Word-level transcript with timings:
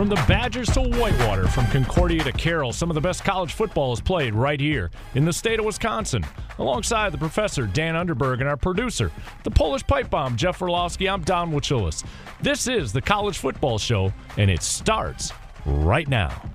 From 0.00 0.08
the 0.08 0.24
Badgers 0.26 0.70
to 0.70 0.80
Whitewater, 0.80 1.46
from 1.46 1.66
Concordia 1.66 2.24
to 2.24 2.32
Carroll, 2.32 2.72
some 2.72 2.90
of 2.90 2.94
the 2.94 3.02
best 3.02 3.22
college 3.22 3.52
football 3.52 3.92
is 3.92 4.00
played 4.00 4.34
right 4.34 4.58
here 4.58 4.90
in 5.14 5.26
the 5.26 5.32
state 5.34 5.58
of 5.58 5.66
Wisconsin. 5.66 6.24
Alongside 6.58 7.12
the 7.12 7.18
professor, 7.18 7.66
Dan 7.66 7.96
Underberg, 7.96 8.40
and 8.40 8.48
our 8.48 8.56
producer, 8.56 9.12
the 9.44 9.50
Polish 9.50 9.86
pipe 9.86 10.08
bomb, 10.08 10.36
Jeff 10.36 10.58
Orlowski, 10.62 11.06
I'm 11.06 11.20
Don 11.20 11.52
Wachulis. 11.52 12.02
This 12.40 12.66
is 12.66 12.94
the 12.94 13.02
College 13.02 13.36
Football 13.36 13.76
Show, 13.76 14.10
and 14.38 14.50
it 14.50 14.62
starts 14.62 15.34
right 15.66 16.08
now. 16.08 16.49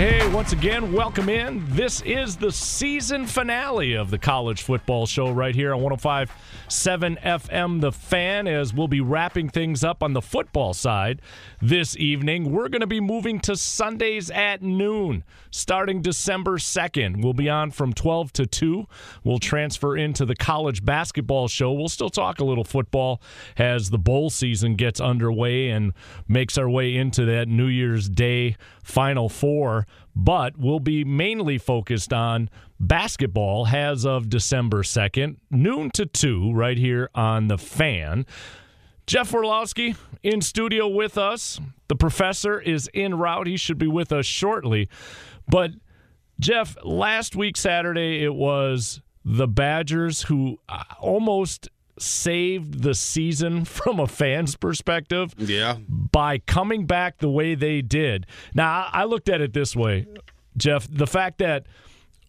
Hey, 0.00 0.26
once 0.30 0.54
again, 0.54 0.94
welcome 0.94 1.28
in. 1.28 1.62
This 1.68 2.00
is 2.00 2.34
the 2.34 2.50
season 2.50 3.26
finale 3.26 3.92
of 3.92 4.10
the 4.10 4.16
College 4.16 4.62
Football 4.62 5.04
Show 5.04 5.30
right 5.30 5.54
here 5.54 5.74
on 5.74 5.82
1057 5.82 7.18
FM 7.22 7.82
The 7.82 7.92
Fan 7.92 8.48
as 8.48 8.72
we'll 8.72 8.88
be 8.88 9.02
wrapping 9.02 9.50
things 9.50 9.84
up 9.84 10.02
on 10.02 10.14
the 10.14 10.22
football 10.22 10.72
side 10.72 11.20
this 11.60 11.98
evening. 11.98 12.50
We're 12.50 12.70
going 12.70 12.80
to 12.80 12.86
be 12.86 12.98
moving 12.98 13.40
to 13.40 13.54
Sundays 13.56 14.30
at 14.30 14.62
noon 14.62 15.22
starting 15.50 16.00
December 16.00 16.56
2nd. 16.56 17.22
We'll 17.22 17.34
be 17.34 17.50
on 17.50 17.70
from 17.70 17.92
12 17.92 18.32
to 18.32 18.46
2. 18.46 18.86
We'll 19.22 19.38
transfer 19.38 19.98
into 19.98 20.24
the 20.24 20.34
College 20.36 20.82
Basketball 20.82 21.48
Show. 21.48 21.72
We'll 21.72 21.90
still 21.90 22.08
talk 22.08 22.40
a 22.40 22.44
little 22.44 22.64
football 22.64 23.20
as 23.58 23.90
the 23.90 23.98
bowl 23.98 24.30
season 24.30 24.76
gets 24.76 24.98
underway 24.98 25.68
and 25.68 25.92
makes 26.26 26.56
our 26.56 26.70
way 26.70 26.96
into 26.96 27.26
that 27.26 27.48
New 27.48 27.66
Year's 27.66 28.08
Day 28.08 28.56
Final 28.90 29.28
Four 29.28 29.86
but 30.14 30.58
we'll 30.58 30.80
be 30.80 31.04
mainly 31.04 31.58
focused 31.58 32.12
on 32.12 32.50
basketball 32.78 33.66
as 33.68 34.04
of 34.04 34.28
December 34.28 34.82
2nd, 34.82 35.36
noon 35.50 35.90
to 35.90 36.06
2, 36.06 36.52
right 36.52 36.76
here 36.76 37.10
on 37.14 37.48
The 37.48 37.58
Fan. 37.58 38.26
Jeff 39.06 39.32
Orlowski 39.32 39.96
in 40.22 40.40
studio 40.40 40.86
with 40.88 41.16
us. 41.18 41.60
The 41.88 41.96
professor 41.96 42.60
is 42.60 42.88
en 42.94 43.14
route. 43.14 43.46
He 43.46 43.56
should 43.56 43.78
be 43.78 43.88
with 43.88 44.12
us 44.12 44.26
shortly. 44.26 44.88
But, 45.48 45.72
Jeff, 46.38 46.76
last 46.84 47.34
week, 47.34 47.56
Saturday, 47.56 48.22
it 48.22 48.34
was 48.34 49.00
the 49.24 49.48
Badgers 49.48 50.22
who 50.22 50.58
uh, 50.68 50.84
almost 51.00 51.68
saved 52.00 52.82
the 52.82 52.94
season 52.94 53.64
from 53.64 54.00
a 54.00 54.06
fan's 54.06 54.56
perspective. 54.56 55.34
Yeah. 55.38 55.76
By 55.88 56.38
coming 56.38 56.86
back 56.86 57.18
the 57.18 57.30
way 57.30 57.54
they 57.54 57.82
did. 57.82 58.26
Now, 58.54 58.88
I 58.92 59.04
looked 59.04 59.28
at 59.28 59.40
it 59.40 59.52
this 59.52 59.76
way, 59.76 60.06
Jeff. 60.56 60.86
The 60.90 61.06
fact 61.06 61.38
that 61.38 61.66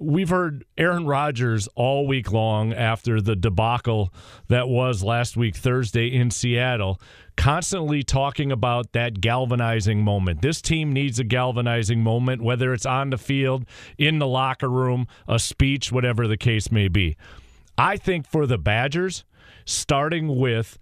we've 0.02 0.30
heard 0.30 0.66
Aaron 0.78 1.06
Rodgers 1.06 1.68
all 1.76 2.08
week 2.08 2.32
long 2.32 2.74
after 2.74 3.22
the 3.22 3.36
debacle 3.36 4.12
that 4.48 4.68
was 4.68 5.04
last 5.04 5.38
week, 5.38 5.56
Thursday 5.56 6.08
in 6.08 6.32
Seattle, 6.32 7.00
constantly 7.38 8.04
talking 8.04 8.52
about 8.52 8.94
that 8.94 9.22
galvanizing 9.22 10.04
moment. 10.04 10.42
This 10.42 10.62
team 10.62 10.92
needs 10.92 11.20
a 11.20 11.24
galvanizing 11.24 12.02
moment, 12.02 12.42
whether 12.42 12.74
it's 12.74 12.86
on 12.86 13.12
the 13.12 13.18
field, 13.18 13.66
in 13.98 14.20
the 14.20 14.28
locker 14.28 14.70
room, 14.70 15.08
a 15.28 15.40
speech, 15.40 15.92
whatever 15.92 16.28
the 16.28 16.38
case 16.38 16.72
may 16.72 16.88
be. 16.88 17.16
I 17.78 17.98
think 17.98 18.28
for 18.28 18.46
the 18.46 18.58
Badgers, 18.58 19.24
starting 19.66 20.38
with 20.38 20.78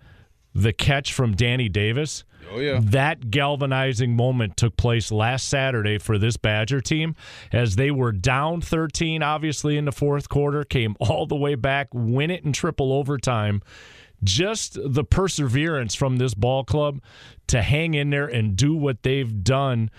the 0.54 0.74
catch 0.74 1.14
from 1.14 1.36
Danny 1.36 1.70
Davis. 1.70 2.24
Oh, 2.52 2.60
yeah. 2.60 2.80
That 2.82 3.30
galvanizing 3.30 4.16
moment 4.16 4.58
took 4.58 4.76
place 4.76 5.12
last 5.12 5.48
Saturday 5.48 6.00
for 6.00 6.18
this 6.18 6.38
Badger 6.38 6.82
team 6.82 7.16
as 7.52 7.76
they 7.76 7.92
were 7.92 8.12
down 8.12 8.62
13, 8.62 9.22
obviously, 9.22 9.78
in 9.78 9.86
the 9.86 9.92
fourth 9.92 10.30
quarter, 10.30 10.64
came 10.64 10.96
all 11.00 11.28
the 11.28 11.36
way 11.36 11.56
back, 11.56 11.90
win 11.94 12.32
it 12.32 12.44
in 12.44 12.54
triple 12.54 12.92
overtime. 12.94 13.62
Just 14.24 14.78
the 14.84 15.04
perseverance 15.04 15.96
from 15.96 16.18
this 16.18 16.34
ball 16.34 16.66
club 16.66 17.02
to 17.48 17.62
hang 17.62 17.94
in 17.94 18.10
there 18.10 18.28
and 18.28 18.56
do 18.56 18.76
what 18.76 19.04
they've 19.04 19.44
done 19.44 19.90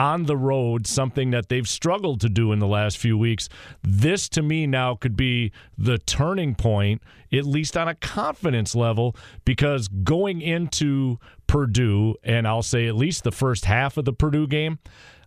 on 0.00 0.24
the 0.24 0.36
road, 0.36 0.86
something 0.86 1.30
that 1.30 1.50
they've 1.50 1.68
struggled 1.68 2.22
to 2.22 2.28
do 2.30 2.52
in 2.52 2.58
the 2.58 2.66
last 2.66 2.96
few 2.96 3.18
weeks. 3.18 3.50
This 3.82 4.30
to 4.30 4.40
me 4.40 4.66
now 4.66 4.94
could 4.94 5.14
be 5.14 5.52
the 5.76 5.98
turning 5.98 6.54
point, 6.54 7.02
at 7.30 7.44
least 7.44 7.76
on 7.76 7.86
a 7.86 7.94
confidence 7.94 8.74
level, 8.74 9.14
because 9.44 9.88
going 9.88 10.40
into 10.40 11.18
Purdue, 11.46 12.14
and 12.24 12.48
I'll 12.48 12.62
say 12.62 12.88
at 12.88 12.96
least 12.96 13.24
the 13.24 13.30
first 13.30 13.66
half 13.66 13.98
of 13.98 14.06
the 14.06 14.14
Purdue 14.14 14.46
game, 14.46 14.78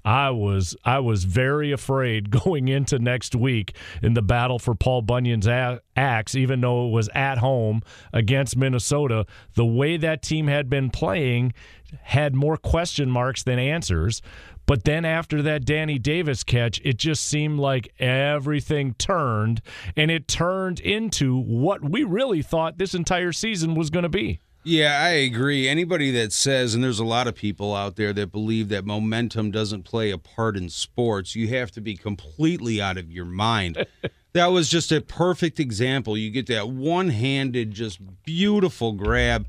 I 0.06 0.32
was 0.32 0.76
I 0.84 1.00
was 1.00 1.24
very 1.24 1.72
afraid 1.72 2.30
going 2.44 2.68
into 2.68 2.98
next 2.98 3.36
week 3.36 3.76
in 4.02 4.16
the 4.16 4.22
battle 4.22 4.58
for 4.58 4.74
Paul 4.74 5.04
Bunyan's 5.04 5.48
axe, 5.96 6.36
even 6.36 6.62
though 6.62 6.88
it 6.88 6.92
was 6.92 7.10
at 7.14 7.38
home 7.38 7.84
against 8.12 8.58
Minnesota. 8.58 9.26
The 9.54 9.66
way 9.66 9.98
that 9.98 10.24
team 10.24 10.48
had 10.48 10.70
been 10.70 10.90
playing 10.90 11.54
had 12.02 12.36
more 12.36 12.58
question 12.58 13.10
marks 13.10 13.44
than 13.44 13.60
answers. 13.60 14.22
But 14.66 14.86
then 14.86 15.06
after 15.06 15.42
that 15.42 15.66
Danny 15.66 16.00
Davis 16.00 16.44
catch, 16.44 16.80
it 16.84 16.98
just 16.98 17.26
seemed 17.26 17.60
like 17.60 17.94
everything 18.00 18.94
turned, 18.96 19.62
and 19.98 20.10
it 20.10 20.28
turned 20.28 20.80
into 20.80 21.38
what 21.38 21.84
we 21.84 22.04
really 22.04 22.42
thought 22.42 22.78
this 22.78 22.94
entire 22.94 23.32
season 23.32 23.76
was 23.76 23.90
going 23.90 24.04
to 24.04 24.10
be. 24.10 24.40
Yeah, 24.66 24.98
I 25.02 25.10
agree. 25.10 25.68
Anybody 25.68 26.10
that 26.12 26.32
says, 26.32 26.74
and 26.74 26.82
there's 26.82 27.00
a 27.00 27.06
lot 27.06 27.28
of 27.28 27.36
people 27.36 27.76
out 27.76 27.98
there 27.98 28.14
that 28.14 28.32
believe 28.32 28.70
that 28.70 28.86
momentum 28.86 29.52
doesn't 29.52 29.84
play 29.84 30.10
a 30.10 30.18
part 30.18 30.56
in 30.56 30.70
sports, 30.70 31.36
you 31.36 31.50
have 31.50 31.72
to 31.72 31.82
be 31.82 31.98
completely 31.98 32.82
out 32.82 32.98
of 32.98 33.12
your 33.12 33.26
mind. 33.26 33.86
that 34.32 34.48
was 34.48 34.70
just 34.70 34.94
a 34.94 35.02
perfect 35.02 35.60
example. 35.60 36.18
You 36.18 36.32
get 36.32 36.48
that 36.48 36.70
one 36.70 37.10
handed, 37.10 37.72
just 37.72 38.00
beautiful 38.24 38.94
grab, 38.94 39.46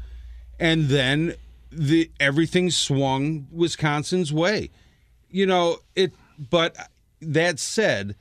and 0.58 0.88
then 0.88 1.34
the 1.70 2.10
everything 2.18 2.70
swung 2.70 3.46
Wisconsin's 3.52 4.32
way 4.32 4.70
you 5.34 5.46
know, 5.46 5.78
it, 5.96 6.12
but 6.38 6.76
that 7.20 7.58
said, 7.58 8.14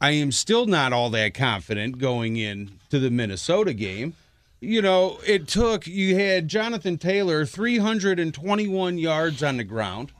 I 0.00 0.10
am 0.10 0.32
still 0.32 0.66
not 0.66 0.92
all 0.92 1.08
that 1.10 1.32
confident 1.32 1.98
going 1.98 2.36
in 2.36 2.72
to 2.90 2.98
the 2.98 3.08
Minnesota 3.08 3.72
game. 3.72 4.14
You 4.60 4.82
know, 4.82 5.20
it 5.24 5.46
took, 5.46 5.86
you 5.86 6.16
had 6.16 6.48
Jonathan 6.48 6.98
Taylor 6.98 7.46
321 7.46 8.98
yards 8.98 9.44
on 9.44 9.58
the 9.58 9.64
ground. 9.64 10.10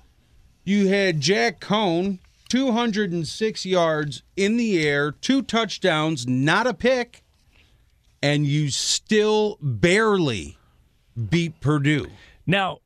You 0.63 0.87
had 0.87 1.21
Jack 1.21 1.59
Coan 1.59 2.21
206 2.49 3.67
yards 3.67 4.23
in 4.37 4.57
the 4.57 4.87
air, 4.87 5.11
two 5.11 5.43
touchdowns, 5.43 6.29
not 6.29 6.69
a 6.69 6.75
pick, 6.75 7.25
and 8.23 8.47
you 8.47 8.71
still 8.71 9.59
barely 9.61 10.57
beat 11.29 11.61
Purdue. 11.61 12.07
Now, 12.47 12.79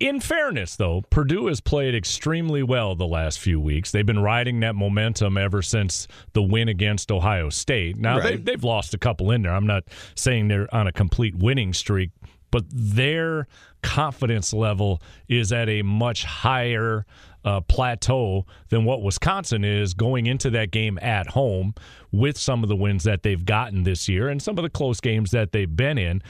in 0.00 0.20
fairness, 0.20 0.76
though, 0.76 1.02
Purdue 1.10 1.46
has 1.46 1.60
played 1.60 1.94
extremely 1.94 2.62
well 2.62 2.94
the 2.94 3.06
last 3.06 3.38
few 3.38 3.60
weeks. 3.60 3.90
They've 3.90 4.04
been 4.04 4.22
riding 4.22 4.60
that 4.60 4.74
momentum 4.74 5.36
ever 5.36 5.62
since 5.62 6.08
the 6.32 6.42
win 6.42 6.68
against 6.68 7.12
Ohio 7.12 7.48
State. 7.48 7.96
Now, 7.96 8.18
right. 8.18 8.44
they, 8.44 8.52
have 8.52 8.64
lost 8.64 8.94
a 8.94 8.98
couple 8.98 9.30
in 9.30 9.42
there. 9.42 9.54
I'm 9.54 9.66
not 9.66 9.84
saying 10.14 10.48
they're 10.48 10.72
on 10.74 10.86
a 10.86 10.92
complete 10.92 11.36
winning 11.36 11.72
streak, 11.72 12.10
but 12.50 12.64
their 12.70 13.46
confidence 13.82 14.52
level 14.52 15.00
is 15.28 15.52
at 15.52 15.68
a 15.68 15.82
much 15.82 16.24
higher 16.24 17.04
uh, 17.44 17.60
plateau 17.60 18.46
than 18.70 18.84
what 18.84 19.02
Wisconsin 19.02 19.64
is 19.64 19.94
going 19.94 20.26
into 20.26 20.50
that 20.50 20.70
game 20.70 20.98
at 21.02 21.28
home 21.28 21.74
with 22.10 22.38
some 22.38 22.62
of 22.62 22.68
the 22.68 22.76
wins 22.76 23.04
that 23.04 23.22
they've 23.22 23.44
gotten 23.44 23.82
this 23.82 24.08
year 24.08 24.28
and 24.28 24.40
some 24.40 24.56
of 24.56 24.62
the 24.62 24.70
close 24.70 25.00
games 25.00 25.30
that 25.30 25.52
they've 25.52 25.76
been 25.76 25.98
in. 25.98 26.22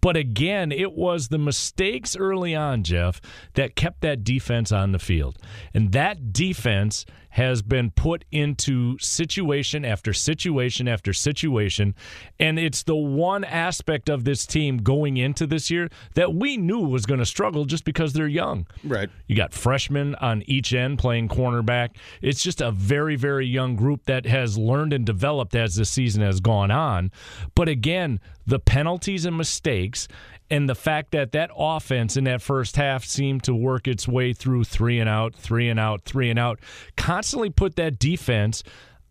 But 0.00 0.16
again, 0.16 0.72
it 0.72 0.92
was 0.92 1.28
the 1.28 1.38
mistakes 1.38 2.16
early 2.16 2.54
on, 2.54 2.82
Jeff, 2.82 3.20
that 3.54 3.76
kept 3.76 4.00
that 4.00 4.24
defense 4.24 4.72
on 4.72 4.92
the 4.92 4.98
field. 4.98 5.36
And 5.74 5.92
that 5.92 6.32
defense 6.32 7.04
has 7.30 7.62
been 7.62 7.90
put 7.90 8.24
into 8.30 8.98
situation 8.98 9.84
after 9.84 10.12
situation 10.12 10.88
after 10.88 11.12
situation. 11.12 11.94
And 12.38 12.58
it's 12.58 12.82
the 12.82 12.96
one 12.96 13.44
aspect 13.44 14.08
of 14.08 14.24
this 14.24 14.46
team 14.46 14.78
going 14.78 15.16
into 15.16 15.46
this 15.46 15.70
year 15.70 15.88
that 16.14 16.34
we 16.34 16.56
knew 16.56 16.80
was 16.80 17.06
going 17.06 17.20
to 17.20 17.26
struggle 17.26 17.64
just 17.64 17.84
because 17.84 18.12
they're 18.12 18.28
young. 18.28 18.66
Right. 18.84 19.08
You 19.26 19.36
got 19.36 19.52
freshmen 19.52 20.14
on 20.16 20.42
each 20.46 20.72
end 20.72 20.98
playing 20.98 21.28
cornerback. 21.28 21.90
It's 22.20 22.42
just 22.42 22.60
a 22.60 22.70
very, 22.72 23.16
very 23.16 23.46
young 23.46 23.76
group 23.76 24.04
that 24.06 24.26
has 24.26 24.58
learned 24.58 24.92
and 24.92 25.06
developed 25.06 25.54
as 25.54 25.76
the 25.76 25.84
season 25.84 26.22
has 26.22 26.40
gone 26.40 26.70
on. 26.70 27.10
But 27.54 27.68
again, 27.68 28.20
the 28.46 28.58
penalties 28.58 29.24
and 29.24 29.36
mistakes 29.36 30.08
and 30.50 30.68
the 30.68 30.74
fact 30.74 31.12
that 31.12 31.32
that 31.32 31.50
offense 31.56 32.16
in 32.16 32.24
that 32.24 32.42
first 32.42 32.76
half 32.76 33.04
seemed 33.04 33.44
to 33.44 33.54
work 33.54 33.86
its 33.86 34.08
way 34.08 34.32
through 34.32 34.64
three 34.64 34.98
and 34.98 35.08
out, 35.08 35.34
three 35.34 35.68
and 35.68 35.78
out, 35.78 36.02
three 36.04 36.28
and 36.28 36.38
out, 36.38 36.58
constantly 36.96 37.50
put 37.50 37.76
that 37.76 37.98
defense 37.98 38.62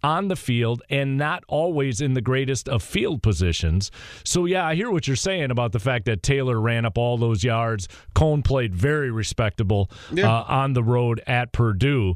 on 0.04 0.28
the 0.28 0.36
field 0.36 0.82
and 0.90 1.18
not 1.18 1.44
always 1.48 2.02
in 2.02 2.14
the 2.14 2.22
greatest 2.22 2.70
of 2.70 2.82
field 2.82 3.22
positions. 3.22 3.92
So, 4.24 4.46
yeah, 4.46 4.66
I 4.66 4.76
hear 4.76 4.92
what 4.92 5.08
you're 5.08 5.16
saying 5.16 5.52
about 5.52 5.72
the 5.72 5.80
fact 5.80 6.06
that 6.06 6.24
Taylor 6.24 6.60
ran 6.60 6.86
up 6.86 6.98
all 6.98 7.18
those 7.18 7.44
yards. 7.44 7.88
Coan 8.16 8.44
played 8.44 8.74
very 8.74 9.12
respectable 9.12 9.90
yeah. 10.14 10.30
uh, 10.30 10.46
on 10.48 10.74
the 10.74 10.84
road 10.84 11.22
at 11.28 11.52
Purdue. 11.52 12.16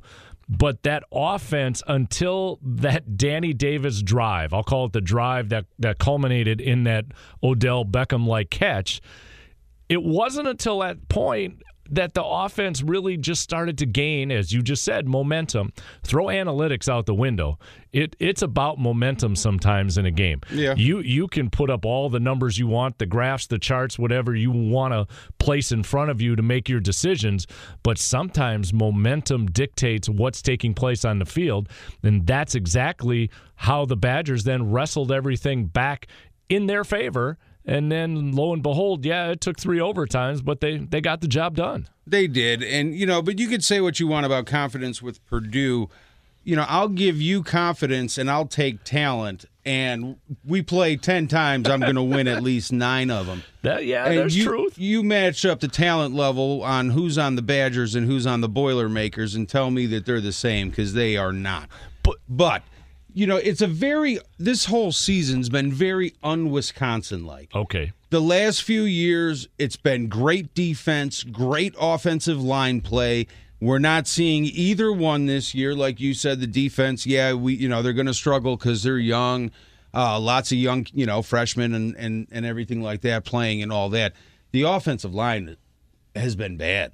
But 0.50 0.84
that 0.84 1.04
offense, 1.12 1.82
until 1.88 2.60
that 2.62 3.18
Danny 3.18 3.54
Davis 3.54 4.02
drive, 4.02 4.54
I'll 4.54 4.64
call 4.64 4.86
it 4.86 4.94
the 4.94 5.02
drive 5.02 5.50
that, 5.50 5.66
that 5.80 6.00
culminated 6.00 6.60
in 6.60 6.84
that 6.84 7.06
Odell 7.42 7.86
Beckham 7.86 8.28
like 8.28 8.50
catch, 8.50 9.02
it 9.90 10.04
wasn't 10.04 10.48
until 10.48 10.80
that 10.80 11.08
point 11.08 11.62
that 11.90 12.14
the 12.14 12.24
offense 12.24 12.82
really 12.82 13.18
just 13.18 13.42
started 13.42 13.78
to 13.80 13.86
gain, 13.86 14.32
as 14.32 14.52
you 14.52 14.62
just 14.62 14.84
said, 14.84 15.08
momentum. 15.08 15.74
Throw 16.04 16.26
analytics 16.26 16.88
out 16.88 17.06
the 17.06 17.14
window. 17.14 17.60
It 17.92 18.16
it's 18.20 18.42
about 18.42 18.80
momentum 18.80 19.36
sometimes 19.36 19.98
in 19.98 20.06
a 20.06 20.12
game. 20.12 20.42
Yeah. 20.52 20.74
You 20.76 21.00
you 21.00 21.28
can 21.28 21.50
put 21.50 21.70
up 21.70 21.86
all 21.86 22.10
the 22.10 22.20
numbers 22.20 22.58
you 22.58 22.68
want, 22.68 22.98
the 22.98 23.06
graphs, 23.06 23.48
the 23.48 23.60
charts, 23.60 24.00
whatever 24.00 24.36
you 24.36 24.52
want 24.52 24.94
to 24.94 25.08
place 25.40 25.72
in 25.72 25.84
front 25.84 26.10
of 26.10 26.22
you 26.22 26.36
to 26.36 26.42
make 26.42 26.70
your 26.70 26.80
decisions, 26.80 27.46
but 27.84 27.98
sometimes 27.98 28.74
momentum 28.74 29.48
dictates 29.48 30.10
what's 30.10 30.42
taking 30.42 30.74
place 30.74 31.06
on 31.06 31.20
the 31.20 31.26
field, 31.26 31.70
and 32.02 32.26
that's 32.26 32.56
exactly 32.56 33.30
how 33.56 33.86
the 33.86 33.98
Badgers 33.98 34.44
then 34.44 34.72
wrestled 34.72 35.12
everything 35.12 35.66
back 35.66 36.08
in 36.50 36.68
their 36.68 36.84
favor 36.84 37.38
and 37.66 37.92
then 37.92 38.32
lo 38.34 38.54
and 38.54 38.62
behold, 38.62 39.06
yeah, 39.06 39.30
it 39.30 39.42
took 39.42 39.60
three 39.60 39.80
overtimes, 39.80 40.44
but 40.44 40.62
they 40.62 40.78
they 40.78 41.02
got 41.02 41.22
the 41.22 41.28
job 41.28 41.56
done. 41.56 41.88
They 42.06 42.28
did, 42.28 42.64
and 42.64 42.96
you 42.96 43.06
know, 43.06 43.22
but 43.22 43.40
you 43.40 43.48
could 43.48 43.64
say 43.64 43.80
what 43.82 44.00
you 44.00 44.08
want 44.08 44.26
about 44.26 44.46
confidence 44.46 45.02
with 45.02 45.26
Purdue. 45.26 45.90
You 46.46 46.58
know, 46.58 46.66
I'll 46.68 46.90
give 46.90 47.22
you 47.22 47.42
confidence, 47.42 48.18
and 48.18 48.30
I'll 48.30 48.48
take 48.48 48.84
talent. 48.84 49.46
And 49.66 50.18
we 50.46 50.62
play 50.62 50.98
ten 50.98 51.30
times, 51.30 51.70
I'm 51.70 51.80
going 51.80 51.96
to 51.96 52.04
win 52.04 52.28
at 52.28 52.44
least 52.44 52.74
nine 52.74 53.10
of 53.10 53.28
them. 53.28 53.44
That, 53.62 53.86
yeah, 53.86 54.06
and 54.08 54.18
there's 54.18 54.36
you, 54.36 54.44
truth. 54.44 54.78
You 54.78 55.04
match 55.04 55.46
up 55.46 55.62
the 55.62 55.70
talent 55.70 56.14
level 56.14 56.62
on 56.64 56.90
who's 56.90 57.18
on 57.18 57.38
the 57.38 57.42
Badgers 57.42 57.96
and 57.96 58.06
who's 58.06 58.28
on 58.28 58.42
the 58.42 58.50
Boilermakers, 58.50 59.36
and 59.36 59.48
tell 59.48 59.72
me 59.72 59.86
that 59.86 60.06
they're 60.06 60.20
the 60.20 60.34
same 60.34 60.70
because 60.70 60.94
they 60.94 61.16
are 61.16 61.32
not. 61.32 61.70
But 62.04 62.18
but 62.28 62.64
you 63.14 63.28
know, 63.28 63.38
it's 63.38 63.62
a 63.62 63.68
very 63.68 64.20
this 64.38 64.66
whole 64.66 64.92
season's 64.92 65.50
been 65.50 65.72
very 65.72 66.14
un-Wisconsin 66.24 67.26
like. 67.26 67.54
Okay. 67.56 67.92
The 68.10 68.22
last 68.22 68.64
few 68.64 68.84
years, 68.84 69.48
it's 69.58 69.76
been 69.76 70.08
great 70.08 70.54
defense, 70.54 71.24
great 71.24 71.76
offensive 71.80 72.42
line 72.42 72.82
play. 72.82 73.28
We're 73.60 73.80
not 73.80 74.08
seeing 74.08 74.46
either 74.46 74.92
one 74.92 75.26
this 75.26 75.56
year, 75.56 75.74
like 75.74 76.00
you 76.00 76.14
said. 76.14 76.42
The 76.42 76.48
defense, 76.48 77.06
yeah, 77.06 77.34
we 77.34 77.54
you 77.54 77.70
know 77.70 77.82
they're 77.82 77.94
going 77.94 78.08
to 78.08 78.14
struggle 78.14 78.58
because 78.58 78.84
they're 78.84 78.98
young, 78.98 79.52
uh, 79.94 80.20
lots 80.20 80.52
of 80.52 80.58
young 80.58 80.86
you 80.94 81.06
know 81.06 81.22
freshmen 81.22 81.74
and 81.74 81.96
and 81.96 82.28
and 82.32 82.46
everything 82.46 82.82
like 82.82 83.02
that 83.02 83.26
playing 83.26 83.62
and 83.62 83.72
all 83.72 83.90
that. 83.90 84.14
The 84.52 84.64
offensive 84.64 85.14
line 85.14 85.56
has 86.16 86.36
been 86.36 86.58
bad. 86.58 86.92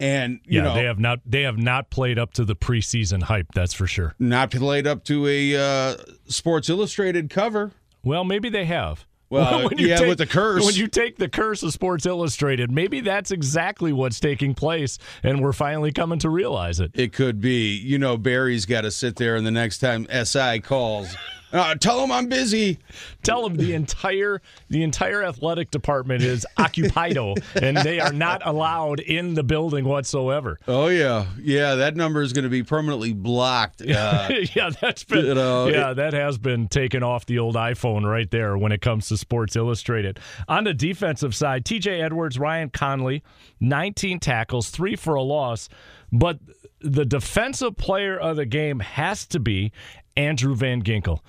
And 0.00 0.40
you 0.44 0.58
yeah, 0.58 0.64
know, 0.64 0.74
they 0.74 0.84
have 0.84 0.98
not 0.98 1.20
they 1.26 1.42
have 1.42 1.58
not 1.58 1.90
played 1.90 2.18
up 2.18 2.32
to 2.34 2.44
the 2.44 2.56
preseason 2.56 3.22
hype. 3.22 3.48
That's 3.54 3.74
for 3.74 3.86
sure. 3.86 4.14
Not 4.18 4.50
played 4.50 4.86
up 4.86 5.04
to 5.04 5.26
a 5.26 5.56
uh, 5.56 5.96
Sports 6.26 6.70
Illustrated 6.70 7.28
cover. 7.28 7.72
Well, 8.02 8.24
maybe 8.24 8.48
they 8.48 8.64
have. 8.64 9.04
Well, 9.28 9.64
when 9.68 9.78
you 9.78 9.88
yeah, 9.88 9.96
take, 9.96 10.08
with 10.08 10.18
the 10.18 10.26
curse. 10.26 10.64
When 10.64 10.74
you 10.74 10.88
take 10.88 11.16
the 11.16 11.28
curse 11.28 11.62
of 11.62 11.72
Sports 11.72 12.06
Illustrated, 12.06 12.70
maybe 12.70 13.00
that's 13.00 13.30
exactly 13.30 13.92
what's 13.92 14.18
taking 14.18 14.54
place, 14.54 14.98
and 15.22 15.40
we're 15.40 15.52
finally 15.52 15.92
coming 15.92 16.18
to 16.20 16.30
realize 16.30 16.80
it. 16.80 16.90
It 16.94 17.12
could 17.12 17.40
be. 17.40 17.76
You 17.76 17.98
know, 17.98 18.16
Barry's 18.16 18.66
got 18.66 18.82
to 18.82 18.90
sit 18.90 19.16
there, 19.16 19.36
and 19.36 19.46
the 19.46 19.52
next 19.52 19.78
time 19.78 20.06
SI 20.24 20.60
calls. 20.60 21.14
Uh, 21.52 21.74
tell 21.74 22.02
him 22.02 22.12
I'm 22.12 22.28
busy. 22.28 22.78
Tell 23.22 23.44
him 23.44 23.56
the 23.56 23.74
entire 23.74 24.40
the 24.68 24.82
entire 24.82 25.24
athletic 25.24 25.70
department 25.70 26.22
is 26.22 26.46
occupido, 26.58 27.36
and 27.60 27.76
they 27.76 28.00
are 28.00 28.12
not 28.12 28.42
allowed 28.46 29.00
in 29.00 29.34
the 29.34 29.42
building 29.42 29.84
whatsoever. 29.84 30.58
Oh 30.68 30.88
yeah, 30.88 31.26
yeah. 31.40 31.74
That 31.74 31.96
number 31.96 32.22
is 32.22 32.32
going 32.32 32.44
to 32.44 32.50
be 32.50 32.62
permanently 32.62 33.12
blocked. 33.12 33.82
Uh, 33.82 34.28
yeah, 34.54 34.70
that's 34.80 35.04
been. 35.04 35.26
You 35.26 35.34
know, 35.34 35.68
yeah, 35.68 35.90
it, 35.90 35.94
that 35.94 36.12
has 36.12 36.38
been 36.38 36.68
taken 36.68 37.02
off 37.02 37.26
the 37.26 37.38
old 37.38 37.56
iPhone 37.56 38.08
right 38.08 38.30
there 38.30 38.56
when 38.56 38.72
it 38.72 38.80
comes 38.80 39.08
to 39.08 39.16
Sports 39.16 39.56
Illustrated. 39.56 40.20
On 40.48 40.64
the 40.64 40.74
defensive 40.74 41.34
side, 41.34 41.64
T.J. 41.64 42.00
Edwards, 42.00 42.38
Ryan 42.38 42.70
Connelly, 42.70 43.22
19 43.60 44.20
tackles, 44.20 44.70
three 44.70 44.96
for 44.96 45.14
a 45.14 45.22
loss, 45.22 45.68
but 46.12 46.38
the 46.80 47.04
defensive 47.04 47.76
player 47.76 48.18
of 48.18 48.36
the 48.36 48.46
game 48.46 48.80
has 48.80 49.26
to 49.26 49.38
be 49.38 49.72
Andrew 50.16 50.54
Van 50.54 50.82
Ginkel. 50.82 51.20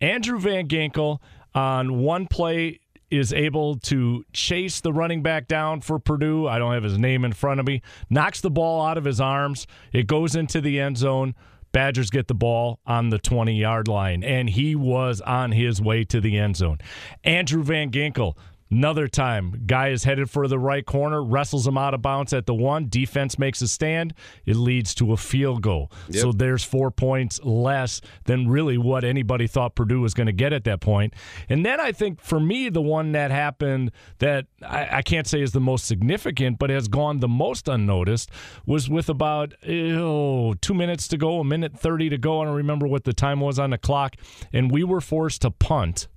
Andrew 0.00 0.38
Van 0.38 0.68
Ginkel 0.68 1.18
on 1.54 1.98
one 2.00 2.26
play 2.26 2.80
is 3.10 3.32
able 3.32 3.76
to 3.76 4.24
chase 4.32 4.80
the 4.80 4.92
running 4.92 5.22
back 5.22 5.48
down 5.48 5.80
for 5.80 5.98
Purdue. 5.98 6.46
I 6.46 6.58
don't 6.58 6.74
have 6.74 6.82
his 6.82 6.98
name 6.98 7.24
in 7.24 7.32
front 7.32 7.58
of 7.58 7.66
me. 7.66 7.82
Knocks 8.10 8.40
the 8.40 8.50
ball 8.50 8.84
out 8.84 8.98
of 8.98 9.04
his 9.04 9.20
arms. 9.20 9.66
It 9.92 10.06
goes 10.06 10.36
into 10.36 10.60
the 10.60 10.78
end 10.78 10.98
zone. 10.98 11.34
Badgers 11.72 12.10
get 12.10 12.28
the 12.28 12.34
ball 12.34 12.80
on 12.86 13.10
the 13.10 13.18
20 13.18 13.54
yard 13.54 13.88
line, 13.88 14.24
and 14.24 14.48
he 14.48 14.74
was 14.74 15.20
on 15.20 15.52
his 15.52 15.80
way 15.80 16.04
to 16.04 16.20
the 16.20 16.38
end 16.38 16.56
zone. 16.56 16.78
Andrew 17.24 17.62
Van 17.62 17.90
Ginkel 17.90 18.36
Another 18.70 19.08
time, 19.08 19.62
guy 19.66 19.88
is 19.88 20.04
headed 20.04 20.28
for 20.28 20.46
the 20.46 20.58
right 20.58 20.84
corner, 20.84 21.22
wrestles 21.22 21.66
him 21.66 21.78
out 21.78 21.94
of 21.94 22.02
bounds 22.02 22.34
at 22.34 22.44
the 22.44 22.54
one. 22.54 22.88
Defense 22.88 23.38
makes 23.38 23.62
a 23.62 23.68
stand. 23.68 24.12
It 24.44 24.56
leads 24.56 24.94
to 24.96 25.12
a 25.12 25.16
field 25.16 25.62
goal. 25.62 25.90
Yep. 26.08 26.20
So 26.20 26.32
there's 26.32 26.64
four 26.64 26.90
points 26.90 27.42
less 27.42 28.02
than 28.24 28.48
really 28.48 28.76
what 28.76 29.04
anybody 29.04 29.46
thought 29.46 29.74
Purdue 29.74 30.00
was 30.00 30.12
going 30.12 30.26
to 30.26 30.32
get 30.32 30.52
at 30.52 30.64
that 30.64 30.80
point. 30.80 31.14
And 31.48 31.64
then 31.64 31.80
I 31.80 31.92
think 31.92 32.20
for 32.20 32.38
me, 32.38 32.68
the 32.68 32.82
one 32.82 33.12
that 33.12 33.30
happened 33.30 33.90
that 34.18 34.46
I, 34.62 34.98
I 34.98 35.02
can't 35.02 35.26
say 35.26 35.40
is 35.40 35.52
the 35.52 35.60
most 35.60 35.86
significant, 35.86 36.58
but 36.58 36.68
has 36.68 36.88
gone 36.88 37.20
the 37.20 37.28
most 37.28 37.68
unnoticed 37.68 38.30
was 38.66 38.90
with 38.90 39.08
about 39.08 39.54
oh, 39.66 40.54
two 40.60 40.74
minutes 40.74 41.08
to 41.08 41.16
go, 41.16 41.40
a 41.40 41.44
minute 41.44 41.78
30 41.78 42.10
to 42.10 42.18
go. 42.18 42.42
I 42.42 42.44
don't 42.44 42.54
remember 42.54 42.86
what 42.86 43.04
the 43.04 43.14
time 43.14 43.40
was 43.40 43.58
on 43.58 43.70
the 43.70 43.78
clock. 43.78 44.16
And 44.52 44.70
we 44.70 44.84
were 44.84 45.00
forced 45.00 45.42
to 45.42 45.50
punt 45.50 46.08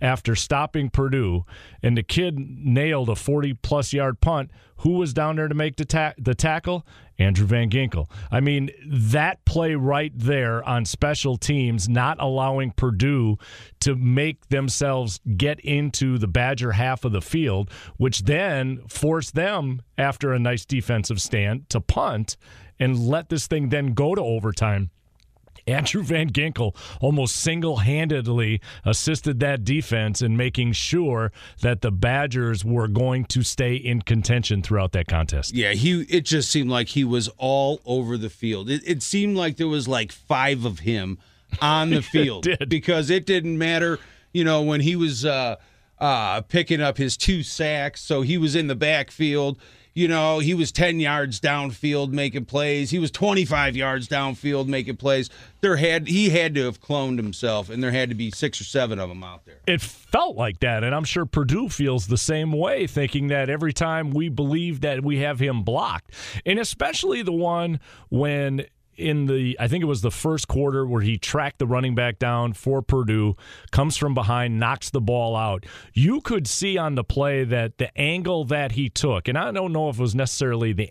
after 0.00 0.34
stopping 0.34 0.90
Purdue, 0.90 1.44
and 1.82 1.96
the 1.96 2.02
kid 2.02 2.38
nailed 2.38 3.08
a 3.08 3.16
40 3.16 3.54
plus 3.54 3.92
yard 3.92 4.20
punt. 4.20 4.50
Who 4.82 4.90
was 4.90 5.12
down 5.12 5.36
there 5.36 5.48
to 5.48 5.54
make 5.54 5.76
the, 5.76 5.84
ta- 5.84 6.14
the 6.18 6.36
tackle? 6.36 6.86
Andrew 7.18 7.46
Van 7.46 7.68
Ginkel. 7.68 8.08
I 8.30 8.38
mean, 8.38 8.70
that 8.86 9.44
play 9.44 9.74
right 9.74 10.12
there 10.14 10.62
on 10.62 10.84
special 10.84 11.36
teams, 11.36 11.88
not 11.88 12.16
allowing 12.20 12.70
Purdue 12.70 13.38
to 13.80 13.96
make 13.96 14.48
themselves 14.50 15.20
get 15.36 15.58
into 15.60 16.16
the 16.18 16.28
Badger 16.28 16.72
half 16.72 17.04
of 17.04 17.10
the 17.10 17.20
field, 17.20 17.70
which 17.96 18.22
then 18.22 18.82
forced 18.88 19.34
them, 19.34 19.82
after 19.96 20.32
a 20.32 20.38
nice 20.38 20.64
defensive 20.64 21.20
stand, 21.20 21.68
to 21.70 21.80
punt 21.80 22.36
and 22.78 22.96
let 22.98 23.28
this 23.28 23.48
thing 23.48 23.70
then 23.70 23.94
go 23.94 24.14
to 24.14 24.22
overtime. 24.22 24.90
Andrew 25.68 26.02
Van 26.02 26.30
Ginkel 26.30 26.74
almost 27.00 27.36
single 27.36 27.78
handedly 27.78 28.60
assisted 28.84 29.40
that 29.40 29.64
defense 29.64 30.22
in 30.22 30.36
making 30.36 30.72
sure 30.72 31.32
that 31.60 31.82
the 31.82 31.90
Badgers 31.90 32.64
were 32.64 32.88
going 32.88 33.24
to 33.26 33.42
stay 33.42 33.74
in 33.74 34.02
contention 34.02 34.62
throughout 34.62 34.92
that 34.92 35.06
contest. 35.06 35.54
Yeah, 35.54 35.72
he 35.72 36.02
it 36.02 36.24
just 36.24 36.50
seemed 36.50 36.70
like 36.70 36.88
he 36.88 37.04
was 37.04 37.28
all 37.36 37.80
over 37.84 38.16
the 38.16 38.30
field. 38.30 38.70
It, 38.70 38.82
it 38.84 39.02
seemed 39.02 39.36
like 39.36 39.56
there 39.56 39.68
was 39.68 39.86
like 39.86 40.12
five 40.12 40.64
of 40.64 40.80
him 40.80 41.18
on 41.60 41.90
the 41.90 42.02
field 42.02 42.46
it 42.46 42.68
because 42.68 43.10
it 43.10 43.26
didn't 43.26 43.58
matter, 43.58 43.98
you 44.32 44.44
know, 44.44 44.62
when 44.62 44.80
he 44.80 44.96
was 44.96 45.24
uh, 45.24 45.56
uh, 45.98 46.40
picking 46.42 46.80
up 46.80 46.96
his 46.96 47.16
two 47.16 47.42
sacks. 47.42 48.00
So 48.00 48.22
he 48.22 48.38
was 48.38 48.54
in 48.54 48.66
the 48.66 48.76
backfield 48.76 49.58
you 49.98 50.06
know, 50.06 50.38
he 50.38 50.54
was 50.54 50.70
10 50.70 51.00
yards 51.00 51.40
downfield 51.40 52.12
making 52.12 52.44
plays. 52.44 52.90
He 52.90 53.00
was 53.00 53.10
25 53.10 53.74
yards 53.74 54.06
downfield 54.06 54.68
making 54.68 54.96
plays. 54.96 55.28
There 55.60 55.76
had 55.76 56.06
he 56.06 56.30
had 56.30 56.54
to 56.54 56.66
have 56.66 56.80
cloned 56.80 57.16
himself, 57.16 57.68
and 57.68 57.82
there 57.82 57.90
had 57.90 58.08
to 58.10 58.14
be 58.14 58.30
six 58.30 58.60
or 58.60 58.64
seven 58.64 59.00
of 59.00 59.08
them 59.08 59.24
out 59.24 59.44
there. 59.44 59.58
It 59.66 59.80
felt 59.80 60.36
like 60.36 60.60
that, 60.60 60.84
and 60.84 60.94
I'm 60.94 61.02
sure 61.02 61.26
Purdue 61.26 61.68
feels 61.68 62.06
the 62.06 62.16
same 62.16 62.52
way, 62.52 62.86
thinking 62.86 63.26
that 63.28 63.50
every 63.50 63.72
time 63.72 64.12
we 64.12 64.28
believe 64.28 64.82
that 64.82 65.02
we 65.02 65.18
have 65.18 65.40
him 65.40 65.64
blocked, 65.64 66.12
and 66.46 66.60
especially 66.60 67.22
the 67.22 67.32
one 67.32 67.80
when 68.08 68.66
in 68.98 69.26
the 69.26 69.56
I 69.58 69.68
think 69.68 69.82
it 69.82 69.86
was 69.86 70.02
the 70.02 70.10
first 70.10 70.48
quarter 70.48 70.86
where 70.86 71.02
he 71.02 71.18
tracked 71.18 71.58
the 71.58 71.66
running 71.66 71.94
back 71.94 72.18
down 72.18 72.52
for 72.52 72.82
Purdue, 72.82 73.36
comes 73.70 73.96
from 73.96 74.14
behind, 74.14 74.58
knocks 74.58 74.90
the 74.90 75.00
ball 75.00 75.36
out. 75.36 75.64
You 75.94 76.20
could 76.20 76.46
see 76.46 76.76
on 76.76 76.94
the 76.94 77.04
play 77.04 77.44
that 77.44 77.78
the 77.78 77.96
angle 77.98 78.44
that 78.46 78.72
he 78.72 78.88
took, 78.88 79.28
and 79.28 79.38
I 79.38 79.50
don't 79.52 79.72
know 79.72 79.88
if 79.88 79.98
it 79.98 80.02
was 80.02 80.14
necessarily 80.14 80.72
the 80.72 80.90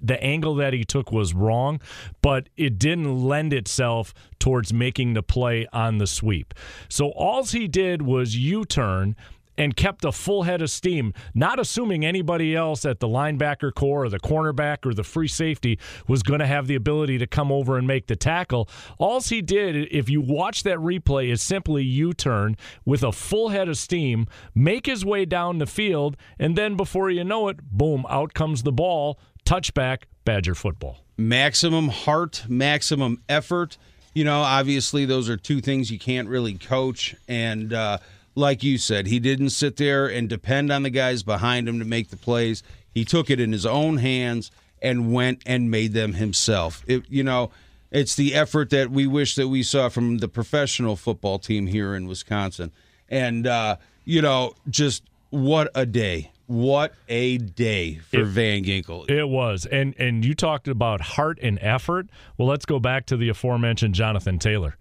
the 0.00 0.22
angle 0.22 0.54
that 0.56 0.72
he 0.72 0.84
took 0.84 1.12
was 1.12 1.34
wrong, 1.34 1.80
but 2.22 2.48
it 2.56 2.78
didn't 2.78 3.22
lend 3.22 3.52
itself 3.52 4.14
towards 4.38 4.72
making 4.72 5.14
the 5.14 5.22
play 5.22 5.66
on 5.72 5.98
the 5.98 6.06
sweep. 6.06 6.54
So 6.88 7.10
all 7.10 7.44
he 7.44 7.68
did 7.68 8.02
was 8.02 8.36
U-turn 8.36 9.16
and 9.58 9.76
kept 9.76 10.04
a 10.04 10.12
full 10.12 10.44
head 10.44 10.62
of 10.62 10.70
steam, 10.70 11.12
not 11.34 11.58
assuming 11.58 12.06
anybody 12.06 12.56
else 12.56 12.86
at 12.86 13.00
the 13.00 13.08
linebacker 13.08 13.74
core 13.74 14.04
or 14.04 14.08
the 14.08 14.20
cornerback 14.20 14.86
or 14.86 14.94
the 14.94 15.04
free 15.04 15.28
safety 15.28 15.78
was 16.06 16.22
going 16.22 16.38
to 16.40 16.46
have 16.46 16.68
the 16.68 16.76
ability 16.76 17.18
to 17.18 17.26
come 17.26 17.52
over 17.52 17.76
and 17.76 17.86
make 17.86 18.06
the 18.06 18.16
tackle. 18.16 18.68
All 18.98 19.18
he 19.18 19.42
did, 19.42 19.88
if 19.90 20.08
you 20.08 20.20
watch 20.20 20.62
that 20.62 20.78
replay, 20.78 21.32
is 21.32 21.42
simply 21.42 21.82
U 21.82 22.12
turn 22.12 22.56
with 22.84 23.02
a 23.02 23.10
full 23.10 23.48
head 23.48 23.68
of 23.68 23.76
steam, 23.76 24.28
make 24.54 24.86
his 24.86 25.04
way 25.04 25.24
down 25.24 25.58
the 25.58 25.66
field, 25.66 26.16
and 26.38 26.56
then 26.56 26.76
before 26.76 27.10
you 27.10 27.24
know 27.24 27.48
it, 27.48 27.60
boom, 27.72 28.06
out 28.08 28.32
comes 28.32 28.62
the 28.62 28.70
ball 28.70 29.18
touchback, 29.44 30.04
Badger 30.24 30.54
football. 30.54 30.98
Maximum 31.16 31.88
heart, 31.88 32.44
maximum 32.48 33.22
effort. 33.28 33.76
You 34.14 34.24
know, 34.24 34.40
obviously, 34.40 35.04
those 35.04 35.28
are 35.28 35.36
two 35.36 35.60
things 35.60 35.90
you 35.90 35.98
can't 35.98 36.28
really 36.28 36.54
coach. 36.54 37.16
And 37.26 37.72
uh, 37.72 37.98
like 38.38 38.62
you 38.62 38.78
said, 38.78 39.06
he 39.08 39.18
didn't 39.18 39.50
sit 39.50 39.76
there 39.76 40.06
and 40.06 40.28
depend 40.28 40.70
on 40.70 40.84
the 40.84 40.90
guys 40.90 41.22
behind 41.22 41.68
him 41.68 41.78
to 41.80 41.84
make 41.84 42.10
the 42.10 42.16
plays. 42.16 42.62
He 42.94 43.04
took 43.04 43.30
it 43.30 43.40
in 43.40 43.52
his 43.52 43.66
own 43.66 43.98
hands 43.98 44.50
and 44.80 45.12
went 45.12 45.42
and 45.44 45.70
made 45.70 45.92
them 45.92 46.14
himself. 46.14 46.84
It, 46.86 47.02
you 47.08 47.24
know, 47.24 47.50
it's 47.90 48.14
the 48.14 48.34
effort 48.34 48.70
that 48.70 48.90
we 48.90 49.06
wish 49.06 49.34
that 49.34 49.48
we 49.48 49.62
saw 49.62 49.88
from 49.88 50.18
the 50.18 50.28
professional 50.28 50.94
football 50.94 51.38
team 51.38 51.66
here 51.66 51.94
in 51.96 52.06
Wisconsin. 52.06 52.70
And, 53.08 53.46
uh, 53.46 53.76
you 54.04 54.22
know, 54.22 54.54
just 54.70 55.02
what 55.30 55.70
a 55.74 55.84
day. 55.84 56.30
What 56.46 56.94
a 57.08 57.38
day 57.38 57.96
for 57.96 58.20
It- 58.20 58.26
Van 58.26 58.64
Ginkel. 58.64 59.10
It 59.10 59.28
was. 59.28 59.66
And 59.66 59.94
and 59.98 60.24
you 60.24 60.34
talked 60.34 60.66
about 60.68 61.00
heart 61.00 61.38
and 61.42 61.58
effort. 61.60 62.06
Well, 62.38 62.48
let's 62.48 62.64
go 62.64 62.78
back 62.78 63.04
to 63.06 63.16
the 63.16 63.28
aforementioned 63.28 63.94
Jonathan 63.94 64.38
Taylor. 64.38 64.76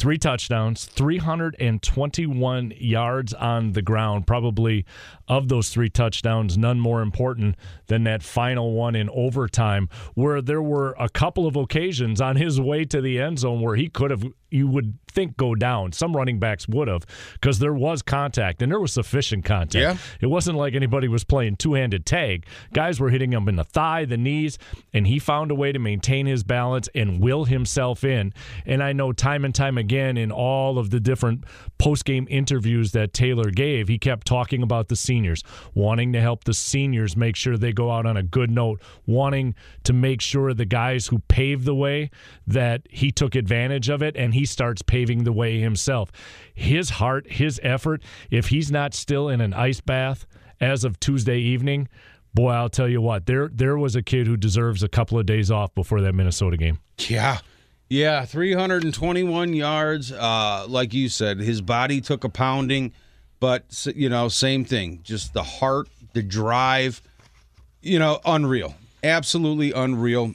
Three 0.00 0.16
touchdowns, 0.16 0.86
321 0.86 2.72
yards 2.78 3.34
on 3.34 3.72
the 3.72 3.82
ground. 3.82 4.26
Probably 4.26 4.86
of 5.30 5.48
those 5.48 5.68
three 5.68 5.88
touchdowns, 5.88 6.58
none 6.58 6.80
more 6.80 7.00
important 7.02 7.54
than 7.86 8.02
that 8.02 8.20
final 8.20 8.72
one 8.72 8.96
in 8.96 9.08
overtime, 9.10 9.88
where 10.14 10.42
there 10.42 10.60
were 10.60 10.96
a 10.98 11.08
couple 11.08 11.46
of 11.46 11.54
occasions 11.54 12.20
on 12.20 12.34
his 12.34 12.60
way 12.60 12.84
to 12.84 13.00
the 13.00 13.20
end 13.20 13.38
zone 13.38 13.60
where 13.60 13.76
he 13.76 13.88
could 13.88 14.10
have, 14.10 14.24
you 14.50 14.66
would 14.66 14.98
think, 15.12 15.36
go 15.36 15.54
down. 15.54 15.92
Some 15.92 16.16
running 16.16 16.40
backs 16.40 16.68
would 16.68 16.88
have, 16.88 17.06
because 17.34 17.60
there 17.60 17.72
was 17.72 18.02
contact 18.02 18.60
and 18.60 18.72
there 18.72 18.80
was 18.80 18.92
sufficient 18.92 19.44
contact. 19.44 19.74
Yeah. 19.74 19.96
It 20.20 20.26
wasn't 20.26 20.58
like 20.58 20.74
anybody 20.74 21.06
was 21.06 21.22
playing 21.22 21.56
two 21.56 21.74
handed 21.74 22.06
tag. 22.06 22.46
Guys 22.72 22.98
were 22.98 23.10
hitting 23.10 23.32
him 23.32 23.48
in 23.48 23.54
the 23.54 23.64
thigh, 23.64 24.04
the 24.06 24.16
knees, 24.16 24.58
and 24.92 25.06
he 25.06 25.20
found 25.20 25.52
a 25.52 25.54
way 25.54 25.70
to 25.70 25.78
maintain 25.78 26.26
his 26.26 26.42
balance 26.42 26.88
and 26.92 27.20
will 27.20 27.44
himself 27.44 28.02
in. 28.02 28.32
And 28.66 28.82
I 28.82 28.92
know 28.92 29.12
time 29.12 29.44
and 29.44 29.54
time 29.54 29.78
again 29.78 30.16
in 30.16 30.32
all 30.32 30.76
of 30.76 30.90
the 30.90 30.98
different 30.98 31.44
post 31.78 32.04
game 32.04 32.26
interviews 32.28 32.90
that 32.92 33.12
Taylor 33.12 33.50
gave, 33.50 33.86
he 33.86 33.98
kept 33.98 34.26
talking 34.26 34.62
about 34.62 34.88
the 34.88 34.96
seniors, 35.20 35.44
wanting 35.74 36.12
to 36.14 36.20
help 36.20 36.44
the 36.44 36.54
seniors 36.54 37.16
make 37.16 37.36
sure 37.36 37.56
they 37.56 37.72
go 37.72 37.90
out 37.90 38.06
on 38.06 38.16
a 38.16 38.22
good 38.22 38.50
note, 38.50 38.80
wanting 39.06 39.54
to 39.84 39.92
make 39.92 40.20
sure 40.22 40.54
the 40.54 40.64
guys 40.64 41.08
who 41.08 41.18
paved 41.28 41.66
the 41.66 41.74
way 41.74 42.10
that 42.46 42.82
he 42.88 43.10
took 43.10 43.34
advantage 43.34 43.90
of 43.90 44.02
it 44.02 44.16
and 44.16 44.32
he 44.32 44.46
starts 44.46 44.80
paving 44.80 45.24
the 45.24 45.32
way 45.32 45.60
himself. 45.60 46.10
His 46.54 46.90
heart, 46.90 47.30
his 47.30 47.60
effort, 47.62 48.02
if 48.30 48.48
he's 48.48 48.70
not 48.70 48.94
still 48.94 49.28
in 49.28 49.40
an 49.42 49.52
ice 49.52 49.80
bath 49.80 50.26
as 50.58 50.84
of 50.84 50.98
Tuesday 51.00 51.38
evening, 51.38 51.88
boy, 52.32 52.50
I'll 52.52 52.70
tell 52.70 52.88
you 52.88 53.02
what, 53.02 53.26
there 53.26 53.48
there 53.52 53.76
was 53.76 53.94
a 53.96 54.02
kid 54.02 54.26
who 54.26 54.36
deserves 54.36 54.82
a 54.82 54.88
couple 54.88 55.18
of 55.18 55.26
days 55.26 55.50
off 55.50 55.74
before 55.74 56.00
that 56.00 56.14
Minnesota 56.14 56.56
game. 56.56 56.78
Yeah. 56.98 57.38
Yeah, 57.92 58.24
321 58.24 59.52
yards. 59.52 60.12
Uh, 60.12 60.64
like 60.68 60.94
you 60.94 61.08
said, 61.08 61.40
his 61.40 61.60
body 61.60 62.00
took 62.00 62.22
a 62.22 62.28
pounding, 62.28 62.92
but, 63.40 63.86
you 63.94 64.08
know, 64.08 64.28
same 64.28 64.64
thing. 64.64 65.00
Just 65.02 65.32
the 65.32 65.42
heart, 65.42 65.88
the 66.12 66.22
drive, 66.22 67.02
you 67.82 67.98
know, 67.98 68.20
unreal. 68.24 68.74
Absolutely 69.02 69.72
unreal. 69.72 70.34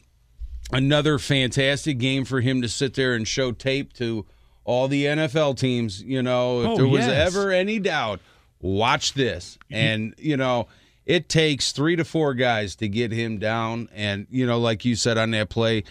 Another 0.72 1.20
fantastic 1.20 2.00
game 2.00 2.26
for 2.26 2.42
him 2.42 2.62
to 2.64 2.68
sit 2.68 2.96
there 2.96 3.14
and 3.14 3.28
show 3.28 3.52
tape 3.52 3.94
to 3.94 4.26
all 4.64 4.88
the 4.88 5.06
NFL 5.06 5.58
teams. 5.58 6.02
You 6.02 6.24
know, 6.24 6.62
if 6.62 6.68
Oh, 6.70 6.76
there 6.78 6.88
was 6.88 7.06
yes. 7.06 7.36
ever 7.36 7.52
any 7.52 7.78
doubt, 7.78 8.20
watch 8.60 9.14
this. 9.14 9.60
And, 9.70 10.16
you 10.18 10.36
know, 10.38 10.68
it 11.06 11.30
takes 11.30 11.72
three 11.72 11.96
to 11.96 12.04
four 12.04 12.34
guys 12.34 12.76
to 12.78 12.88
get 12.88 13.12
him 13.12 13.38
down. 13.38 13.90
And, 13.94 14.26
you 14.32 14.48
know, 14.48 14.58
like 14.60 14.84
you 14.84 14.96
said 14.96 15.20
on 15.20 15.30
that 15.32 15.50
play, 15.50 15.84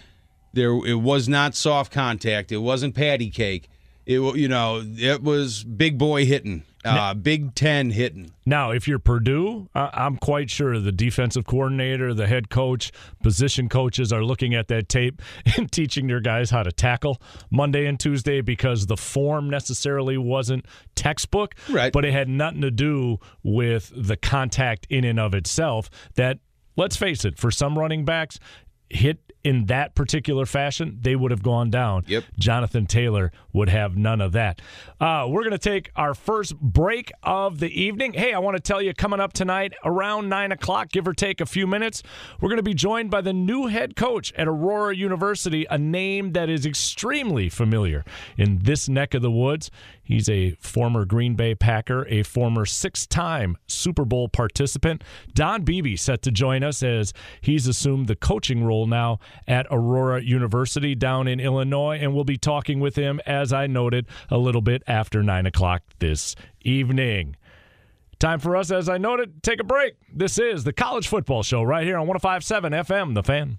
there 0.52 0.72
it 0.86 1.00
was 1.00 1.28
not 1.28 1.54
soft 1.54 1.92
contact. 1.92 2.50
It 2.50 2.58
wasn't 2.58 2.94
patty 2.96 3.30
cake. 3.30 3.68
It 4.06 4.20
you 4.36 4.48
know 4.48 4.82
it 4.84 5.22
was 5.22 5.64
big 5.64 5.96
boy 5.98 6.26
hitting, 6.26 6.62
uh, 6.84 7.14
Big 7.14 7.54
Ten 7.54 7.90
hitting. 7.90 8.30
Now, 8.46 8.70
if 8.72 8.86
you're 8.86 8.98
Purdue, 8.98 9.68
I'm 9.74 10.16
quite 10.16 10.50
sure 10.50 10.78
the 10.78 10.92
defensive 10.92 11.46
coordinator, 11.46 12.12
the 12.12 12.26
head 12.26 12.50
coach, 12.50 12.92
position 13.22 13.68
coaches 13.68 14.12
are 14.12 14.22
looking 14.22 14.54
at 14.54 14.68
that 14.68 14.88
tape 14.88 15.22
and 15.56 15.70
teaching 15.72 16.06
their 16.06 16.20
guys 16.20 16.50
how 16.50 16.62
to 16.62 16.70
tackle 16.72 17.20
Monday 17.50 17.86
and 17.86 17.98
Tuesday 17.98 18.40
because 18.40 18.86
the 18.86 18.96
form 18.96 19.48
necessarily 19.48 20.18
wasn't 20.18 20.66
textbook, 20.94 21.54
Right. 21.70 21.92
but 21.92 22.04
it 22.04 22.12
had 22.12 22.28
nothing 22.28 22.60
to 22.60 22.70
do 22.70 23.18
with 23.42 23.92
the 23.96 24.16
contact 24.16 24.86
in 24.90 25.04
and 25.04 25.18
of 25.18 25.34
itself. 25.34 25.88
That, 26.16 26.38
let's 26.76 26.96
face 26.96 27.24
it, 27.24 27.38
for 27.38 27.50
some 27.50 27.78
running 27.78 28.04
backs, 28.04 28.38
hit 28.90 29.18
in 29.44 29.66
that 29.66 29.94
particular 29.94 30.46
fashion, 30.46 30.98
they 31.02 31.14
would 31.14 31.30
have 31.30 31.42
gone 31.42 31.70
down. 31.70 32.02
Yep. 32.06 32.24
Jonathan 32.38 32.86
Taylor 32.86 33.30
would 33.52 33.68
have 33.68 33.96
none 33.96 34.22
of 34.22 34.32
that. 34.32 34.60
Uh, 34.98 35.26
we're 35.28 35.42
going 35.42 35.52
to 35.52 35.58
take 35.58 35.90
our 35.94 36.14
first 36.14 36.58
break 36.58 37.12
of 37.22 37.60
the 37.60 37.68
evening. 37.68 38.14
Hey, 38.14 38.32
I 38.32 38.38
want 38.38 38.56
to 38.56 38.62
tell 38.62 38.80
you, 38.80 38.94
coming 38.94 39.20
up 39.20 39.34
tonight 39.34 39.74
around 39.84 40.30
9 40.30 40.52
o'clock, 40.52 40.90
give 40.90 41.06
or 41.06 41.12
take 41.12 41.42
a 41.42 41.46
few 41.46 41.66
minutes, 41.66 42.02
we're 42.40 42.48
going 42.48 42.56
to 42.56 42.62
be 42.62 42.74
joined 42.74 43.10
by 43.10 43.20
the 43.20 43.34
new 43.34 43.66
head 43.66 43.96
coach 43.96 44.32
at 44.32 44.48
Aurora 44.48 44.96
University, 44.96 45.66
a 45.70 45.76
name 45.76 46.32
that 46.32 46.48
is 46.48 46.64
extremely 46.64 47.50
familiar 47.50 48.04
in 48.38 48.60
this 48.60 48.88
neck 48.88 49.12
of 49.12 49.20
the 49.20 49.30
woods. 49.30 49.70
He's 50.02 50.28
a 50.28 50.52
former 50.60 51.04
Green 51.04 51.34
Bay 51.34 51.54
Packer, 51.54 52.06
a 52.08 52.22
former 52.22 52.66
six 52.66 53.06
time 53.06 53.56
Super 53.66 54.04
Bowl 54.04 54.28
participant. 54.28 55.02
Don 55.32 55.62
Beebe 55.62 55.96
set 55.96 56.22
to 56.22 56.30
join 56.30 56.62
us 56.62 56.82
as 56.82 57.12
he's 57.40 57.66
assumed 57.66 58.06
the 58.06 58.16
coaching 58.16 58.64
role 58.64 58.86
now 58.86 59.18
at 59.46 59.66
Aurora 59.70 60.22
University 60.22 60.94
down 60.94 61.28
in 61.28 61.40
Illinois. 61.40 61.98
And 62.00 62.14
we'll 62.14 62.24
be 62.24 62.38
talking 62.38 62.80
with 62.80 62.96
him, 62.96 63.20
as 63.26 63.52
I 63.52 63.66
noted, 63.66 64.06
a 64.30 64.38
little 64.38 64.62
bit 64.62 64.82
after 64.86 65.22
9 65.22 65.46
o'clock 65.46 65.82
this 65.98 66.34
evening. 66.62 67.36
Time 68.18 68.38
for 68.38 68.56
us, 68.56 68.70
as 68.70 68.88
I 68.88 68.96
noted, 68.96 69.42
take 69.42 69.60
a 69.60 69.64
break. 69.64 69.94
This 70.12 70.38
is 70.38 70.64
the 70.64 70.72
College 70.72 71.08
Football 71.08 71.42
Show 71.42 71.62
right 71.62 71.84
here 71.84 71.98
on 71.98 72.06
1057 72.06 72.72
FM, 72.72 73.14
The 73.14 73.22
Fan. 73.22 73.58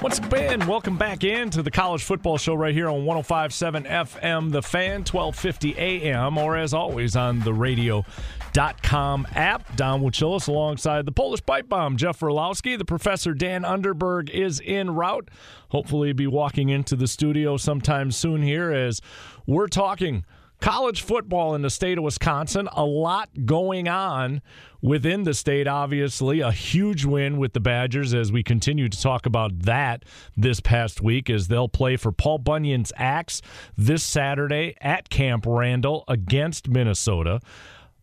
Once 0.00 0.18
again, 0.18 0.64
welcome 0.68 0.96
back 0.96 1.24
into 1.24 1.60
the 1.60 1.72
College 1.72 2.04
Football 2.04 2.38
Show 2.38 2.54
right 2.54 2.72
here 2.72 2.88
on 2.88 3.04
1057 3.04 3.82
FM, 3.82 4.52
The 4.52 4.62
Fan, 4.62 5.00
1250 5.00 5.76
AM, 5.76 6.38
or 6.38 6.56
as 6.56 6.72
always 6.72 7.16
on 7.16 7.40
the 7.40 7.52
radio.com 7.52 9.26
app. 9.34 9.74
Don 9.74 10.00
Wachillis 10.00 10.46
alongside 10.46 11.04
the 11.04 11.10
Polish 11.10 11.44
Pipe 11.44 11.68
Bomb, 11.68 11.96
Jeff 11.96 12.22
Orlowski. 12.22 12.76
The 12.76 12.84
professor, 12.84 13.34
Dan 13.34 13.64
Underberg, 13.64 14.30
is 14.30 14.62
en 14.64 14.94
route. 14.94 15.30
Hopefully, 15.70 16.12
be 16.12 16.28
walking 16.28 16.68
into 16.68 16.94
the 16.94 17.08
studio 17.08 17.56
sometime 17.56 18.12
soon 18.12 18.40
here 18.40 18.70
as 18.70 19.02
we're 19.48 19.66
talking 19.66 20.24
college 20.60 21.02
football 21.02 21.54
in 21.54 21.62
the 21.62 21.70
state 21.70 21.98
of 21.98 22.04
Wisconsin. 22.04 22.68
A 22.72 22.84
lot 22.84 23.30
going 23.46 23.88
on 23.88 24.42
within 24.80 25.24
the 25.24 25.34
state, 25.34 25.66
obviously. 25.66 26.40
A 26.40 26.52
huge 26.52 27.04
win 27.04 27.38
with 27.38 27.52
the 27.52 27.60
Badgers 27.60 28.14
as 28.14 28.32
we 28.32 28.42
continue 28.42 28.88
to 28.88 29.00
talk 29.00 29.26
about 29.26 29.60
that 29.60 30.04
this 30.36 30.60
past 30.60 31.00
week 31.00 31.30
as 31.30 31.48
they'll 31.48 31.68
play 31.68 31.96
for 31.96 32.12
Paul 32.12 32.38
Bunyan's 32.38 32.92
Axe 32.96 33.42
this 33.76 34.02
Saturday 34.02 34.74
at 34.80 35.08
Camp 35.08 35.44
Randall 35.46 36.04
against 36.08 36.68
Minnesota. 36.68 37.40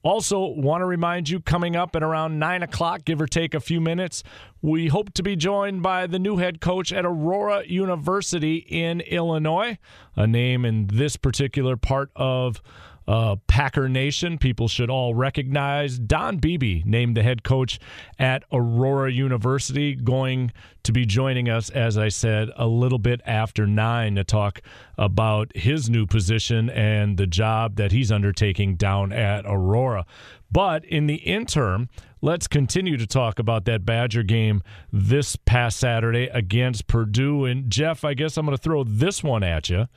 Also, 0.06 0.46
want 0.46 0.82
to 0.82 0.86
remind 0.86 1.28
you 1.30 1.40
coming 1.40 1.76
up 1.76 1.96
at 1.96 2.04
around 2.04 2.38
9 2.38 2.62
o'clock, 2.62 3.04
give 3.06 3.20
or 3.20 3.26
take 3.26 3.56
a 3.56 3.60
few 3.60 3.82
minutes, 3.82 4.22
we 4.62 4.88
hope 4.88 5.12
to 5.16 5.24
be 5.24 5.36
joined 5.36 5.82
by 5.82 6.06
the 6.06 6.20
new 6.20 6.38
head 6.38 6.62
coach 6.62 6.94
at 6.94 7.04
Aurora 7.04 7.64
University 7.66 8.58
in 8.58 9.02
Illinois, 9.02 9.80
a 10.16 10.28
name 10.28 10.64
in 10.64 10.86
this 10.94 11.18
particular 11.18 11.76
part 11.76 12.12
of 12.16 12.62
uh, 13.08 13.36
Packer 13.48 13.88
Nation. 13.88 14.38
People 14.38 14.68
should 14.68 14.90
all 14.90 15.14
recognize 15.14 16.00
Don 16.00 16.38
Beebe, 16.38 16.84
named 16.86 17.16
the 17.16 17.24
head 17.24 17.44
coach 17.44 17.80
at 18.18 18.44
Aurora 18.52 19.12
University, 19.12 19.96
going 19.96 20.52
to 20.84 20.92
be 20.92 21.06
joining 21.06 21.50
us, 21.50 21.70
as 21.70 21.98
I 21.98 22.10
said, 22.10 22.50
a 22.56 22.68
little 22.68 23.00
bit 23.00 23.22
after 23.26 23.66
nine 23.66 24.16
to 24.16 24.24
talk 24.24 24.62
about 24.98 25.56
his 25.56 25.90
new 25.90 26.06
position 26.06 26.70
and 26.70 27.18
the 27.18 27.28
job 27.28 27.76
that 27.76 27.92
he's 27.92 28.12
undertaking 28.12 28.76
down 28.76 29.12
at 29.12 29.46
Aurora. 29.46 30.06
But 30.52 30.86
in 30.86 31.08
the 31.08 31.16
interim, 31.16 31.90
let's 32.22 32.48
continue 32.48 32.98
to 32.98 33.08
talk 33.08 33.40
about 33.40 33.66
that 33.66 33.86
Badger 33.86 34.24
game 34.24 34.62
this 34.92 35.36
past 35.36 35.78
Saturday 35.78 36.28
against 36.28 36.88
Purdue. 36.88 37.46
And 37.46 37.70
Jeff, 37.70 38.06
I 38.06 38.14
guess 38.14 38.38
I'm 38.38 38.46
going 38.46 38.58
to 38.58 38.62
throw 38.62 38.84
this 38.84 39.24
one 39.24 39.44
at 39.44 39.70
you. 39.70 39.88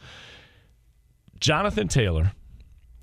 Jonathan 1.38 1.86
Taylor 1.86 2.32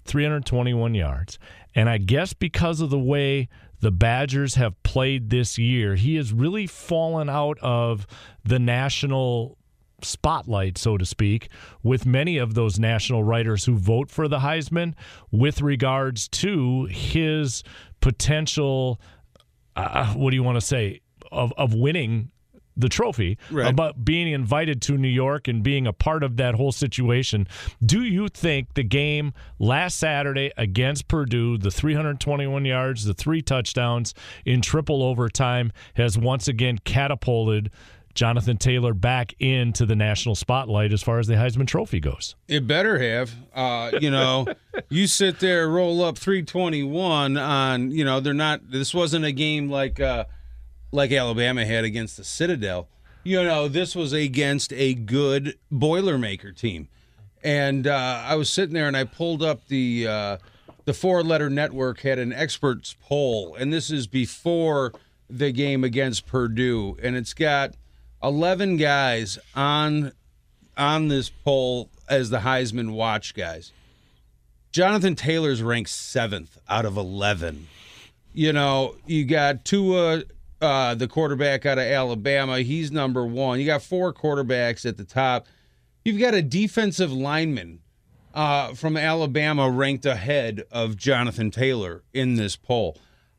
321 0.06 0.96
yards. 0.96 1.40
And 1.74 1.90
I 1.90 1.98
guess 1.98 2.34
because 2.34 2.82
of 2.82 2.90
the 2.90 3.00
way 3.00 3.50
the 3.82 3.92
Badgers 3.92 4.56
have 4.56 4.82
played 4.84 5.30
this 5.30 5.58
year, 5.58 5.96
he 5.96 6.16
has 6.16 6.32
really 6.32 6.68
fallen 6.68 7.30
out 7.30 7.58
of 7.62 8.08
the 8.44 8.60
national 8.60 9.58
spotlight, 10.02 10.78
so 10.78 10.98
to 10.98 11.06
speak, 11.06 11.50
with 11.84 12.06
many 12.06 12.38
of 12.38 12.54
those 12.54 12.80
national 12.80 13.24
writers 13.24 13.66
who 13.66 13.76
vote 13.76 14.10
for 14.10 14.28
the 14.28 14.40
Heisman 14.40 14.94
with 15.32 15.62
regards 15.62 16.28
to 16.30 16.86
his 16.86 17.64
potential 18.02 19.00
uh, 19.76 20.14
what 20.14 20.30
do 20.30 20.36
you 20.36 20.44
want 20.44 20.58
to 20.58 20.66
say 20.66 21.02
of 21.32 21.52
of 21.58 21.74
winning 21.74 22.32
the 22.78 22.90
trophy, 22.90 23.38
Right. 23.50 23.68
about 23.72 24.04
being 24.04 24.28
invited 24.32 24.82
to 24.84 24.98
New 24.98 25.08
York 25.08 25.48
and 25.48 25.64
being 25.64 25.88
a 25.88 25.94
part 25.94 26.24
of 26.24 26.38
that 26.38 26.56
whole 26.56 26.72
situation. 26.74 27.48
Do 27.86 28.04
you 28.04 28.28
think 28.28 28.74
the 28.74 28.84
game 28.84 29.34
last 29.60 29.98
Saturday 29.98 30.52
against 30.58 31.08
Purdue, 31.08 31.58
the 31.58 31.72
321 31.72 32.66
yards, 32.66 33.06
the 33.06 33.14
three 33.14 33.42
touchdowns 33.42 34.14
in 34.46 34.62
triple 34.62 35.04
overtime, 35.04 35.72
has 35.96 36.18
once 36.18 36.48
again 36.48 36.80
catapulted 36.84 37.70
Jonathan 38.14 38.56
Taylor 38.56 38.94
back 38.94 39.34
into 39.40 39.86
the 39.86 39.96
national 39.96 40.36
spotlight 40.36 40.94
as 40.94 41.04
far 41.04 41.20
as 41.20 41.28
the 41.28 41.34
Heisman 41.34 41.68
Trophy 41.68 42.00
goes? 42.00 42.36
It 42.48 42.66
better 42.66 42.98
have. 43.00 43.34
Uh, 43.54 43.92
you 44.00 44.10
know, 44.10 44.46
you 44.90 45.08
sit 45.08 45.40
there, 45.40 45.68
roll 45.70 46.02
up 46.02 46.18
321 46.18 47.38
on, 47.38 47.92
you 47.92 48.06
know, 48.06 48.20
they're 48.22 48.34
not, 48.34 48.70
this 48.72 48.94
wasn't 48.94 49.26
a 49.26 49.34
game 49.34 49.70
like, 49.70 50.00
uh, 50.00 50.26
like 50.96 51.12
Alabama 51.12 51.66
had 51.66 51.84
against 51.84 52.18
the 52.18 52.24
Citadel. 52.24 52.88
You 53.24 53.44
know, 53.44 53.68
this 53.68 53.96
was 53.96 54.14
against 54.14 54.72
a 54.74 54.94
good 54.94 55.58
Boilermaker 55.72 56.56
team. 56.56 56.90
And 57.44 57.86
uh, 57.86 58.24
I 58.26 58.36
was 58.36 58.50
sitting 58.50 58.74
there 58.74 58.88
and 58.88 58.98
I 58.98 59.04
pulled 59.04 59.44
up 59.44 59.68
the, 59.68 60.08
uh, 60.08 60.38
the 60.86 60.94
four 60.94 61.24
letter 61.24 61.50
network 61.50 62.02
had 62.02 62.20
an 62.20 62.32
experts 62.32 62.96
poll, 63.02 63.56
and 63.56 63.74
this 63.74 63.92
is 63.92 64.08
before 64.08 64.94
the 65.30 65.52
game 65.52 65.84
against 65.84 66.28
Purdue. 66.28 66.98
And 67.02 67.16
it's 67.16 67.34
got 67.34 67.76
11 68.24 68.78
guys 68.78 69.38
on 69.56 70.14
on 70.78 71.08
this 71.08 71.30
poll 71.30 71.90
as 72.10 72.30
the 72.30 72.40
Heisman 72.40 72.92
watch 72.92 73.34
guys. 73.34 73.72
Jonathan 74.72 75.16
Taylor's 75.16 75.64
ranked 75.64 75.90
seventh 75.90 76.58
out 76.68 76.86
of 76.86 76.98
11. 76.98 77.68
You 78.34 78.52
know, 78.52 78.96
you 79.06 79.24
got 79.24 79.64
Tua, 79.64 80.24
uh, 80.66 80.96
the 80.96 81.08
quarterback 81.08 81.66
out 81.66 81.78
of 81.78 81.86
Alabama. 81.86 82.60
He's 82.60 82.92
number 82.92 83.26
one. 83.26 83.60
You 83.60 83.66
got 83.66 83.82
four 83.84 84.14
quarterbacks 84.14 84.86
at 84.86 84.98
the 84.98 85.04
top. 85.06 85.48
You've 86.04 86.20
got 86.20 86.34
a 86.34 86.42
defensive 86.42 87.12
lineman 87.12 87.80
uh, 88.34 88.74
from 88.74 88.98
Alabama 88.98 89.70
ranked 89.70 90.06
ahead 90.06 90.64
of 90.72 90.98
Jonathan 90.98 91.52
Taylor 91.52 92.04
in 92.14 92.36
this 92.36 92.56
poll. 92.56 92.98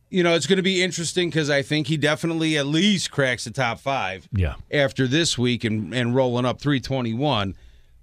You 0.09 0.23
know, 0.23 0.35
it's 0.35 0.47
going 0.47 0.57
to 0.59 0.63
be 0.63 0.83
interesting 0.83 1.29
because 1.31 1.51
I 1.51 1.63
think 1.63 1.89
he 1.89 1.97
definitely 1.97 2.57
at 2.57 2.67
least 2.67 3.11
cracks 3.11 3.45
the 3.45 3.51
top 3.51 3.81
five 3.81 4.29
Yeah. 4.33 4.55
after 4.71 5.07
this 5.07 5.37
week 5.37 5.65
and, 5.65 5.93
and 5.93 6.15
rolling 6.15 6.45
up 6.45 6.61
321. 6.61 7.55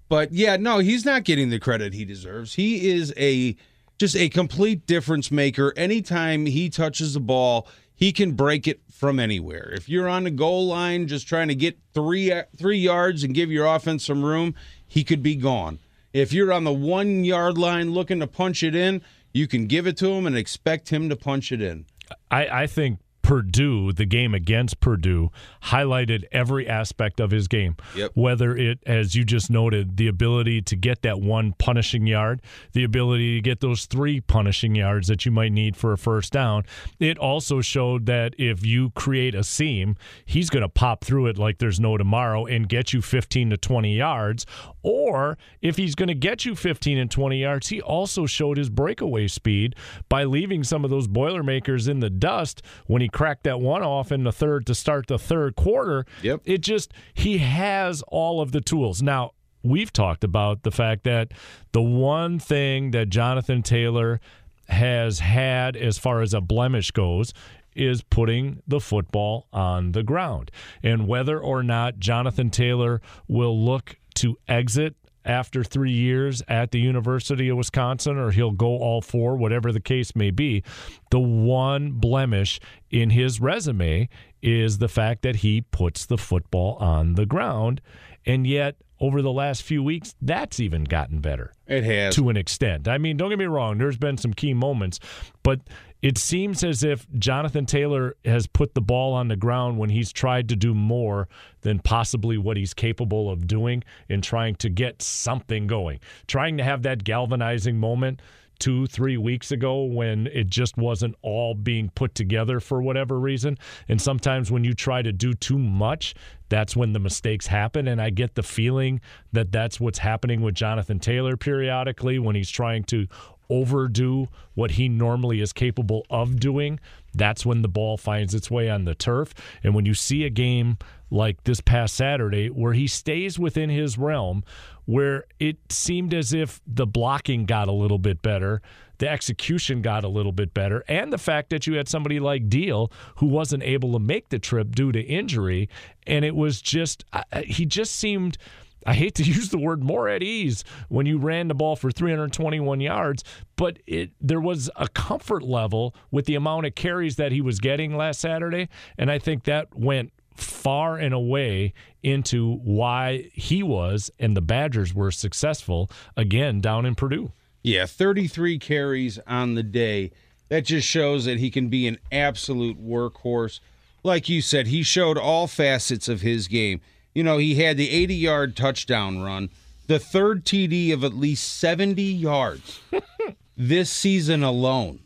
But 0.10 0.32
yeah, 0.34 0.58
no, 0.58 0.80
he's 0.80 1.06
not 1.06 1.24
getting 1.24 1.50
the 1.50 1.60
credit 1.60 1.94
he 1.94 2.06
deserves. 2.06 2.56
He 2.56 2.90
is 2.90 3.14
a 3.18 3.56
just 4.00 4.16
a 4.18 4.28
complete 4.30 4.86
difference 4.86 5.32
maker. 5.32 5.74
Anytime 5.78 6.46
he 6.46 6.70
touches 6.70 7.14
the 7.14 7.20
ball, 7.22 7.68
he 8.04 8.12
can 8.12 8.34
break 8.34 8.68
it 8.68 8.82
from 8.92 9.18
anywhere. 9.18 9.72
If 9.74 9.88
you're 9.88 10.10
on 10.10 10.26
the 10.26 10.30
goal 10.30 10.68
line 10.68 11.08
just 11.08 11.26
trying 11.26 11.48
to 11.48 11.56
get 11.56 11.80
3 11.94 12.34
uh, 12.34 12.44
3 12.58 12.78
yards 12.78 13.24
and 13.24 13.34
give 13.34 13.50
your 13.50 13.66
offense 13.66 14.04
some 14.04 14.26
room, 14.26 14.56
he 14.86 15.06
could 15.06 15.24
be 15.24 15.38
gone. 15.38 15.80
If 16.12 16.34
you're 16.34 16.52
on 16.52 16.66
the 16.66 16.74
1 16.74 17.24
yard 17.24 17.58
line 17.58 17.94
looking 17.94 18.20
to 18.20 18.28
punch 18.28 18.62
it 18.62 18.76
in, 18.76 19.02
you 19.34 19.48
can 19.48 19.68
give 19.68 19.88
it 19.88 19.96
to 20.00 20.10
him 20.10 20.28
and 20.28 20.36
expect 20.36 20.90
him 20.90 21.08
to 21.08 21.16
punch 21.16 21.54
it 21.54 21.62
in. 21.62 21.86
I, 22.30 22.64
I 22.64 22.68
think 22.68 23.00
Purdue, 23.24 23.94
the 23.94 24.06
game 24.06 24.36
against 24.36 24.80
Purdue, 24.82 25.32
highlighted 25.64 26.26
every 26.32 26.68
aspect 26.68 27.20
of 27.20 27.32
his 27.32 27.48
game. 27.48 27.78
Yep. 27.96 28.12
Whether 28.14 28.56
it, 28.56 28.80
as 28.86 29.16
you 29.16 29.24
just 29.24 29.50
noted, 29.50 29.98
the 29.98 30.08
ability 30.08 30.62
to 30.64 30.76
get 30.76 31.02
that 31.02 31.22
one 31.22 31.54
punishing 31.58 32.06
yard, 32.06 32.42
the 32.74 32.84
ability 32.84 33.36
to 33.36 33.42
get 33.42 33.62
those 33.62 33.86
three 33.86 34.20
punishing 34.20 34.76
yards 34.76 35.08
that 35.08 35.26
you 35.26 35.32
might 35.32 35.54
need 35.54 35.78
for 35.78 35.94
a 35.94 35.98
first 35.98 36.34
down. 36.34 36.64
It 37.00 37.18
also 37.18 37.62
showed 37.62 38.06
that 38.08 38.36
if 38.38 38.66
you 38.66 38.92
create 38.92 39.34
a 39.34 39.44
seam, 39.44 39.96
he's 40.26 40.50
going 40.50 40.64
to 40.64 40.70
pop 40.70 41.04
through 41.04 41.28
it 41.28 41.38
like 41.38 41.60
there's 41.60 41.80
no 41.80 41.98
tomorrow 41.98 42.46
and 42.46 42.68
get 42.68 42.92
you 42.92 43.02
15 43.02 43.52
to 43.52 43.58
20 43.58 43.96
yards. 43.96 44.46
Or 44.84 45.38
if 45.62 45.78
he's 45.78 45.96
going 45.96 46.10
to 46.10 46.14
get 46.14 46.46
you 46.46 46.56
15 46.56 46.98
and 46.98 47.10
20 47.10 47.38
yards, 47.40 47.70
he 47.70 47.82
also 47.82 48.26
showed 48.26 48.58
his 48.58 48.70
breakaway 48.70 49.28
speed 49.28 49.76
by 50.10 50.26
leaving 50.26 50.64
some 50.64 50.84
of 50.84 50.92
those 50.92 51.08
Boilermakers 51.08 51.88
in 51.88 52.02
the 52.02 52.10
dust 52.10 52.62
when 52.86 53.02
he 53.02 53.08
cracked 53.08 53.44
that 53.46 53.62
one 53.62 53.82
off 53.82 54.12
in 54.12 54.24
the 54.24 54.32
third 54.32 54.66
to 54.68 54.76
start 54.76 55.08
the 55.08 55.18
third 55.18 55.56
quarter. 55.56 56.06
Yep. 56.22 56.42
It 56.44 56.60
just, 56.60 56.94
he 57.14 57.38
has 57.40 58.04
all 58.10 58.42
of 58.42 58.52
the 58.52 58.62
tools. 58.62 59.02
Now, 59.02 59.32
we've 59.64 59.94
talked 59.94 60.24
about 60.24 60.64
the 60.64 60.72
fact 60.72 61.04
that 61.06 61.32
the 61.72 61.82
one 61.82 62.38
thing 62.38 62.92
that 62.92 63.10
Jonathan 63.10 63.64
Taylor 63.64 64.20
has 64.68 65.20
had 65.20 65.76
as 65.76 65.98
far 65.98 66.22
as 66.22 66.34
a 66.34 66.42
blemish 66.42 66.92
goes 66.92 67.34
is 67.76 68.04
putting 68.04 68.62
the 68.68 68.80
football 68.80 69.48
on 69.52 69.94
the 69.94 70.04
ground. 70.04 70.52
And 70.84 71.08
whether 71.08 71.40
or 71.40 71.64
not 71.64 72.00
Jonathan 72.00 72.50
Taylor 72.50 73.02
will 73.28 73.60
look 73.64 73.98
to 74.16 74.38
exit 74.48 74.96
after 75.26 75.64
three 75.64 75.92
years 75.92 76.42
at 76.48 76.72
the 76.72 76.80
University 76.80 77.50
of 77.50 77.58
Wisconsin, 77.58 78.18
or 78.18 78.32
he'll 78.32 78.52
go 78.52 78.78
all 78.78 79.02
four, 79.02 79.38
whatever 79.38 79.72
the 79.72 79.80
case 79.80 80.16
may 80.16 80.32
be. 80.32 80.64
The 81.12 81.20
one 81.20 81.92
blemish 81.92 82.60
in 82.92 83.10
his 83.12 83.40
resume 83.40 84.10
is 84.42 84.78
the 84.78 84.90
fact 84.90 85.22
that 85.22 85.38
he 85.38 85.62
puts 85.62 86.06
the 86.06 86.18
football 86.18 86.76
on 86.76 87.16
the 87.16 87.26
ground. 87.26 87.82
And 88.26 88.46
yet, 88.46 88.76
over 89.00 89.22
the 89.22 89.32
last 89.32 89.64
few 89.64 89.84
weeks, 89.84 90.16
that's 90.22 90.60
even 90.60 90.84
gotten 90.84 91.20
better 91.20 91.52
It 91.68 91.84
has. 91.84 92.16
to 92.16 92.30
an 92.30 92.38
extent. 92.38 92.88
I 92.88 92.98
mean, 92.98 93.18
don't 93.18 93.30
get 93.30 93.40
me 93.40 93.46
wrong, 93.46 93.78
there's 93.78 93.98
been 93.98 94.18
some 94.18 94.34
key 94.34 94.54
moments, 94.54 95.00
but 95.44 95.60
it 96.02 96.18
seems 96.18 96.64
as 96.66 96.84
if 96.84 97.08
Jonathan 97.18 97.66
Taylor 97.66 98.16
has 98.26 98.46
put 98.46 98.74
the 98.74 98.82
ball 98.82 99.14
on 99.14 99.30
the 99.30 99.38
ground 99.38 99.78
when 99.78 99.90
he's 99.90 100.12
tried 100.12 100.50
to 100.50 100.56
do 100.56 100.74
more 100.74 101.30
than 101.62 101.80
possibly 101.80 102.38
what 102.38 102.58
he's 102.58 102.74
capable 102.74 103.30
of 103.30 103.48
doing 103.48 103.84
in 104.10 104.22
trying 104.22 104.56
to 104.56 104.70
get 104.70 105.02
something 105.02 105.66
going. 105.66 106.00
Trying 106.28 106.58
to 106.58 106.64
have 106.64 106.84
that 106.84 107.06
galvanizing 107.06 107.78
moment 107.78 108.22
two, 108.64 108.88
three 108.88 109.18
weeks 109.18 109.52
ago 109.52 109.84
when 109.84 110.26
it 110.28 110.48
just 110.48 110.78
wasn't 110.78 111.14
all 111.22 111.54
being 111.54 111.90
put 111.96 112.16
together 112.16 112.62
for 112.62 112.82
whatever 112.82 113.20
reason. 113.20 113.58
And 113.90 114.02
sometimes 114.02 114.50
when 114.50 114.64
you 114.64 114.74
try 114.74 115.02
to 115.02 115.12
do 115.12 115.34
too 115.34 115.58
much, 115.58 116.16
that's 116.48 116.74
when 116.74 116.94
the 116.94 117.00
mistakes 117.00 117.46
happen. 117.46 117.90
And 117.90 118.02
I 118.02 118.10
get 118.10 118.36
the 118.36 118.42
feeling 118.42 119.02
that 119.34 119.52
that's 119.52 119.82
what's 119.82 120.00
happening 120.00 120.40
with 120.40 120.56
Jonathan 120.56 120.98
Taylor 120.98 121.36
periodically 121.36 122.20
when 122.20 122.38
he's 122.38 122.50
trying 122.50 122.86
to 122.86 123.06
overdo 123.50 124.30
what 124.54 124.72
he 124.72 124.88
normally 124.88 125.42
is 125.42 125.52
capable 125.52 126.06
of 126.10 126.40
doing. 126.40 126.80
That's 127.14 127.46
when 127.46 127.64
the 127.64 127.68
ball 127.68 127.98
finds 127.98 128.34
its 128.34 128.50
way 128.50 128.70
on 128.70 128.86
the 128.86 128.96
turf. 128.96 129.34
And 129.62 129.76
when 129.76 129.86
you 129.86 129.94
see 129.94 130.24
a 130.24 130.30
game 130.30 130.78
like 131.12 131.44
this 131.44 131.60
past 131.60 131.96
Saturday 131.96 132.48
where 132.48 132.72
he 132.72 132.88
stays 132.88 133.38
within 133.38 133.70
his 133.70 133.98
realm, 133.98 134.46
where 134.86 135.26
it 135.40 135.58
seemed 135.70 136.14
as 136.14 136.34
if 136.34 136.62
the 136.68 136.86
blocking 136.86 137.46
got 137.46 137.68
a 137.68 137.72
little 137.72 138.00
bit 138.00 138.22
better, 138.22 138.62
the 139.04 139.10
execution 139.10 139.82
got 139.82 140.06
a 140.06 140.08
little 140.08 140.32
bit 140.32 140.54
better, 140.54 140.84
and 140.88 141.12
the 141.12 141.18
fact 141.18 141.50
that 141.50 141.68
you 141.68 141.74
had 141.76 141.90
somebody 141.90 142.22
like 142.22 142.48
Deal 142.48 142.90
who 143.18 143.26
wasn't 143.26 143.64
able 143.64 143.92
to 143.94 144.00
make 144.00 144.30
the 144.30 144.40
trip 144.40 144.74
due 144.76 144.94
to 144.94 145.02
injury, 145.02 145.68
and 146.08 146.24
it 146.24 146.36
was 146.36 146.62
just 146.62 147.04
he 147.46 147.66
just 147.66 147.96
seemed. 147.96 148.38
I 148.86 148.94
hate 148.94 149.16
to 149.16 149.24
use 149.26 149.50
the 149.50 149.58
word 149.58 149.84
more 149.84 150.10
at 150.10 150.24
ease 150.24 150.64
when 150.88 151.06
you 151.06 151.18
ran 151.18 151.48
the 151.48 151.54
ball 151.54 151.76
for 151.76 151.90
321 151.90 152.80
yards, 152.82 153.24
but 153.58 153.80
it 153.88 154.12
there 154.22 154.40
was 154.40 154.70
a 154.78 154.88
comfort 154.88 155.44
level 155.44 155.94
with 156.12 156.26
the 156.26 156.36
amount 156.36 156.66
of 156.66 156.76
carries 156.76 157.18
that 157.18 157.34
he 157.34 157.42
was 157.42 157.60
getting 157.60 157.98
last 157.98 158.22
Saturday, 158.22 158.70
and 158.98 159.12
I 159.12 159.20
think 159.20 159.44
that 159.46 159.76
went 159.76 160.13
far 160.36 160.98
and 160.98 161.14
away 161.14 161.74
into 162.02 162.56
why 162.58 163.30
he 163.34 163.64
was 163.64 164.12
and 164.20 164.36
the 164.36 164.42
Badgers 164.42 164.94
were 164.94 165.12
successful 165.12 165.90
again 166.18 166.62
down 166.62 166.86
in 166.86 166.96
Purdue. 166.96 167.32
Yeah, 167.64 167.86
33 167.86 168.60
carries 168.60 169.20
on 169.26 169.56
the 169.56 169.64
day. 169.64 170.12
That 170.50 170.66
just 170.66 170.88
shows 170.88 171.26
that 171.26 171.40
he 171.40 171.50
can 171.50 171.70
be 171.70 171.88
an 171.88 171.98
absolute 172.12 172.80
workhorse. 172.80 173.60
Like 174.04 174.28
you 174.28 174.42
said, 174.42 174.68
he 174.68 174.84
showed 174.84 175.18
all 175.18 175.48
facets 175.48 176.10
of 176.10 176.22
his 176.22 176.48
game. 176.48 176.82
You 177.16 177.24
know, 177.24 177.38
he 177.38 177.56
had 177.56 177.78
the 177.78 177.90
80 177.90 178.16
yard 178.16 178.56
touchdown 178.56 179.22
run, 179.22 179.50
the 179.88 180.00
third 180.00 180.46
TD 180.46 180.94
of 180.94 181.04
at 181.04 181.14
least 181.14 181.58
70 181.58 182.02
yards 182.02 182.82
this 183.58 183.90
season 183.90 184.44
alone. 184.44 185.00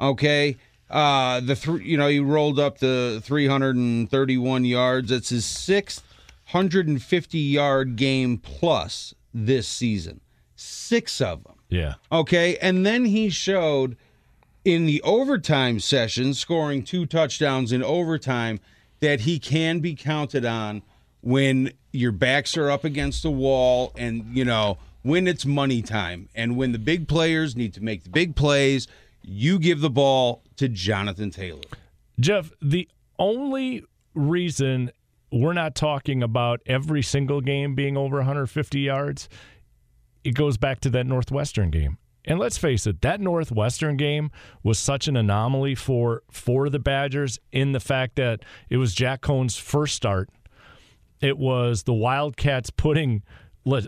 Okay. 0.00 0.56
Uh, 0.92 1.40
the 1.40 1.56
three, 1.56 1.84
you 1.84 1.96
know, 1.96 2.06
he 2.06 2.20
rolled 2.20 2.60
up 2.60 2.78
the 2.78 3.22
331 3.24 4.64
yards. 4.66 5.08
That's 5.08 5.30
his 5.30 5.46
sixth 5.46 6.04
150 6.50 7.38
yard 7.38 7.96
game 7.96 8.36
plus 8.36 9.14
this 9.32 9.66
season. 9.66 10.20
Six 10.54 11.20
of 11.22 11.44
them. 11.44 11.54
Yeah. 11.70 11.94
Okay. 12.12 12.58
And 12.58 12.84
then 12.84 13.06
he 13.06 13.30
showed 13.30 13.96
in 14.64 14.84
the 14.84 15.00
overtime 15.02 15.80
session, 15.80 16.34
scoring 16.34 16.82
two 16.82 17.06
touchdowns 17.06 17.72
in 17.72 17.82
overtime, 17.82 18.60
that 19.00 19.20
he 19.20 19.38
can 19.38 19.80
be 19.80 19.94
counted 19.94 20.44
on 20.44 20.82
when 21.22 21.72
your 21.90 22.12
backs 22.12 22.56
are 22.56 22.70
up 22.70 22.84
against 22.84 23.22
the 23.22 23.30
wall 23.30 23.92
and, 23.96 24.36
you 24.36 24.44
know, 24.44 24.76
when 25.02 25.26
it's 25.26 25.44
money 25.46 25.82
time 25.82 26.28
and 26.34 26.56
when 26.56 26.72
the 26.72 26.78
big 26.78 27.08
players 27.08 27.56
need 27.56 27.74
to 27.74 27.82
make 27.82 28.04
the 28.04 28.10
big 28.10 28.36
plays, 28.36 28.86
you 29.22 29.58
give 29.58 29.80
the 29.80 29.90
ball 29.90 30.42
to 30.56 30.68
Jonathan 30.68 31.30
Taylor. 31.30 31.62
Jeff, 32.20 32.52
the 32.60 32.88
only 33.18 33.84
reason 34.14 34.90
we're 35.30 35.52
not 35.52 35.74
talking 35.74 36.22
about 36.22 36.60
every 36.66 37.02
single 37.02 37.40
game 37.40 37.74
being 37.74 37.96
over 37.96 38.18
150 38.18 38.80
yards, 38.80 39.28
it 40.24 40.34
goes 40.34 40.56
back 40.56 40.80
to 40.80 40.90
that 40.90 41.06
Northwestern 41.06 41.70
game. 41.70 41.98
And 42.24 42.38
let's 42.38 42.58
face 42.58 42.86
it, 42.86 43.00
that 43.00 43.20
Northwestern 43.20 43.96
game 43.96 44.30
was 44.62 44.78
such 44.78 45.08
an 45.08 45.16
anomaly 45.16 45.74
for 45.74 46.22
for 46.30 46.68
the 46.68 46.78
Badgers 46.78 47.40
in 47.50 47.72
the 47.72 47.80
fact 47.80 48.16
that 48.16 48.44
it 48.70 48.76
was 48.76 48.94
Jack 48.94 49.22
Coan's 49.22 49.56
first 49.56 49.96
start. 49.96 50.30
It 51.20 51.36
was 51.36 51.82
the 51.82 51.92
Wildcats 51.92 52.70
putting 52.70 53.22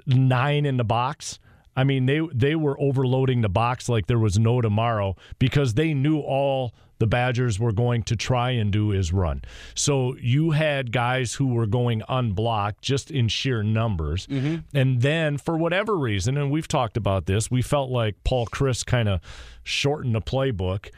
nine 0.06 0.66
in 0.66 0.76
the 0.78 0.84
box. 0.84 1.38
I 1.76 1.84
mean, 1.84 2.06
they 2.06 2.20
they 2.32 2.54
were 2.54 2.80
overloading 2.80 3.40
the 3.40 3.48
box 3.48 3.88
like 3.88 4.06
there 4.06 4.18
was 4.18 4.38
no 4.38 4.60
tomorrow 4.60 5.16
because 5.38 5.74
they 5.74 5.94
knew 5.94 6.20
all 6.20 6.72
the 6.98 7.06
Badgers 7.06 7.58
were 7.58 7.72
going 7.72 8.02
to 8.04 8.16
try 8.16 8.50
and 8.50 8.72
do 8.72 8.92
is 8.92 9.12
run. 9.12 9.42
So 9.74 10.16
you 10.20 10.52
had 10.52 10.92
guys 10.92 11.34
who 11.34 11.48
were 11.48 11.66
going 11.66 12.02
unblocked 12.08 12.82
just 12.82 13.10
in 13.10 13.28
sheer 13.28 13.62
numbers. 13.62 14.26
Mm-hmm. 14.28 14.76
And 14.76 15.02
then 15.02 15.38
for 15.38 15.56
whatever 15.56 15.96
reason, 15.96 16.36
and 16.36 16.50
we've 16.50 16.68
talked 16.68 16.96
about 16.96 17.26
this, 17.26 17.50
we 17.50 17.62
felt 17.62 17.90
like 17.90 18.22
Paul 18.24 18.46
Chryst 18.46 18.86
kind 18.86 19.08
of 19.08 19.20
shortened 19.64 20.14
the 20.14 20.22
playbook 20.22 20.90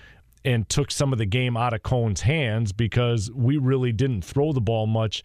and 0.45 0.69
took 0.69 0.93
some 0.93 1.13
of 1.13 1.19
the 1.19 1.27
game 1.27 1.57
out 1.57 1.73
of 1.73 1.83
Coan's 1.83 2.21
hands 2.21 2.73
because 2.73 3.31
we 3.33 3.57
really 3.57 3.93
didn't 3.93 4.23
throw 4.23 4.53
the 4.53 4.61
ball 4.61 4.87
much 4.87 5.25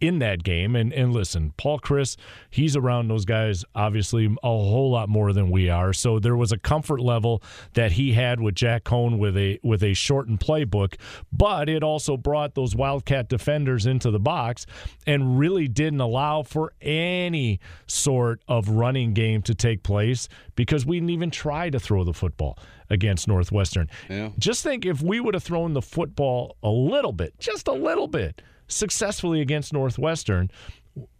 in 0.00 0.18
that 0.20 0.42
game. 0.44 0.76
And 0.76 0.92
and 0.92 1.12
listen, 1.12 1.52
Paul 1.56 1.80
Chryst, 1.80 2.16
he's 2.50 2.76
around 2.76 3.08
those 3.08 3.24
guys 3.24 3.64
obviously 3.74 4.26
a 4.26 4.46
whole 4.46 4.90
lot 4.90 5.08
more 5.08 5.32
than 5.32 5.50
we 5.50 5.68
are. 5.68 5.92
So 5.92 6.18
there 6.18 6.36
was 6.36 6.52
a 6.52 6.58
comfort 6.58 7.00
level 7.00 7.42
that 7.74 7.92
he 7.92 8.12
had 8.12 8.40
with 8.40 8.54
Jack 8.54 8.84
Coan 8.84 9.18
with 9.18 9.36
a 9.36 9.58
with 9.62 9.82
a 9.82 9.94
shortened 9.94 10.40
playbook, 10.40 10.94
but 11.32 11.68
it 11.68 11.82
also 11.82 12.16
brought 12.16 12.54
those 12.54 12.74
Wildcat 12.74 13.28
defenders 13.28 13.86
into 13.86 14.10
the 14.10 14.20
box 14.20 14.66
and 15.06 15.38
really 15.38 15.68
didn't 15.68 16.00
allow 16.00 16.42
for 16.42 16.72
any 16.80 17.60
sort 17.86 18.42
of 18.48 18.68
running 18.68 19.14
game 19.14 19.42
to 19.42 19.54
take 19.54 19.82
place 19.82 20.28
because 20.54 20.86
we 20.86 20.96
didn't 20.96 21.10
even 21.10 21.30
try 21.30 21.70
to 21.70 21.80
throw 21.80 22.04
the 22.04 22.12
football 22.12 22.58
against 22.90 23.28
Northwestern. 23.28 23.88
Yeah. 24.08 24.30
Just 24.38 24.62
think 24.62 24.86
if 24.86 25.02
we 25.02 25.20
would 25.20 25.34
have 25.34 25.42
thrown 25.42 25.74
the 25.74 25.82
football 25.82 26.56
a 26.62 26.70
little 26.70 27.12
bit, 27.12 27.38
just 27.38 27.68
a 27.68 27.72
little 27.72 28.08
bit 28.08 28.42
successfully 28.68 29.40
against 29.40 29.72
Northwestern, 29.72 30.50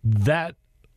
that 0.05 0.55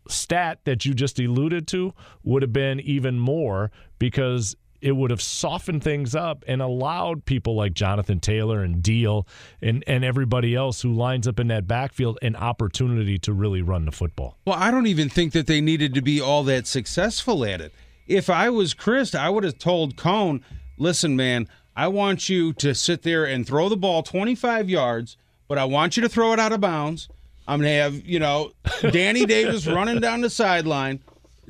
stat 0.07 0.59
that 0.65 0.85
you 0.85 0.93
just 0.93 1.19
alluded 1.19 1.67
to 1.67 1.93
would 2.23 2.41
have 2.41 2.53
been 2.53 2.79
even 2.79 3.19
more 3.19 3.71
because 3.99 4.55
it 4.81 4.93
would 4.93 5.11
have 5.11 5.21
softened 5.21 5.83
things 5.83 6.15
up 6.15 6.43
and 6.47 6.61
allowed 6.61 7.23
people 7.25 7.55
like 7.55 7.73
Jonathan 7.73 8.19
Taylor 8.19 8.63
and 8.63 8.81
Deal 8.81 9.27
and, 9.61 9.83
and 9.85 10.03
everybody 10.03 10.55
else 10.55 10.81
who 10.81 10.91
lines 10.91 11.27
up 11.27 11.39
in 11.39 11.47
that 11.49 11.67
backfield 11.67 12.17
an 12.23 12.35
opportunity 12.35 13.19
to 13.19 13.31
really 13.31 13.61
run 13.61 13.85
the 13.85 13.91
football. 13.91 14.37
Well, 14.45 14.57
I 14.57 14.71
don't 14.71 14.87
even 14.87 15.07
think 15.07 15.33
that 15.33 15.45
they 15.45 15.61
needed 15.61 15.93
to 15.93 16.01
be 16.01 16.19
all 16.19 16.43
that 16.45 16.65
successful 16.65 17.45
at 17.45 17.61
it. 17.61 17.73
If 18.07 18.29
I 18.29 18.49
was 18.49 18.73
Chryst, 18.73 19.13
I 19.13 19.29
would 19.29 19.43
have 19.43 19.59
told 19.59 19.95
Coan, 19.95 20.41
listen, 20.77 21.15
man, 21.15 21.47
I 21.75 21.87
want 21.87 22.27
you 22.27 22.51
to 22.53 22.73
sit 22.73 23.03
there 23.03 23.23
and 23.23 23.45
throw 23.45 23.69
the 23.69 23.77
ball 23.77 24.01
25 24.03 24.67
yards– 24.67 25.15
but 25.51 25.57
I 25.57 25.65
want 25.65 25.97
you 25.97 26.03
to 26.03 26.07
throw 26.07 26.31
it 26.31 26.39
out 26.39 26.53
of 26.53 26.61
bounds. 26.61 27.09
I'm 27.45 27.59
going 27.59 27.73
to 27.73 27.81
have, 27.81 28.05
you 28.07 28.19
know, 28.19 28.53
Danny 28.89 29.25
Davis 29.25 29.67
running 29.67 29.99
down 29.99 30.21
the 30.21 30.29
sideline, 30.29 31.01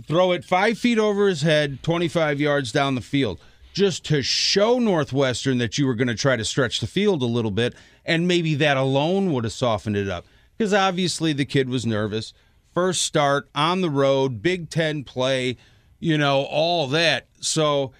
throw 0.07 0.31
it 0.31 0.43
five 0.43 0.79
feet 0.79 0.97
over 0.97 1.27
his 1.27 1.43
head, 1.43 1.83
25 1.83 2.39
yards 2.39 2.71
down 2.71 2.95
the 2.95 3.01
field, 3.01 3.39
just 3.73 4.03
to 4.05 4.23
show 4.23 4.79
Northwestern 4.79 5.59
that 5.59 5.77
you 5.77 5.85
were 5.85 5.93
going 5.93 6.07
to 6.07 6.15
try 6.15 6.35
to 6.35 6.43
stretch 6.43 6.79
the 6.79 6.87
field 6.87 7.21
a 7.21 7.27
little 7.27 7.51
bit. 7.51 7.75
And 8.03 8.27
maybe 8.27 8.55
that 8.55 8.75
alone 8.75 9.33
would 9.33 9.43
have 9.43 9.53
softened 9.53 9.95
it 9.95 10.09
up. 10.09 10.25
Because 10.57 10.73
obviously 10.73 11.31
the 11.31 11.45
kid 11.45 11.69
was 11.69 11.85
nervous. 11.85 12.33
First 12.73 13.03
start 13.03 13.51
on 13.53 13.81
the 13.81 13.89
road, 13.91 14.41
Big 14.41 14.71
Ten 14.71 15.03
play, 15.03 15.57
you 15.99 16.17
know, 16.17 16.41
all 16.45 16.87
that. 16.87 17.27
So 17.39 17.91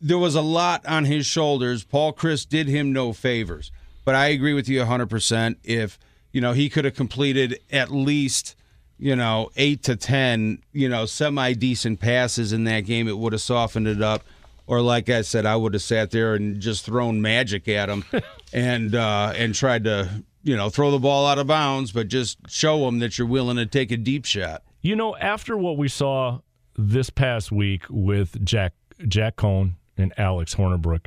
there 0.00 0.16
was 0.16 0.36
a 0.36 0.42
lot 0.42 0.86
on 0.86 1.06
his 1.06 1.26
shoulders. 1.26 1.82
Paul 1.82 2.12
Chryst 2.12 2.48
did 2.50 2.68
him 2.68 2.92
no 2.92 3.12
favors. 3.12 3.72
But 4.04 4.14
I 4.14 4.28
agree 4.28 4.54
with 4.54 4.68
you 4.68 4.80
100%. 4.80 5.56
If, 5.64 5.98
you 6.32 6.40
know, 6.40 6.52
he 6.52 6.68
could 6.68 6.84
have 6.84 6.94
completed 6.94 7.58
at 7.70 7.90
least, 7.90 8.56
you 8.98 9.16
know, 9.16 9.50
eight 9.56 9.82
to 9.84 9.96
10, 9.96 10.62
you 10.72 10.88
know, 10.88 11.06
semi 11.06 11.52
decent 11.54 12.00
passes 12.00 12.52
in 12.52 12.64
that 12.64 12.80
game, 12.80 13.08
it 13.08 13.18
would 13.18 13.32
have 13.32 13.42
softened 13.42 13.88
it 13.88 14.02
up. 14.02 14.24
Or, 14.66 14.80
like 14.80 15.08
I 15.08 15.22
said, 15.22 15.46
I 15.46 15.56
would 15.56 15.74
have 15.74 15.82
sat 15.82 16.12
there 16.12 16.34
and 16.34 16.60
just 16.60 16.84
thrown 16.84 17.20
magic 17.20 17.66
at 17.66 17.88
him 17.88 18.04
and, 18.52 18.94
uh, 18.94 19.32
and 19.36 19.54
tried 19.54 19.84
to, 19.84 20.22
you 20.44 20.56
know, 20.56 20.70
throw 20.70 20.92
the 20.92 20.98
ball 20.98 21.26
out 21.26 21.38
of 21.38 21.48
bounds, 21.48 21.90
but 21.90 22.08
just 22.08 22.38
show 22.48 22.86
him 22.86 23.00
that 23.00 23.18
you're 23.18 23.26
willing 23.26 23.56
to 23.56 23.66
take 23.66 23.90
a 23.90 23.96
deep 23.96 24.24
shot. 24.24 24.62
You 24.80 24.96
know, 24.96 25.16
after 25.16 25.56
what 25.56 25.76
we 25.76 25.88
saw 25.88 26.40
this 26.76 27.10
past 27.10 27.52
week 27.52 27.84
with 27.90 28.42
Jack 28.44 28.72
Jack 29.08 29.36
Coan 29.36 29.72
and 29.98 30.12
Alex 30.16 30.54
Hornibrook, 30.54 31.06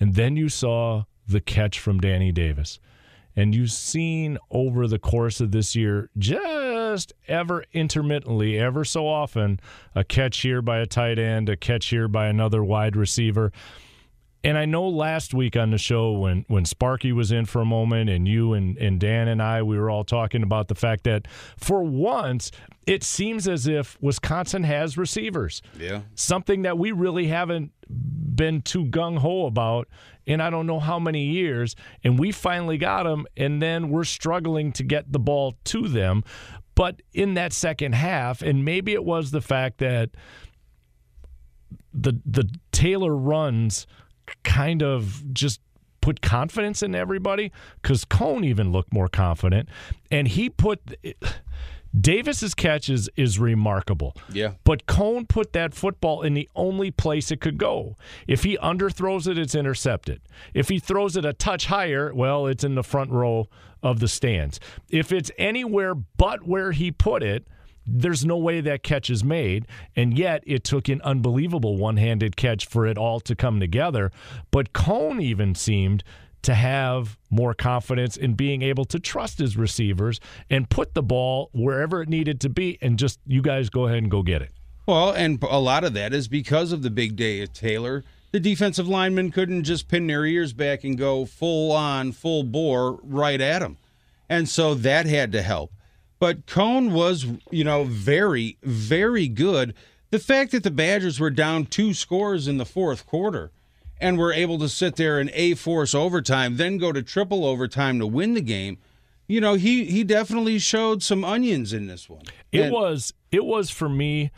and 0.00 0.14
then 0.14 0.36
you 0.36 0.48
saw 0.48 1.04
the 1.26 1.40
catch 1.40 1.78
from 1.78 2.00
Danny 2.00 2.32
Davis. 2.32 2.78
And 3.36 3.54
you've 3.54 3.72
seen 3.72 4.38
over 4.50 4.86
the 4.86 4.98
course 4.98 5.40
of 5.40 5.50
this 5.50 5.74
year, 5.74 6.08
just 6.16 7.12
ever 7.26 7.64
intermittently, 7.72 8.58
ever 8.58 8.84
so 8.84 9.08
often, 9.08 9.58
a 9.94 10.04
catch 10.04 10.40
here 10.40 10.62
by 10.62 10.78
a 10.78 10.86
tight 10.86 11.18
end, 11.18 11.48
a 11.48 11.56
catch 11.56 11.86
here 11.86 12.06
by 12.06 12.28
another 12.28 12.62
wide 12.62 12.94
receiver. 12.94 13.50
And 14.44 14.58
I 14.58 14.66
know 14.66 14.86
last 14.86 15.32
week 15.32 15.56
on 15.56 15.70
the 15.70 15.78
show 15.78 16.12
when 16.12 16.44
when 16.48 16.66
Sparky 16.66 17.12
was 17.12 17.32
in 17.32 17.46
for 17.46 17.62
a 17.62 17.64
moment 17.64 18.10
and 18.10 18.28
you 18.28 18.52
and, 18.52 18.76
and 18.76 19.00
Dan 19.00 19.26
and 19.26 19.42
I 19.42 19.62
we 19.62 19.78
were 19.78 19.88
all 19.88 20.04
talking 20.04 20.42
about 20.42 20.68
the 20.68 20.74
fact 20.74 21.04
that 21.04 21.26
for 21.56 21.82
once 21.82 22.50
it 22.86 23.02
seems 23.02 23.48
as 23.48 23.66
if 23.66 23.96
Wisconsin 24.02 24.62
has 24.64 24.98
receivers. 24.98 25.62
Yeah. 25.80 26.02
Something 26.14 26.62
that 26.62 26.76
we 26.76 26.92
really 26.92 27.28
haven't 27.28 27.72
been 28.34 28.62
too 28.62 28.86
gung 28.86 29.18
ho 29.18 29.46
about 29.46 29.88
in 30.26 30.40
I 30.40 30.50
don't 30.50 30.66
know 30.66 30.80
how 30.80 30.98
many 30.98 31.24
years. 31.24 31.76
And 32.02 32.18
we 32.18 32.32
finally 32.32 32.78
got 32.78 33.04
them, 33.04 33.26
and 33.36 33.60
then 33.60 33.90
we're 33.90 34.04
struggling 34.04 34.72
to 34.72 34.82
get 34.82 35.12
the 35.12 35.18
ball 35.18 35.54
to 35.64 35.88
them. 35.88 36.24
But 36.74 37.02
in 37.12 37.34
that 37.34 37.52
second 37.52 37.94
half, 37.94 38.42
and 38.42 38.64
maybe 38.64 38.92
it 38.92 39.04
was 39.04 39.30
the 39.30 39.40
fact 39.40 39.78
that 39.78 40.10
the 41.92 42.20
the 42.26 42.50
Taylor 42.72 43.14
runs 43.14 43.86
kind 44.42 44.82
of 44.82 45.22
just 45.32 45.60
put 46.00 46.20
confidence 46.20 46.82
in 46.82 46.94
everybody 46.94 47.52
because 47.80 48.04
Coan 48.04 48.44
even 48.44 48.72
looked 48.72 48.92
more 48.92 49.08
confident, 49.08 49.68
and 50.10 50.28
he 50.28 50.50
put. 50.50 50.80
Davis's 51.98 52.54
catch 52.54 52.88
is, 52.88 53.08
remarkable. 53.38 54.16
Yeah. 54.32 54.54
But 54.64 54.86
Coan 54.86 55.28
put 55.28 55.52
that 55.52 55.74
football 55.74 56.22
in 56.22 56.34
the 56.34 56.48
only 56.54 56.90
place 56.90 57.30
it 57.30 57.40
could 57.40 57.58
go. 57.58 57.96
If 58.26 58.42
he 58.42 58.56
underthrows 58.58 59.28
it, 59.28 59.38
it's 59.38 59.54
intercepted. 59.54 60.20
If 60.52 60.68
he 60.68 60.78
throws 60.78 61.16
it 61.16 61.24
a 61.24 61.32
touch 61.32 61.66
higher, 61.66 62.12
well, 62.14 62.46
it's 62.46 62.64
in 62.64 62.74
the 62.74 62.82
front 62.82 63.10
row 63.10 63.48
of 63.82 64.00
the 64.00 64.08
stands. 64.08 64.58
If 64.88 65.12
it's 65.12 65.30
anywhere 65.38 65.94
but 65.94 66.46
where 66.46 66.72
he 66.72 66.90
put 66.90 67.22
it, 67.22 67.46
there's 67.86 68.24
no 68.24 68.38
way 68.38 68.60
that 68.62 68.82
catch 68.82 69.10
is 69.10 69.22
made. 69.22 69.66
And 69.94 70.16
yet 70.18 70.42
it 70.46 70.64
took 70.64 70.88
an 70.88 71.02
unbelievable 71.02 71.76
one 71.76 71.98
handed 71.98 72.36
catch 72.36 72.66
for 72.66 72.86
it 72.86 72.96
all 72.96 73.20
to 73.20 73.34
come 73.34 73.60
together. 73.60 74.10
But 74.50 74.72
Coan 74.72 75.22
even 75.22 75.54
seemed 75.54 76.02
to 76.44 76.54
have 76.54 77.18
more 77.30 77.54
confidence 77.54 78.16
in 78.16 78.34
being 78.34 78.62
able 78.62 78.84
to 78.86 78.98
trust 78.98 79.38
his 79.38 79.56
receivers 79.56 80.20
and 80.48 80.70
put 80.70 80.94
the 80.94 81.02
ball 81.02 81.50
wherever 81.52 82.02
it 82.02 82.08
needed 82.08 82.40
to 82.40 82.48
be 82.48 82.78
and 82.80 82.98
just 82.98 83.18
you 83.26 83.42
guys 83.42 83.70
go 83.70 83.86
ahead 83.86 83.98
and 83.98 84.10
go 84.10 84.22
get 84.22 84.42
it. 84.42 84.50
Well, 84.86 85.12
and 85.12 85.42
a 85.42 85.58
lot 85.58 85.84
of 85.84 85.94
that 85.94 86.12
is 86.12 86.28
because 86.28 86.70
of 86.72 86.82
the 86.82 86.90
big 86.90 87.16
day 87.16 87.42
of 87.42 87.52
Taylor. 87.52 88.04
The 88.32 88.40
defensive 88.40 88.88
linemen 88.88 89.30
couldn't 89.30 89.64
just 89.64 89.88
pin 89.88 90.06
their 90.06 90.26
ears 90.26 90.52
back 90.52 90.84
and 90.84 90.98
go 90.98 91.24
full 91.24 91.72
on, 91.72 92.12
full 92.12 92.42
bore 92.42 92.98
right 93.02 93.40
at 93.40 93.62
him. 93.62 93.78
And 94.28 94.48
so 94.48 94.74
that 94.74 95.06
had 95.06 95.32
to 95.32 95.42
help. 95.42 95.72
But 96.18 96.46
Coan 96.46 96.92
was, 96.92 97.26
you 97.50 97.64
know, 97.64 97.84
very, 97.84 98.58
very 98.62 99.28
good. 99.28 99.74
The 100.10 100.18
fact 100.18 100.52
that 100.52 100.62
the 100.62 100.70
Badgers 100.70 101.18
were 101.18 101.30
down 101.30 101.66
two 101.66 101.94
scores 101.94 102.46
in 102.46 102.58
the 102.58 102.64
fourth 102.64 103.06
quarter 103.06 103.50
and 104.04 104.18
we 104.18 104.22
were 104.22 104.32
able 104.32 104.58
to 104.58 104.68
sit 104.68 104.96
there 104.96 105.18
and 105.18 105.30
a 105.32 105.54
force 105.54 105.94
overtime, 105.94 106.56
then 106.58 106.76
go 106.76 106.92
to 106.92 107.02
triple 107.02 107.46
overtime 107.46 107.98
to 107.98 108.06
win 108.06 108.34
the 108.34 108.42
game. 108.42 108.78
You 109.26 109.40
know, 109.40 109.54
he 109.54 109.86
he 109.86 110.04
definitely 110.04 110.58
showed 110.58 111.02
some 111.02 111.24
onions 111.24 111.72
in 111.72 111.86
this 111.86 112.08
one. 112.08 112.24
It 112.52 112.62
and, 112.62 112.72
was 112.72 113.14
it 113.32 113.44
was 113.44 113.70
for 113.70 113.88
me 113.88 114.30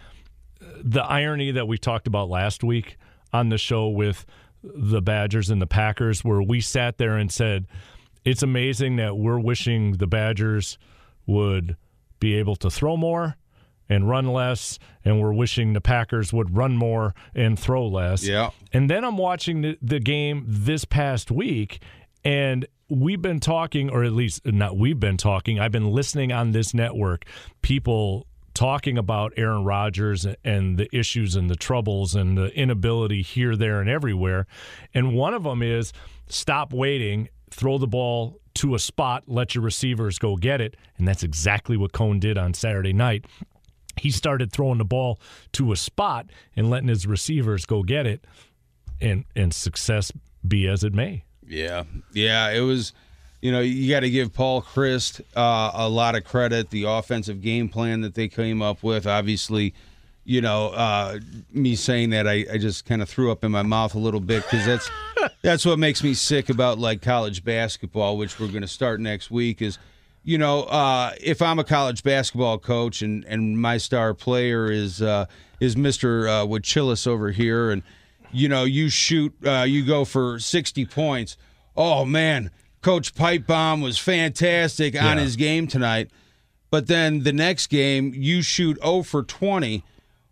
uh, 0.63 0.67
the 0.83 1.03
irony 1.03 1.51
that 1.51 1.67
we 1.67 1.79
talked 1.79 2.07
about 2.07 2.29
last 2.29 2.63
week 2.63 2.97
on 3.33 3.49
the 3.49 3.59
show 3.59 3.89
with 3.89 4.25
the 4.63 5.03
Badgers 5.03 5.51
and 5.51 5.61
the 5.61 5.67
Packers, 5.67 6.25
where 6.25 6.41
we 6.41 6.61
sat 6.61 6.99
there 6.99 7.17
and 7.17 7.33
said, 7.33 7.67
"It's 8.25 8.45
amazing 8.45 8.97
that 8.97 9.17
we're 9.17 9.41
wishing 9.41 9.93
the 9.93 10.07
Badgers." 10.07 10.79
would 11.29 11.77
be 12.21 12.35
able 12.35 12.55
to 12.55 12.71
throw 12.71 12.97
more 12.97 13.37
and 13.89 14.09
run 14.09 14.27
less, 14.33 14.79
and 15.05 15.21
we're 15.21 15.33
wishing 15.33 15.73
the 15.73 15.81
Packers 15.81 16.33
would 16.33 16.57
run 16.57 16.77
more 16.77 17.15
and 17.35 17.59
throw 17.59 17.87
less. 17.87 18.25
Yeah. 18.25 18.51
And 18.73 18.91
then 18.91 19.05
I'm 19.05 19.17
watching 19.17 19.63
the, 19.63 19.79
the 19.81 20.01
game 20.01 20.45
this 20.47 20.85
past 20.85 21.31
week, 21.31 21.81
And 22.27 22.67
we've 22.89 23.23
been 23.23 23.39
talking, 23.39 23.89
or 23.89 24.03
at 24.03 24.11
least 24.11 24.45
not 24.45 24.77
we've 24.77 24.99
been 24.99 25.17
talking, 25.17 25.61
I've 25.61 25.71
been 25.71 25.93
listening 25.93 26.33
on 26.33 26.51
this 26.51 26.75
network, 26.75 27.25
people 27.63 28.27
talking 28.53 28.99
about 28.99 29.33
Aaron 29.37 29.63
Rodgers 29.65 30.27
and 30.45 30.77
the 30.77 30.89
issues 30.95 31.37
and 31.37 31.49
the 31.49 31.55
troubles 31.55 32.17
and 32.17 32.37
the 32.37 32.47
inability 32.59 33.23
here, 33.23 33.55
there, 33.55 33.81
and 33.81 33.89
everywhere. 33.89 34.49
And 34.93 35.15
one 35.15 35.35
of 35.35 35.45
them 35.45 35.63
is 35.63 35.93
stop 36.27 36.73
waiting, 36.73 37.29
throw 37.51 37.79
the 37.79 37.87
ball 37.87 38.41
to 38.55 38.75
a 38.75 38.79
spot, 38.81 39.23
let 39.29 39.55
your 39.55 39.63
receivers 39.63 40.19
go 40.19 40.35
get 40.35 40.61
it. 40.61 40.77
And 40.99 41.07
that's 41.07 41.23
exactly 41.23 41.77
what 41.77 41.93
Coan 41.93 42.19
did 42.19 42.37
on 42.37 42.55
Saturday 42.55 42.93
night. 42.93 43.25
He 43.99 44.11
started 44.11 44.53
throwing 44.53 44.79
the 44.79 44.85
ball 44.85 45.21
to 45.53 45.73
a 45.73 45.77
spot 45.77 46.27
and 46.55 46.71
letting 46.71 46.89
his 46.89 47.07
receivers 47.07 47.67
go 47.67 47.83
get 47.83 48.07
it, 48.07 48.25
and 49.01 49.25
and 49.35 49.53
success 49.53 50.13
be 50.47 50.69
as 50.69 50.85
it 50.85 50.93
may. 50.93 51.25
Yeah, 51.47 51.85
yeah, 52.13 52.51
it 52.51 52.61
was. 52.61 52.93
You 53.43 53.53
know, 53.53 53.61
you 53.61 53.91
got 53.91 54.01
to 54.01 54.11
give 54.11 54.33
Paul 54.33 54.63
Chryst 54.63 55.21
uh, 55.37 55.71
a 55.75 55.89
lot 55.89 56.17
of 56.17 56.25
credit. 56.25 56.71
The 56.71 56.85
offensive 56.85 57.43
game 57.43 57.69
plan 57.69 58.01
that 58.01 58.15
they 58.15 58.29
came 58.29 58.63
up 58.63 58.83
with, 58.83 59.07
obviously, 59.07 59.75
you 60.25 60.41
know, 60.41 60.71
uh, 60.71 61.21
me 61.53 61.77
saying 61.77 62.11
that 62.11 62.27
I, 62.27 62.45
I 62.53 62.59
just 62.59 62.85
kind 62.87 63.03
of 63.03 63.09
threw 63.09 63.31
up 63.31 63.45
in 63.45 63.53
my 63.53 63.63
mouth 63.63 63.95
a 63.95 63.99
little 63.99 64.21
bit 64.21 64.43
because 64.43 64.67
that's 64.67 64.91
that's 65.43 65.65
what 65.65 65.79
makes 65.79 66.03
me 66.03 66.15
sick 66.15 66.49
about 66.49 66.79
like 66.79 67.03
college 67.03 67.45
basketball, 67.45 68.17
which 68.19 68.41
we're 68.41 68.49
going 68.49 68.63
to 68.63 68.69
start 68.69 69.01
next 69.01 69.31
week. 69.31 69.63
Is 69.63 69.79
you 70.27 70.39
know, 70.39 70.65
uh, 70.65 71.13
if 71.21 71.41
I'm 71.41 71.61
a 71.61 71.65
college 71.65 72.03
basketball 72.03 72.59
coach 72.59 73.01
and, 73.01 73.25
and 73.27 73.61
my 73.61 73.77
star 73.77 74.13
player 74.13 74.69
is 74.71 75.01
uh, 75.01 75.27
is 75.61 75.77
Mister 75.77 76.27
uh, 76.27 76.45
Wachillis 76.45 77.07
over 77.07 77.31
here, 77.31 77.71
and 77.71 77.85
you 78.33 78.49
know, 78.49 78.65
you 78.65 78.89
shoot, 78.89 79.33
uh, 79.47 79.63
you 79.63 79.87
go 79.87 80.05
for 80.05 80.41
60 80.41 80.85
points. 80.87 81.37
Oh 81.77 82.05
man, 82.05 82.51
Coach 82.83 83.15
Pipebomb 83.15 83.85
was 83.85 83.99
fantastic 83.99 84.95
yeah. 84.95 85.07
on 85.07 85.19
his 85.19 85.37
game 85.37 85.69
tonight. 85.69 86.11
But 86.71 86.89
then 86.89 87.23
the 87.23 87.33
next 87.33 87.69
game, 87.69 88.13
you 88.13 88.43
shoot 88.43 88.79
0 88.83 89.05
for 89.05 89.23
20 89.23 89.85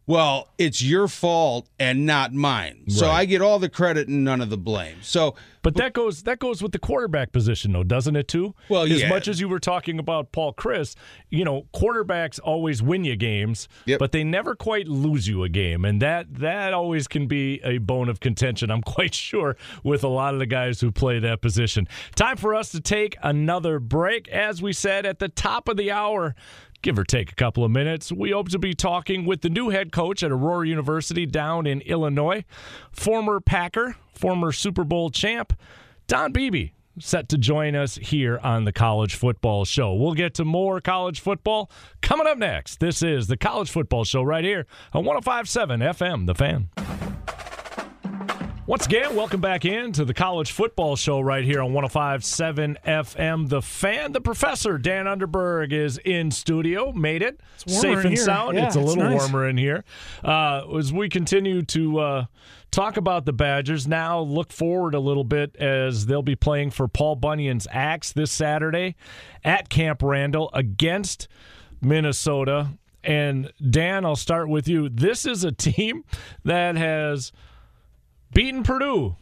well, 0.07 0.51
it's 0.59 0.83
your 0.83 1.09
fault 1.09 1.69
and 1.79 2.05
not 2.05 2.35
mine. 2.35 2.85
Right. 2.87 2.93
So 2.93 3.11
I 3.11 3.25
get 3.25 3.41
all 3.41 3.59
the 3.59 3.71
credit 3.71 4.09
and 4.09 4.25
none 4.25 4.41
of 4.41 4.51
the 4.51 4.59
blame. 4.59 4.99
So 5.01 5.35
But 5.63 5.77
that 5.77 5.95
goes 5.95 6.25
that 6.25 6.39
goes 6.39 6.63
with 6.63 6.73
the 6.73 6.79
quarterback 6.79 7.33
position 7.33 7.73
though, 7.73 7.85
doesn't 7.85 8.15
it 8.15 8.29
too? 8.29 8.55
Well, 8.69 8.83
as 8.83 9.01
yeah. 9.01 9.09
much 9.09 9.29
as 9.29 9.41
you 9.41 9.49
were 9.49 9.59
talking 9.59 9.99
about 9.99 10.31
Paul 10.31 10.53
Chryst, 10.53 10.97
you 11.31 11.45
know, 11.45 11.67
quarterbacks 11.75 12.39
always 12.43 12.83
win 12.83 13.05
you 13.05 13.17
games, 13.17 13.67
yep. 13.87 13.99
but 13.99 14.13
they 14.13 14.25
never 14.25 14.55
quite 14.55 14.89
lose 14.89 15.27
you 15.27 15.43
a 15.43 15.49
game. 15.49 15.87
And 15.87 16.03
that 16.03 16.35
that 16.35 16.75
always 16.75 17.09
can 17.09 17.27
be 17.27 17.63
a 17.65 17.79
bone 17.79 18.11
of 18.11 18.21
contention, 18.21 18.71
I'm 18.71 18.83
quite 18.95 19.15
sure, 19.15 19.57
with 19.83 20.05
a 20.05 20.09
lot 20.09 20.35
of 20.35 20.41
the 20.41 20.47
guys 20.47 20.81
who 20.83 20.93
play 20.93 21.19
that 21.21 21.41
position. 21.41 21.89
Time 22.15 22.37
for 22.37 22.55
us 22.55 22.71
to 22.73 22.81
take 22.81 23.17
another 23.23 23.81
break. 23.81 24.29
As 24.29 24.61
we 24.61 24.75
said 24.75 25.07
at 25.07 25.19
the 25.19 25.29
top 25.29 25.69
of 25.69 25.79
the 25.79 25.91
hour, 25.91 26.35
give 26.85 26.99
or 26.99 27.05
take 27.05 27.33
a 27.33 27.35
couple 27.35 27.65
of 27.65 27.71
minutes. 27.71 28.13
We 28.13 28.31
hope 28.31 28.51
to 28.51 28.59
be 28.59 28.75
talking 28.75 29.25
with 29.25 29.41
the 29.41 29.49
new 29.49 29.71
head 29.71 29.91
coach 29.91 30.23
at 30.23 30.31
Aurora 30.31 30.69
University 30.69 31.25
down 31.25 31.67
in 31.67 31.81
Illinois, 31.81 32.45
former 32.93 33.41
Packer, 33.41 33.97
former 34.13 34.53
Super 34.53 34.85
Bowl 34.85 35.11
champ, 35.11 35.55
Don 36.07 36.31
Beebe. 36.31 36.71
Set 37.01 37.29
to 37.31 37.39
join 37.39 37.75
us 37.75 37.97
here 37.97 38.39
on 38.45 38.67
the 38.67 38.73
College 38.73 39.17
Football 39.17 39.65
Show. 39.65 39.95
We'll 39.95 40.15
get 40.15 40.35
to 40.35 40.45
more 40.45 40.81
college 40.81 41.19
football 41.19 41.69
coming 42.03 42.29
up 42.29 42.39
next. 42.39 42.79
This 42.79 43.03
is 43.03 43.27
the 43.27 43.37
College 43.37 43.69
Football 43.69 44.05
Show 44.05 44.23
right 44.23 44.45
here 44.45 44.67
on 44.93 45.05
1057 45.05 45.81
FM, 45.81 46.27
The 46.27 46.35
Fan. 46.37 46.69
Once 48.67 48.87
again, 48.87 49.15
welcome 49.15 49.43
back 49.43 49.67
in 49.67 49.93
to 49.93 50.07
the 50.07 50.15
college 50.15 50.51
football 50.51 50.97
show 50.97 51.21
right 51.21 51.45
here 51.45 51.61
on 51.61 51.75
1057 51.75 52.79
FM. 52.87 53.49
The 53.51 53.61
fan, 53.61 54.13
the 54.13 54.23
professor, 54.23 54.79
Dan 54.79 55.05
Underberg, 55.05 55.71
is 55.71 55.99
in 55.99 56.31
studio. 56.31 56.91
Made 56.91 57.21
it 57.21 57.43
safe 57.67 57.99
and 57.99 58.15
here. 58.15 58.25
sound. 58.25 58.57
Yeah, 58.57 58.69
it's 58.69 58.77
a 58.77 58.79
it's 58.79 58.89
little 58.89 59.05
nice. 59.05 59.21
warmer 59.21 59.47
in 59.51 59.59
here. 59.59 59.85
Uh, 60.25 60.63
as 60.79 60.95
we 60.95 61.11
continue 61.11 61.61
to 61.61 61.99
uh, 61.99 62.25
talk 62.71 62.97
about 62.97 63.27
the 63.27 63.35
Badgers, 63.35 63.87
now 63.87 64.21
look 64.21 64.51
forward 64.51 64.95
a 64.95 65.01
little 65.01 65.25
bit 65.25 65.55
as 65.57 66.07
they'll 66.07 66.23
be 66.23 66.35
playing 66.35 66.71
for 66.71 66.89
Paul 66.89 67.17
Bunyan's 67.17 67.67
Axe 67.71 68.13
this 68.13 68.33
Saturday 68.33 68.97
at 69.45 69.69
Camp 69.69 70.03
Randall 70.03 70.49
against 70.55 71.29
Minnesota. 71.83 72.71
And 73.03 73.53
Dan, 73.69 74.07
I'll 74.07 74.17
start 74.17 74.49
with 74.49 74.67
you. 74.69 74.89
This 74.89 75.27
is 75.27 75.45
a 75.45 75.53
team 75.53 76.05
that 76.45 76.77
has 76.77 77.31
beaten 78.35 78.63
Purdue, 78.63 79.17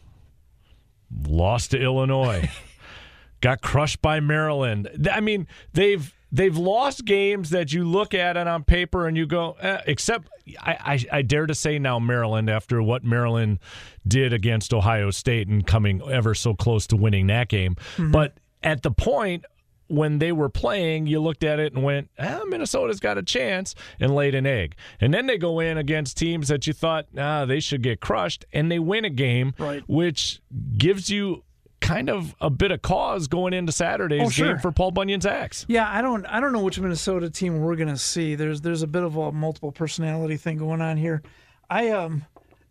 lost 1.27 1.71
to 1.71 1.79
Illinois, 1.81 2.49
got 3.41 3.61
crushed 3.61 4.01
by 4.01 4.19
Maryland. 4.19 4.89
I 5.11 5.19
mean, 5.21 5.47
they've 5.73 6.13
they've 6.31 6.57
lost 6.57 7.05
games 7.05 7.51
that 7.51 7.71
you 7.71 7.83
look 7.87 8.13
at 8.15 8.35
it 8.37 8.47
on 8.47 8.63
paper 8.63 9.07
and 9.07 9.15
you 9.15 9.25
go, 9.27 9.55
eh, 9.61 9.81
except 9.85 10.27
I, 10.59 10.77
I, 11.11 11.17
I 11.19 11.21
dare 11.21 11.45
to 11.45 11.53
say 11.55 11.77
now 11.77 11.99
Maryland 11.99 12.49
after 12.49 12.81
what 12.81 13.03
Maryland 13.03 13.59
did 14.07 14.33
against 14.33 14.73
Ohio 14.73 15.11
State 15.11 15.47
and 15.47 15.65
coming 15.65 16.01
ever 16.09 16.33
so 16.33 16.55
close 16.55 16.87
to 16.87 16.95
winning 16.95 17.27
that 17.27 17.49
game, 17.49 17.75
Mm-hmm. 17.97 18.11
but 18.11 18.33
at 18.63 18.81
the 18.81 18.91
point 18.91 19.45
when 19.93 20.19
they 20.19 20.31
were 20.31 20.49
playing, 20.49 21.07
you 21.07 21.19
looked 21.19 21.43
at 21.43 21.59
it 21.59 21.73
and 21.73 21.83
went, 21.83 22.09
ah, 22.19 22.41
Minnesota's 22.47 22.99
got 22.99 23.17
a 23.17 23.23
chance 23.23 23.75
and 23.99 24.13
laid 24.15 24.33
an 24.35 24.45
egg. 24.45 24.75
And 24.99 25.13
then 25.13 25.27
they 25.27 25.37
go 25.37 25.59
in 25.59 25.77
against 25.77 26.17
teams 26.17 26.47
that 26.47 26.65
you 26.67 26.73
thought, 26.73 27.05
ah, 27.17 27.45
they 27.45 27.59
should 27.59 27.83
get 27.83 27.99
crushed, 28.01 28.45
and 28.51 28.71
they 28.71 28.79
win 28.79 29.05
a 29.05 29.09
game, 29.09 29.53
Right. 29.59 29.83
which 29.87 30.41
gives 30.77 31.09
you 31.09 31.43
kind 31.79 32.09
of 32.09 32.33
a 32.39 32.49
bit 32.49 32.71
of 32.71 32.81
cause 32.81 33.27
going 33.27 33.53
into 33.53 33.71
Saturday's 33.73 34.21
Oh, 34.25 34.29
sure. 34.29 34.47
game 34.53 34.57
for 34.59 34.71
Paul 34.71 34.91
Bunyan's 34.91 35.25
axe. 35.25 35.65
Yeah, 35.67 35.85
I 35.89 36.01
don't 36.01 36.25
I 36.27 36.39
don't 36.39 36.53
know 36.53 36.63
which 36.63 36.79
Minnesota 36.79 37.29
team 37.29 37.59
we're 37.59 37.75
gonna 37.75 37.97
see. 37.97 38.35
There's 38.35 38.61
there's 38.61 38.83
a 38.83 38.87
bit 38.87 39.03
of 39.03 39.17
a 39.17 39.31
multiple 39.33 39.71
personality 39.73 40.37
thing 40.37 40.57
going 40.57 40.81
on 40.81 40.95
here. 40.95 41.21
I 41.69 41.89
um 41.89 42.23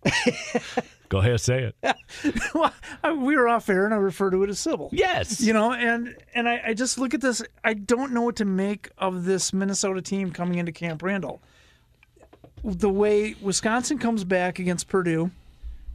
Go 1.09 1.19
ahead, 1.19 1.41
say 1.41 1.71
it. 1.83 1.97
well, 2.55 2.73
I, 3.03 3.12
we 3.12 3.37
were 3.37 3.47
off 3.47 3.69
air 3.69 3.85
and 3.85 3.93
I 3.93 3.99
refer 3.99 4.31
to 4.31 4.43
it 4.45 4.51
as 4.51 4.59
Sybil. 4.59 4.88
Yes. 4.93 5.43
You 5.43 5.53
know, 5.53 5.73
and 5.73 6.17
and 6.35 6.49
I, 6.49 6.62
I 6.69 6.75
just 6.75 6.99
look 6.99 7.12
at 7.12 7.21
this. 7.21 7.43
I 7.62 7.75
don't 7.75 8.12
know 8.12 8.23
what 8.23 8.37
to 8.37 8.47
make 8.47 8.88
of 8.97 9.25
this 9.25 9.53
Minnesota 9.53 10.01
team 10.01 10.31
coming 10.31 10.59
into 10.59 10.73
Camp 10.73 11.03
Randall. 11.03 11.43
The 12.65 12.88
way 12.88 13.35
Wisconsin 13.43 13.99
comes 13.99 14.25
back 14.25 14.59
against 14.59 14.88
Purdue, 14.88 15.31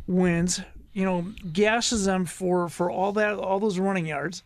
wins, 0.06 0.62
you 0.94 1.06
know, 1.06 1.26
gashes 1.52 2.06
them 2.06 2.26
for 2.26 2.70
for 2.70 2.92
all 2.92 3.12
that 3.14 3.40
all 3.40 3.60
those 3.60 3.80
running 3.80 4.06
yards, 4.06 4.44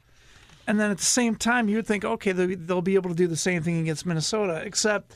and 0.68 0.80
then 0.80 0.92
at 0.92 0.98
the 1.00 1.04
same 1.04 1.36
time 1.36 1.68
you'd 1.68 1.88
think, 1.88 2.06
okay, 2.06 2.32
they'll, 2.32 2.58
they'll 2.58 2.82
be 2.82 2.96
able 2.96 3.10
to 3.10 3.16
do 3.16 3.28
the 3.28 3.36
same 3.36 3.62
thing 3.64 3.80
against 3.80 4.06
Minnesota. 4.06 4.62
Except, 4.66 5.14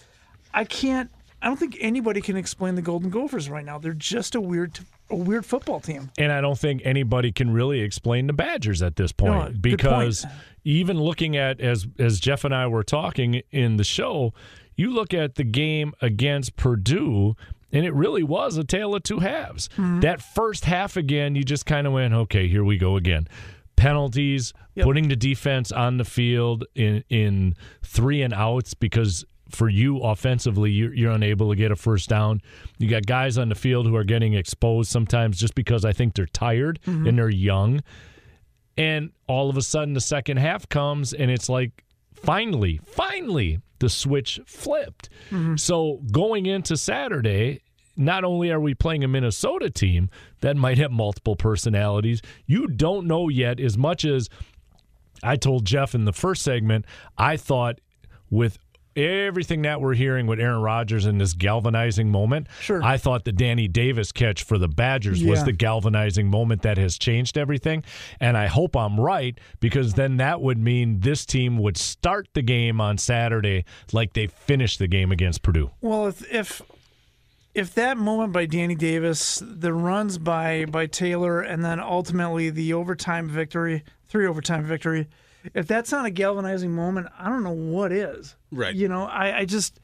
I 0.53 0.65
can't. 0.65 1.09
I 1.45 1.47
don't 1.47 1.57
think 1.57 1.77
anybody 1.79 2.21
can 2.21 2.35
explain 2.35 2.73
the 2.75 2.81
Golden 2.81 3.09
Gophers 3.11 3.49
right 3.49 3.63
now. 3.63 3.77
They're 3.77 3.93
just 3.93 4.33
a 4.35 4.41
weird 4.41 4.79
a 5.09 5.15
weird 5.15 5.45
football 5.45 5.79
team. 5.79 6.09
And 6.17 6.31
I 6.31 6.41
don't 6.41 6.57
think 6.57 6.81
anybody 6.83 7.31
can 7.31 7.51
really 7.51 7.81
explain 7.81 8.25
the 8.27 8.33
Badgers 8.33 8.81
at 8.81 8.95
this 8.95 9.11
point 9.11 9.53
No, 9.53 9.59
because 9.61 10.21
point. 10.25 10.33
even 10.63 10.99
looking 10.99 11.37
at 11.37 11.61
as 11.61 11.87
as 11.99 12.19
Jeff 12.19 12.43
and 12.43 12.53
I 12.55 12.65
were 12.67 12.83
talking 12.83 13.43
in 13.51 13.77
the 13.77 13.83
show, 13.83 14.33
you 14.75 14.89
look 14.91 15.13
at 15.13 15.35
the 15.35 15.43
game 15.43 15.93
against 16.01 16.55
Purdue 16.57 17.35
and 17.71 17.85
it 17.85 17.93
really 17.93 18.23
was 18.23 18.57
a 18.57 18.63
tale 18.63 18.95
of 18.95 19.03
two 19.03 19.19
halves. 19.19 19.67
Mm-hmm. 19.77 19.99
That 19.99 20.21
first 20.21 20.65
half 20.65 20.97
again, 20.97 21.35
you 21.35 21.43
just 21.43 21.65
kind 21.67 21.85
of 21.85 21.93
went, 21.93 22.13
okay, 22.13 22.47
here 22.47 22.63
we 22.63 22.77
go 22.77 22.95
again. 22.97 23.27
Penalties, 23.75 24.53
Yep. 24.75 24.83
putting 24.85 25.07
the 25.07 25.15
defense 25.15 25.71
on 25.71 25.97
the 25.97 26.03
field 26.03 26.65
in 26.75 27.03
in 27.09 27.55
three 27.83 28.21
and 28.21 28.33
outs 28.33 28.73
because 28.73 29.23
for 29.49 29.69
you 29.69 29.99
offensively, 29.99 30.71
you're, 30.71 30.93
you're 30.93 31.11
unable 31.11 31.49
to 31.49 31.55
get 31.55 31.71
a 31.71 31.75
first 31.75 32.09
down. 32.09 32.41
You 32.77 32.89
got 32.89 33.05
guys 33.05 33.37
on 33.37 33.49
the 33.49 33.55
field 33.55 33.85
who 33.85 33.95
are 33.95 34.03
getting 34.03 34.33
exposed 34.33 34.91
sometimes 34.91 35.37
just 35.37 35.55
because 35.55 35.85
I 35.85 35.93
think 35.93 36.15
they're 36.15 36.25
tired 36.25 36.79
mm-hmm. 36.85 37.07
and 37.07 37.17
they're 37.17 37.29
young. 37.29 37.81
And 38.77 39.11
all 39.27 39.49
of 39.49 39.57
a 39.57 39.61
sudden, 39.61 39.93
the 39.93 40.01
second 40.01 40.37
half 40.37 40.67
comes, 40.67 41.13
and 41.13 41.31
it's 41.31 41.47
like, 41.47 41.83
finally, 42.13 42.81
finally, 42.83 43.59
the 43.79 43.89
switch 43.89 44.39
flipped. 44.45 45.09
Mm-hmm. 45.29 45.55
So 45.55 46.01
going 46.11 46.45
into 46.45 46.75
Saturday, 46.75 47.61
not 47.95 48.23
only 48.23 48.51
are 48.51 48.59
we 48.59 48.73
playing 48.73 49.03
a 49.03 49.07
Minnesota 49.07 49.69
team 49.69 50.09
that 50.41 50.57
might 50.57 50.77
have 50.77 50.91
multiple 50.91 51.35
personalities, 51.35 52.21
you 52.45 52.67
don't 52.67 53.07
know 53.07 53.29
yet 53.29 53.59
as 53.59 53.77
much 53.77 54.03
as 54.03 54.29
I 55.23 55.37
told 55.37 55.65
Jeff 55.65 55.95
in 55.95 56.05
the 56.05 56.13
first 56.13 56.41
segment, 56.41 56.85
I 57.17 57.37
thought 57.37 57.79
with 58.29 58.57
everything 58.95 59.63
that 59.63 59.81
we're 59.81 59.93
hearing 59.93 60.27
with 60.27 60.39
Aaron 60.39 60.61
Rodgers 60.61 61.05
in 61.05 61.17
this 61.17 61.33
galvanizing 61.33 62.09
moment, 62.09 62.47
Sure. 62.61 62.81
I 62.83 62.97
thought 62.97 63.25
the 63.25 63.31
Danny 63.31 63.67
Davis 63.67 64.11
catch 64.11 64.43
for 64.43 64.57
the 64.57 64.67
Badgers 64.67 65.23
was 65.23 65.43
the 65.43 65.51
galvanizing 65.51 66.29
moment 66.29 66.61
that 66.61 66.77
has 66.77 66.97
changed 66.97 67.37
everything. 67.37 67.83
And 68.19 68.37
I 68.37 68.47
hope 68.47 68.75
I'm 68.75 68.99
right 68.99 69.37
because 69.59 69.93
then 69.93 70.17
that 70.17 70.41
would 70.41 70.57
mean 70.57 71.01
this 71.01 71.25
team 71.25 71.57
would 71.59 71.77
start 71.77 72.27
the 72.33 72.41
game 72.41 72.79
on 72.79 72.97
Saturday 72.97 73.65
like 73.91 74.13
they 74.13 74.27
finished 74.27 74.79
the 74.79 74.87
game 74.87 75.11
against 75.11 75.41
Purdue. 75.41 75.71
Well, 75.81 76.07
if 76.07 76.33
if 76.33 76.61
if 77.53 77.73
that 77.75 77.97
moment 77.97 78.33
by 78.33 78.45
Danny 78.45 78.75
Davis, 78.75 79.41
the 79.45 79.73
runs 79.73 80.17
by 80.17 80.65
by 80.65 80.87
Taylor, 80.87 81.41
and 81.41 81.63
then 81.63 81.79
ultimately 81.79 82.49
the 82.49 82.73
overtime 82.73 83.29
victory, 83.29 83.83
three 84.07 84.27
overtime 84.27 84.65
victory, 84.65 85.07
if 85.53 85.67
that's 85.67 85.91
not 85.91 86.05
a 86.05 86.09
galvanizing 86.09 86.71
moment, 86.71 87.07
I 87.17 87.29
don't 87.29 87.43
know 87.43 87.51
what 87.51 87.91
is. 87.91 88.35
Right. 88.51 88.73
You 88.73 88.87
know, 88.87 89.03
I, 89.03 89.39
I 89.39 89.45
just 89.45 89.79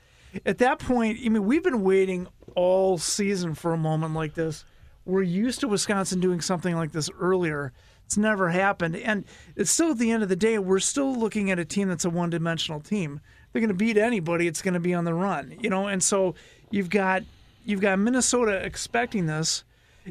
at 0.46 0.58
that 0.60 0.80
point, 0.80 1.20
I 1.24 1.30
mean, 1.30 1.46
we've 1.46 1.64
been 1.64 1.84
waiting 1.84 2.28
all 2.56 2.98
season 2.98 3.56
for 3.56 3.74
a 3.74 3.78
moment 3.78 4.14
like 4.14 4.34
this. 4.34 4.66
We're 5.06 5.24
used 5.24 5.60
to 5.62 5.68
Wisconsin 5.68 6.20
doing 6.20 6.42
something 6.42 6.76
like 6.76 6.92
this 6.92 7.10
earlier. 7.20 7.74
It's 8.06 8.18
never 8.18 8.50
happened, 8.50 8.98
and 8.98 9.24
it's 9.56 9.72
still 9.72 9.92
at 9.92 9.98
the 9.98 10.12
end 10.12 10.22
of 10.22 10.30
the 10.30 10.36
day, 10.36 10.60
we're 10.60 10.80
still 10.80 11.16
looking 11.16 11.50
at 11.50 11.60
a 11.60 11.66
team 11.66 11.88
that's 11.88 12.04
a 12.04 12.10
one-dimensional 12.10 12.82
team. 12.82 13.22
They're 13.52 13.62
going 13.62 13.70
to 13.70 13.74
beat 13.74 13.98
anybody. 13.98 14.48
It's 14.48 14.62
going 14.62 14.74
to 14.74 14.82
be 14.82 14.94
on 14.94 15.06
the 15.06 15.14
run, 15.14 15.56
you 15.62 15.70
know. 15.70 15.88
And 15.88 16.04
so 16.04 16.36
you've 16.70 16.90
got 16.90 17.24
you've 17.66 17.82
got 17.82 18.00
Minnesota 18.00 18.54
expecting 18.66 19.28
this. 19.28 19.64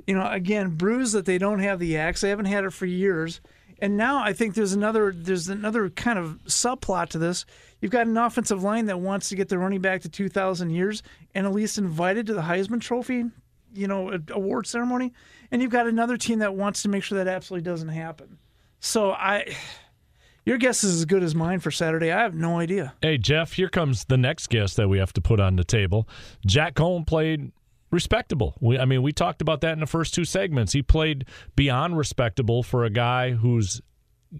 You 0.06 0.14
know, 0.14 0.26
again, 0.30 0.76
bruised 0.76 1.14
that 1.14 1.26
they 1.26 1.36
don't 1.36 1.58
have 1.58 1.78
the 1.78 1.96
axe. 1.96 2.20
They 2.20 2.28
haven't 2.30 2.46
had 2.46 2.64
it 2.64 2.72
for 2.72 2.86
years. 2.86 3.40
And 3.80 3.96
now 3.96 4.22
I 4.22 4.32
think 4.32 4.54
there's 4.54 4.72
another 4.72 5.12
there's 5.14 5.48
another 5.48 5.88
kind 5.90 6.18
of 6.18 6.38
subplot 6.46 7.08
to 7.10 7.18
this. 7.18 7.46
You've 7.80 7.92
got 7.92 8.06
an 8.06 8.16
offensive 8.16 8.62
line 8.62 8.86
that 8.86 9.00
wants 9.00 9.30
to 9.30 9.36
get 9.36 9.48
their 9.48 9.58
running 9.58 9.80
back 9.80 10.02
to 10.02 10.08
2,000 10.08 10.70
years 10.70 11.02
and 11.34 11.46
at 11.46 11.52
least 11.52 11.78
invited 11.78 12.26
to 12.26 12.34
the 12.34 12.42
Heisman 12.42 12.80
Trophy, 12.80 13.24
you 13.72 13.88
know, 13.88 14.18
award 14.30 14.66
ceremony. 14.66 15.12
And 15.50 15.62
you've 15.62 15.70
got 15.70 15.86
another 15.86 16.16
team 16.16 16.40
that 16.40 16.54
wants 16.54 16.82
to 16.82 16.88
make 16.88 17.02
sure 17.02 17.16
that 17.18 17.28
absolutely 17.28 17.64
doesn't 17.64 17.88
happen. 17.88 18.38
So 18.80 19.12
I, 19.12 19.56
your 20.44 20.58
guess 20.58 20.84
is 20.84 20.96
as 20.96 21.04
good 21.06 21.22
as 21.22 21.34
mine 21.34 21.60
for 21.60 21.70
Saturday. 21.70 22.12
I 22.12 22.22
have 22.22 22.34
no 22.34 22.58
idea. 22.58 22.92
Hey 23.00 23.16
Jeff, 23.16 23.54
here 23.54 23.70
comes 23.70 24.04
the 24.04 24.18
next 24.18 24.48
guest 24.50 24.76
that 24.76 24.88
we 24.88 24.98
have 24.98 25.14
to 25.14 25.22
put 25.22 25.40
on 25.40 25.56
the 25.56 25.64
table. 25.64 26.06
Jack 26.44 26.74
Coan 26.74 27.06
played 27.06 27.52
respectable. 27.90 28.57
We, 28.61 28.79
I 28.79 28.85
mean, 28.85 29.03
we 29.03 29.12
talked 29.12 29.42
about 29.42 29.61
that 29.62 29.72
in 29.72 29.81
the 29.81 29.87
first 29.87 30.14
two 30.14 30.24
segments. 30.24 30.72
He 30.72 30.83
played 30.83 31.26
beyond 31.57 31.96
respectable 31.96 32.62
for 32.62 32.85
a 32.85 32.90
guy 32.90 33.33
who's 33.33 33.81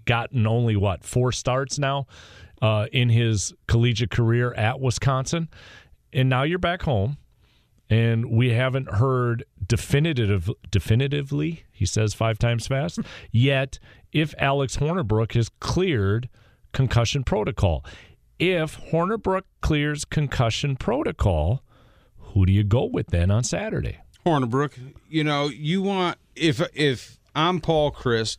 gotten 0.05 0.47
only 0.47 0.75
what 0.75 1.03
four 1.03 1.31
starts 1.31 1.77
now 1.77 2.07
uh, 2.61 2.87
in 2.91 3.09
his 3.09 3.53
collegiate 3.67 4.11
career 4.11 4.53
at 4.53 4.79
Wisconsin, 4.79 5.49
and 6.13 6.29
now 6.29 6.43
you're 6.43 6.59
back 6.59 6.83
home, 6.83 7.17
and 7.89 8.29
we 8.31 8.51
haven't 8.51 8.89
heard 8.89 9.43
definitive 9.65 10.49
definitively. 10.69 11.63
He 11.71 11.85
says 11.85 12.13
five 12.13 12.39
times 12.39 12.67
fast. 12.67 12.99
yet, 13.31 13.79
if 14.11 14.33
Alex 14.37 14.77
Hornibrook 14.77 15.33
has 15.33 15.49
cleared 15.59 16.29
concussion 16.71 17.23
protocol, 17.23 17.83
if 18.39 18.79
Hornibrook 18.91 19.43
clears 19.61 20.05
concussion 20.05 20.75
protocol 20.75 21.63
who 22.33 22.45
do 22.45 22.51
you 22.51 22.63
go 22.63 22.85
with 22.85 23.07
then 23.07 23.31
on 23.31 23.43
Saturday? 23.43 23.99
Hornibrook. 24.25 24.73
You 25.09 25.23
know, 25.23 25.47
you 25.47 25.81
want 25.81 26.17
if 26.35 26.61
if 26.75 27.19
I'm 27.35 27.59
Paul 27.59 27.91
Chryst, 27.91 28.37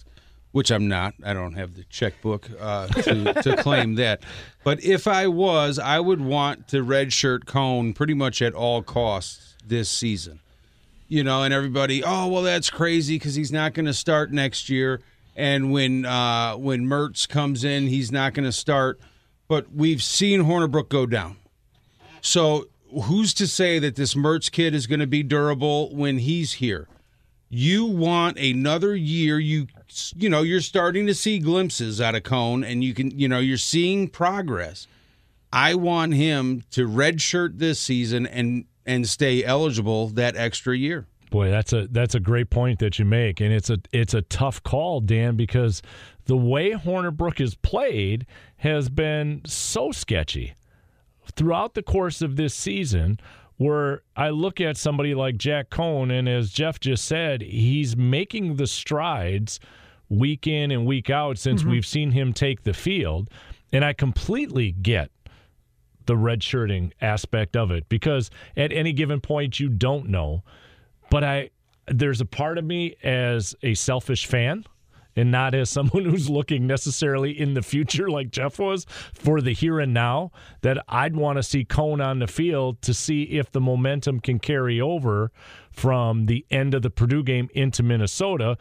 which 0.53 0.71
I'm 0.71 0.89
not. 0.89 1.15
I 1.25 1.33
don't 1.33 1.55
have 1.55 1.75
the 1.75 1.85
checkbook 1.85 2.49
uh, 2.61 2.87
to, 2.89 3.35
to 3.43 3.57
claim 3.63 3.97
that. 3.97 4.23
But 4.65 4.83
if 4.85 5.07
I 5.07 5.27
was, 5.27 5.79
I 5.79 5.99
would 5.99 6.21
want 6.21 6.69
to 6.69 6.85
redshirt 6.85 7.45
Coan 7.45 7.95
pretty 7.95 8.15
much 8.15 8.41
at 8.43 8.55
all 8.55 8.83
costs 8.83 9.57
this 9.67 9.91
season. 9.91 10.41
You 11.09 11.25
know, 11.25 11.43
and 11.43 11.53
everybody, 11.53 12.03
oh 12.03 12.29
well, 12.29 12.43
that's 12.43 12.71
crazy 12.71 13.17
because 13.17 13.35
he's 13.35 13.53
not 13.53 13.75
going 13.75 13.87
to 13.87 13.95
start 13.95 14.33
next 14.33 14.69
year. 14.69 15.01
And 15.37 15.73
when 15.73 16.07
uh, 16.07 16.57
when 16.57 16.87
Mertz 16.87 17.29
comes 17.29 17.65
in, 17.65 17.87
he's 17.87 18.13
not 18.13 18.35
going 18.35 18.45
to 18.45 18.53
start. 18.53 19.01
But 19.49 19.73
we've 19.75 20.03
seen 20.03 20.45
Hornibrook 20.45 20.89
go 20.89 21.05
down. 21.05 21.37
So 22.23 22.69
who's 23.05 23.35
to 23.35 23.47
say 23.47 23.79
that 23.79 23.97
this 23.97 24.15
Mertz 24.15 24.51
kid 24.51 24.75
is 24.75 24.87
going 24.87 25.01
to 25.01 25.07
be 25.07 25.23
durable 25.23 25.95
when 25.95 26.19
he's 26.19 26.55
here? 26.55 26.89
You 27.49 27.85
want 27.85 28.39
another 28.39 28.97
year. 28.97 29.39
You 29.39 29.67
you 30.17 30.31
know 30.31 30.43
you're 30.43 30.61
starting 30.61 31.07
to 31.07 31.15
see 31.15 31.39
glimpses 31.39 32.01
out 32.01 32.15
of 32.15 32.23
Coan, 32.23 32.67
and 32.67 32.83
you 32.83 32.95
can 32.95 33.19
you 33.19 33.29
know 33.29 33.41
you're 33.41 33.59
seeing 33.59 34.09
progress. 34.09 34.87
I 35.53 35.75
want 35.75 36.15
him 36.15 36.65
to 36.71 36.89
redshirt 36.89 37.59
this 37.59 37.79
season 37.79 38.27
and 38.27 38.65
and 38.87 39.07
stay 39.07 39.45
eligible 39.45 40.09
that 40.09 40.37
extra 40.37 40.77
year. 40.77 41.07
Boy, 41.31 41.51
that's 41.51 41.73
a 41.73 41.89
that's 41.89 42.15
a 42.15 42.21
great 42.21 42.51
point 42.51 42.79
that 42.79 42.99
you 42.99 43.05
make, 43.05 43.41
and 43.41 43.53
it's 43.53 43.69
a 43.69 43.79
it's 43.93 44.15
a 44.15 44.23
tough 44.23 44.63
call, 44.63 45.01
Dan, 45.01 45.37
because 45.37 45.83
the 46.25 46.37
way 46.37 46.73
Hornibrook 46.73 47.41
is 47.41 47.55
played 47.55 48.27
has 48.57 48.89
been 48.89 49.43
so 49.45 49.93
sketchy 49.93 50.55
throughout 51.35 51.75
the 51.75 51.83
course 51.83 52.23
of 52.23 52.37
this 52.37 52.55
season 52.55 53.19
where 53.57 54.03
I 54.17 54.31
look 54.31 54.61
at 54.61 54.77
somebody 54.77 55.15
like 55.15 55.37
Jack 55.37 55.71
Coan, 55.71 56.11
and 56.17 56.29
as 56.29 56.51
Jeff 56.51 56.81
just 56.81 57.05
said, 57.05 57.43
he's 57.43 57.97
making 57.97 58.57
the 58.57 58.67
strides 58.67 59.61
week 60.09 60.47
in 60.47 60.71
and 60.71 60.85
week 60.85 61.11
out 61.11 61.39
since 61.39 61.63
mm-hmm. 61.63 61.71
we've 61.71 61.87
seen 61.87 62.11
him 62.11 62.33
take 62.33 62.65
the 62.65 62.75
field. 62.75 63.31
And 63.73 63.85
I 63.85 63.93
completely 63.93 64.73
get 64.73 65.11
the 66.07 66.15
redshirting 66.15 66.93
aspect 67.01 67.57
of 67.57 67.71
it 67.71 67.89
because 67.89 68.31
at 68.57 68.73
any 68.73 68.93
given 68.93 69.21
point 69.21 69.61
you 69.61 69.69
don't 69.69 70.09
know. 70.09 70.43
But 71.11 71.25
I 71.25 71.51
there's 71.87 72.21
a 72.21 72.27
part 72.27 72.59
of 72.59 72.65
me 72.65 72.97
as 73.03 73.55
a 73.63 73.75
selfish 73.75 74.27
fan 74.27 74.65
and 75.17 75.31
not 75.31 75.55
as 75.55 75.71
someone 75.71 76.05
who's 76.07 76.31
looking 76.31 76.67
necessarily 76.67 77.39
in 77.39 77.55
the 77.55 77.63
future 77.63 78.09
like 78.09 78.31
Jeff 78.31 78.59
was 78.59 78.87
for 79.13 79.41
the 79.41 79.53
here 79.53 79.81
and 79.81 79.95
now 79.95 80.31
that 80.63 80.83
I'd 80.89 81.17
want 81.17 81.39
to 81.39 81.43
see 81.43 81.65
Coan 81.65 82.05
on 82.05 82.19
the 82.19 82.27
field 82.27 82.83
to 82.83 82.95
see 82.95 83.25
if 83.25 83.51
the 83.51 83.61
momentum 83.61 84.21
can 84.21 84.39
carry 84.39 84.81
over 84.81 85.31
from 85.71 86.27
the 86.27 86.45
end 86.51 86.75
of 86.75 86.83
the 86.83 86.91
Purdue 86.91 87.23
game 87.23 87.49
into 87.55 87.83
Minnesota 87.83 88.57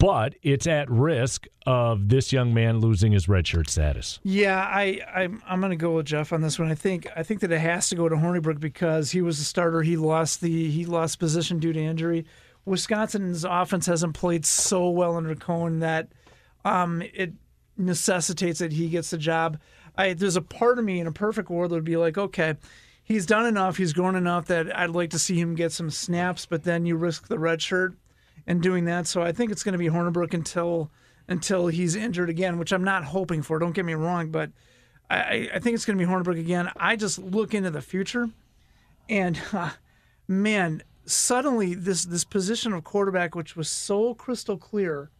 but 0.00 0.34
it's 0.42 0.66
at 0.66 0.90
risk 0.90 1.46
of 1.66 2.08
this 2.08 2.32
young 2.32 2.54
man 2.54 2.78
losing 2.78 3.12
his 3.12 3.26
redshirt 3.26 3.68
status. 3.68 4.18
Yeah, 4.22 4.58
I 4.58 4.98
I'm, 5.14 5.42
I'm 5.46 5.60
going 5.60 5.70
to 5.70 5.76
go 5.76 5.96
with 5.96 6.06
Jeff 6.06 6.32
on 6.32 6.40
this 6.40 6.58
one. 6.58 6.70
I 6.70 6.74
think 6.74 7.06
I 7.14 7.22
think 7.22 7.40
that 7.40 7.52
it 7.52 7.60
has 7.60 7.90
to 7.90 7.96
go 7.96 8.08
to 8.08 8.16
Hornibrook 8.16 8.58
because 8.58 9.10
he 9.10 9.20
was 9.20 9.38
a 9.38 9.44
starter. 9.44 9.82
He 9.82 9.98
lost 9.98 10.40
the 10.40 10.70
he 10.70 10.86
lost 10.86 11.18
position 11.18 11.58
due 11.58 11.74
to 11.74 11.78
injury. 11.78 12.24
Wisconsin's 12.64 13.44
offense 13.44 13.86
hasn't 13.86 14.14
played 14.14 14.44
so 14.44 14.90
well 14.90 15.16
under 15.16 15.34
Coan 15.34 15.80
that 15.80 16.08
um, 16.64 17.02
it 17.14 17.32
necessitates 17.76 18.58
that 18.58 18.72
he 18.72 18.88
gets 18.88 19.10
the 19.10 19.18
job. 19.18 19.58
I, 19.96 20.12
there's 20.12 20.36
a 20.36 20.42
part 20.42 20.78
of 20.78 20.84
me 20.84 21.00
in 21.00 21.06
a 21.06 21.12
perfect 21.12 21.50
world 21.50 21.72
would 21.72 21.84
be 21.84 21.96
like, 21.96 22.16
okay, 22.16 22.56
he's 23.02 23.26
done 23.26 23.46
enough, 23.46 23.76
he's 23.76 23.92
grown 23.92 24.14
enough 24.14 24.46
that 24.46 24.76
I'd 24.76 24.90
like 24.90 25.10
to 25.10 25.18
see 25.18 25.40
him 25.40 25.54
get 25.54 25.72
some 25.72 25.90
snaps, 25.90 26.46
but 26.46 26.64
then 26.64 26.86
you 26.86 26.96
risk 26.96 27.28
the 27.28 27.38
red 27.38 27.60
shirt 27.60 27.94
and 28.46 28.62
doing 28.62 28.84
that. 28.84 29.06
So 29.06 29.22
I 29.22 29.32
think 29.32 29.50
it's 29.50 29.62
going 29.62 29.72
to 29.72 29.78
be 29.78 29.88
Hornibrook 29.88 30.34
until 30.34 30.90
until 31.28 31.68
he's 31.68 31.94
injured 31.94 32.28
again, 32.28 32.58
which 32.58 32.72
I'm 32.72 32.82
not 32.82 33.04
hoping 33.04 33.40
for. 33.40 33.60
Don't 33.60 33.72
get 33.72 33.84
me 33.84 33.94
wrong, 33.94 34.32
but 34.32 34.50
I, 35.08 35.48
I 35.54 35.58
think 35.60 35.74
it's 35.74 35.84
going 35.84 35.96
to 35.96 36.04
be 36.04 36.10
Hornibrook 36.10 36.38
again. 36.38 36.70
I 36.76 36.96
just 36.96 37.18
look 37.18 37.54
into 37.54 37.70
the 37.70 37.80
future, 37.80 38.28
and 39.08 39.40
uh, 39.52 39.70
man, 40.28 40.82
suddenly 41.10 41.74
this 41.74 42.04
this 42.04 42.24
position 42.24 42.72
of 42.72 42.84
quarterback, 42.84 43.34
which 43.34 43.56
was 43.56 43.68
so 43.68 44.14
crystal 44.14 44.56
clear 44.56 45.10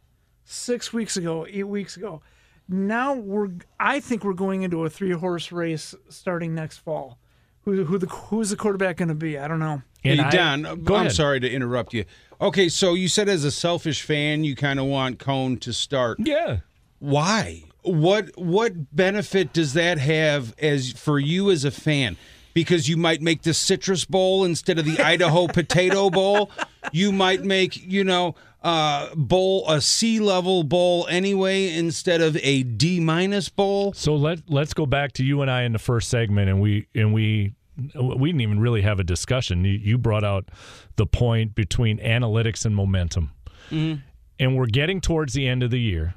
six 0.45 0.93
weeks 0.93 1.17
ago, 1.17 1.47
eight 1.49 1.69
weeks 1.69 1.97
ago, 1.97 2.23
now 2.69 3.15
we're 3.15 3.51
I 3.79 4.01
think 4.01 4.25
we're 4.25 4.33
going 4.33 4.63
into 4.63 4.85
a 4.85 4.91
three 4.91 5.13
horse 5.13 5.53
race 5.53 5.95
starting 6.09 6.55
next 6.55 6.79
fall. 6.79 7.19
Who 7.63 7.85
who 7.85 7.99
the 7.99 8.07
who's 8.07 8.51
the 8.51 8.57
quarterback 8.57 8.99
going 8.99 9.09
to 9.09 9.15
be? 9.15 9.39
I 9.39 9.49
don't 9.49 9.59
know. 9.59 9.83
Hey, 10.03 10.19
I, 10.19 10.31
Don, 10.31 10.65
I'm 10.65 10.87
ahead. 10.89 11.13
sorry 11.13 11.41
to 11.41 11.51
interrupt 11.51 11.93
you. 11.93 12.05
Okay, 12.41 12.71
so 12.71 12.95
you 12.95 13.07
said 13.07 13.29
as 13.29 13.45
a 13.45 13.51
selfish 13.51 14.03
fan, 14.03 14.45
you 14.45 14.57
kind 14.57 14.81
of 14.81 14.87
want 14.87 15.19
Coan 15.19 15.61
to 15.61 15.73
start. 15.75 16.19
Yeah. 16.21 16.61
Why? 16.99 17.65
What 17.83 18.31
what 18.39 18.95
benefit 18.95 19.53
does 19.53 19.75
that 19.75 19.99
have 19.99 20.55
as 20.59 20.93
for 20.93 21.19
you 21.19 21.51
as 21.51 21.65
a 21.65 21.71
fan? 21.71 22.17
Because 22.55 22.89
you 22.89 22.97
might 22.97 23.23
make 23.23 23.43
the 23.43 23.55
citrus 23.55 24.05
bowl 24.05 24.45
instead 24.45 24.79
of 24.79 24.85
the 24.85 24.99
Idaho 25.05 25.47
potato 25.47 26.11
bowl. 26.11 26.51
You 26.93 27.13
might 27.13 27.45
make, 27.45 27.77
you 27.77 28.05
know, 28.05 28.35
uh, 28.63 29.15
bowl 29.15 29.69
a 29.71 29.81
C 29.81 30.21
level 30.21 30.65
bowl 30.65 31.07
anyway 31.09 31.75
instead 31.75 32.21
of 32.21 32.37
a 32.43 32.63
D 32.63 33.01
minus 33.01 33.49
bowl. 33.49 33.93
So 33.95 34.15
let 34.15 34.41
let's 34.49 34.75
go 34.75 34.87
back 34.87 35.13
to 35.13 35.25
you 35.25 35.43
and 35.43 35.51
I 35.51 35.63
in 35.63 35.73
the 35.73 35.79
first 35.79 36.11
segment, 36.11 36.49
and 36.49 36.61
we 36.61 36.87
and 36.95 37.15
we 37.15 37.55
we 37.95 38.29
didn't 38.29 38.43
even 38.43 38.61
really 38.61 38.83
have 38.83 39.01
a 39.01 39.05
discussion. 39.05 39.65
You, 39.65 39.73
you 39.73 39.99
brought 39.99 40.25
out 40.25 40.51
the 40.97 41.07
point 41.07 41.55
between 41.55 41.99
analytics 41.99 42.67
and 42.67 42.77
momentum, 42.77 43.33
mm-hmm. 43.71 44.01
and 44.39 44.57
we're 44.57 44.67
getting 44.67 45.01
towards 45.01 45.33
the 45.33 45.47
end 45.49 45.63
of 45.63 45.71
the 45.71 45.81
year, 45.81 46.15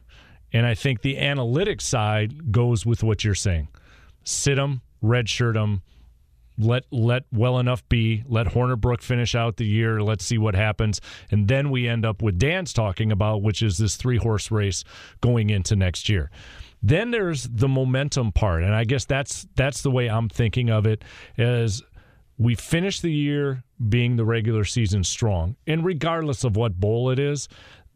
and 0.51 0.65
I 0.65 0.73
think 0.73 1.01
the 1.01 1.15
analytics 1.15 1.81
side 1.81 2.51
goes 2.51 2.85
with 2.85 3.03
what 3.03 3.23
you're 3.23 3.35
saying: 3.35 3.69
sit 4.25 4.55
them, 4.55 4.81
redshirt 5.01 5.53
them 5.53 5.81
let 6.57 6.83
let 6.91 7.23
well 7.31 7.59
enough 7.59 7.87
be. 7.89 8.23
Let 8.27 8.47
Hornibrook 8.47 9.01
finish 9.01 9.35
out 9.35 9.57
the 9.57 9.65
year. 9.65 10.01
Let's 10.01 10.25
see 10.25 10.37
what 10.37 10.55
happens, 10.55 11.01
and 11.31 11.47
then 11.47 11.69
we 11.69 11.87
end 11.87 12.05
up 12.05 12.21
with 12.21 12.37
Dan's 12.37 12.73
talking 12.73 13.11
about, 13.11 13.41
which 13.41 13.61
is 13.61 13.77
this 13.77 13.95
three 13.95 14.17
horse 14.17 14.51
race 14.51 14.83
going 15.21 15.49
into 15.49 15.75
next 15.75 16.09
year. 16.09 16.29
Then 16.81 17.11
there's 17.11 17.43
the 17.43 17.67
momentum 17.67 18.31
part, 18.31 18.63
and 18.63 18.75
I 18.75 18.83
guess 18.83 19.05
that's 19.05 19.47
that's 19.55 19.81
the 19.81 19.91
way 19.91 20.09
I'm 20.09 20.29
thinking 20.29 20.69
of 20.69 20.85
it. 20.85 21.03
As 21.37 21.81
we 22.37 22.55
finish 22.55 22.99
the 22.99 23.11
year 23.11 23.63
being 23.89 24.15
the 24.15 24.25
regular 24.25 24.65
season 24.65 25.03
strong, 25.03 25.55
and 25.65 25.85
regardless 25.85 26.43
of 26.43 26.55
what 26.55 26.79
bowl 26.79 27.09
it 27.09 27.19
is, 27.19 27.47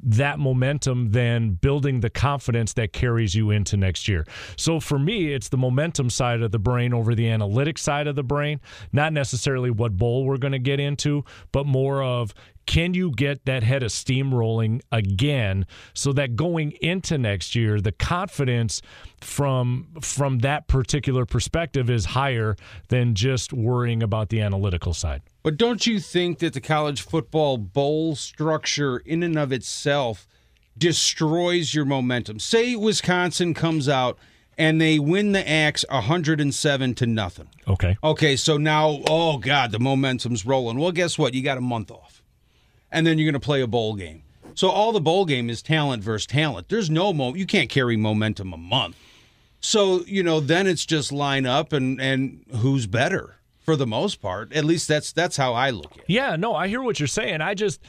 that 0.01 0.39
momentum 0.39 1.11
than 1.11 1.51
building 1.51 2.01
the 2.01 2.09
confidence 2.09 2.73
that 2.73 2.93
carries 2.93 3.35
you 3.35 3.51
into 3.51 3.77
next 3.77 4.07
year. 4.07 4.25
So 4.55 4.79
for 4.79 4.99
me, 4.99 5.33
it's 5.33 5.49
the 5.49 5.57
momentum 5.57 6.09
side 6.09 6.41
of 6.41 6.51
the 6.51 6.59
brain 6.59 6.93
over 6.93 7.15
the 7.15 7.29
analytic 7.29 7.77
side 7.77 8.07
of 8.07 8.15
the 8.15 8.23
brain, 8.23 8.59
not 8.91 9.13
necessarily 9.13 9.71
what 9.71 9.97
bowl 9.97 10.25
we're 10.25 10.37
going 10.37 10.53
to 10.53 10.59
get 10.59 10.79
into, 10.79 11.23
but 11.51 11.65
more 11.65 12.03
of 12.03 12.33
can 12.67 12.93
you 12.93 13.11
get 13.11 13.45
that 13.45 13.63
head 13.63 13.81
of 13.81 13.91
steam 13.91 14.33
rolling 14.33 14.81
again 14.91 15.65
so 15.93 16.13
that 16.13 16.35
going 16.35 16.71
into 16.81 17.17
next 17.17 17.55
year 17.55 17.81
the 17.81 17.93
confidence 17.93 18.81
from 19.21 19.87
from 20.01 20.39
that 20.39 20.67
particular 20.67 21.25
perspective 21.25 21.89
is 21.89 22.05
higher 22.05 22.55
than 22.89 23.15
just 23.15 23.53
worrying 23.53 24.03
about 24.03 24.29
the 24.29 24.41
analytical 24.41 24.93
side 24.93 25.21
but 25.47 25.55
don't 25.55 25.87
you 25.87 26.01
think 26.01 26.39
that 26.39 26.51
the 26.51 26.59
college 26.59 27.01
football 27.01 27.57
bowl 27.57 28.17
structure 28.17 28.97
in 28.97 29.23
and 29.23 29.39
of 29.39 29.53
itself 29.53 30.27
destroys 30.77 31.73
your 31.73 31.85
momentum? 31.85 32.37
Say 32.37 32.75
wisconsin 32.75 33.53
comes 33.53 33.87
out 33.87 34.19
and 34.57 34.81
they 34.81 34.99
win 34.99 35.31
the 35.31 35.49
axe 35.49 35.85
107 35.89 36.95
to 36.95 37.05
nothing. 37.05 37.47
Okay. 37.65 37.95
Okay 38.03 38.35
so 38.35 38.57
now 38.57 38.99
oh 39.07 39.37
god 39.37 39.71
the 39.71 39.79
momentum's 39.79 40.45
rolling. 40.45 40.79
Well 40.79 40.91
guess 40.91 41.17
what? 41.17 41.33
You 41.33 41.41
got 41.41 41.57
a 41.57 41.61
month 41.61 41.91
off. 41.91 42.21
And 42.91 43.07
then 43.07 43.17
you're 43.17 43.31
going 43.31 43.39
to 43.41 43.45
play 43.45 43.61
a 43.61 43.67
bowl 43.67 43.95
game. 43.95 44.23
So 44.53 44.67
all 44.67 44.91
the 44.91 44.99
bowl 44.99 45.23
game 45.23 45.49
is 45.49 45.61
talent 45.61 46.03
versus 46.03 46.27
talent. 46.27 46.67
There's 46.67 46.89
no 46.89 47.13
mo 47.13 47.35
you 47.35 47.45
can't 47.45 47.69
carry 47.69 47.95
momentum 47.95 48.51
a 48.51 48.57
month. 48.57 48.97
So, 49.61 50.01
you 50.07 50.23
know, 50.23 50.41
then 50.41 50.67
it's 50.67 50.85
just 50.85 51.13
line 51.13 51.45
up 51.45 51.71
and 51.71 52.01
and 52.01 52.43
who's 52.53 52.85
better 52.85 53.36
for 53.67 53.75
the 53.75 53.85
most 53.85 54.21
part. 54.21 54.53
At 54.53 54.63
least 54.63 54.87
that's 54.87 55.11
that's 55.11 55.35
how 55.35 55.53
I 55.53 55.71
look 55.71 55.91
at 55.91 55.97
it. 55.97 56.05
Yeah, 56.07 56.37
no, 56.37 56.55
I 56.55 56.69
hear 56.69 56.81
what 56.81 57.01
you're 57.01 57.07
saying. 57.07 57.41
I 57.41 57.53
just 57.53 57.81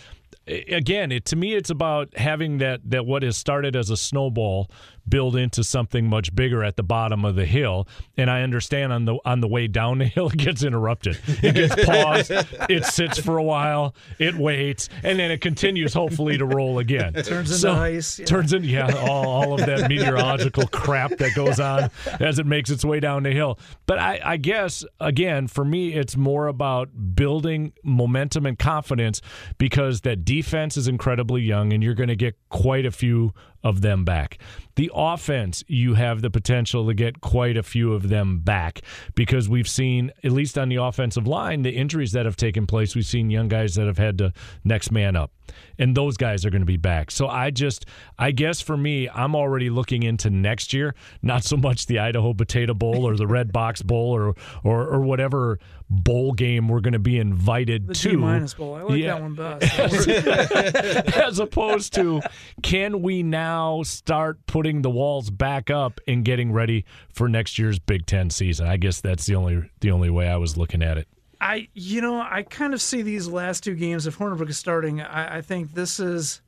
again, 0.48 1.12
it 1.12 1.24
to 1.26 1.36
me 1.36 1.54
it's 1.54 1.70
about 1.70 2.16
having 2.16 2.58
that 2.58 2.80
that 2.90 3.06
what 3.06 3.22
has 3.22 3.36
started 3.36 3.76
as 3.76 3.88
a 3.88 3.96
snowball 3.96 4.68
build 5.08 5.36
into 5.36 5.64
something 5.64 6.08
much 6.08 6.34
bigger 6.34 6.64
at 6.64 6.76
the 6.76 6.82
bottom 6.82 7.24
of 7.24 7.34
the 7.34 7.46
hill. 7.46 7.88
And 8.16 8.30
I 8.30 8.42
understand 8.42 8.92
on 8.92 9.04
the 9.04 9.18
on 9.24 9.40
the 9.40 9.48
way 9.48 9.66
down 9.66 9.98
the 9.98 10.06
hill, 10.06 10.28
it 10.32 10.36
gets 10.36 10.62
interrupted. 10.62 11.18
It 11.42 11.54
gets 11.54 11.84
paused. 11.84 12.30
it 12.68 12.84
sits 12.84 13.18
for 13.18 13.38
a 13.38 13.42
while. 13.42 13.94
It 14.18 14.34
waits, 14.36 14.88
and 15.02 15.18
then 15.18 15.30
it 15.30 15.40
continues, 15.40 15.94
hopefully, 15.94 16.38
to 16.38 16.44
roll 16.44 16.78
again. 16.78 17.14
It 17.14 17.22
turns 17.26 17.50
into 17.50 17.60
so, 17.60 17.72
ice. 17.72 18.18
Yeah. 18.18 18.26
Turns 18.26 18.52
into 18.52 18.68
yeah, 18.68 18.94
all, 18.96 19.28
all 19.28 19.54
of 19.54 19.66
that 19.66 19.88
meteorological 19.88 20.66
crap 20.68 21.16
that 21.18 21.34
goes 21.34 21.60
on 21.60 21.90
as 22.20 22.38
it 22.38 22.46
makes 22.46 22.70
its 22.70 22.84
way 22.84 23.00
down 23.00 23.22
the 23.22 23.32
hill. 23.32 23.58
But 23.86 23.98
I, 23.98 24.20
I 24.24 24.36
guess 24.36 24.84
again, 25.00 25.46
for 25.48 25.64
me, 25.64 25.94
it's 25.94 26.16
more 26.16 26.46
about 26.46 27.14
building 27.14 27.72
momentum 27.82 28.46
and 28.46 28.58
confidence 28.58 29.20
because 29.58 30.02
that 30.02 30.24
defense 30.24 30.76
is 30.76 30.88
incredibly 30.88 31.42
young, 31.42 31.72
and 31.72 31.82
you're 31.82 31.94
going 31.94 32.08
to 32.08 32.16
get 32.16 32.36
quite 32.48 32.86
a 32.86 32.90
few 32.90 33.32
of 33.62 33.80
them 33.80 34.04
back. 34.04 34.38
The 34.76 34.90
offense, 34.94 35.64
you 35.66 35.94
have 35.94 36.22
the 36.22 36.30
potential 36.30 36.86
to 36.86 36.94
get 36.94 37.20
quite 37.20 37.56
a 37.56 37.64
few 37.64 37.92
of 37.92 38.08
them 38.08 38.38
back 38.38 38.82
because 39.16 39.48
we've 39.48 39.68
seen, 39.68 40.12
at 40.22 40.30
least 40.30 40.56
on 40.56 40.68
the 40.68 40.76
offensive 40.76 41.26
line, 41.26 41.62
the 41.62 41.72
injuries 41.72 42.12
that 42.12 42.26
have 42.26 42.36
taken 42.36 42.66
place. 42.66 42.94
We've 42.94 43.04
seen 43.04 43.30
young 43.30 43.48
guys 43.48 43.74
that 43.74 43.86
have 43.86 43.98
had 43.98 44.18
to 44.18 44.32
next 44.62 44.92
man 44.92 45.16
up, 45.16 45.32
and 45.78 45.96
those 45.96 46.16
guys 46.16 46.46
are 46.46 46.50
going 46.50 46.62
to 46.62 46.66
be 46.66 46.76
back. 46.76 47.10
So 47.10 47.26
I 47.26 47.50
just, 47.50 47.86
I 48.18 48.30
guess 48.30 48.60
for 48.60 48.76
me, 48.76 49.08
I'm 49.08 49.34
already 49.34 49.68
looking 49.68 50.04
into 50.04 50.30
next 50.30 50.72
year, 50.72 50.94
not 51.22 51.42
so 51.42 51.56
much 51.56 51.86
the 51.86 51.98
Idaho 51.98 52.32
Potato 52.32 52.74
Bowl 52.74 53.04
or 53.04 53.16
the 53.16 53.26
Redbox 53.26 53.84
Bowl 53.84 54.14
or 54.14 54.36
or, 54.62 54.86
or 54.86 55.00
whatever 55.00 55.58
bowl 55.90 56.32
game 56.32 56.68
we're 56.68 56.80
going 56.80 56.92
to 56.92 56.98
be 56.98 57.18
invited 57.18 57.86
the 57.86 57.94
to. 57.94 58.18
Minus 58.18 58.54
bowl. 58.54 58.74
I 58.74 58.82
like 58.82 58.98
yeah. 58.98 59.14
that 59.14 59.22
one 59.22 59.34
best. 59.34 60.08
As 61.16 61.38
opposed 61.38 61.94
to, 61.94 62.20
can 62.62 63.02
we 63.02 63.22
now 63.22 63.82
start 63.82 64.46
putting 64.46 64.82
the 64.82 64.90
walls 64.90 65.30
back 65.30 65.70
up 65.70 66.00
and 66.06 66.24
getting 66.24 66.52
ready 66.52 66.84
for 67.12 67.28
next 67.28 67.58
year's 67.58 67.78
Big 67.78 68.06
Ten 68.06 68.30
season? 68.30 68.66
I 68.66 68.76
guess 68.76 69.00
that's 69.00 69.26
the 69.26 69.34
only 69.34 69.70
the 69.80 69.90
only 69.90 70.10
way 70.10 70.28
I 70.28 70.36
was 70.36 70.56
looking 70.56 70.82
at 70.82 70.98
it. 70.98 71.08
I, 71.40 71.68
you 71.72 72.00
know, 72.00 72.20
I 72.20 72.42
kind 72.42 72.74
of 72.74 72.82
see 72.82 73.02
these 73.02 73.28
last 73.28 73.62
two 73.62 73.74
games. 73.74 74.06
If 74.06 74.18
Hornibrook 74.18 74.50
is 74.50 74.58
starting, 74.58 75.00
I, 75.00 75.38
I 75.38 75.40
think 75.40 75.72
this 75.72 76.00
is 76.00 76.42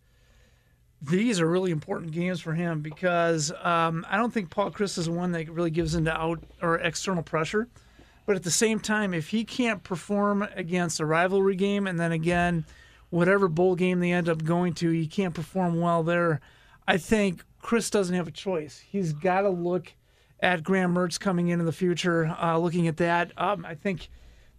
these 1.00 1.40
are 1.40 1.46
really 1.46 1.70
important 1.70 2.12
games 2.12 2.40
for 2.40 2.52
him 2.52 2.80
because 2.80 3.52
um, 3.62 4.04
I 4.10 4.16
don't 4.16 4.32
think 4.32 4.50
Paul 4.50 4.70
Chryst 4.70 4.98
is 4.98 5.08
one 5.08 5.32
that 5.32 5.48
really 5.50 5.70
gives 5.70 5.94
into 5.94 6.12
out 6.14 6.42
or 6.60 6.78
external 6.78 7.22
pressure. 7.22 7.68
But 8.26 8.36
at 8.36 8.42
the 8.42 8.50
same 8.50 8.80
time, 8.80 9.12
if 9.14 9.28
he 9.28 9.44
can't 9.44 9.82
perform 9.82 10.46
against 10.54 11.00
a 11.00 11.06
rivalry 11.06 11.56
game 11.56 11.86
and 11.86 11.98
then 11.98 12.12
again, 12.12 12.64
whatever 13.10 13.48
bowl 13.48 13.74
game 13.74 14.00
they 14.00 14.12
end 14.12 14.28
up 14.28 14.44
going 14.44 14.74
to, 14.74 14.90
he 14.90 15.06
can't 15.06 15.34
perform 15.34 15.80
well 15.80 16.02
there, 16.02 16.40
I 16.86 16.96
think 16.96 17.44
Chryst 17.62 17.90
doesn't 17.90 18.14
have 18.14 18.28
a 18.28 18.32
choice. 18.32 18.78
He's 18.78 19.12
got 19.12 19.42
to 19.42 19.50
look 19.50 19.94
at 20.40 20.62
Graham 20.62 20.94
Mertz 20.94 21.18
coming 21.18 21.48
into 21.48 21.64
the 21.64 21.72
future, 21.72 22.34
uh, 22.40 22.56
looking 22.58 22.88
at 22.88 22.96
that. 22.98 23.32
Um, 23.36 23.66
I 23.66 23.74
think 23.74 24.08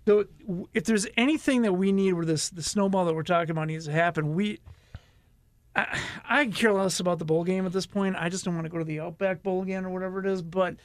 though, 0.06 0.26
if 0.74 0.86
there's 0.86 1.08
anything 1.18 1.64
that 1.64 1.74
we 1.74 1.92
need 1.92 2.14
where 2.14 2.26
this 2.26 2.50
the 2.50 2.64
snowball 2.64 3.06
that 3.06 3.16
we're 3.16 3.24
talking 3.24 3.52
about 3.52 3.68
needs 3.68 3.86
to 3.86 3.92
happen, 3.92 4.36
we 4.36 4.60
I, 5.76 6.00
I 6.30 6.46
care 6.48 6.74
less 6.74 7.00
about 7.00 7.20
the 7.20 7.26
bowl 7.26 7.44
game 7.44 7.66
at 7.66 7.74
this 7.74 7.86
point. 7.86 8.16
I 8.18 8.30
just 8.30 8.46
don't 8.46 8.56
want 8.56 8.66
to 8.66 8.70
go 8.70 8.78
to 8.78 8.84
the 8.84 9.00
Outback 9.00 9.42
Bowl 9.44 9.62
again 9.62 9.86
or 9.86 9.90
whatever 9.90 10.20
it 10.20 10.26
is. 10.26 10.42
But 10.42 10.76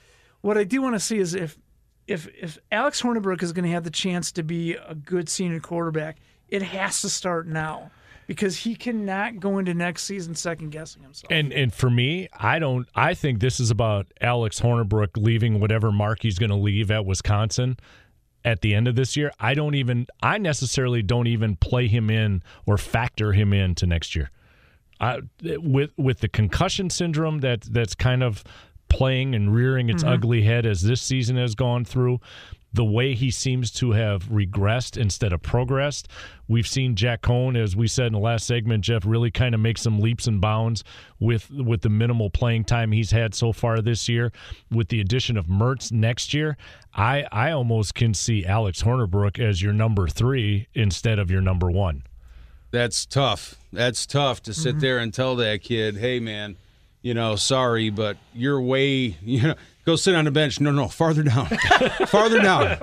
what 0.40 0.56
I 0.56 0.64
do 0.64 0.80
want 0.82 0.94
to 0.94 1.00
see 1.00 1.18
is 1.18 1.34
if 1.34 1.58
if 2.06 2.28
if 2.40 2.58
Alex 2.70 3.02
Hornibrook 3.02 3.42
is 3.42 3.52
going 3.52 3.64
to 3.64 3.70
have 3.70 3.84
the 3.84 3.90
chance 3.90 4.32
to 4.32 4.42
be 4.42 4.74
a 4.74 4.94
good 4.94 5.28
senior 5.28 5.60
quarterback, 5.60 6.18
it 6.48 6.62
has 6.62 7.00
to 7.02 7.08
start 7.08 7.46
now 7.46 7.90
because 8.26 8.56
he 8.58 8.74
cannot 8.74 9.40
go 9.40 9.58
into 9.58 9.74
next 9.74 10.04
season 10.04 10.34
second 10.34 10.70
guessing 10.70 11.02
himself. 11.02 11.30
And 11.30 11.52
and 11.52 11.72
for 11.72 11.90
me, 11.90 12.28
I 12.32 12.58
don't. 12.58 12.88
I 12.94 13.14
think 13.14 13.40
this 13.40 13.60
is 13.60 13.70
about 13.70 14.06
Alex 14.20 14.60
Hornibrook 14.60 15.16
leaving 15.16 15.60
whatever 15.60 15.92
mark 15.92 16.22
he's 16.22 16.38
going 16.38 16.50
to 16.50 16.56
leave 16.56 16.90
at 16.90 17.04
Wisconsin 17.04 17.78
at 18.44 18.60
the 18.60 18.74
end 18.74 18.88
of 18.88 18.94
this 18.94 19.16
year. 19.16 19.32
I 19.40 19.54
don't 19.54 19.74
even. 19.74 20.06
I 20.22 20.38
necessarily 20.38 21.02
don't 21.02 21.26
even 21.26 21.56
play 21.56 21.88
him 21.88 22.10
in 22.10 22.42
or 22.66 22.78
factor 22.78 23.32
him 23.32 23.52
in 23.52 23.74
to 23.76 23.86
next 23.86 24.14
year. 24.14 24.30
I, 24.98 25.20
with 25.42 25.90
with 25.96 26.20
the 26.20 26.28
concussion 26.28 26.88
syndrome 26.90 27.40
that 27.40 27.62
that's 27.62 27.94
kind 27.94 28.22
of 28.22 28.42
playing 28.88 29.34
and 29.34 29.54
rearing 29.54 29.88
its 29.88 30.02
mm-hmm. 30.02 30.14
ugly 30.14 30.42
head 30.42 30.66
as 30.66 30.82
this 30.82 31.00
season 31.00 31.36
has 31.36 31.54
gone 31.54 31.84
through. 31.84 32.20
The 32.72 32.84
way 32.84 33.14
he 33.14 33.30
seems 33.30 33.70
to 33.72 33.92
have 33.92 34.24
regressed 34.24 34.98
instead 34.98 35.32
of 35.32 35.40
progressed. 35.40 36.08
We've 36.46 36.66
seen 36.66 36.94
Jack 36.94 37.22
Coan, 37.22 37.56
as 37.56 37.74
we 37.74 37.88
said 37.88 38.08
in 38.08 38.12
the 38.12 38.18
last 38.18 38.46
segment, 38.46 38.84
Jeff 38.84 39.06
really 39.06 39.30
kind 39.30 39.54
of 39.54 39.62
make 39.62 39.78
some 39.78 39.98
leaps 39.98 40.26
and 40.26 40.42
bounds 40.42 40.84
with 41.18 41.50
with 41.50 41.80
the 41.80 41.88
minimal 41.88 42.28
playing 42.28 42.64
time 42.64 42.92
he's 42.92 43.12
had 43.12 43.34
so 43.34 43.52
far 43.52 43.80
this 43.80 44.10
year. 44.10 44.30
With 44.70 44.88
the 44.88 45.00
addition 45.00 45.38
of 45.38 45.46
Mertz 45.46 45.90
next 45.90 46.34
year, 46.34 46.58
I 46.92 47.24
I 47.32 47.50
almost 47.52 47.94
can 47.94 48.12
see 48.12 48.44
Alex 48.44 48.82
Hornibrook 48.82 49.38
as 49.38 49.62
your 49.62 49.72
number 49.72 50.06
three 50.06 50.66
instead 50.74 51.18
of 51.18 51.30
your 51.30 51.40
number 51.40 51.70
one. 51.70 52.02
That's 52.72 53.06
tough. 53.06 53.54
That's 53.72 54.04
tough 54.04 54.42
to 54.42 54.52
sit 54.52 54.72
mm-hmm. 54.72 54.80
there 54.80 54.98
and 54.98 55.14
tell 55.14 55.34
that 55.36 55.62
kid, 55.62 55.96
"Hey, 55.96 56.20
man." 56.20 56.56
You 57.06 57.14
know, 57.14 57.36
sorry, 57.36 57.90
but 57.90 58.16
you're 58.34 58.60
way, 58.60 59.16
you 59.22 59.40
know, 59.40 59.54
go 59.84 59.94
sit 59.94 60.16
on 60.16 60.24
the 60.24 60.32
bench. 60.32 60.60
No, 60.60 60.72
no, 60.72 60.88
farther 60.88 61.22
down, 61.22 61.46
farther 62.08 62.42
down. 62.42 62.78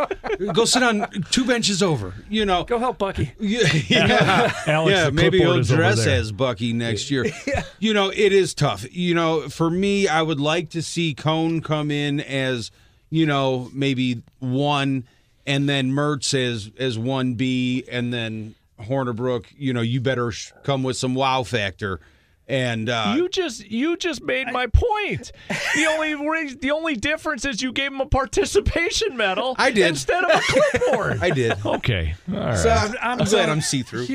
Go 0.54 0.64
sit 0.64 0.82
on 0.82 1.06
two 1.30 1.44
benches 1.44 1.84
over. 1.84 2.14
You 2.30 2.46
know, 2.46 2.64
go 2.64 2.80
help 2.80 3.00
Bucky. 3.00 3.34
Yeah, 3.38 3.68
yeah, 3.90 4.54
Alex, 4.66 4.98
yeah 4.98 5.10
maybe 5.10 5.40
he'll 5.40 5.62
dress 5.62 6.08
as 6.08 6.32
Bucky 6.32 6.72
next 6.72 7.12
year. 7.12 7.26
yeah. 7.46 7.64
You 7.80 7.94
know, 7.94 8.12
it 8.12 8.32
is 8.32 8.54
tough. 8.54 8.86
You 8.96 9.14
know, 9.14 9.50
for 9.50 9.70
me, 9.70 10.08
I 10.08 10.22
would 10.22 10.40
like 10.40 10.70
to 10.70 10.82
see 10.82 11.14
Coan 11.14 11.62
come 11.62 11.92
in 11.92 12.22
as, 12.22 12.72
you 13.10 13.26
know, 13.26 13.70
maybe 13.74 14.24
one, 14.40 15.04
and 15.46 15.68
then 15.68 15.92
Mertz 15.92 16.34
as 16.34 16.72
as 16.80 16.98
one 16.98 17.34
B, 17.34 17.84
and 17.92 18.14
then 18.14 18.56
Hornibrook. 18.80 19.48
You 19.58 19.74
know, 19.74 19.82
you 19.82 20.00
better 20.00 20.32
come 20.64 20.82
with 20.82 20.96
some 20.96 21.14
wow 21.14 21.44
factor 21.44 22.00
and 22.48 22.90
uh, 22.90 23.14
you 23.16 23.30
just 23.30 23.66
you 23.70 23.96
just 23.98 24.22
made 24.22 24.52
my 24.52 24.68
point. 24.68 25.32
The 25.76 25.86
only 25.86 26.54
the 26.62 26.72
only 26.72 26.96
difference 26.96 27.46
is 27.46 27.62
you 27.62 27.72
gave 27.72 27.92
him 27.92 28.02
a 28.02 28.06
participation 28.06 29.16
medal. 29.16 29.56
I 29.58 29.72
did 29.72 29.88
instead 29.88 30.24
of 30.24 30.32
a 30.32 30.42
clipboard. 30.42 31.20
I 31.22 31.30
did. 31.30 31.66
Okay, 31.66 32.16
all 32.30 32.36
right. 32.36 32.58
So 32.58 32.70
I'm, 32.70 32.96
I'm, 33.02 33.22
I'm 33.22 33.28
glad 33.28 33.50
I'm 33.50 33.62
see 33.62 33.84
through. 33.84 34.08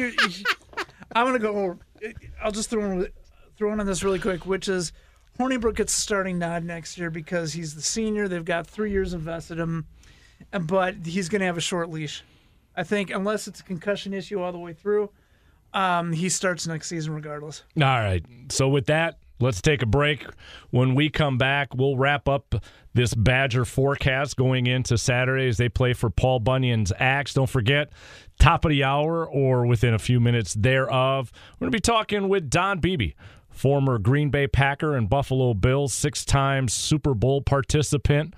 I'm 1.14 1.26
gonna 1.26 1.38
go. 1.38 1.78
I'll 2.42 2.52
just 2.52 2.70
throw 2.70 2.84
in, 2.90 3.08
throw 3.56 3.72
in 3.72 3.80
on 3.80 3.86
this 3.86 4.04
really 4.04 4.18
quick, 4.18 4.44
which 4.46 4.68
is 4.68 4.92
Hornibrook 5.38 5.76
gets 5.76 5.92
starting 5.92 6.38
nod 6.38 6.64
next 6.64 6.98
year 6.98 7.10
because 7.10 7.54
he's 7.54 7.74
the 7.74 7.82
senior. 7.82 8.28
They've 8.28 8.44
got 8.44 8.66
three 8.66 8.90
years 8.90 9.14
invested 9.14 9.58
in 9.58 9.84
him, 10.52 10.66
but 10.66 11.06
he's 11.06 11.28
gonna 11.28 11.46
have 11.46 11.56
a 11.56 11.62
short 11.62 11.88
leash. 11.88 12.22
I 12.76 12.84
think 12.84 13.10
unless 13.10 13.48
it's 13.48 13.60
a 13.60 13.64
concussion 13.64 14.12
issue 14.12 14.40
all 14.40 14.52
the 14.52 14.58
way 14.58 14.74
through. 14.74 15.10
Um, 15.78 16.12
he 16.12 16.28
starts 16.28 16.66
next 16.66 16.88
season 16.88 17.14
regardless. 17.14 17.62
All 17.76 17.82
right. 17.82 18.24
So 18.50 18.68
with 18.68 18.86
that, 18.86 19.18
Let's 19.40 19.62
take 19.62 19.82
a 19.82 19.86
break. 19.86 20.26
When 20.70 20.96
we 20.96 21.10
come 21.10 21.38
back, 21.38 21.72
we'll 21.74 21.96
wrap 21.96 22.28
up 22.28 22.56
this 22.94 23.14
Badger 23.14 23.64
forecast 23.64 24.36
going 24.36 24.66
into 24.66 24.98
Saturday 24.98 25.46
as 25.48 25.58
they 25.58 25.68
play 25.68 25.92
for 25.92 26.10
Paul 26.10 26.40
Bunyan's 26.40 26.92
Axe. 26.98 27.34
Don't 27.34 27.48
forget, 27.48 27.92
top 28.40 28.64
of 28.64 28.70
the 28.70 28.82
hour 28.82 29.24
or 29.24 29.64
within 29.64 29.94
a 29.94 29.98
few 29.98 30.18
minutes 30.18 30.54
thereof, 30.54 31.30
we're 31.54 31.66
going 31.66 31.72
to 31.72 31.76
be 31.76 31.80
talking 31.80 32.28
with 32.28 32.50
Don 32.50 32.80
Beebe, 32.80 33.12
former 33.48 33.98
Green 33.98 34.30
Bay 34.30 34.48
Packer 34.48 34.96
and 34.96 35.08
Buffalo 35.08 35.54
Bills, 35.54 35.92
six 35.92 36.24
time 36.24 36.66
Super 36.66 37.14
Bowl 37.14 37.40
participant, 37.40 38.34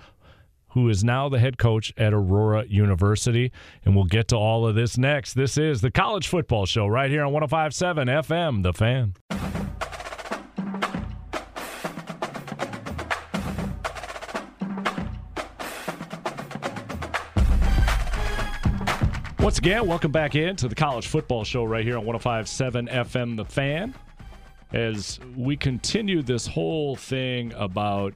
who 0.71 0.87
is 0.89 1.03
now 1.03 1.27
the 1.29 1.39
head 1.39 1.57
coach 1.57 1.93
at 1.97 2.13
Aurora 2.13 2.65
University. 2.67 3.51
And 3.83 3.95
we'll 3.95 4.05
get 4.05 4.27
to 4.29 4.37
all 4.37 4.65
of 4.65 4.75
this 4.75 4.97
next. 4.97 5.33
This 5.33 5.57
is 5.57 5.81
the 5.81 5.91
College 5.91 6.27
Football 6.27 6.65
Show 6.65 6.87
right 6.87 7.09
here 7.09 7.23
on 7.23 7.33
1057 7.33 8.07
FM, 8.07 8.63
The 8.63 8.73
Fan. 8.73 9.13
Once 19.39 19.57
again, 19.57 19.87
welcome 19.87 20.11
back 20.11 20.35
in 20.35 20.55
to 20.55 20.67
the 20.69 20.75
College 20.75 21.07
Football 21.07 21.43
Show 21.43 21.65
right 21.65 21.83
here 21.83 21.97
on 21.97 22.05
1057 22.05 22.87
FM 22.87 23.35
The 23.35 23.45
Fan. 23.45 23.93
As 24.71 25.19
we 25.35 25.57
continue 25.57 26.21
this 26.21 26.47
whole 26.47 26.95
thing 26.95 27.51
about 27.53 28.13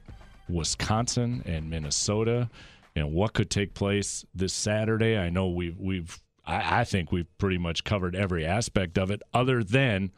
Wisconsin 0.48 1.42
and 1.44 1.70
Minnesota 1.70 2.48
and 2.96 3.12
what 3.12 3.34
could 3.34 3.50
take 3.50 3.74
place 3.74 4.24
this 4.34 4.54
Saturday, 4.54 5.18
I 5.18 5.28
know 5.28 5.48
we've 5.48 5.78
we've 5.78 6.20
I, 6.46 6.80
I 6.80 6.84
think 6.84 7.12
we've 7.12 7.28
pretty 7.38 7.58
much 7.58 7.84
covered 7.84 8.16
every 8.16 8.44
aspect 8.44 8.98
of 8.98 9.10
it, 9.10 9.22
other 9.34 9.62
than 9.62 10.12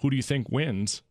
who 0.00 0.10
do 0.10 0.16
you 0.16 0.22
think 0.22 0.48
wins 0.50 1.02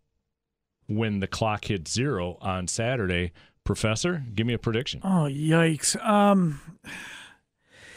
when 0.88 1.20
the 1.20 1.28
clock 1.28 1.66
hits 1.66 1.92
zero 1.92 2.38
on 2.42 2.68
Saturday? 2.68 3.32
Professor, 3.64 4.24
give 4.34 4.48
me 4.48 4.54
a 4.54 4.60
prediction. 4.60 5.02
Oh 5.04 5.28
yikes! 5.30 6.02
Um, 6.06 6.62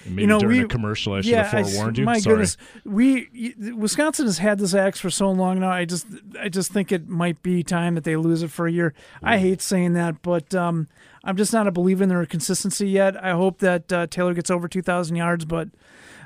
Maybe 0.07 0.23
you 0.23 0.29
know, 0.29 0.39
during 0.39 0.59
we, 0.59 0.65
a 0.65 0.69
commercial, 0.69 1.15
I 1.15 1.21
should 1.21 1.31
yeah, 1.31 1.45
have 1.45 1.71
forewarned 1.71 1.99
I, 1.99 2.01
you. 2.01 2.07
My 2.07 2.19
Sorry. 2.19 2.35
goodness, 2.35 2.57
we 2.85 3.55
Wisconsin 3.77 4.27
has 4.27 4.39
had 4.39 4.59
this 4.59 4.75
axe 4.75 5.01
for 5.01 5.11
so 5.11 5.31
long 5.31 5.61
now. 5.61 5.71
I 5.71 5.85
just, 5.85 6.07
I 6.39 6.49
just 6.49 6.73
think 6.73 6.91
it 6.93 7.09
might 7.09 7.43
be 7.43 7.63
time 7.63 7.95
that 7.95 8.05
they 8.05 8.17
lose 8.17 8.43
it 8.43 8.51
for 8.51 8.67
a 8.67 8.73
year. 8.73 8.95
I 9.23 9.39
hate 9.39 9.61
saying 9.61 9.93
that, 9.95 10.23
but 10.23 10.55
um, 10.55 10.89
I'm 11.25 11.37
just 11.37 11.53
not 11.53 11.67
a 11.67 11.71
believer 11.71 12.03
in 12.03 12.09
their 12.09 12.25
consistency 12.27 12.89
yet. 12.89 13.23
I 13.23 13.33
hope 13.33 13.59
that 13.59 13.93
uh, 13.93 14.07
Taylor 14.07 14.35
gets 14.35 14.51
over 14.51 14.69
2,000 14.69 15.17
yards, 15.17 15.45
but 15.45 15.69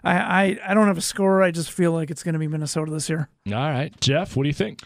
I, 0.05 0.17
I, 0.17 0.59
I 0.69 0.75
don't 0.75 0.87
have 0.87 0.99
a 0.99 1.03
score. 1.03 1.43
I 1.43 1.51
just 1.51 1.71
feel 1.71 1.93
like 1.93 2.11
it's 2.11 2.23
going 2.23 2.35
to 2.35 2.39
be 2.39 2.49
Minnesota 2.49 2.93
this 2.93 3.09
year. 3.09 3.29
All 3.49 3.55
right, 3.55 3.93
Jeff, 4.01 4.37
what 4.37 4.45
do 4.45 4.49
you 4.49 4.55
think? 4.55 4.83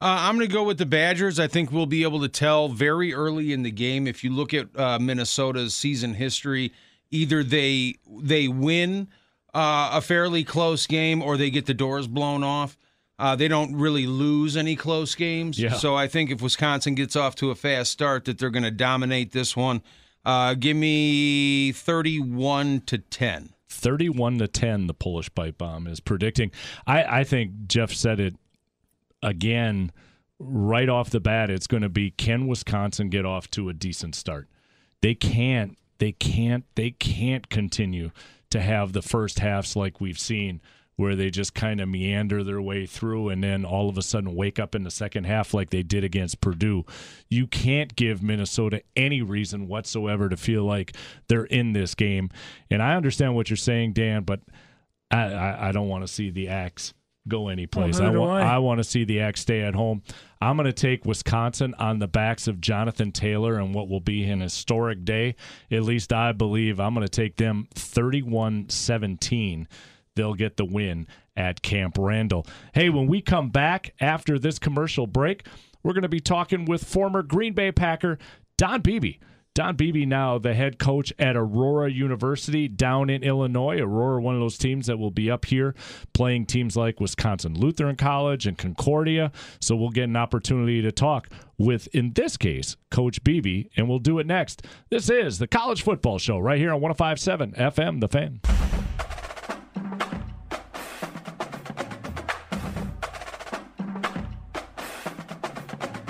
Uh, 0.00 0.16
I'm 0.20 0.36
going 0.36 0.48
to 0.48 0.52
go 0.52 0.62
with 0.62 0.78
the 0.78 0.86
Badgers. 0.86 1.40
I 1.40 1.48
think 1.48 1.72
we'll 1.72 1.86
be 1.86 2.04
able 2.04 2.20
to 2.20 2.28
tell 2.28 2.68
very 2.68 3.12
early 3.12 3.52
in 3.52 3.64
the 3.64 3.72
game. 3.72 4.06
If 4.06 4.22
you 4.22 4.30
look 4.30 4.54
at 4.54 4.68
uh, 4.78 5.00
Minnesota's 5.00 5.74
season 5.74 6.14
history, 6.14 6.72
either 7.10 7.42
they 7.42 7.96
they 8.20 8.48
win 8.48 9.08
uh, 9.54 9.90
a 9.94 10.00
fairly 10.00 10.44
close 10.44 10.86
game 10.86 11.22
or 11.22 11.36
they 11.36 11.50
get 11.50 11.66
the 11.66 11.74
doors 11.74 12.06
blown 12.06 12.42
off. 12.42 12.76
Uh, 13.18 13.34
they 13.34 13.48
don't 13.48 13.74
really 13.74 14.06
lose 14.06 14.56
any 14.56 14.76
close 14.76 15.14
games. 15.14 15.58
Yeah. 15.58 15.72
So 15.72 15.96
I 15.96 16.06
think 16.06 16.30
if 16.30 16.40
Wisconsin 16.40 16.94
gets 16.94 17.16
off 17.16 17.34
to 17.36 17.50
a 17.50 17.54
fast 17.56 17.90
start, 17.90 18.26
that 18.26 18.38
they're 18.38 18.50
going 18.50 18.62
to 18.62 18.70
dominate 18.70 19.32
this 19.32 19.56
one. 19.56 19.82
Uh, 20.24 20.54
give 20.54 20.76
me 20.76 21.72
31 21.72 22.82
to 22.82 22.98
10. 22.98 23.50
31 23.70 24.38
to 24.38 24.48
10 24.48 24.86
the 24.86 24.94
polish 24.94 25.32
pipe 25.34 25.58
bomb 25.58 25.86
is 25.86 26.00
predicting 26.00 26.50
i, 26.86 27.20
I 27.20 27.24
think 27.24 27.52
jeff 27.66 27.92
said 27.92 28.18
it 28.18 28.34
again 29.22 29.92
right 30.38 30.88
off 30.88 31.10
the 31.10 31.20
bat 31.20 31.50
it's 31.50 31.66
going 31.66 31.82
to 31.82 31.90
be 31.90 32.10
can 32.10 32.46
wisconsin 32.46 33.10
get 33.10 33.26
off 33.26 33.50
to 33.52 33.68
a 33.68 33.74
decent 33.74 34.14
start 34.14 34.48
they 35.02 35.14
can't 35.14 35.76
they 35.98 36.12
can't 36.12 36.64
they 36.74 36.90
can't 36.90 37.48
continue 37.48 38.10
to 38.50 38.60
have 38.60 38.92
the 38.92 39.02
first 39.02 39.38
halves 39.40 39.76
like 39.76 40.00
we've 40.00 40.18
seen 40.18 40.60
where 40.98 41.14
they 41.14 41.30
just 41.30 41.54
kind 41.54 41.80
of 41.80 41.88
meander 41.88 42.42
their 42.42 42.60
way 42.60 42.84
through 42.84 43.28
and 43.28 43.42
then 43.42 43.64
all 43.64 43.88
of 43.88 43.96
a 43.96 44.02
sudden 44.02 44.34
wake 44.34 44.58
up 44.58 44.74
in 44.74 44.82
the 44.82 44.90
second 44.90 45.22
half 45.24 45.54
like 45.54 45.70
they 45.70 45.82
did 45.82 46.02
against 46.02 46.40
Purdue. 46.40 46.84
You 47.28 47.46
can't 47.46 47.94
give 47.94 48.20
Minnesota 48.20 48.82
any 48.96 49.22
reason 49.22 49.68
whatsoever 49.68 50.28
to 50.28 50.36
feel 50.36 50.64
like 50.64 50.96
they're 51.28 51.44
in 51.44 51.72
this 51.72 51.94
game. 51.94 52.30
And 52.68 52.82
I 52.82 52.96
understand 52.96 53.36
what 53.36 53.48
you're 53.48 53.56
saying, 53.56 53.92
Dan, 53.92 54.24
but 54.24 54.40
I, 55.08 55.32
I, 55.32 55.68
I 55.68 55.72
don't 55.72 55.86
want 55.86 56.04
to 56.04 56.12
see 56.12 56.30
the 56.30 56.48
Axe 56.48 56.94
go 57.28 57.48
anyplace. 57.48 58.00
Well, 58.00 58.08
I 58.08 58.16
want 58.16 58.44
I. 58.44 58.54
I 58.54 58.58
want 58.58 58.78
to 58.78 58.84
see 58.84 59.04
the 59.04 59.20
Axe 59.20 59.40
stay 59.42 59.60
at 59.62 59.74
home. 59.74 60.02
I'm 60.40 60.56
going 60.56 60.66
to 60.66 60.72
take 60.72 61.04
Wisconsin 61.04 61.74
on 61.78 61.98
the 61.98 62.08
backs 62.08 62.46
of 62.46 62.60
Jonathan 62.60 63.12
Taylor 63.12 63.58
and 63.58 63.74
what 63.74 63.88
will 63.88 64.00
be 64.00 64.24
an 64.24 64.40
historic 64.40 65.04
day. 65.04 65.34
At 65.70 65.82
least 65.82 66.12
I 66.12 66.32
believe 66.32 66.78
I'm 66.78 66.94
going 66.94 67.06
to 67.06 67.10
take 67.10 67.36
them 67.36 67.68
31-17 67.74 69.66
they'll 70.18 70.34
get 70.34 70.56
the 70.56 70.64
win 70.64 71.06
at 71.36 71.62
Camp 71.62 71.96
Randall. 71.96 72.44
Hey, 72.74 72.90
when 72.90 73.06
we 73.06 73.22
come 73.22 73.50
back 73.50 73.94
after 74.00 74.36
this 74.36 74.58
commercial 74.58 75.06
break, 75.06 75.46
we're 75.82 75.92
going 75.92 76.02
to 76.02 76.08
be 76.08 76.20
talking 76.20 76.64
with 76.64 76.82
former 76.82 77.22
Green 77.22 77.54
Bay 77.54 77.70
Packer 77.70 78.18
Don 78.58 78.80
Beebe. 78.82 79.18
Don 79.54 79.74
Beebe 79.74 80.06
now 80.06 80.38
the 80.38 80.54
head 80.54 80.78
coach 80.78 81.12
at 81.18 81.36
Aurora 81.36 81.90
University 81.90 82.68
down 82.68 83.10
in 83.10 83.22
Illinois. 83.22 83.80
Aurora, 83.80 84.22
one 84.22 84.34
of 84.34 84.40
those 84.40 84.56
teams 84.56 84.86
that 84.86 84.98
will 84.98 85.10
be 85.10 85.30
up 85.30 85.46
here 85.46 85.74
playing 86.12 86.46
teams 86.46 86.76
like 86.76 87.00
Wisconsin 87.00 87.54
Lutheran 87.58 87.96
College 87.96 88.46
and 88.46 88.56
Concordia. 88.56 89.32
So 89.60 89.74
we'll 89.74 89.90
get 89.90 90.04
an 90.04 90.16
opportunity 90.16 90.80
to 90.82 90.92
talk 90.92 91.28
with, 91.58 91.88
in 91.88 92.12
this 92.12 92.36
case, 92.36 92.76
Coach 92.90 93.24
Beebe, 93.24 93.64
and 93.76 93.88
we'll 93.88 93.98
do 93.98 94.18
it 94.18 94.26
next. 94.26 94.64
This 94.90 95.10
is 95.10 95.38
the 95.38 95.48
College 95.48 95.82
Football 95.82 96.18
Show 96.18 96.38
right 96.38 96.58
here 96.58 96.72
on 96.72 96.80
1057 96.80 97.52
FM, 97.52 98.00
The 98.00 98.08
Fan. 98.08 98.67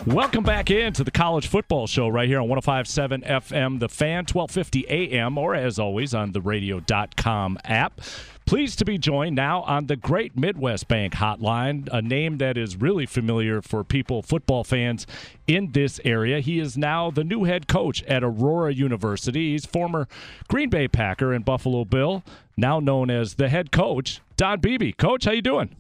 Welcome 0.09 0.43
back 0.43 0.71
into 0.71 1.05
the 1.05 1.11
College 1.11 1.49
Football 1.49 1.87
Show 1.87 2.09
right 2.09 2.27
here 2.27 2.41
on 2.41 2.49
1057 2.49 3.21
FM, 3.21 3.79
The 3.79 3.91
Fan, 3.91 4.25
1250 4.25 4.89
AM, 4.89 5.37
or 5.37 5.55
as 5.55 5.79
always 5.79 6.15
on 6.15 6.33
the 6.33 6.41
radio.com 6.41 7.59
app. 7.63 8.01
Pleased 8.47 8.79
to 8.79 8.87
be 8.87 8.97
joined 8.97 9.37
now 9.37 9.61
on 9.65 9.87
the 9.87 9.97
Great 9.97 10.35
Midwest 10.35 10.89
Bank 10.89 11.13
Hotline, 11.13 11.91
a 11.93 12.01
name 12.01 12.39
that 12.39 12.57
is 12.57 12.75
really 12.75 13.05
familiar 13.05 13.61
for 13.61 13.85
people, 13.85 14.23
football 14.23 14.65
fans 14.65 15.07
in 15.47 15.73
this 15.73 16.01
area. 16.07 16.41
He 16.41 16.59
is 16.59 16.79
now 16.79 17.11
the 17.11 17.23
new 17.23 17.45
head 17.45 17.69
coach 17.69 18.03
at 18.05 18.25
Aurora 18.25 18.73
University. 18.73 19.53
He's 19.53 19.67
former 19.67 20.09
Green 20.49 20.71
Bay 20.71 20.89
Packer 20.89 21.35
and 21.35 21.45
Buffalo 21.45 21.85
Bill, 21.85 22.25
now 22.57 22.81
known 22.81 23.11
as 23.11 23.35
the 23.35 23.51
head 23.51 23.71
coach, 23.71 24.23
Don 24.39 24.59
Beebe. 24.59 24.93
Coach, 24.93 25.27
how 25.27 25.33
you 25.33 25.43
doing? 25.43 25.77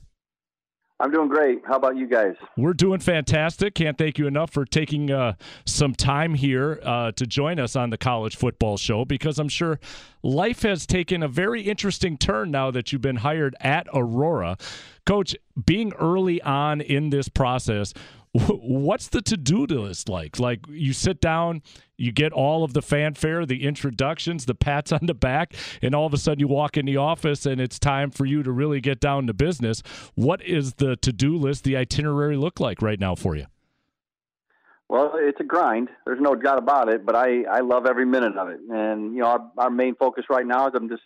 I'm 1.00 1.12
doing 1.12 1.28
great. 1.28 1.62
How 1.64 1.76
about 1.76 1.96
you 1.96 2.08
guys? 2.08 2.34
We're 2.56 2.74
doing 2.74 2.98
fantastic. 2.98 3.74
Can't 3.74 3.96
thank 3.96 4.18
you 4.18 4.26
enough 4.26 4.50
for 4.50 4.64
taking 4.64 5.12
uh, 5.12 5.34
some 5.64 5.94
time 5.94 6.34
here 6.34 6.80
uh, 6.82 7.12
to 7.12 7.24
join 7.24 7.60
us 7.60 7.76
on 7.76 7.90
the 7.90 7.96
College 7.96 8.34
Football 8.34 8.76
Show 8.78 9.04
because 9.04 9.38
I'm 9.38 9.48
sure 9.48 9.78
life 10.24 10.62
has 10.62 10.86
taken 10.86 11.22
a 11.22 11.28
very 11.28 11.62
interesting 11.62 12.18
turn 12.18 12.50
now 12.50 12.72
that 12.72 12.92
you've 12.92 13.02
been 13.02 13.16
hired 13.16 13.54
at 13.60 13.86
Aurora. 13.94 14.56
Coach, 15.06 15.36
being 15.64 15.92
early 15.94 16.42
on 16.42 16.80
in 16.80 17.10
this 17.10 17.28
process, 17.28 17.94
what's 18.32 19.08
the 19.08 19.22
to-do 19.22 19.64
list 19.64 20.08
like 20.08 20.38
like 20.38 20.60
you 20.68 20.92
sit 20.92 21.20
down 21.20 21.62
you 21.96 22.12
get 22.12 22.32
all 22.32 22.62
of 22.62 22.74
the 22.74 22.82
fanfare 22.82 23.46
the 23.46 23.64
introductions 23.64 24.44
the 24.44 24.54
pats 24.54 24.92
on 24.92 25.00
the 25.02 25.14
back 25.14 25.54
and 25.80 25.94
all 25.94 26.06
of 26.06 26.12
a 26.12 26.18
sudden 26.18 26.38
you 26.38 26.46
walk 26.46 26.76
in 26.76 26.84
the 26.84 26.96
office 26.96 27.46
and 27.46 27.60
it's 27.60 27.78
time 27.78 28.10
for 28.10 28.26
you 28.26 28.42
to 28.42 28.52
really 28.52 28.80
get 28.80 29.00
down 29.00 29.26
to 29.26 29.32
business 29.32 29.82
what 30.14 30.42
is 30.42 30.74
the 30.74 30.96
to-do 30.96 31.36
list 31.36 31.64
the 31.64 31.76
itinerary 31.76 32.36
look 32.36 32.60
like 32.60 32.82
right 32.82 33.00
now 33.00 33.14
for 33.14 33.34
you 33.34 33.46
Well, 34.88 35.12
it's 35.16 35.40
a 35.40 35.44
grind. 35.44 35.88
There's 36.06 36.20
no 36.20 36.34
doubt 36.34 36.58
about 36.58 36.88
it, 36.88 37.04
but 37.04 37.14
I, 37.14 37.44
I 37.44 37.60
love 37.60 37.84
every 37.86 38.06
minute 38.06 38.36
of 38.38 38.48
it. 38.48 38.60
And, 38.70 39.14
you 39.14 39.20
know, 39.20 39.26
our, 39.26 39.52
our 39.58 39.70
main 39.70 39.94
focus 39.94 40.24
right 40.30 40.46
now 40.46 40.66
is 40.68 40.72
I'm 40.74 40.88
just 40.88 41.02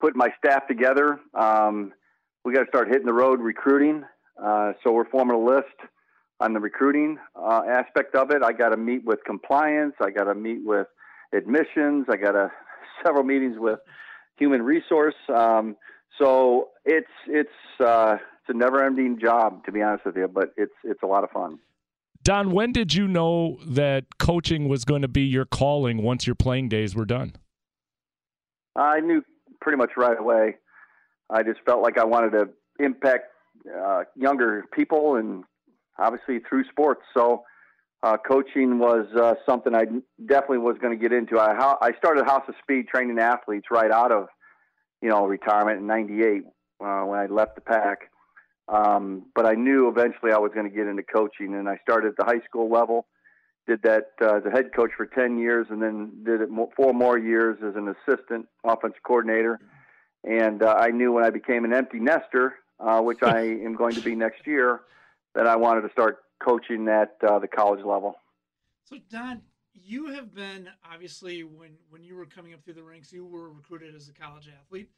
putting 0.00 0.18
my 0.18 0.30
staff 0.38 0.66
together. 0.66 1.20
Um, 1.32 1.92
we 2.44 2.52
got 2.52 2.62
to 2.62 2.68
start 2.68 2.88
hitting 2.88 3.06
the 3.06 3.12
road 3.12 3.40
recruiting. 3.40 4.04
Uh, 4.42 4.72
so 4.82 4.90
we're 4.90 5.08
forming 5.08 5.36
a 5.36 5.38
list 5.38 5.78
on 6.40 6.52
the 6.52 6.60
recruiting 6.60 7.18
uh, 7.36 7.62
aspect 7.68 8.14
of 8.14 8.30
it. 8.30 8.42
I 8.42 8.52
got 8.52 8.70
to 8.70 8.76
meet 8.76 9.04
with 9.04 9.20
compliance. 9.24 9.94
I 10.00 10.10
got 10.10 10.24
to 10.24 10.34
meet 10.34 10.60
with 10.64 10.86
admissions. 11.34 12.06
I 12.08 12.16
got 12.16 12.32
to 12.32 12.50
several 13.04 13.24
meetings 13.24 13.56
with 13.58 13.78
human 14.36 14.62
resource. 14.62 15.14
Um, 15.34 15.76
so 16.18 16.68
it's 16.84 17.06
it's 17.26 17.48
uh, 17.80 18.16
it's 18.16 18.48
a 18.48 18.56
never-ending 18.56 19.18
job, 19.20 19.64
to 19.64 19.72
be 19.72 19.82
honest 19.82 20.04
with 20.06 20.16
you, 20.16 20.28
but 20.28 20.52
it's 20.56 20.74
it's 20.84 21.02
a 21.02 21.06
lot 21.06 21.24
of 21.24 21.30
fun. 21.30 21.58
don 22.22 22.52
when 22.52 22.72
did 22.72 22.94
you 22.94 23.08
know 23.08 23.58
that 23.66 24.04
coaching 24.18 24.68
was 24.68 24.84
going 24.84 25.02
to 25.02 25.08
be 25.08 25.22
your 25.22 25.44
calling 25.44 26.02
once 26.02 26.26
your 26.26 26.36
playing 26.36 26.68
days 26.68 26.94
were 26.94 27.04
done 27.04 27.32
I 28.76 29.00
knew 29.00 29.22
pretty 29.60 29.78
much 29.78 29.92
right 29.96 30.18
away. 30.18 30.56
I 31.30 31.42
just 31.42 31.60
felt 31.64 31.82
like 31.82 31.98
I 31.98 32.04
wanted 32.04 32.30
to 32.30 32.48
impact 32.78 33.26
uh, 33.74 34.02
younger 34.16 34.64
people 34.72 35.16
and 35.16 35.44
obviously 35.98 36.40
through 36.48 36.64
sports. 36.70 37.02
So 37.16 37.44
uh, 38.02 38.16
coaching 38.18 38.78
was 38.78 39.06
uh, 39.18 39.34
something 39.46 39.74
I 39.74 39.84
definitely 40.26 40.58
was 40.58 40.76
going 40.80 40.96
to 40.96 41.02
get 41.02 41.12
into. 41.12 41.38
I, 41.38 41.76
I 41.80 41.92
started 41.96 42.26
House 42.26 42.44
of 42.48 42.54
Speed 42.62 42.88
training 42.88 43.18
athletes 43.18 43.66
right 43.70 43.90
out 43.90 44.12
of 44.12 44.28
you 45.00 45.08
know 45.08 45.26
retirement 45.26 45.80
in 45.80 45.86
'98 45.86 46.44
uh, 46.84 47.02
when 47.04 47.18
I 47.18 47.26
left 47.26 47.54
the 47.54 47.60
pack. 47.62 48.10
Um, 48.68 49.26
but 49.34 49.46
I 49.46 49.54
knew 49.54 49.88
eventually 49.88 50.32
I 50.32 50.38
was 50.38 50.52
going 50.54 50.68
to 50.68 50.74
get 50.74 50.86
into 50.86 51.02
coaching, 51.02 51.54
and 51.54 51.68
I 51.68 51.78
started 51.82 52.08
at 52.08 52.16
the 52.16 52.24
high 52.24 52.44
school 52.44 52.70
level. 52.70 53.06
Did 53.66 53.82
that 53.82 54.12
uh, 54.20 54.36
as 54.36 54.44
a 54.44 54.50
head 54.50 54.74
coach 54.74 54.90
for 54.96 55.06
10 55.06 55.38
years, 55.38 55.66
and 55.70 55.82
then 55.82 56.22
did 56.24 56.42
it 56.42 56.48
four 56.76 56.92
more 56.92 57.18
years 57.18 57.56
as 57.66 57.74
an 57.76 57.88
assistant 57.88 58.46
offense 58.62 58.94
coordinator. 59.02 59.58
And 60.22 60.62
uh, 60.62 60.74
I 60.78 60.88
knew 60.88 61.12
when 61.12 61.24
I 61.24 61.30
became 61.30 61.64
an 61.64 61.72
empty 61.72 61.98
nester, 61.98 62.56
uh, 62.78 63.00
which 63.00 63.22
I 63.22 63.40
am 63.40 63.74
going 63.74 63.94
to 63.94 64.00
be 64.00 64.14
next 64.14 64.46
year, 64.46 64.80
that 65.34 65.46
I 65.46 65.56
wanted 65.56 65.82
to 65.82 65.90
start 65.90 66.18
coaching 66.42 66.88
at 66.88 67.16
uh, 67.26 67.38
the 67.38 67.48
college 67.48 67.84
level. 67.84 68.16
So, 68.84 68.96
Don, 69.10 69.42
you 69.72 70.12
have 70.12 70.34
been 70.34 70.68
obviously 70.90 71.42
when 71.42 71.72
when 71.90 72.02
you 72.02 72.16
were 72.16 72.26
coming 72.26 72.54
up 72.54 72.64
through 72.64 72.74
the 72.74 72.82
ranks, 72.82 73.12
you 73.12 73.26
were 73.26 73.50
recruited 73.50 73.94
as 73.94 74.08
a 74.08 74.12
college 74.12 74.48
athlete. 74.48 74.90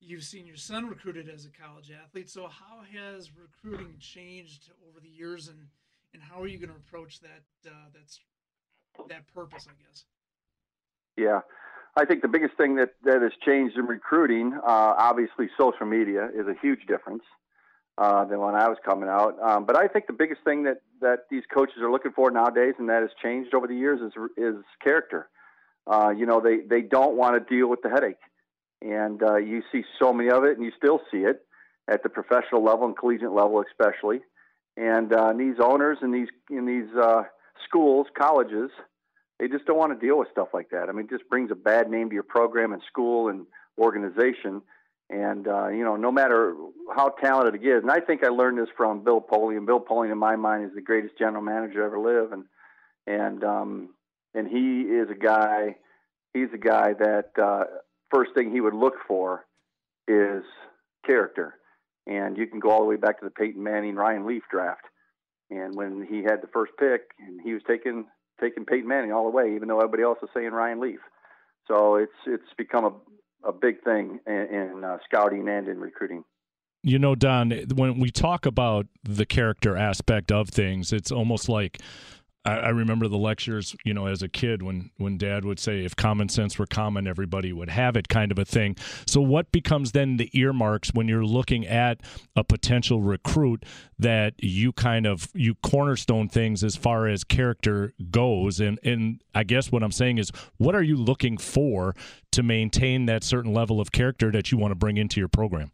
You've 0.00 0.24
seen 0.24 0.46
your 0.46 0.56
son 0.56 0.88
recruited 0.88 1.28
as 1.28 1.44
a 1.44 1.50
college 1.50 1.90
athlete. 1.90 2.30
So, 2.30 2.48
how 2.48 2.82
has 2.92 3.30
recruiting 3.36 3.96
changed 3.98 4.70
over 4.88 5.00
the 5.00 5.08
years, 5.08 5.48
and 5.48 5.58
and 6.12 6.22
how 6.22 6.40
are 6.40 6.46
you 6.46 6.58
going 6.58 6.70
to 6.70 6.76
approach 6.76 7.20
that 7.20 7.42
uh, 7.66 7.88
that's 7.94 8.20
that 9.08 9.32
purpose? 9.32 9.66
I 9.68 9.74
guess. 9.82 10.04
Yeah, 11.16 11.40
I 11.96 12.04
think 12.04 12.22
the 12.22 12.28
biggest 12.28 12.56
thing 12.56 12.76
that 12.76 12.94
that 13.04 13.22
has 13.22 13.32
changed 13.44 13.76
in 13.76 13.86
recruiting, 13.86 14.54
uh, 14.54 14.94
obviously, 14.98 15.48
social 15.58 15.86
media 15.86 16.28
is 16.34 16.46
a 16.46 16.54
huge 16.60 16.86
difference 16.86 17.22
uh, 18.00 18.24
than 18.24 18.40
when 18.40 18.54
I 18.54 18.66
was 18.66 18.78
coming 18.82 19.10
out. 19.10 19.38
Um, 19.42 19.66
but 19.66 19.76
I 19.76 19.86
think 19.86 20.06
the 20.06 20.14
biggest 20.14 20.42
thing 20.42 20.64
that 20.64 20.80
that 21.02 21.26
these 21.30 21.42
coaches 21.52 21.76
are 21.82 21.92
looking 21.92 22.12
for 22.12 22.30
nowadays, 22.30 22.74
and 22.78 22.88
that 22.88 23.02
has 23.02 23.10
changed 23.22 23.54
over 23.54 23.66
the 23.66 23.74
years, 23.74 24.00
is 24.00 24.12
is 24.38 24.56
character. 24.82 25.28
Uh, 25.86 26.08
you 26.16 26.24
know, 26.24 26.40
they 26.40 26.60
they 26.60 26.80
don't 26.80 27.16
want 27.16 27.34
to 27.34 27.54
deal 27.54 27.68
with 27.68 27.82
the 27.82 27.90
headache, 27.90 28.24
and 28.80 29.22
uh, 29.22 29.36
you 29.36 29.62
see 29.70 29.84
so 30.00 30.14
many 30.14 30.30
of 30.30 30.44
it, 30.44 30.56
and 30.56 30.64
you 30.64 30.72
still 30.78 31.00
see 31.12 31.18
it 31.18 31.44
at 31.88 32.02
the 32.02 32.08
professional 32.08 32.64
level 32.64 32.86
and 32.86 32.96
collegiate 32.96 33.32
level, 33.32 33.62
especially. 33.68 34.20
And 34.78 35.12
uh, 35.12 35.34
these 35.34 35.56
owners 35.62 35.98
and 36.00 36.14
these 36.14 36.28
in 36.48 36.64
these 36.64 36.88
uh, 36.96 37.24
schools, 37.68 38.06
colleges, 38.18 38.70
they 39.38 39.48
just 39.48 39.66
don't 39.66 39.76
want 39.76 39.92
to 39.92 40.06
deal 40.06 40.18
with 40.18 40.28
stuff 40.32 40.48
like 40.54 40.70
that. 40.70 40.88
I 40.88 40.92
mean, 40.92 41.04
it 41.04 41.10
just 41.10 41.28
brings 41.28 41.50
a 41.50 41.54
bad 41.54 41.90
name 41.90 42.08
to 42.08 42.14
your 42.14 42.22
program 42.22 42.72
and 42.72 42.80
school 42.90 43.28
and 43.28 43.44
organization 43.78 44.62
and 45.10 45.48
uh, 45.48 45.68
you 45.68 45.84
know, 45.84 45.96
no 45.96 46.12
matter 46.12 46.54
how 46.94 47.08
talented 47.08 47.60
he 47.60 47.68
is, 47.68 47.82
and 47.82 47.90
I 47.90 48.00
think 48.00 48.24
I 48.24 48.28
learned 48.28 48.58
this 48.58 48.68
from 48.76 49.02
Bill 49.02 49.20
Polian. 49.20 49.66
Bill 49.66 49.80
Polian, 49.80 50.12
in 50.12 50.18
my 50.18 50.36
mind, 50.36 50.64
is 50.64 50.74
the 50.74 50.80
greatest 50.80 51.18
general 51.18 51.42
manager 51.42 51.84
ever 51.84 51.98
live, 51.98 52.32
and 52.32 52.44
and 53.06 53.44
um, 53.44 53.88
and 54.34 54.46
he 54.46 54.82
is 54.82 55.08
a 55.10 55.18
guy. 55.18 55.76
He's 56.32 56.48
a 56.54 56.58
guy 56.58 56.92
that 56.92 57.30
uh, 57.42 57.64
first 58.14 58.34
thing 58.34 58.52
he 58.52 58.60
would 58.60 58.74
look 58.74 58.94
for 59.08 59.46
is 60.06 60.44
character, 61.04 61.54
and 62.06 62.38
you 62.38 62.46
can 62.46 62.60
go 62.60 62.70
all 62.70 62.80
the 62.80 62.86
way 62.86 62.96
back 62.96 63.18
to 63.18 63.24
the 63.24 63.32
Peyton 63.32 63.62
Manning 63.62 63.96
Ryan 63.96 64.26
Leaf 64.26 64.44
draft, 64.48 64.84
and 65.50 65.74
when 65.74 66.06
he 66.08 66.22
had 66.22 66.40
the 66.40 66.48
first 66.52 66.72
pick, 66.78 67.10
and 67.18 67.40
he 67.42 67.52
was 67.52 67.62
taking 67.66 68.06
taking 68.40 68.64
Peyton 68.64 68.86
Manning 68.86 69.12
all 69.12 69.24
the 69.24 69.36
way, 69.36 69.56
even 69.56 69.66
though 69.66 69.78
everybody 69.78 70.04
else 70.04 70.18
was 70.22 70.30
saying 70.32 70.52
Ryan 70.52 70.78
Leaf. 70.78 71.00
So 71.66 71.96
it's 71.96 72.12
it's 72.26 72.54
become 72.56 72.84
a 72.84 72.92
a 73.44 73.52
big 73.52 73.82
thing 73.82 74.20
in, 74.26 74.32
in 74.34 74.84
uh, 74.84 74.98
scouting 75.04 75.48
and 75.48 75.68
in 75.68 75.78
recruiting. 75.78 76.24
You 76.82 76.98
know, 76.98 77.14
Don, 77.14 77.50
when 77.74 78.00
we 78.00 78.10
talk 78.10 78.46
about 78.46 78.86
the 79.04 79.26
character 79.26 79.76
aspect 79.76 80.32
of 80.32 80.48
things, 80.48 80.92
it's 80.92 81.12
almost 81.12 81.48
like 81.48 81.78
I, 82.44 82.52
I, 82.52 82.68
remember 82.70 83.06
the 83.06 83.18
lectures, 83.18 83.76
you 83.84 83.92
know, 83.92 84.06
as 84.06 84.22
a 84.22 84.28
kid 84.28 84.62
when 84.62 84.90
when 84.96 85.18
Dad 85.18 85.44
would 85.44 85.58
say, 85.58 85.84
"If 85.84 85.94
common 85.94 86.28
sense 86.28 86.58
were 86.58 86.66
common, 86.66 87.06
everybody 87.06 87.52
would 87.52 87.68
have 87.68 87.96
it," 87.96 88.08
kind 88.08 88.32
of 88.32 88.38
a 88.38 88.44
thing. 88.44 88.76
So, 89.06 89.20
what 89.20 89.52
becomes 89.52 89.92
then 89.92 90.16
the 90.16 90.30
earmarks 90.32 90.94
when 90.94 91.06
you're 91.06 91.24
looking 91.24 91.66
at 91.66 92.00
a 92.34 92.42
potential 92.42 93.02
recruit 93.02 93.64
that 93.98 94.34
you 94.38 94.72
kind 94.72 95.06
of 95.06 95.28
you 95.34 95.54
cornerstone 95.56 96.28
things 96.28 96.64
as 96.64 96.76
far 96.76 97.06
as 97.06 97.24
character 97.24 97.92
goes? 98.10 98.58
And 98.58 98.78
and 98.82 99.22
I 99.34 99.44
guess 99.44 99.70
what 99.70 99.82
I'm 99.82 99.92
saying 99.92 100.16
is, 100.16 100.30
what 100.56 100.74
are 100.74 100.82
you 100.82 100.96
looking 100.96 101.36
for 101.36 101.94
to 102.32 102.42
maintain 102.42 103.04
that 103.06 103.22
certain 103.22 103.52
level 103.52 103.80
of 103.80 103.92
character 103.92 104.30
that 104.32 104.50
you 104.50 104.56
want 104.56 104.70
to 104.70 104.76
bring 104.76 104.96
into 104.96 105.20
your 105.20 105.28
program? 105.28 105.72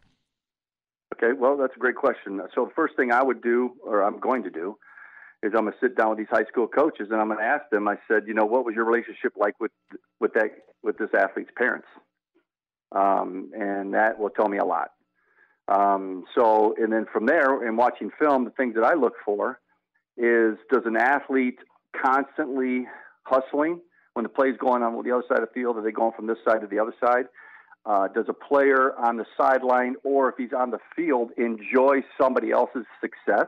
Okay, 1.15 1.31
well, 1.31 1.55
that's 1.55 1.75
a 1.75 1.79
great 1.79 1.95
question. 1.95 2.41
So, 2.53 2.65
the 2.65 2.73
first 2.75 2.97
thing 2.97 3.13
I 3.13 3.23
would 3.23 3.41
do, 3.41 3.71
or 3.85 4.03
I'm 4.03 4.19
going 4.19 4.43
to 4.43 4.49
do 4.49 4.77
is 5.43 5.53
I'm 5.55 5.65
going 5.65 5.73
to 5.73 5.79
sit 5.79 5.95
down 5.95 6.09
with 6.09 6.17
these 6.17 6.27
high 6.29 6.45
school 6.45 6.67
coaches 6.67 7.07
and 7.11 7.21
I'm 7.21 7.27
going 7.27 7.39
to 7.39 7.45
ask 7.45 7.69
them. 7.71 7.87
I 7.87 7.97
said, 8.07 8.23
you 8.27 8.33
know, 8.33 8.45
what 8.45 8.65
was 8.65 8.73
your 8.75 8.85
relationship 8.85 9.33
like 9.37 9.59
with 9.59 9.71
with 10.19 10.33
that 10.33 10.49
with 10.83 10.97
this 10.97 11.09
athlete's 11.17 11.51
parents? 11.55 11.87
Um, 12.91 13.51
and 13.53 13.93
that 13.93 14.17
will 14.17 14.29
tell 14.29 14.47
me 14.47 14.57
a 14.57 14.65
lot. 14.65 14.91
Um, 15.67 16.23
so, 16.33 16.75
and 16.77 16.91
then 16.91 17.05
from 17.11 17.25
there, 17.25 17.67
in 17.67 17.75
watching 17.75 18.09
film, 18.17 18.45
the 18.45 18.51
things 18.51 18.75
that 18.75 18.83
I 18.83 18.93
look 18.93 19.13
for 19.25 19.59
is 20.17 20.57
does 20.71 20.83
an 20.85 20.97
athlete 20.97 21.59
constantly 22.01 22.87
hustling 23.23 23.81
when 24.13 24.23
the 24.23 24.29
play 24.29 24.47
is 24.47 24.57
going 24.57 24.81
on 24.81 24.93
the 25.03 25.11
other 25.11 25.23
side 25.27 25.39
of 25.39 25.49
the 25.49 25.53
field? 25.53 25.77
Are 25.77 25.83
they 25.83 25.91
going 25.91 26.13
from 26.15 26.27
this 26.27 26.37
side 26.47 26.61
to 26.61 26.67
the 26.67 26.79
other 26.79 26.93
side? 27.03 27.25
Uh, 27.85 28.07
does 28.07 28.25
a 28.27 28.33
player 28.33 28.93
on 28.97 29.17
the 29.17 29.25
sideline 29.39 29.95
or 30.03 30.29
if 30.29 30.35
he's 30.37 30.53
on 30.57 30.71
the 30.71 30.79
field 30.95 31.29
enjoy 31.37 32.03
somebody 32.19 32.51
else's 32.51 32.85
success? 32.99 33.47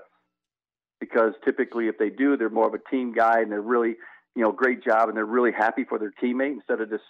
Because 1.00 1.34
typically 1.45 1.88
if 1.88 1.97
they 1.97 2.10
do, 2.10 2.38
they're 2.38 2.50
more 2.50 2.68
of 2.68 2.74
a 2.74 2.89
team 2.89 3.14
guy 3.14 3.41
and 3.41 3.52
they're 3.52 3.62
really, 3.62 3.95
you 4.36 4.43
know, 4.43 4.52
great 4.52 4.84
job 4.84 5.10
and 5.10 5.18
they're 5.18 5.26
really 5.26 5.52
happy 5.52 5.84
for 5.84 5.97
their 5.97 6.14
teammate 6.22 6.54
instead 6.54 6.82
of 6.82 6.89
just, 6.89 7.04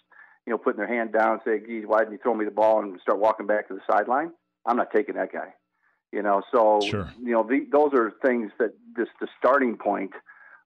you 0.46 0.52
know, 0.52 0.58
putting 0.58 0.78
their 0.78 0.88
hand 0.88 1.12
down 1.14 1.34
and 1.34 1.42
saying, 1.46 1.64
geez, 1.68 1.84
why 1.86 2.00
didn't 2.00 2.14
you 2.14 2.20
throw 2.22 2.34
me 2.34 2.46
the 2.46 2.52
ball 2.52 2.82
and 2.82 3.00
start 3.02 3.20
walking 3.20 3.48
back 3.48 3.68
to 3.68 3.74
the 3.74 3.82
sideline? 3.90 4.32
I'm 4.66 4.78
not 4.78 4.92
taking 4.96 5.16
that 5.16 5.32
guy. 5.32 5.54
You 6.12 6.24
know, 6.24 6.42
so, 6.52 6.80
sure. 6.84 7.12
you 7.22 7.32
know, 7.32 7.44
the, 7.44 7.68
those 7.72 7.92
are 7.94 8.12
things 8.26 8.52
that 8.60 8.74
just 8.98 9.12
the 9.20 9.28
starting 9.40 9.78
point– 9.78 10.12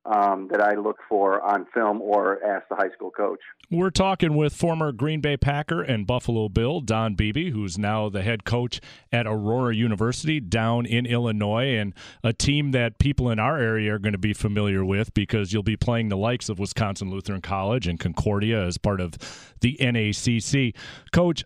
um, 0.05 0.49
that 0.51 0.61
I 0.61 0.75
look 0.75 0.97
for 1.07 1.41
on 1.41 1.65
film 1.73 2.01
or 2.01 2.43
ask 2.43 2.67
the 2.69 2.75
high 2.75 2.89
school 2.93 3.11
coach. 3.11 3.39
We're 3.71 3.89
talking 3.89 4.35
with 4.35 4.53
former 4.53 4.91
Green 4.91 5.21
Bay 5.21 5.37
Packer 5.37 5.81
and 5.81 6.05
Buffalo 6.05 6.49
Bill 6.49 6.81
Don 6.81 7.15
Beebe, 7.15 7.51
who's 7.51 7.77
now 7.77 8.09
the 8.09 8.21
head 8.21 8.43
coach 8.43 8.81
at 9.11 9.25
Aurora 9.25 9.73
University 9.75 10.39
down 10.39 10.85
in 10.85 11.05
Illinois, 11.05 11.75
and 11.77 11.93
a 12.23 12.33
team 12.33 12.71
that 12.71 12.99
people 12.99 13.29
in 13.29 13.39
our 13.39 13.57
area 13.57 13.95
are 13.95 13.99
going 13.99 14.13
to 14.13 14.17
be 14.17 14.33
familiar 14.33 14.83
with 14.83 15.13
because 15.13 15.53
you'll 15.53 15.63
be 15.63 15.77
playing 15.77 16.09
the 16.09 16.17
likes 16.17 16.49
of 16.49 16.59
Wisconsin 16.59 17.09
Lutheran 17.09 17.41
College 17.41 17.87
and 17.87 17.99
Concordia 17.99 18.65
as 18.65 18.77
part 18.77 18.99
of 18.99 19.13
the 19.61 19.77
NACC. 19.79 20.75
Coach, 21.11 21.45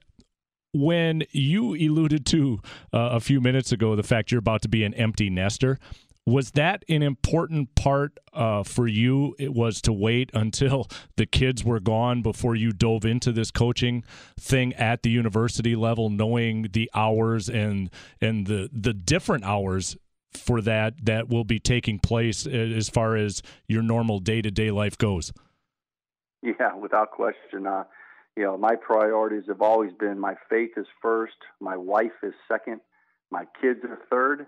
when 0.73 1.23
you 1.31 1.75
alluded 1.75 2.25
to 2.25 2.59
uh, 2.93 3.09
a 3.13 3.19
few 3.19 3.39
minutes 3.39 3.71
ago 3.71 3.95
the 3.95 4.03
fact 4.03 4.31
you're 4.31 4.39
about 4.39 4.61
to 4.63 4.69
be 4.69 4.83
an 4.83 4.93
empty 4.95 5.29
nester, 5.29 5.77
was 6.27 6.51
that 6.51 6.83
an 6.89 7.03
important 7.03 7.73
part 7.73 8.19
uh, 8.33 8.61
for 8.61 8.85
you? 8.85 9.33
It 9.39 9.53
was 9.53 9.81
to 9.83 9.93
wait 9.93 10.29
until 10.33 10.89
the 11.15 11.25
kids 11.25 11.63
were 11.63 11.79
gone 11.79 12.21
before 12.21 12.53
you 12.53 12.73
dove 12.73 13.05
into 13.05 13.31
this 13.31 13.49
coaching 13.49 14.03
thing 14.37 14.73
at 14.73 15.03
the 15.03 15.09
university 15.09 15.73
level, 15.73 16.09
knowing 16.09 16.67
the 16.73 16.91
hours 16.93 17.47
and 17.47 17.89
and 18.19 18.45
the 18.45 18.69
the 18.73 18.93
different 18.93 19.45
hours 19.45 19.95
for 20.33 20.59
that 20.61 21.05
that 21.05 21.29
will 21.29 21.45
be 21.45 21.59
taking 21.59 21.97
place 21.97 22.45
as 22.45 22.89
far 22.89 23.15
as 23.15 23.41
your 23.69 23.81
normal 23.81 24.19
day 24.19 24.41
to 24.41 24.51
day 24.51 24.69
life 24.69 24.97
goes. 24.97 25.31
Yeah, 26.41 26.75
without 26.75 27.11
question. 27.11 27.65
Uh, 27.65 27.85
you 28.35 28.43
know, 28.43 28.57
my 28.57 28.75
priorities 28.75 29.45
have 29.47 29.61
always 29.61 29.93
been 29.93 30.19
my 30.19 30.35
faith 30.49 30.71
is 30.75 30.87
first, 31.01 31.37
my 31.61 31.77
wife 31.77 32.11
is 32.21 32.33
second, 32.49 32.81
my 33.31 33.45
kids 33.61 33.79
are 33.85 33.97
third 34.11 34.47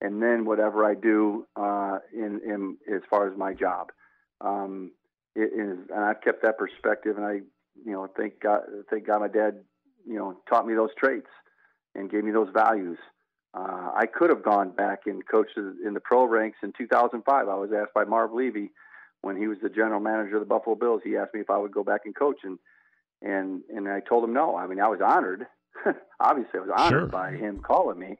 and 0.00 0.22
then 0.22 0.44
whatever 0.44 0.84
I 0.84 0.94
do 0.94 1.46
uh, 1.56 1.98
in, 2.12 2.40
in 2.44 2.76
as 2.94 3.02
far 3.08 3.30
as 3.30 3.36
my 3.36 3.54
job. 3.54 3.88
Um, 4.40 4.92
it 5.34 5.52
is, 5.52 5.78
and 5.94 6.04
I've 6.04 6.20
kept 6.22 6.42
that 6.42 6.58
perspective, 6.58 7.16
and 7.16 7.24
I, 7.24 7.32
you 7.84 7.92
know, 7.92 8.08
thank 8.16 8.40
God, 8.40 8.62
thank 8.88 9.06
God, 9.06 9.20
my 9.20 9.28
dad, 9.28 9.62
you 10.06 10.16
know, 10.16 10.40
taught 10.48 10.66
me 10.66 10.74
those 10.74 10.90
traits 10.98 11.28
and 11.94 12.10
gave 12.10 12.24
me 12.24 12.32
those 12.32 12.48
values. 12.52 12.98
Uh, 13.52 13.90
I 13.94 14.06
could 14.06 14.30
have 14.30 14.44
gone 14.44 14.70
back 14.70 15.00
and 15.06 15.26
coached 15.26 15.56
in 15.56 15.92
the 15.94 16.00
pro 16.00 16.24
ranks 16.24 16.58
in 16.62 16.72
2005. 16.76 17.48
I 17.48 17.54
was 17.54 17.70
asked 17.72 17.94
by 17.94 18.04
Marv 18.04 18.32
Levy 18.32 18.70
when 19.22 19.36
he 19.36 19.48
was 19.48 19.58
the 19.62 19.68
general 19.68 20.00
manager 20.00 20.36
of 20.36 20.40
the 20.40 20.46
Buffalo 20.46 20.76
Bills. 20.76 21.02
He 21.04 21.16
asked 21.16 21.34
me 21.34 21.40
if 21.40 21.50
I 21.50 21.58
would 21.58 21.72
go 21.72 21.84
back 21.84 22.02
and 22.04 22.14
coach, 22.14 22.38
and 22.44 22.58
and 23.22 23.62
and 23.74 23.88
I 23.88 24.00
told 24.00 24.24
him 24.24 24.32
no. 24.32 24.56
I 24.56 24.66
mean, 24.66 24.80
I 24.80 24.88
was 24.88 25.00
honored. 25.04 25.46
Obviously, 26.20 26.58
I 26.58 26.62
was 26.62 26.70
honored 26.76 27.02
sure. 27.02 27.06
by 27.06 27.32
him 27.32 27.60
calling 27.60 27.98
me, 27.98 28.16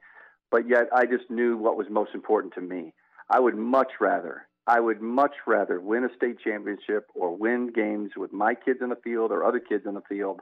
but 0.50 0.68
yet 0.68 0.88
I 0.94 1.06
just 1.06 1.30
knew 1.30 1.56
what 1.56 1.76
was 1.76 1.86
most 1.90 2.10
important 2.14 2.54
to 2.54 2.60
me. 2.60 2.92
I 3.28 3.40
would 3.40 3.56
much 3.56 3.92
rather, 4.00 4.46
I 4.66 4.80
would 4.80 5.00
much 5.00 5.34
rather 5.46 5.80
win 5.80 6.04
a 6.04 6.14
state 6.16 6.38
championship 6.42 7.06
or 7.14 7.36
win 7.36 7.72
games 7.74 8.12
with 8.16 8.32
my 8.32 8.54
kids 8.54 8.80
in 8.82 8.90
the 8.90 8.96
field 8.96 9.30
or 9.30 9.44
other 9.44 9.60
kids 9.60 9.84
in 9.86 9.94
the 9.94 10.02
field 10.08 10.40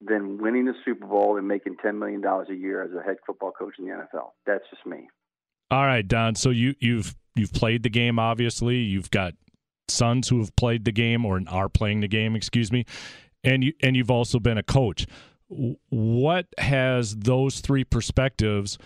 than 0.00 0.38
winning 0.38 0.66
the 0.66 0.74
Super 0.84 1.06
Bowl 1.06 1.36
and 1.36 1.48
making 1.48 1.76
$10 1.84 1.98
million 1.98 2.24
a 2.24 2.54
year 2.54 2.82
as 2.82 2.90
a 2.92 3.02
head 3.02 3.16
football 3.26 3.52
coach 3.52 3.74
in 3.78 3.86
the 3.86 3.92
NFL. 3.92 4.30
That's 4.46 4.64
just 4.70 4.84
me. 4.86 5.08
All 5.70 5.84
right, 5.84 6.06
Don. 6.06 6.34
So 6.36 6.50
you 6.50 6.74
you've 6.78 7.16
you've 7.34 7.52
played 7.52 7.82
the 7.82 7.90
game. 7.90 8.18
Obviously, 8.18 8.76
you've 8.76 9.10
got 9.10 9.34
sons 9.88 10.28
who 10.28 10.38
have 10.38 10.54
played 10.56 10.84
the 10.84 10.92
game 10.92 11.24
or 11.24 11.40
are 11.48 11.68
playing 11.68 12.00
the 12.00 12.08
game. 12.08 12.36
Excuse 12.36 12.70
me, 12.70 12.84
and 13.42 13.64
you 13.64 13.72
and 13.82 13.96
you've 13.96 14.10
also 14.10 14.38
been 14.38 14.58
a 14.58 14.62
coach. 14.62 15.06
What 15.48 16.46
has 16.58 17.16
those 17.16 17.60
three 17.60 17.84
perspectives 17.84 18.78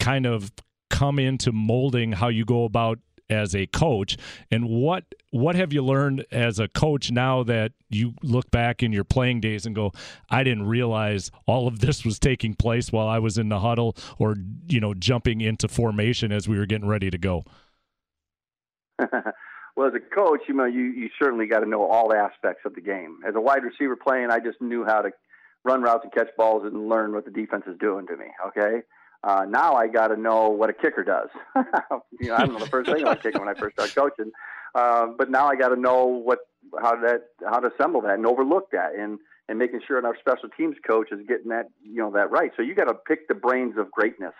kind 0.00 0.26
of 0.26 0.50
come 0.88 1.18
into 1.18 1.52
molding 1.52 2.12
how 2.12 2.28
you 2.28 2.44
go 2.44 2.64
about 2.64 2.98
as 3.30 3.54
a 3.54 3.66
coach? 3.66 4.16
And 4.50 4.68
what 4.68 5.04
what 5.30 5.54
have 5.54 5.72
you 5.72 5.84
learned 5.84 6.26
as 6.32 6.58
a 6.58 6.66
coach 6.66 7.12
now 7.12 7.44
that 7.44 7.72
you 7.88 8.14
look 8.22 8.50
back 8.50 8.82
in 8.82 8.92
your 8.92 9.04
playing 9.04 9.40
days 9.40 9.64
and 9.64 9.74
go 9.74 9.92
I 10.28 10.42
didn't 10.42 10.66
realize 10.66 11.30
all 11.46 11.68
of 11.68 11.78
this 11.78 12.04
was 12.04 12.18
taking 12.18 12.54
place 12.54 12.90
while 12.90 13.06
I 13.06 13.20
was 13.20 13.38
in 13.38 13.48
the 13.48 13.60
huddle 13.60 13.96
or 14.18 14.36
you 14.66 14.80
know 14.80 14.92
jumping 14.92 15.40
into 15.40 15.68
formation 15.68 16.32
as 16.32 16.48
we 16.48 16.58
were 16.58 16.66
getting 16.66 16.88
ready 16.88 17.10
to 17.10 17.18
go 17.18 17.44
well 18.98 19.86
as 19.86 19.94
a 19.94 20.14
coach 20.14 20.40
you 20.48 20.54
know 20.54 20.64
you 20.64 20.82
you 20.82 21.08
certainly 21.16 21.46
got 21.46 21.60
to 21.60 21.68
know 21.68 21.84
all 21.84 22.12
aspects 22.12 22.62
of 22.64 22.74
the 22.74 22.80
game. 22.80 23.20
As 23.26 23.34
a 23.36 23.40
wide 23.40 23.62
receiver 23.62 23.96
playing 23.96 24.30
I 24.30 24.40
just 24.40 24.60
knew 24.60 24.84
how 24.84 25.02
to 25.02 25.10
run 25.64 25.82
routes 25.82 26.02
and 26.02 26.12
catch 26.12 26.34
balls 26.36 26.64
and 26.64 26.88
learn 26.88 27.12
what 27.12 27.24
the 27.24 27.30
defense 27.30 27.64
is 27.68 27.78
doing 27.78 28.06
to 28.08 28.16
me 28.16 28.26
okay 28.48 28.82
uh, 29.22 29.44
now 29.48 29.74
I 29.74 29.86
got 29.86 30.08
to 30.08 30.16
know 30.16 30.48
what 30.48 30.70
a 30.70 30.72
kicker 30.72 31.04
does. 31.04 31.28
you 32.20 32.28
know, 32.28 32.36
I 32.36 32.40
don't 32.40 32.54
know 32.54 32.58
the 32.58 32.66
first 32.66 32.90
thing 32.90 33.02
about 33.02 33.22
kicking 33.22 33.40
when 33.40 33.48
I 33.48 33.54
first 33.54 33.76
started 33.76 33.94
coaching, 33.94 34.32
uh, 34.74 35.08
but 35.18 35.30
now 35.30 35.46
I 35.46 35.56
got 35.56 35.68
to 35.68 35.76
know 35.76 36.06
what 36.06 36.38
how 36.80 36.96
that 37.02 37.24
how 37.48 37.58
to 37.58 37.70
assemble 37.74 38.00
that 38.02 38.14
and 38.14 38.26
overlook 38.26 38.70
that 38.72 38.94
and 38.98 39.18
and 39.48 39.58
making 39.58 39.80
sure 39.86 40.04
our 40.06 40.16
special 40.18 40.48
teams 40.56 40.76
coach 40.86 41.08
is 41.12 41.18
getting 41.28 41.48
that 41.48 41.66
you 41.82 41.96
know 41.96 42.10
that 42.12 42.30
right. 42.30 42.52
So 42.56 42.62
you 42.62 42.74
got 42.74 42.84
to 42.84 42.94
pick 42.94 43.28
the 43.28 43.34
brains 43.34 43.74
of 43.76 43.90
greatness. 43.90 44.34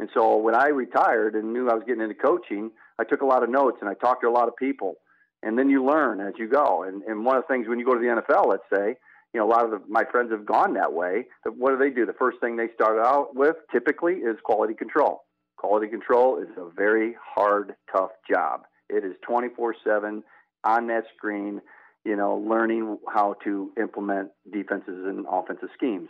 And 0.00 0.08
so 0.14 0.36
when 0.38 0.54
I 0.54 0.68
retired 0.68 1.34
and 1.34 1.52
knew 1.52 1.68
I 1.68 1.74
was 1.74 1.84
getting 1.86 2.02
into 2.02 2.14
coaching, 2.14 2.70
I 2.98 3.04
took 3.04 3.20
a 3.20 3.26
lot 3.26 3.42
of 3.42 3.50
notes 3.50 3.78
and 3.82 3.90
I 3.90 3.94
talked 3.94 4.22
to 4.22 4.28
a 4.28 4.32
lot 4.32 4.48
of 4.48 4.56
people. 4.56 4.94
And 5.42 5.58
then 5.58 5.68
you 5.68 5.84
learn 5.84 6.20
as 6.20 6.34
you 6.38 6.48
go. 6.48 6.84
And, 6.84 7.02
and 7.02 7.24
one 7.24 7.36
of 7.36 7.44
the 7.46 7.52
things 7.52 7.68
when 7.68 7.78
you 7.78 7.84
go 7.84 7.94
to 7.94 8.00
the 8.00 8.06
NFL, 8.06 8.48
let's 8.48 8.62
say, 8.74 8.96
you 9.32 9.40
know, 9.40 9.46
a 9.46 9.50
lot 9.50 9.64
of 9.64 9.70
the, 9.70 9.80
my 9.88 10.04
friends 10.10 10.32
have 10.32 10.44
gone 10.44 10.74
that 10.74 10.92
way. 10.92 11.26
What 11.44 11.70
do 11.70 11.78
they 11.78 11.90
do? 11.90 12.04
The 12.04 12.14
first 12.14 12.40
thing 12.40 12.56
they 12.56 12.68
start 12.74 12.98
out 12.98 13.34
with 13.34 13.56
typically 13.72 14.14
is 14.14 14.36
quality 14.42 14.74
control. 14.74 15.24
Quality 15.56 15.88
control 15.88 16.38
is 16.38 16.48
a 16.56 16.68
very 16.74 17.14
hard, 17.22 17.74
tough 17.94 18.10
job. 18.28 18.62
It 18.88 19.04
is 19.04 19.12
24 19.26 19.76
7 19.84 20.22
on 20.64 20.86
that 20.88 21.04
screen, 21.16 21.60
you 22.04 22.16
know, 22.16 22.36
learning 22.36 22.98
how 23.12 23.36
to 23.44 23.72
implement 23.80 24.30
defenses 24.52 25.04
and 25.06 25.26
offensive 25.30 25.68
schemes. 25.74 26.08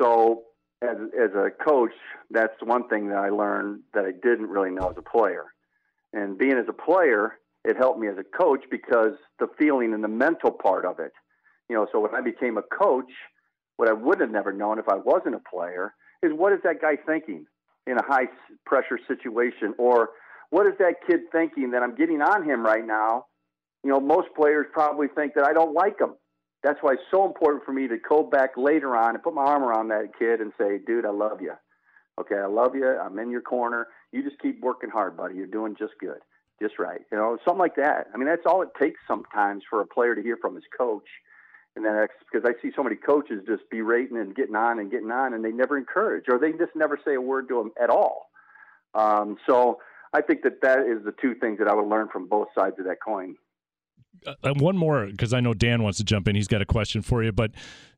So, 0.00 0.42
as, 0.82 0.96
as 1.16 1.30
a 1.36 1.50
coach, 1.64 1.92
that's 2.30 2.54
one 2.64 2.88
thing 2.88 3.08
that 3.08 3.18
I 3.18 3.28
learned 3.28 3.82
that 3.94 4.04
I 4.04 4.10
didn't 4.10 4.48
really 4.48 4.70
know 4.70 4.88
as 4.88 4.96
a 4.98 5.02
player. 5.02 5.44
And 6.12 6.36
being 6.36 6.58
as 6.58 6.66
a 6.68 6.72
player, 6.72 7.38
it 7.64 7.76
helped 7.76 8.00
me 8.00 8.08
as 8.08 8.16
a 8.18 8.24
coach 8.36 8.64
because 8.68 9.12
the 9.38 9.46
feeling 9.58 9.94
and 9.94 10.02
the 10.02 10.08
mental 10.08 10.50
part 10.50 10.84
of 10.84 10.98
it 10.98 11.12
you 11.72 11.78
know, 11.78 11.86
so 11.90 12.00
when 12.00 12.14
I 12.14 12.20
became 12.20 12.58
a 12.58 12.62
coach, 12.62 13.10
what 13.78 13.88
I 13.88 13.94
would 13.94 14.20
have 14.20 14.30
never 14.30 14.52
known 14.52 14.78
if 14.78 14.90
I 14.90 14.96
wasn't 14.96 15.36
a 15.36 15.40
player 15.50 15.94
is 16.22 16.30
what 16.34 16.52
is 16.52 16.58
that 16.64 16.82
guy 16.82 16.96
thinking 17.06 17.46
in 17.86 17.96
a 17.96 18.04
high 18.04 18.26
pressure 18.66 18.98
situation, 19.08 19.72
or 19.78 20.10
what 20.50 20.66
is 20.66 20.74
that 20.78 20.96
kid 21.08 21.20
thinking 21.32 21.70
that 21.70 21.82
I'm 21.82 21.94
getting 21.94 22.20
on 22.20 22.44
him 22.44 22.62
right 22.62 22.86
now? 22.86 23.24
You 23.82 23.90
know, 23.90 24.00
most 24.00 24.28
players 24.36 24.66
probably 24.70 25.08
think 25.08 25.32
that 25.34 25.46
I 25.46 25.54
don't 25.54 25.72
like 25.72 25.98
him. 25.98 26.14
That's 26.62 26.78
why 26.82 26.92
it's 26.92 27.02
so 27.10 27.24
important 27.24 27.64
for 27.64 27.72
me 27.72 27.88
to 27.88 27.96
go 27.96 28.22
back 28.22 28.50
later 28.58 28.94
on 28.94 29.14
and 29.14 29.22
put 29.22 29.32
my 29.32 29.44
arm 29.44 29.62
around 29.62 29.88
that 29.88 30.10
kid 30.16 30.40
and 30.40 30.52
say, 30.58 30.78
dude, 30.86 31.06
I 31.06 31.10
love 31.10 31.40
you. 31.40 31.54
Okay, 32.20 32.36
I 32.36 32.46
love 32.46 32.74
you. 32.74 32.86
I'm 32.86 33.18
in 33.18 33.30
your 33.30 33.40
corner. 33.40 33.88
You 34.12 34.22
just 34.22 34.40
keep 34.42 34.60
working 34.60 34.90
hard, 34.90 35.16
buddy. 35.16 35.36
You're 35.36 35.46
doing 35.46 35.74
just 35.76 35.94
good, 35.98 36.20
just 36.60 36.78
right. 36.78 37.00
You 37.10 37.16
know, 37.16 37.38
something 37.46 37.58
like 37.58 37.76
that. 37.76 38.08
I 38.14 38.18
mean, 38.18 38.28
that's 38.28 38.44
all 38.44 38.60
it 38.60 38.68
takes 38.78 39.00
sometimes 39.08 39.62
for 39.70 39.80
a 39.80 39.86
player 39.86 40.14
to 40.14 40.22
hear 40.22 40.36
from 40.36 40.54
his 40.54 40.64
coach 40.76 41.08
and 41.76 41.84
then 41.84 42.06
because 42.30 42.48
I 42.48 42.60
see 42.60 42.72
so 42.74 42.82
many 42.82 42.96
coaches 42.96 43.42
just 43.46 43.62
berating 43.70 44.18
and 44.18 44.34
getting 44.34 44.56
on 44.56 44.78
and 44.78 44.90
getting 44.90 45.10
on, 45.10 45.34
and 45.34 45.44
they 45.44 45.50
never 45.50 45.78
encourage 45.78 46.24
or 46.28 46.38
they 46.38 46.52
just 46.52 46.74
never 46.74 46.98
say 47.04 47.14
a 47.14 47.20
word 47.20 47.48
to 47.48 47.56
them 47.56 47.72
at 47.82 47.90
all. 47.90 48.30
Um, 48.94 49.38
so 49.46 49.78
I 50.12 50.20
think 50.20 50.42
that 50.42 50.60
that 50.62 50.80
is 50.80 51.04
the 51.04 51.14
two 51.20 51.34
things 51.34 51.58
that 51.58 51.68
I 51.68 51.74
would 51.74 51.88
learn 51.88 52.08
from 52.12 52.28
both 52.28 52.48
sides 52.54 52.76
of 52.78 52.84
that 52.84 52.98
coin. 53.04 53.36
Uh 54.26 54.52
one 54.54 54.76
more, 54.76 55.06
because 55.06 55.32
I 55.32 55.40
know 55.40 55.54
Dan 55.54 55.82
wants 55.82 55.98
to 55.98 56.04
jump 56.04 56.28
in. 56.28 56.36
He's 56.36 56.48
got 56.48 56.60
a 56.60 56.66
question 56.66 57.00
for 57.00 57.24
you, 57.24 57.32
but 57.32 57.52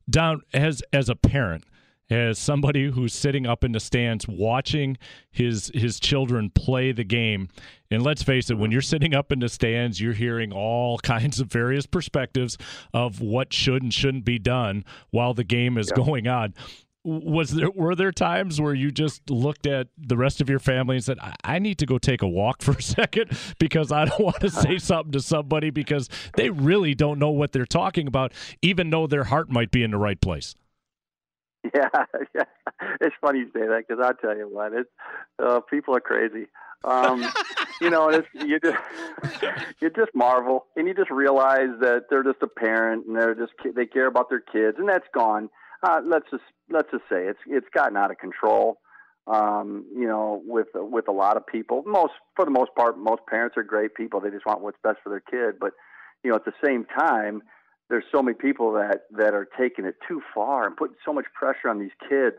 Don, 0.09 0.41
as 0.53 0.81
as 0.93 1.09
a 1.09 1.15
parent, 1.15 1.65
as 2.09 2.37
somebody 2.37 2.91
who's 2.91 3.13
sitting 3.13 3.47
up 3.47 3.63
in 3.63 3.71
the 3.71 3.79
stands 3.79 4.27
watching 4.27 4.97
his 5.31 5.71
his 5.73 5.99
children 5.99 6.49
play 6.49 6.91
the 6.91 7.03
game. 7.03 7.49
And 7.89 8.03
let's 8.03 8.23
face 8.23 8.49
it 8.49 8.57
when 8.57 8.71
you're 8.71 8.81
sitting 8.81 9.13
up 9.13 9.31
in 9.31 9.39
the 9.39 9.49
stands 9.49 9.99
you're 9.99 10.13
hearing 10.13 10.51
all 10.51 10.97
kinds 11.03 11.39
of 11.39 11.47
various 11.47 11.85
perspectives 11.85 12.57
of 12.93 13.21
what 13.21 13.53
should 13.53 13.81
and 13.81 13.93
shouldn't 13.93 14.25
be 14.25 14.39
done 14.39 14.85
while 15.11 15.33
the 15.33 15.43
game 15.43 15.77
is 15.77 15.91
yeah. 15.91 16.03
going 16.03 16.27
on. 16.27 16.53
Was 17.03 17.51
there 17.51 17.69
were 17.69 17.95
there 17.95 18.11
times 18.11 18.59
where 18.59 18.73
you 18.73 18.91
just 18.91 19.29
looked 19.29 19.67
at 19.67 19.87
the 19.95 20.17
rest 20.17 20.41
of 20.41 20.49
your 20.49 20.57
family 20.57 20.95
and 20.95 21.05
said 21.05 21.19
I 21.43 21.59
need 21.59 21.77
to 21.79 21.85
go 21.85 21.97
take 21.97 22.21
a 22.21 22.27
walk 22.27 22.61
for 22.63 22.71
a 22.71 22.81
second 22.81 23.31
because 23.59 23.91
I 23.91 24.05
don't 24.05 24.23
want 24.23 24.41
to 24.41 24.49
say 24.51 24.77
something 24.77 25.11
to 25.11 25.21
somebody 25.21 25.71
because 25.71 26.07
they 26.35 26.51
really 26.51 26.93
don't 26.93 27.17
know 27.17 27.31
what 27.31 27.51
they're 27.51 27.65
talking 27.65 28.07
about 28.07 28.31
even 28.61 28.91
though 28.91 29.07
their 29.07 29.25
heart 29.25 29.49
might 29.49 29.71
be 29.71 29.83
in 29.83 29.89
the 29.89 29.97
right 29.97 30.19
place 30.19 30.55
Yeah, 31.73 31.89
yeah. 32.35 32.43
It's 33.01 33.15
funny 33.21 33.39
you 33.39 33.45
say 33.53 33.61
that 33.67 33.85
because 33.87 34.03
I'll 34.03 34.13
tell 34.13 34.37
you 34.37 34.47
what, 34.47 34.73
it's 34.73 34.89
uh, 35.39 35.61
people 35.61 35.95
are 35.95 36.01
crazy. 36.01 36.47
Um, 36.83 37.25
you 37.81 37.89
know, 37.89 38.09
it's, 38.09 38.27
you 38.33 38.59
just 38.59 38.77
you 39.81 39.89
just 39.89 40.13
marvel 40.13 40.67
and 40.75 40.87
you 40.87 40.93
just 40.93 41.09
realize 41.09 41.69
that 41.81 42.05
they're 42.09 42.23
just 42.23 42.41
a 42.41 42.47
parent 42.47 43.07
and 43.07 43.15
they're 43.15 43.35
just 43.35 43.53
they 43.75 43.85
care 43.85 44.07
about 44.07 44.29
their 44.29 44.41
kids 44.41 44.77
and 44.77 44.87
that's 44.87 45.07
gone. 45.13 45.49
Uh, 45.81 46.01
let's 46.05 46.29
just 46.29 46.43
let's 46.69 46.89
just 46.91 47.03
say 47.09 47.25
it's 47.25 47.39
it's 47.47 47.67
gotten 47.73 47.97
out 47.97 48.11
of 48.11 48.17
control. 48.17 48.79
Um, 49.27 49.85
you 49.95 50.05
know, 50.05 50.43
with 50.45 50.67
with 50.75 51.07
a 51.07 51.11
lot 51.11 51.35
of 51.35 51.47
people. 51.47 51.83
Most 51.87 52.13
for 52.35 52.45
the 52.45 52.51
most 52.51 52.75
part, 52.75 52.97
most 52.97 53.21
parents 53.27 53.57
are 53.57 53.63
great 53.63 53.95
people. 53.95 54.19
They 54.19 54.29
just 54.29 54.45
want 54.45 54.61
what's 54.61 54.77
best 54.83 54.97
for 55.03 55.09
their 55.09 55.19
kid. 55.19 55.59
But 55.59 55.71
you 56.23 56.29
know, 56.29 56.35
at 56.35 56.45
the 56.45 56.53
same 56.63 56.85
time, 56.85 57.41
there's 57.89 58.03
so 58.11 58.21
many 58.21 58.35
people 58.35 58.73
that 58.73 59.01
that 59.11 59.33
are 59.33 59.47
taking 59.57 59.85
it 59.85 59.95
too 60.07 60.21
far 60.33 60.65
and 60.65 60.75
putting 60.75 60.95
so 61.05 61.13
much 61.13 61.25
pressure 61.33 61.69
on 61.69 61.79
these 61.79 61.91
kids 62.09 62.37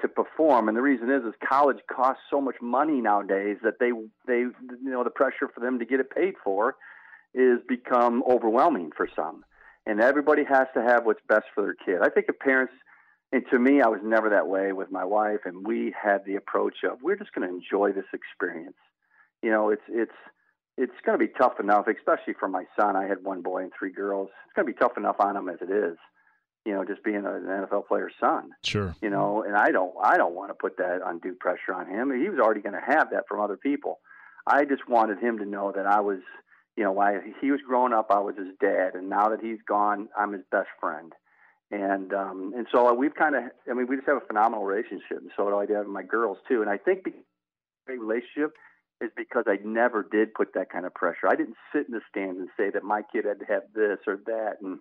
to 0.00 0.08
perform. 0.08 0.68
And 0.68 0.76
the 0.76 0.82
reason 0.82 1.10
is 1.10 1.22
is 1.22 1.34
college 1.46 1.78
costs 1.90 2.22
so 2.30 2.40
much 2.40 2.56
money 2.60 3.00
nowadays 3.00 3.58
that 3.62 3.78
they 3.78 3.92
they 4.26 4.40
you 4.40 4.90
know 4.90 5.04
the 5.04 5.10
pressure 5.10 5.48
for 5.54 5.60
them 5.60 5.78
to 5.78 5.84
get 5.84 6.00
it 6.00 6.10
paid 6.10 6.34
for 6.42 6.76
is 7.34 7.60
become 7.68 8.22
overwhelming 8.28 8.90
for 8.96 9.08
some. 9.14 9.44
And 9.86 10.00
everybody 10.00 10.44
has 10.44 10.66
to 10.74 10.82
have 10.82 11.06
what's 11.06 11.22
best 11.28 11.46
for 11.54 11.62
their 11.62 11.74
kid. 11.74 12.02
I 12.02 12.08
think 12.08 12.26
if 12.28 12.38
parents 12.38 12.74
and 13.32 13.44
to 13.50 13.58
me 13.58 13.80
i 13.80 13.88
was 13.88 14.00
never 14.04 14.28
that 14.30 14.46
way 14.46 14.72
with 14.72 14.90
my 14.90 15.04
wife 15.04 15.40
and 15.46 15.66
we 15.66 15.94
had 16.00 16.18
the 16.26 16.34
approach 16.34 16.84
of 16.84 16.98
we're 17.02 17.16
just 17.16 17.32
going 17.32 17.48
to 17.48 17.54
enjoy 17.54 17.92
this 17.92 18.10
experience. 18.12 18.76
You 19.42 19.50
know 19.50 19.70
it's 19.70 19.82
it's 19.88 20.12
it's 20.76 20.92
going 21.04 21.18
to 21.18 21.24
be 21.24 21.32
tough 21.38 21.60
enough, 21.60 21.86
especially 21.86 22.34
for 22.38 22.48
my 22.48 22.64
son. 22.78 22.96
I 22.96 23.06
had 23.06 23.22
one 23.22 23.42
boy 23.42 23.62
and 23.62 23.72
three 23.78 23.92
girls. 23.92 24.30
It's 24.46 24.54
going 24.54 24.66
to 24.66 24.72
be 24.72 24.78
tough 24.78 24.96
enough 24.96 25.16
on 25.18 25.36
him 25.36 25.48
as 25.48 25.58
it 25.60 25.70
is, 25.70 25.98
you 26.64 26.72
know, 26.72 26.84
just 26.84 27.04
being 27.04 27.16
an 27.16 27.24
NFL 27.24 27.86
player's 27.86 28.14
son. 28.18 28.50
Sure. 28.64 28.94
You 29.02 29.10
know, 29.10 29.42
and 29.42 29.56
I 29.56 29.70
don't, 29.70 29.92
I 30.02 30.16
don't 30.16 30.34
want 30.34 30.50
to 30.50 30.54
put 30.54 30.78
that 30.78 31.00
undue 31.04 31.34
pressure 31.34 31.74
on 31.74 31.86
him. 31.88 32.10
He 32.18 32.28
was 32.28 32.38
already 32.38 32.62
going 32.62 32.74
to 32.74 32.80
have 32.94 33.10
that 33.10 33.24
from 33.28 33.40
other 33.40 33.56
people. 33.56 34.00
I 34.46 34.64
just 34.64 34.88
wanted 34.88 35.18
him 35.18 35.38
to 35.38 35.44
know 35.44 35.72
that 35.74 35.86
I 35.86 36.00
was, 36.00 36.20
you 36.76 36.84
know, 36.84 36.92
while 36.92 37.20
he 37.40 37.50
was 37.50 37.60
growing 37.66 37.92
up, 37.92 38.06
I 38.10 38.20
was 38.20 38.34
his 38.36 38.56
dad, 38.60 38.94
and 38.94 39.08
now 39.08 39.28
that 39.28 39.40
he's 39.40 39.58
gone, 39.68 40.08
I'm 40.18 40.32
his 40.32 40.42
best 40.50 40.68
friend. 40.80 41.12
And 41.70 42.12
um, 42.12 42.52
and 42.54 42.66
so 42.70 42.92
we've 42.92 43.14
kind 43.14 43.34
of, 43.34 43.44
I 43.70 43.74
mean, 43.74 43.86
we 43.86 43.96
just 43.96 44.08
have 44.08 44.18
a 44.18 44.26
phenomenal 44.26 44.64
relationship, 44.64 45.18
and 45.18 45.30
so 45.36 45.48
do 45.48 45.56
I 45.56 45.78
have 45.78 45.86
my 45.86 46.02
girls 46.02 46.38
too. 46.46 46.60
And 46.60 46.68
I 46.68 46.76
think 46.76 47.04
the 47.04 47.12
relationship 47.86 48.52
is 49.02 49.10
because 49.16 49.44
I 49.46 49.56
never 49.64 50.06
did 50.10 50.34
put 50.34 50.54
that 50.54 50.70
kind 50.70 50.86
of 50.86 50.94
pressure. 50.94 51.28
I 51.28 51.34
didn't 51.34 51.56
sit 51.72 51.86
in 51.86 51.92
the 51.92 52.00
stands 52.08 52.38
and 52.38 52.48
say 52.56 52.70
that 52.70 52.84
my 52.84 53.02
kid 53.12 53.24
had 53.24 53.40
to 53.40 53.46
have 53.46 53.62
this 53.74 53.98
or 54.06 54.18
that, 54.26 54.56
and 54.62 54.78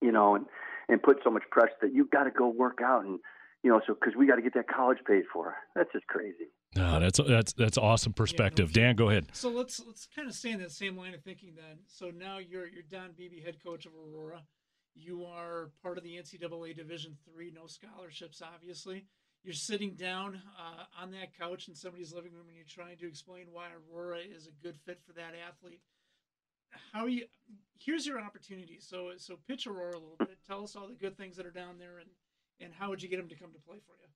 you 0.00 0.12
know, 0.12 0.34
and 0.34 0.46
and 0.88 1.02
put 1.02 1.18
so 1.22 1.30
much 1.30 1.44
pressure 1.50 1.72
that 1.82 1.94
you 1.94 2.08
got 2.10 2.24
to 2.24 2.30
go 2.30 2.48
work 2.48 2.78
out 2.82 3.04
and 3.04 3.20
you 3.62 3.70
know, 3.70 3.80
so 3.86 3.94
because 3.94 4.16
we 4.16 4.26
got 4.26 4.36
to 4.36 4.42
get 4.42 4.54
that 4.54 4.68
college 4.68 4.98
paid 5.06 5.24
for. 5.30 5.54
That's 5.74 5.92
just 5.92 6.06
crazy. 6.06 6.48
No, 6.76 6.98
that's 6.98 7.20
that's 7.28 7.52
that's 7.52 7.76
awesome 7.76 8.12
perspective. 8.12 8.70
Yeah, 8.74 8.82
no, 8.82 8.86
Dan, 8.86 8.96
go 8.96 9.10
ahead. 9.10 9.26
So 9.32 9.50
let's 9.50 9.82
let's 9.86 10.06
kind 10.14 10.28
of 10.28 10.34
stay 10.34 10.52
in 10.52 10.60
that 10.60 10.72
same 10.72 10.96
line 10.96 11.14
of 11.14 11.22
thinking 11.22 11.52
then. 11.54 11.80
So 11.86 12.10
now 12.10 12.38
you're 12.38 12.66
you're 12.66 12.84
Don 12.90 13.10
Beebe, 13.16 13.42
head 13.42 13.56
coach 13.62 13.86
of 13.86 13.92
Aurora. 13.94 14.42
You 14.94 15.24
are 15.24 15.70
part 15.82 15.98
of 15.98 16.04
the 16.04 16.16
NCAA 16.16 16.76
Division 16.76 17.16
Three, 17.24 17.52
no 17.54 17.66
scholarships, 17.66 18.40
obviously 18.42 19.04
you're 19.42 19.54
sitting 19.54 19.94
down 19.94 20.40
uh, 20.58 21.02
on 21.02 21.10
that 21.12 21.36
couch 21.38 21.68
in 21.68 21.74
somebody's 21.74 22.12
living 22.12 22.32
room 22.32 22.46
and 22.48 22.56
you're 22.56 22.66
trying 22.68 22.96
to 22.98 23.08
explain 23.08 23.46
why 23.52 23.68
Aurora 23.90 24.18
is 24.18 24.46
a 24.46 24.62
good 24.62 24.76
fit 24.84 25.00
for 25.06 25.12
that 25.14 25.32
athlete. 25.48 25.80
How 26.92 27.04
are 27.04 27.08
you? 27.08 27.24
Here's 27.78 28.06
your 28.06 28.20
opportunity. 28.20 28.78
So, 28.80 29.12
so 29.16 29.38
pitch 29.48 29.66
Aurora 29.66 29.96
a 29.96 29.98
little 29.98 30.16
bit. 30.18 30.38
Tell 30.46 30.62
us 30.62 30.76
all 30.76 30.88
the 30.88 30.94
good 30.94 31.16
things 31.16 31.36
that 31.36 31.46
are 31.46 31.50
down 31.50 31.78
there, 31.78 31.98
and 31.98 32.08
and 32.60 32.72
how 32.72 32.90
would 32.90 33.02
you 33.02 33.08
get 33.08 33.16
them 33.16 33.28
to 33.28 33.34
come 33.34 33.50
to 33.52 33.58
play 33.58 33.78
for 33.86 33.96
you? 34.00 34.08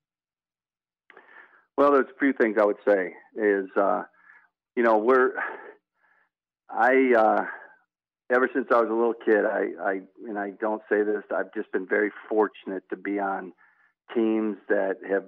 Well, 1.76 1.92
there's 1.92 2.06
a 2.14 2.18
few 2.20 2.32
things 2.32 2.56
I 2.60 2.64
would 2.64 2.76
say. 2.86 3.12
Is 3.36 3.70
uh, 3.76 4.02
you 4.76 4.84
know 4.84 4.98
we're 4.98 5.32
I 6.70 7.12
uh, 7.16 7.44
ever 8.32 8.48
since 8.54 8.68
I 8.70 8.80
was 8.80 8.90
a 8.90 8.94
little 8.94 9.14
kid, 9.14 9.44
I, 9.44 9.82
I 9.82 10.00
and 10.28 10.38
I 10.38 10.50
don't 10.60 10.82
say 10.88 11.02
this, 11.02 11.24
I've 11.34 11.52
just 11.54 11.72
been 11.72 11.86
very 11.88 12.10
fortunate 12.28 12.84
to 12.90 12.96
be 12.96 13.18
on 13.18 13.52
teams 14.14 14.56
that 14.68 14.96
have 15.08 15.24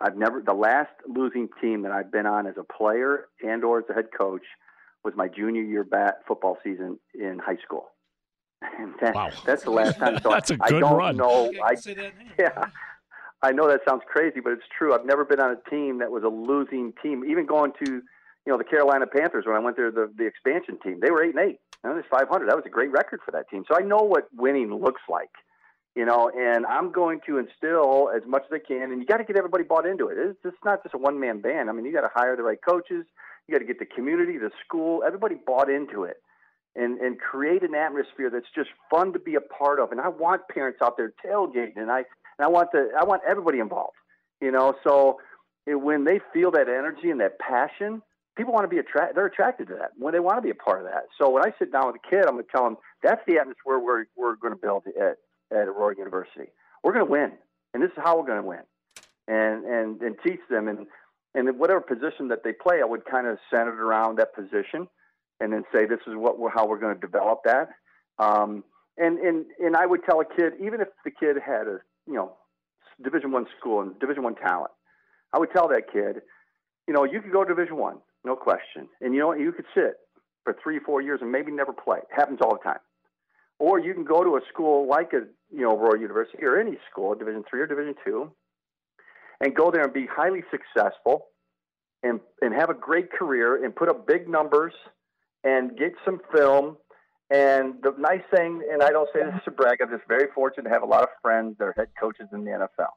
I've 0.00 0.16
never 0.16 0.40
the 0.40 0.54
last 0.54 0.90
losing 1.06 1.48
team 1.60 1.82
that 1.82 1.92
I've 1.92 2.10
been 2.10 2.26
on 2.26 2.46
as 2.46 2.54
a 2.58 2.64
player 2.64 3.26
and 3.42 3.62
or 3.64 3.80
as 3.80 3.84
a 3.90 3.94
head 3.94 4.06
coach 4.16 4.44
was 5.04 5.14
my 5.16 5.28
junior 5.28 5.62
year 5.62 5.84
bat 5.84 6.20
football 6.26 6.56
season 6.64 6.98
in 7.14 7.38
high 7.38 7.58
school. 7.64 7.88
And 8.78 8.92
that, 9.00 9.14
Wow. 9.14 9.30
that's 9.46 9.64
the 9.64 9.70
last 9.70 9.98
time. 9.98 10.18
So 10.22 10.30
That's 10.32 10.50
a 10.50 10.58
I 10.60 10.68
good 10.70 10.76
I 10.76 10.80
don't 10.88 10.98
run. 10.98 11.16
know. 11.16 11.52
I 11.64 11.74
say 11.74 11.94
that 11.94 12.16
name. 12.18 12.28
yeah. 12.38 12.66
I 13.42 13.52
know 13.52 13.66
that 13.68 13.80
sounds 13.88 14.02
crazy, 14.06 14.40
but 14.40 14.52
it's 14.52 14.66
true. 14.76 14.94
I've 14.94 15.06
never 15.06 15.24
been 15.24 15.40
on 15.40 15.50
a 15.56 15.70
team 15.70 15.98
that 16.00 16.10
was 16.10 16.24
a 16.24 16.28
losing 16.28 16.92
team. 17.02 17.24
Even 17.24 17.46
going 17.46 17.72
to, 17.82 17.90
you 17.92 18.02
know, 18.46 18.58
the 18.58 18.64
Carolina 18.64 19.06
Panthers 19.06 19.44
when 19.46 19.56
I 19.56 19.60
went 19.60 19.76
there, 19.76 19.90
the 19.90 20.12
the 20.14 20.26
expansion 20.26 20.78
team, 20.82 21.00
they 21.00 21.10
were 21.10 21.24
eight 21.24 21.34
and 21.34 21.48
eight. 21.50 21.58
And 21.82 21.98
it's 21.98 22.08
500. 22.10 22.46
That 22.50 22.56
was 22.56 22.66
a 22.66 22.70
great 22.70 22.90
record 22.90 23.20
for 23.24 23.30
that 23.32 23.48
team. 23.48 23.64
So 23.66 23.74
I 23.78 23.82
know 23.82 23.96
what 24.02 24.28
winning 24.34 24.70
looks 24.74 25.00
like, 25.08 25.30
you 26.00 26.06
know. 26.06 26.30
And 26.34 26.64
I'm 26.64 26.90
going 26.90 27.20
to 27.26 27.36
instill 27.36 28.10
as 28.14 28.22
much 28.26 28.44
as 28.50 28.52
I 28.52 28.66
can. 28.66 28.90
And 28.90 29.00
you 29.02 29.06
got 29.06 29.18
to 29.18 29.24
get 29.24 29.36
everybody 29.36 29.64
bought 29.64 29.86
into 29.86 30.08
it. 30.08 30.16
It's 30.16 30.42
just 30.42 30.56
not 30.64 30.82
just 30.82 30.94
a 30.94 30.98
one 30.98 31.20
man 31.20 31.40
band. 31.40 31.68
I 31.68 31.72
mean, 31.72 31.84
you 31.84 31.92
got 31.92 32.00
to 32.08 32.10
hire 32.14 32.36
the 32.36 32.42
right 32.42 32.58
coaches. 32.66 33.04
You 33.46 33.52
got 33.52 33.58
to 33.58 33.66
get 33.66 33.78
the 33.78 33.86
community, 33.86 34.38
the 34.38 34.50
school, 34.64 35.02
everybody 35.06 35.34
bought 35.34 35.68
into 35.68 36.04
it 36.04 36.16
and 36.76 36.98
and 37.00 37.18
create 37.18 37.62
an 37.62 37.74
atmosphere 37.74 38.30
that's 38.30 38.50
just 38.54 38.70
fun 38.90 39.12
to 39.12 39.18
be 39.18 39.34
a 39.34 39.40
part 39.40 39.80
of. 39.80 39.92
And 39.92 40.00
I 40.00 40.08
want 40.08 40.42
parents 40.48 40.78
out 40.82 40.96
there 40.96 41.12
tailgating, 41.24 41.76
and 41.76 41.90
I 41.90 41.98
and 41.98 42.44
I 42.44 42.48
want 42.48 42.72
the 42.72 42.90
I 42.98 43.04
want 43.04 43.22
everybody 43.28 43.58
involved. 43.58 43.96
You 44.40 44.50
know, 44.50 44.74
so 44.86 45.18
it, 45.66 45.74
when 45.74 46.04
they 46.04 46.20
feel 46.32 46.50
that 46.52 46.68
energy 46.68 47.10
and 47.10 47.20
that 47.20 47.38
passion, 47.38 48.02
people 48.36 48.52
want 48.54 48.64
to 48.64 48.68
be 48.68 48.78
attracted. 48.78 49.16
They're 49.16 49.26
attracted 49.26 49.68
to 49.68 49.74
that 49.74 49.90
when 49.98 50.14
they 50.14 50.20
want 50.20 50.38
to 50.38 50.42
be 50.42 50.50
a 50.50 50.54
part 50.54 50.80
of 50.80 50.86
that. 50.86 51.04
So 51.20 51.28
when 51.30 51.42
I 51.44 51.52
sit 51.58 51.72
down 51.72 51.88
with 51.88 51.96
a 51.96 52.08
kid, 52.08 52.24
I'm 52.26 52.34
going 52.34 52.44
to 52.44 52.50
tell 52.50 52.64
them 52.64 52.76
that's 53.02 53.20
the 53.26 53.38
atmosphere 53.38 53.78
we're 53.78 54.04
we're 54.16 54.36
going 54.36 54.54
to 54.54 54.60
build 54.60 54.84
at 54.88 55.18
at 55.50 55.68
Aurora 55.68 55.96
University. 55.96 56.50
We're 56.82 56.92
going 56.92 57.06
to 57.06 57.10
win, 57.10 57.32
and 57.74 57.82
this 57.82 57.90
is 57.90 57.98
how 58.02 58.18
we're 58.18 58.26
going 58.26 58.42
to 58.42 58.48
win, 58.48 58.62
and 59.28 59.64
and 59.64 60.02
and 60.02 60.16
teach 60.24 60.40
them 60.50 60.68
and. 60.68 60.86
And 61.32 61.60
whatever 61.60 61.80
position 61.80 62.26
that 62.30 62.42
they 62.42 62.50
play, 62.52 62.80
I 62.82 62.84
would 62.84 63.04
kind 63.04 63.28
of 63.28 63.38
center 63.52 63.72
it 63.72 63.78
around 63.78 64.18
that 64.18 64.34
position 64.34 64.88
and 65.40 65.52
then 65.52 65.64
say 65.72 65.86
this 65.86 66.00
is 66.06 66.14
what 66.14 66.38
we're, 66.38 66.50
how 66.50 66.66
we're 66.66 66.78
going 66.78 66.94
to 66.94 67.00
develop 67.00 67.40
that. 67.44 67.68
Um, 68.18 68.64
and 68.98 69.18
and 69.18 69.46
and 69.58 69.76
I 69.76 69.86
would 69.86 70.04
tell 70.04 70.20
a 70.20 70.24
kid, 70.24 70.54
even 70.60 70.80
if 70.80 70.88
the 71.04 71.10
kid 71.10 71.36
had 71.44 71.66
a 71.66 71.78
you 72.06 72.14
know 72.14 72.36
Division 73.02 73.32
One 73.32 73.46
school 73.58 73.80
and 73.80 73.98
Division 73.98 74.22
One 74.22 74.34
talent, 74.34 74.70
I 75.32 75.38
would 75.38 75.50
tell 75.52 75.68
that 75.68 75.90
kid, 75.92 76.22
you 76.86 76.94
know, 76.94 77.04
you 77.04 77.22
could 77.22 77.32
go 77.32 77.44
to 77.44 77.54
Division 77.54 77.76
One, 77.76 77.98
no 78.24 78.36
question, 78.36 78.88
and 79.00 79.14
you 79.14 79.20
know 79.20 79.28
what, 79.28 79.40
you 79.40 79.52
could 79.52 79.64
sit 79.74 79.94
for 80.44 80.54
three 80.62 80.78
four 80.78 81.00
years 81.00 81.20
and 81.22 81.32
maybe 81.32 81.50
never 81.50 81.72
play. 81.72 81.98
It 81.98 82.14
happens 82.14 82.40
all 82.42 82.52
the 82.52 82.62
time. 82.62 82.80
Or 83.60 83.78
you 83.78 83.92
can 83.92 84.04
go 84.04 84.24
to 84.24 84.36
a 84.36 84.40
school 84.52 84.88
like 84.88 85.12
a 85.12 85.26
you 85.54 85.60
know 85.60 85.76
Aurora 85.76 86.00
University 86.00 86.42
or 86.42 86.58
any 86.58 86.78
school, 86.90 87.14
Division 87.14 87.44
Three 87.48 87.60
or 87.60 87.66
Division 87.66 87.94
Two, 88.04 88.32
and 89.40 89.54
go 89.54 89.70
there 89.70 89.84
and 89.84 89.92
be 89.92 90.06
highly 90.06 90.42
successful, 90.50 91.26
and 92.02 92.20
and 92.40 92.54
have 92.54 92.70
a 92.70 92.74
great 92.74 93.12
career 93.12 93.62
and 93.62 93.76
put 93.76 93.90
up 93.90 94.06
big 94.06 94.28
numbers 94.28 94.72
and 95.44 95.76
get 95.76 95.92
some 96.04 96.20
film. 96.34 96.78
And 97.32 97.74
the 97.82 97.94
nice 97.96 98.24
thing, 98.34 98.62
and 98.72 98.82
I 98.82 98.90
don't 98.90 99.08
say 99.14 99.20
this 99.22 99.44
to 99.44 99.52
brag, 99.52 99.78
I'm 99.80 99.90
just 99.90 100.08
very 100.08 100.26
fortunate 100.34 100.64
to 100.64 100.70
have 100.70 100.82
a 100.82 100.86
lot 100.86 101.02
of 101.02 101.10
friends 101.22 101.54
that 101.58 101.64
are 101.64 101.74
head 101.76 101.88
coaches 102.00 102.26
in 102.32 102.44
the 102.44 102.50
NFL. 102.50 102.90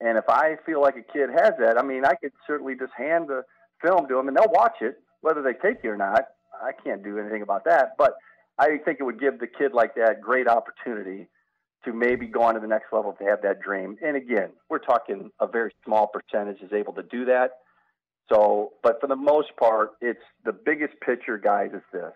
And 0.00 0.18
if 0.18 0.28
I 0.28 0.56
feel 0.66 0.82
like 0.82 0.96
a 0.96 1.12
kid 1.12 1.30
has 1.30 1.52
that, 1.60 1.78
I 1.78 1.82
mean, 1.82 2.04
I 2.04 2.14
could 2.14 2.32
certainly 2.46 2.74
just 2.74 2.92
hand 2.96 3.28
the 3.28 3.42
film 3.80 4.06
to 4.08 4.16
them 4.16 4.28
and 4.28 4.36
they'll 4.36 4.52
watch 4.52 4.76
it, 4.82 4.96
whether 5.22 5.40
they 5.40 5.52
take 5.52 5.78
it 5.82 5.88
or 5.88 5.96
not. 5.96 6.24
I 6.62 6.72
can't 6.84 7.02
do 7.02 7.18
anything 7.18 7.40
about 7.40 7.64
that. 7.64 7.92
But 7.96 8.14
I 8.60 8.76
think 8.84 8.98
it 9.00 9.04
would 9.04 9.18
give 9.18 9.40
the 9.40 9.46
kid 9.46 9.72
like 9.72 9.94
that 9.94 10.20
great 10.20 10.46
opportunity 10.46 11.28
to 11.86 11.94
maybe 11.94 12.26
go 12.26 12.42
on 12.42 12.54
to 12.54 12.60
the 12.60 12.66
next 12.66 12.92
level 12.92 13.14
to 13.18 13.24
have 13.24 13.40
that 13.42 13.62
dream. 13.62 13.96
And 14.04 14.16
again, 14.16 14.50
we're 14.68 14.80
talking 14.80 15.30
a 15.40 15.46
very 15.46 15.72
small 15.82 16.08
percentage 16.08 16.60
is 16.60 16.70
able 16.70 16.92
to 16.92 17.02
do 17.02 17.24
that. 17.24 17.52
So, 18.30 18.72
but 18.82 19.00
for 19.00 19.06
the 19.06 19.16
most 19.16 19.56
part, 19.58 19.92
it's 20.02 20.20
the 20.44 20.52
biggest 20.52 20.92
picture, 21.00 21.38
guys, 21.38 21.70
is 21.72 21.82
this. 21.90 22.12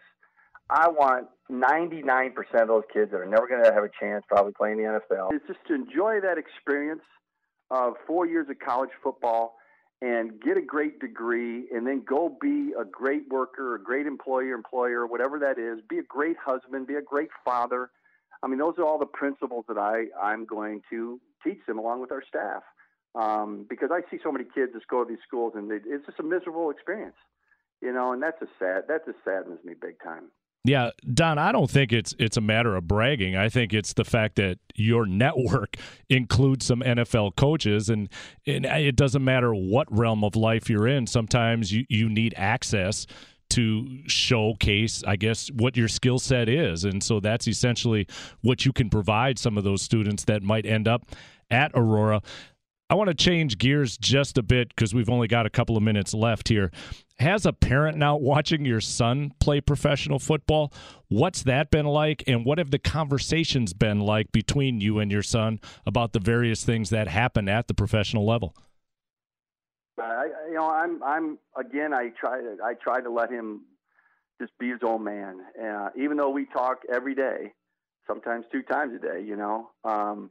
I 0.69 0.89
want 0.89 1.29
99% 1.51 2.35
of 2.61 2.69
those 2.69 2.85
kids 2.93 3.11
that 3.11 3.21
are 3.21 3.27
never 3.27 3.49
going 3.49 3.65
to 3.65 3.73
have 3.73 3.83
a 3.83 3.91
chance 3.99 4.25
probably 4.29 4.53
playing 4.53 4.77
the 4.77 4.85
NFL 4.85 5.35
is 5.35 5.41
just 5.47 5.61
to 5.69 5.75
enjoy 5.75 6.21
that 6.21 6.37
experience 6.37 7.03
of 7.71 7.95
four 8.07 8.27
years 8.27 8.49
of 8.51 8.59
college 8.59 8.91
football 9.03 9.57
and 10.03 10.41
get 10.41 10.57
a 10.57 10.63
great 10.63 11.01
degree 11.01 11.65
and 11.73 11.87
then 11.87 12.03
go 12.07 12.37
be 12.41 12.73
a 12.79 12.85
great 12.85 13.29
worker, 13.31 13.75
a 13.75 13.83
great 13.83 14.07
employer, 14.07 14.55
employer, 14.55 15.07
whatever 15.07 15.39
that 15.39 15.59
is. 15.59 15.81
Be 15.89 15.99
a 15.99 16.03
great 16.03 16.37
husband, 16.37 16.87
be 16.87 16.97
a 16.97 17.03
great 17.03 17.31
father. 17.45 17.91
I 18.43 18.47
mean, 18.47 18.59
those 18.59 18.75
are 18.79 18.85
all 18.85 18.99
the 18.99 19.07
principles 19.07 19.65
that 19.69 19.79
I, 19.79 20.07
I'm 20.21 20.45
going 20.45 20.83
to 20.91 21.21
teach 21.43 21.61
them 21.67 21.79
along 21.79 22.01
with 22.01 22.13
our 22.13 22.23
staff 22.29 22.63
um, 23.15 23.67
because 23.69 23.91
I 23.93 24.01
see 24.11 24.19
so 24.23 24.33
many 24.33 24.45
kids 24.45 24.73
just 24.75 24.89
go 24.89 25.05
to 25.05 25.09
these 25.09 25.23
schools 25.27 25.53
and 25.57 25.71
they, 25.71 25.77
it's 25.87 26.05
just 26.07 26.21
a 26.21 26.23
miserable 26.23 26.71
experience, 26.71 27.17
you 27.81 27.93
know, 27.93 28.13
and 28.13 28.23
that's 28.23 28.41
a 28.43 28.49
sad 28.59 28.85
that 28.89 29.07
just 29.07 29.19
saddens 29.25 29.65
me 29.65 29.75
big 29.81 30.03
time. 30.03 30.25
Yeah, 30.67 30.91
Don, 31.13 31.37
I 31.37 31.53
don't 31.53 31.71
think 31.71 31.93
it's 31.93 32.15
it's 32.19 32.39
a 32.39 32.41
matter 32.41 32.75
of 32.75 32.89
bragging. 32.89 33.37
I 33.37 33.51
think 33.51 33.75
it's 33.75 33.93
the 33.93 34.05
fact 34.05 34.37
that 34.37 34.59
your 34.75 35.05
network 35.05 35.77
includes 36.09 36.65
some 36.65 36.81
NFL 36.81 37.37
coaches 37.37 37.91
and, 37.91 38.09
and 38.47 38.65
it 38.65 38.97
doesn't 38.97 39.23
matter 39.23 39.55
what 39.55 39.87
realm 39.95 40.25
of 40.25 40.37
life 40.37 40.71
you're 40.71 40.89
in. 40.89 41.07
Sometimes 41.07 41.71
you, 41.71 41.85
you 41.91 42.09
need 42.09 42.33
access 42.39 43.07
to 43.51 43.99
showcase, 44.07 45.05
I 45.07 45.17
guess, 45.17 45.49
what 45.49 45.77
your 45.77 45.87
skill 45.87 46.19
set 46.19 46.49
is. 46.49 46.85
And 46.85 47.03
so 47.03 47.21
that's 47.21 47.47
essentially 47.47 48.09
what 48.41 48.65
you 48.65 48.73
can 48.73 48.89
provide 48.89 49.39
some 49.39 49.59
of 49.59 49.65
those 49.65 49.83
students 49.83 50.25
that 50.25 50.43
might 50.43 50.65
end 50.65 50.89
up 50.89 51.05
at 51.51 51.73
Aurora. 51.75 52.23
I 52.91 52.97
want 52.97 53.09
to 53.09 53.15
change 53.15 53.57
gears 53.57 53.97
just 53.97 54.37
a 54.37 54.43
bit 54.43 54.69
because 54.69 54.95
we've 54.95 55.09
only 55.09 55.27
got 55.27 55.47
a 55.47 55.51
couple 55.51 55.77
of 55.77 55.83
minutes 55.83 56.13
left 56.13 56.49
here. 56.49 56.71
Has 57.19 57.47
a 57.47 57.53
parent 57.53 57.97
now 57.97 58.17
watching 58.17 58.67
your 58.67 58.81
son 58.81 59.33
play 59.41 59.61
professional 59.63 60.19
football? 60.19 60.73
What's 61.09 61.45
that 61.45 61.71
been 61.71 61.87
like? 61.87 62.25
And 62.27 62.45
what 62.45 62.59
have 62.59 62.71
the 62.71 62.79
conversations 62.79 63.73
been 63.73 64.01
like 64.01 64.33
between 64.33 64.81
you 64.81 64.99
and 64.99 65.11
your 65.11 65.23
son 65.23 65.61
about 65.87 66.13
the 66.13 66.21
various 66.21 66.63
things 66.63 66.91
that 66.91 67.09
happen 67.09 67.49
at 67.49 67.69
the 67.69 67.75
professional 67.75 68.27
level? 68.27 68.55
I, 69.99 70.27
you 70.49 70.55
know, 70.55 70.69
I'm, 70.69 71.03
I'm 71.03 71.39
again. 71.57 71.95
I 71.95 72.11
try, 72.21 72.41
to, 72.41 72.57
I 72.63 72.75
try 72.75 73.01
to 73.01 73.11
let 73.11 73.31
him 73.31 73.63
just 74.41 74.53
be 74.59 74.69
his 74.69 74.81
own 74.85 75.05
man. 75.05 75.41
Uh, 75.63 75.91
even 75.97 76.17
though 76.17 76.31
we 76.31 76.47
talk 76.47 76.81
every 76.93 77.15
day, 77.15 77.53
sometimes 78.07 78.45
two 78.53 78.63
times 78.63 78.93
a 78.95 78.99
day. 78.99 79.25
You 79.25 79.37
know, 79.37 79.71
um, 79.85 80.31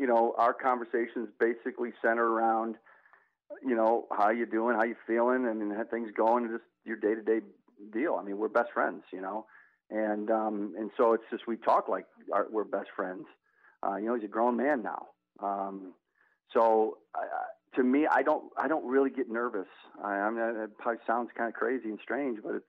you 0.00 0.06
know, 0.06 0.34
our 0.38 0.54
conversations 0.54 1.28
basically 1.38 1.90
center 2.00 2.26
around, 2.26 2.76
you 3.62 3.76
know, 3.76 4.06
how 4.10 4.30
you 4.30 4.46
doing, 4.46 4.74
how 4.74 4.84
you 4.84 4.96
feeling, 5.06 5.46
and 5.46 5.70
how 5.76 5.84
things 5.84 6.08
going, 6.16 6.44
and 6.46 6.54
just 6.54 6.64
your 6.86 6.96
day 6.96 7.14
to 7.14 7.22
day 7.22 7.44
deal. 7.92 8.16
I 8.18 8.24
mean, 8.24 8.38
we're 8.38 8.48
best 8.48 8.72
friends, 8.72 9.02
you 9.12 9.20
know, 9.20 9.44
and 9.90 10.30
um, 10.30 10.72
and 10.78 10.90
so 10.96 11.12
it's 11.12 11.24
just 11.30 11.46
we 11.46 11.58
talk 11.58 11.86
like 11.88 12.06
our, 12.32 12.46
we're 12.50 12.64
best 12.64 12.88
friends. 12.96 13.26
Uh, 13.86 13.96
you 13.96 14.06
know, 14.06 14.14
he's 14.14 14.24
a 14.24 14.28
grown 14.28 14.56
man 14.56 14.82
now. 14.82 15.06
Um, 15.42 15.92
so 16.54 16.96
uh, 17.14 17.20
to 17.76 17.82
me, 17.82 18.06
I 18.10 18.22
don't 18.22 18.44
I 18.56 18.68
don't 18.68 18.86
really 18.86 19.10
get 19.10 19.30
nervous. 19.30 19.68
I, 20.02 20.12
I 20.12 20.30
mean, 20.30 20.62
it 20.64 20.78
probably 20.78 21.02
sounds 21.06 21.28
kind 21.36 21.48
of 21.48 21.54
crazy 21.54 21.90
and 21.90 21.98
strange, 22.02 22.38
but 22.42 22.54
it's, 22.54 22.66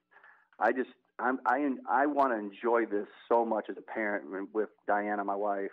I 0.60 0.74
just 0.74 0.90
I'm, 1.18 1.40
I 1.46 1.66
I 1.90 2.08
want 2.08 2.34
to 2.34 2.40
enjoy 2.40 2.92
this 2.92 3.08
so 3.30 3.46
much 3.46 3.68
as 3.70 3.78
a 3.78 3.82
parent 3.82 4.26
with 4.54 4.70
Diana, 4.86 5.24
my 5.24 5.36
wife, 5.36 5.72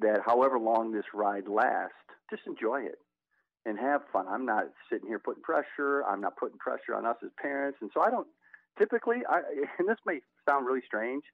that 0.00 0.20
however 0.24 0.58
long 0.58 0.92
this 0.92 1.04
ride 1.14 1.48
lasts, 1.48 1.94
just 2.30 2.42
enjoy 2.46 2.82
it 2.82 2.98
and 3.66 3.78
have 3.78 4.02
fun. 4.12 4.26
I'm 4.28 4.44
not 4.44 4.64
sitting 4.90 5.06
here 5.08 5.18
putting 5.18 5.42
pressure. 5.42 6.02
I'm 6.04 6.20
not 6.20 6.36
putting 6.36 6.58
pressure 6.58 6.94
on 6.94 7.06
us 7.06 7.16
as 7.24 7.30
parents, 7.40 7.78
and 7.80 7.90
so 7.94 8.00
I 8.02 8.10
don't 8.10 8.26
typically. 8.78 9.18
I 9.28 9.40
and 9.78 9.88
this 9.88 9.98
may 10.06 10.20
sound 10.48 10.66
really 10.66 10.82
strange. 10.86 11.24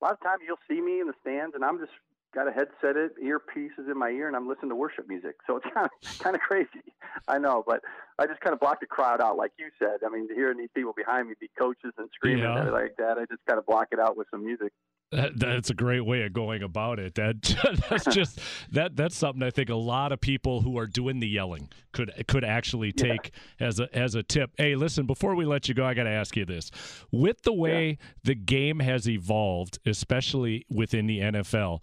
A 0.00 0.04
lot 0.04 0.12
of 0.14 0.20
times 0.22 0.40
you'll 0.46 0.56
see 0.68 0.80
me 0.80 1.00
in 1.00 1.06
the 1.06 1.14
stands, 1.20 1.54
and 1.54 1.64
I'm 1.64 1.78
just 1.78 1.92
got 2.32 2.46
a 2.46 2.52
headset, 2.52 2.96
it, 2.96 3.12
earpieces 3.22 3.90
in 3.90 3.98
my 3.98 4.08
ear, 4.10 4.28
and 4.28 4.36
I'm 4.36 4.48
listening 4.48 4.68
to 4.70 4.76
worship 4.76 5.08
music. 5.08 5.36
So 5.46 5.56
it's 5.56 5.66
kind 5.74 5.86
of 5.86 6.18
kind 6.20 6.36
of 6.36 6.42
crazy, 6.42 6.94
I 7.26 7.38
know, 7.38 7.64
but 7.66 7.80
I 8.18 8.26
just 8.26 8.40
kind 8.40 8.54
of 8.54 8.60
block 8.60 8.80
the 8.80 8.86
crowd 8.86 9.20
out, 9.20 9.36
like 9.36 9.52
you 9.58 9.66
said. 9.78 9.98
I 10.06 10.10
mean, 10.10 10.28
hearing 10.34 10.58
these 10.58 10.70
people 10.74 10.92
behind 10.96 11.28
me 11.28 11.34
be 11.40 11.50
coaches 11.58 11.92
and 11.98 12.08
screaming 12.14 12.44
Yeah. 12.44 12.70
like 12.70 12.96
that, 12.98 13.18
I 13.18 13.24
just 13.26 13.44
kind 13.46 13.58
of 13.58 13.66
block 13.66 13.88
it 13.92 13.98
out 13.98 14.16
with 14.16 14.28
some 14.30 14.44
music. 14.44 14.72
That, 15.12 15.36
that's 15.40 15.70
a 15.70 15.74
great 15.74 16.02
way 16.02 16.22
of 16.22 16.32
going 16.32 16.62
about 16.62 17.00
it. 17.00 17.16
That 17.16 17.42
that's 17.90 18.04
just 18.14 18.38
that 18.70 18.96
that's 18.96 19.16
something 19.16 19.42
I 19.42 19.50
think 19.50 19.68
a 19.68 19.74
lot 19.74 20.12
of 20.12 20.20
people 20.20 20.60
who 20.60 20.78
are 20.78 20.86
doing 20.86 21.18
the 21.18 21.26
yelling 21.26 21.68
could 21.92 22.12
could 22.28 22.44
actually 22.44 22.92
take 22.92 23.32
as 23.58 23.80
a 23.80 23.88
as 23.96 24.14
a 24.14 24.22
tip. 24.22 24.52
Hey, 24.56 24.76
listen, 24.76 25.06
before 25.06 25.34
we 25.34 25.44
let 25.44 25.68
you 25.68 25.74
go, 25.74 25.84
I 25.84 25.94
got 25.94 26.04
to 26.04 26.10
ask 26.10 26.36
you 26.36 26.44
this: 26.44 26.70
with 27.10 27.42
the 27.42 27.52
way 27.52 27.98
the 28.22 28.36
game 28.36 28.78
has 28.78 29.08
evolved, 29.08 29.80
especially 29.84 30.64
within 30.70 31.06
the 31.08 31.18
NFL. 31.18 31.82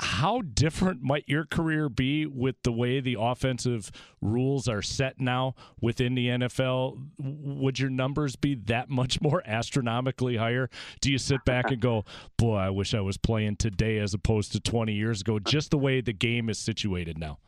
How 0.00 0.40
different 0.40 1.02
might 1.02 1.24
your 1.28 1.44
career 1.44 1.88
be 1.88 2.26
with 2.26 2.56
the 2.62 2.72
way 2.72 3.00
the 3.00 3.16
offensive 3.18 3.90
rules 4.20 4.68
are 4.68 4.82
set 4.82 5.20
now 5.20 5.54
within 5.80 6.14
the 6.14 6.28
NFL? 6.28 6.98
Would 7.18 7.78
your 7.78 7.90
numbers 7.90 8.36
be 8.36 8.54
that 8.54 8.88
much 8.88 9.20
more 9.20 9.42
astronomically 9.44 10.36
higher? 10.36 10.70
Do 11.00 11.10
you 11.10 11.18
sit 11.18 11.44
back 11.44 11.70
and 11.70 11.80
go, 11.80 12.04
"Boy, 12.36 12.56
I 12.56 12.70
wish 12.70 12.94
I 12.94 13.00
was 13.00 13.18
playing 13.18 13.56
today 13.56 13.98
as 13.98 14.14
opposed 14.14 14.52
to 14.52 14.60
20 14.60 14.92
years 14.94 15.20
ago"? 15.20 15.38
Just 15.38 15.70
the 15.70 15.78
way 15.78 16.00
the 16.00 16.12
game 16.12 16.48
is 16.48 16.58
situated 16.58 17.18
now. 17.18 17.38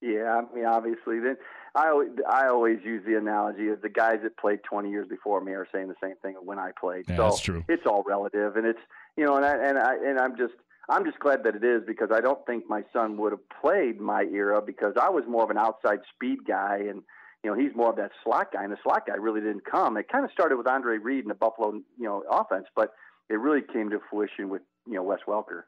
Yeah, 0.00 0.40
I 0.40 0.54
mean, 0.54 0.66
obviously, 0.66 1.20
then 1.20 1.36
I 1.74 1.88
always, 1.88 2.10
I 2.28 2.48
always 2.48 2.78
use 2.84 3.04
the 3.06 3.16
analogy 3.16 3.68
of 3.68 3.82
the 3.82 3.88
guys 3.88 4.18
that 4.24 4.36
played 4.36 4.62
20 4.64 4.90
years 4.90 5.06
before 5.08 5.40
me 5.40 5.52
are 5.52 5.66
saying 5.72 5.88
the 5.88 5.94
same 6.02 6.16
thing 6.22 6.34
when 6.42 6.58
I 6.58 6.72
played. 6.78 7.04
Yeah, 7.08 7.16
so 7.16 7.22
that's 7.22 7.40
true. 7.40 7.64
It's 7.68 7.86
all 7.86 8.02
relative, 8.06 8.56
and 8.56 8.66
it's 8.66 8.80
you 9.16 9.24
know, 9.24 9.36
and 9.36 9.44
I 9.44 9.54
and 9.54 9.78
I 9.78 9.94
and 9.94 10.18
I'm 10.18 10.36
just 10.36 10.54
I'm 10.88 11.04
just 11.04 11.18
glad 11.20 11.44
that 11.44 11.54
it 11.54 11.64
is 11.64 11.82
because 11.86 12.10
I 12.12 12.20
don't 12.20 12.44
think 12.46 12.68
my 12.68 12.82
son 12.92 13.16
would 13.18 13.32
have 13.32 13.48
played 13.60 14.00
my 14.00 14.22
era 14.22 14.60
because 14.60 14.94
I 15.00 15.10
was 15.10 15.24
more 15.28 15.44
of 15.44 15.50
an 15.50 15.58
outside 15.58 16.00
speed 16.14 16.40
guy 16.46 16.78
and 16.88 17.02
you 17.44 17.50
know 17.50 17.54
he's 17.54 17.74
more 17.74 17.90
of 17.90 17.96
that 17.96 18.10
slot 18.22 18.52
guy 18.52 18.64
and 18.64 18.72
the 18.72 18.78
slot 18.82 19.06
guy 19.06 19.14
really 19.14 19.40
didn't 19.40 19.64
come. 19.64 19.96
It 19.96 20.08
kind 20.10 20.24
of 20.24 20.30
started 20.32 20.56
with 20.56 20.66
Andre 20.66 20.98
Reed 20.98 21.24
and 21.24 21.30
the 21.30 21.34
Buffalo 21.34 21.72
you 21.72 22.04
know 22.04 22.24
offense, 22.30 22.66
but 22.74 22.92
it 23.28 23.34
really 23.34 23.62
came 23.72 23.90
to 23.90 24.00
fruition 24.10 24.48
with 24.48 24.62
you 24.86 24.94
know 24.94 25.02
Wes 25.02 25.20
Welker, 25.26 25.62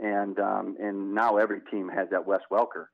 and 0.00 0.38
um, 0.40 0.76
and 0.80 1.14
now 1.14 1.36
every 1.36 1.60
team 1.70 1.88
has 1.88 2.08
that 2.10 2.26
Wes 2.26 2.40
Welker, 2.50 2.86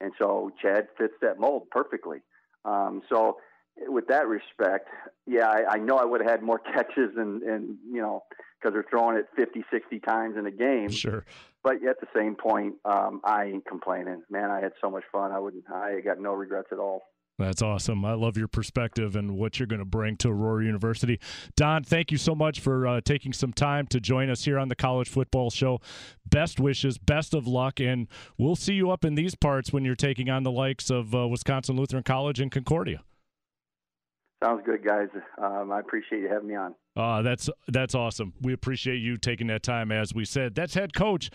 and 0.00 0.12
so 0.18 0.50
Chad 0.60 0.88
fits 0.98 1.14
that 1.22 1.38
mold 1.38 1.70
perfectly. 1.70 2.18
Um, 2.64 3.02
so 3.08 3.38
with 3.86 4.08
that 4.08 4.26
respect, 4.26 4.88
yeah, 5.26 5.48
I, 5.48 5.74
I 5.74 5.78
know 5.78 5.96
I 5.96 6.04
would 6.04 6.20
have 6.20 6.30
had 6.30 6.42
more 6.42 6.58
catches 6.74 7.16
and 7.16 7.42
and 7.42 7.76
you 7.90 8.00
know 8.00 8.24
because 8.60 8.74
they're 8.74 8.86
throwing 8.88 9.16
it 9.16 9.26
50, 9.36 9.64
60 9.70 10.00
times 10.00 10.36
in 10.36 10.46
a 10.46 10.50
game. 10.50 10.90
Sure. 10.90 11.24
But 11.62 11.76
at 11.88 12.00
the 12.00 12.06
same 12.14 12.36
point, 12.36 12.74
um, 12.84 13.20
I 13.24 13.44
ain't 13.46 13.66
complaining. 13.66 14.22
Man, 14.30 14.50
I 14.50 14.60
had 14.60 14.72
so 14.80 14.90
much 14.90 15.04
fun. 15.12 15.32
I 15.32 15.38
wouldn't. 15.38 15.64
I 15.72 16.00
got 16.00 16.20
no 16.20 16.32
regrets 16.32 16.68
at 16.72 16.78
all. 16.78 17.02
That's 17.38 17.62
awesome. 17.62 18.04
I 18.04 18.12
love 18.12 18.36
your 18.36 18.48
perspective 18.48 19.16
and 19.16 19.38
what 19.38 19.58
you're 19.58 19.66
going 19.66 19.78
to 19.78 19.86
bring 19.86 20.18
to 20.18 20.28
Aurora 20.28 20.64
University. 20.64 21.18
Don, 21.56 21.82
thank 21.82 22.12
you 22.12 22.18
so 22.18 22.34
much 22.34 22.60
for 22.60 22.86
uh, 22.86 23.00
taking 23.02 23.32
some 23.32 23.54
time 23.54 23.86
to 23.88 24.00
join 24.00 24.28
us 24.28 24.44
here 24.44 24.58
on 24.58 24.68
the 24.68 24.74
College 24.74 25.08
Football 25.08 25.48
Show. 25.48 25.80
Best 26.28 26.60
wishes, 26.60 26.98
best 26.98 27.32
of 27.32 27.46
luck, 27.46 27.80
and 27.80 28.08
we'll 28.36 28.56
see 28.56 28.74
you 28.74 28.90
up 28.90 29.06
in 29.06 29.14
these 29.14 29.34
parts 29.34 29.72
when 29.72 29.86
you're 29.86 29.94
taking 29.94 30.28
on 30.28 30.42
the 30.42 30.50
likes 30.50 30.90
of 30.90 31.14
uh, 31.14 31.26
Wisconsin 31.26 31.76
Lutheran 31.76 32.02
College 32.02 32.40
and 32.40 32.52
Concordia. 32.52 33.02
Sounds 34.44 34.62
good, 34.64 34.84
guys. 34.84 35.08
Um, 35.42 35.72
I 35.72 35.80
appreciate 35.80 36.20
you 36.20 36.28
having 36.28 36.48
me 36.48 36.56
on. 36.56 36.74
Uh, 37.00 37.22
that's 37.22 37.48
that's 37.68 37.94
awesome. 37.94 38.34
We 38.42 38.52
appreciate 38.52 38.98
you 38.98 39.16
taking 39.16 39.46
that 39.46 39.62
time. 39.62 39.90
As 39.90 40.14
we 40.14 40.24
said, 40.26 40.54
that's 40.54 40.74
head 40.74 40.94
coach 40.94 41.30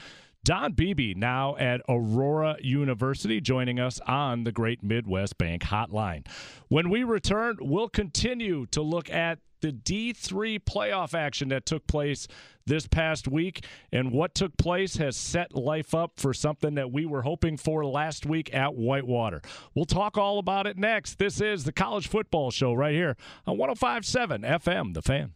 Don 0.45 0.73
Beebe 0.73 1.15
now 1.15 1.57
at 1.57 1.81
Aurora 1.89 2.57
University, 2.61 3.41
joining 3.41 3.79
us 3.79 3.99
on 4.01 4.43
the 4.43 4.51
Great 4.51 4.83
Midwest 4.83 5.39
Bank 5.39 5.63
Hotline. 5.63 6.27
When 6.67 6.91
we 6.91 7.03
return, 7.03 7.57
we'll 7.59 7.89
continue 7.89 8.67
to 8.67 8.83
look 8.83 9.09
at 9.09 9.39
the 9.65 9.71
D3 9.71 10.59
playoff 10.59 11.15
action 11.15 11.49
that 11.49 11.65
took 11.65 11.87
place 11.87 12.27
this 12.67 12.85
past 12.87 13.27
week 13.27 13.65
and 13.91 14.11
what 14.11 14.35
took 14.35 14.55
place 14.57 14.97
has 14.97 15.17
set 15.17 15.55
life 15.55 15.95
up 15.95 16.19
for 16.19 16.35
something 16.35 16.75
that 16.75 16.91
we 16.91 17.03
were 17.03 17.23
hoping 17.23 17.57
for 17.57 17.83
last 17.83 18.27
week 18.27 18.53
at 18.53 18.75
Whitewater. 18.75 19.41
We'll 19.73 19.85
talk 19.85 20.19
all 20.19 20.37
about 20.37 20.67
it 20.67 20.77
next. 20.77 21.17
This 21.17 21.41
is 21.41 21.63
the 21.63 21.71
College 21.71 22.07
Football 22.07 22.51
Show 22.51 22.73
right 22.73 22.93
here 22.93 23.17
on 23.47 23.57
1057 23.57 24.43
FM, 24.43 24.93
The 24.93 25.01
Fan. 25.01 25.33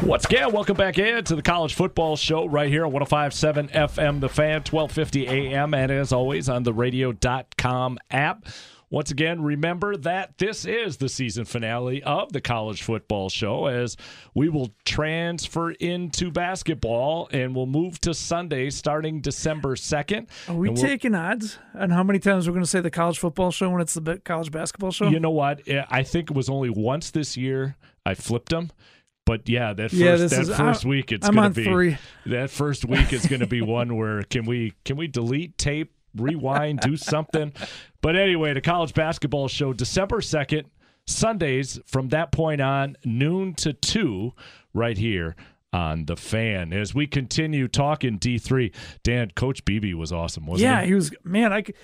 What's 0.00 0.24
good? 0.26 0.50
Welcome 0.50 0.76
back 0.78 0.98
in 0.98 1.24
to 1.24 1.36
the 1.36 1.42
College 1.42 1.74
Football 1.74 2.16
Show 2.16 2.46
right 2.46 2.70
here 2.70 2.86
on 2.86 2.92
1057 2.92 3.68
FM, 3.68 4.20
The 4.20 4.30
Fan, 4.30 4.62
1250 4.62 5.28
AM, 5.28 5.74
and 5.74 5.92
as 5.92 6.10
always 6.10 6.48
on 6.48 6.62
the 6.62 6.72
radio.com 6.72 7.98
app. 8.10 8.46
Once 8.94 9.10
again, 9.10 9.42
remember 9.42 9.96
that 9.96 10.38
this 10.38 10.64
is 10.64 10.98
the 10.98 11.08
season 11.08 11.44
finale 11.44 12.00
of 12.04 12.32
the 12.32 12.40
College 12.40 12.80
Football 12.84 13.28
Show 13.28 13.66
as 13.66 13.96
we 14.36 14.48
will 14.48 14.70
transfer 14.84 15.72
into 15.72 16.30
basketball 16.30 17.28
and 17.32 17.56
we'll 17.56 17.66
move 17.66 18.00
to 18.02 18.14
Sunday 18.14 18.70
starting 18.70 19.20
December 19.20 19.74
2nd. 19.74 20.28
Are 20.48 20.54
we 20.54 20.72
taking 20.74 21.12
odds 21.16 21.58
on 21.74 21.90
how 21.90 22.04
many 22.04 22.20
times 22.20 22.46
we're 22.46 22.52
going 22.52 22.62
to 22.62 22.70
say 22.70 22.80
the 22.80 22.88
college 22.88 23.18
football 23.18 23.50
show 23.50 23.68
when 23.68 23.80
it's 23.80 23.94
the 23.94 24.18
college 24.18 24.52
basketball 24.52 24.92
show? 24.92 25.08
You 25.08 25.18
know 25.18 25.32
what? 25.32 25.62
I 25.90 26.04
think 26.04 26.30
it 26.30 26.36
was 26.36 26.48
only 26.48 26.70
once 26.70 27.10
this 27.10 27.36
year 27.36 27.74
I 28.06 28.14
flipped 28.14 28.50
them. 28.50 28.70
But 29.26 29.48
yeah, 29.48 29.72
that 29.72 29.90
first 29.90 29.94
Yeah, 30.00 30.14
that 30.14 30.32
is- 30.32 30.50
1st 30.50 30.60
I'm- 30.60 30.88
week 30.88 31.10
it's 31.10 31.26
I'm 31.26 31.34
to 31.34 31.50
be 31.50 31.64
three. 31.64 31.96
that 32.26 32.48
first 32.50 32.84
week 32.84 33.12
is 33.12 33.26
going 33.26 33.40
to 33.40 33.48
be 33.48 33.60
one 33.60 33.96
where 33.96 34.22
can 34.22 34.44
we 34.44 34.74
can 34.84 34.96
we 34.96 35.08
delete 35.08 35.58
tape, 35.58 35.90
rewind, 36.16 36.80
do 36.80 36.96
something. 36.96 37.52
But 38.00 38.16
anyway, 38.16 38.52
the 38.52 38.60
college 38.60 38.94
basketball 38.94 39.48
show 39.48 39.72
December 39.72 40.20
2nd, 40.20 40.64
Sundays 41.06 41.78
from 41.86 42.08
that 42.08 42.32
point 42.32 42.60
on 42.60 42.96
noon 43.04 43.54
to 43.54 43.72
2 43.72 44.32
right 44.72 44.96
here 44.96 45.36
on 45.72 46.04
the 46.06 46.16
fan 46.16 46.72
as 46.72 46.94
we 46.94 47.06
continue 47.06 47.66
talking 47.68 48.18
D3. 48.18 48.72
Dan 49.02 49.32
coach 49.34 49.64
Beebe 49.64 49.92
was 49.94 50.12
awesome, 50.12 50.46
wasn't 50.46 50.62
yeah, 50.62 50.76
he? 50.76 50.82
Yeah, 50.82 50.86
he 50.86 50.94
was 50.94 51.10
man. 51.24 51.52
I 51.52 51.62
could, 51.62 51.74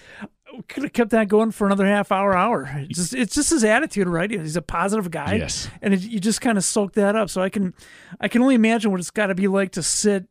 could 0.68 0.85
have 0.85 0.93
kept 0.93 1.11
that 1.11 1.28
going 1.28 1.51
for 1.51 1.66
another 1.66 1.87
half 1.87 2.12
hour, 2.12 2.37
hour. 2.37 2.70
It's 2.89 2.99
just, 2.99 3.14
it's 3.14 3.35
just 3.35 3.51
his 3.51 3.64
attitude, 3.64 4.07
right? 4.07 4.31
He's 4.31 4.57
a 4.57 4.62
positive 4.62 5.11
guy, 5.11 5.35
Yes. 5.35 5.68
and 5.83 5.93
it, 5.93 6.01
you 6.03 6.20
just 6.20 6.41
kind 6.41 6.57
of 6.57 6.64
soak 6.64 6.93
that 6.95 7.16
up. 7.16 7.31
So 7.31 7.43
I 7.43 7.49
can, 7.49 7.74
I 8.20 8.28
can 8.28 8.43
only 8.43 8.55
imagine 8.55 8.91
what 8.91 9.01
it's 9.01 9.11
got 9.11 9.26
to 9.26 9.35
be 9.35 9.49
like 9.49 9.72
to 9.72 9.83
sit 9.83 10.26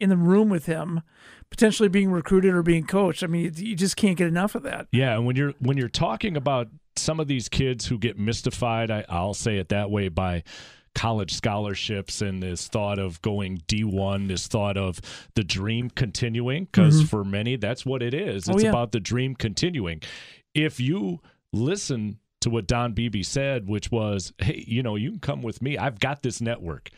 in 0.00 0.08
the 0.08 0.16
room 0.16 0.48
with 0.48 0.66
him, 0.66 1.02
potentially 1.52 1.90
being 1.90 2.10
recruited 2.10 2.54
or 2.54 2.62
being 2.62 2.86
coached. 2.86 3.22
I 3.22 3.26
mean, 3.26 3.52
you- 3.56 3.76
just 3.76 3.94
can't 3.94 4.16
get 4.16 4.26
enough 4.26 4.54
of 4.54 4.62
that. 4.62 4.86
Yeah, 4.90 5.14
and 5.14 5.26
when 5.26 5.36
you're 5.36 5.52
when 5.58 5.76
you're 5.76 5.90
talking 5.90 6.34
about 6.34 6.68
some 6.96 7.20
of 7.20 7.28
these 7.28 7.48
kids 7.48 7.86
who 7.86 7.98
get 7.98 8.18
mystified, 8.18 8.90
I, 8.90 9.04
I'll 9.08 9.34
say 9.34 9.58
it 9.58 9.68
that 9.68 9.90
way 9.90 10.08
by 10.08 10.44
college 10.94 11.32
scholarships 11.34 12.22
and 12.22 12.42
this 12.42 12.68
thought 12.68 12.98
of 12.98 13.20
going 13.22 13.58
D1, 13.68 14.28
this 14.28 14.46
thought 14.46 14.78
of 14.78 15.00
the 15.34 15.44
dream 15.44 15.90
continuing, 15.90 16.64
because 16.64 16.98
mm-hmm. 16.98 17.06
for 17.06 17.22
many 17.22 17.56
that's 17.56 17.84
what 17.84 18.02
it 18.02 18.14
is. 18.14 18.48
Oh, 18.48 18.54
It's 18.54 18.64
yeah. 18.64 18.70
about 18.70 18.92
the 18.92 19.00
dream 19.00 19.34
continuing. 19.34 20.00
If 20.54 20.80
you 20.80 21.20
listen 21.52 22.18
to 22.42 22.50
what 22.50 22.66
Don 22.66 22.92
Beebe 22.92 23.22
said, 23.22 23.66
which 23.66 23.90
was, 23.90 24.32
"Hey, 24.38 24.64
you 24.66 24.82
know, 24.82 24.96
you 24.96 25.10
can 25.10 25.20
come 25.20 25.42
with 25.42 25.62
me. 25.62 25.78
I've 25.78 25.98
got 25.98 26.22
this 26.22 26.40
network." 26.40 26.90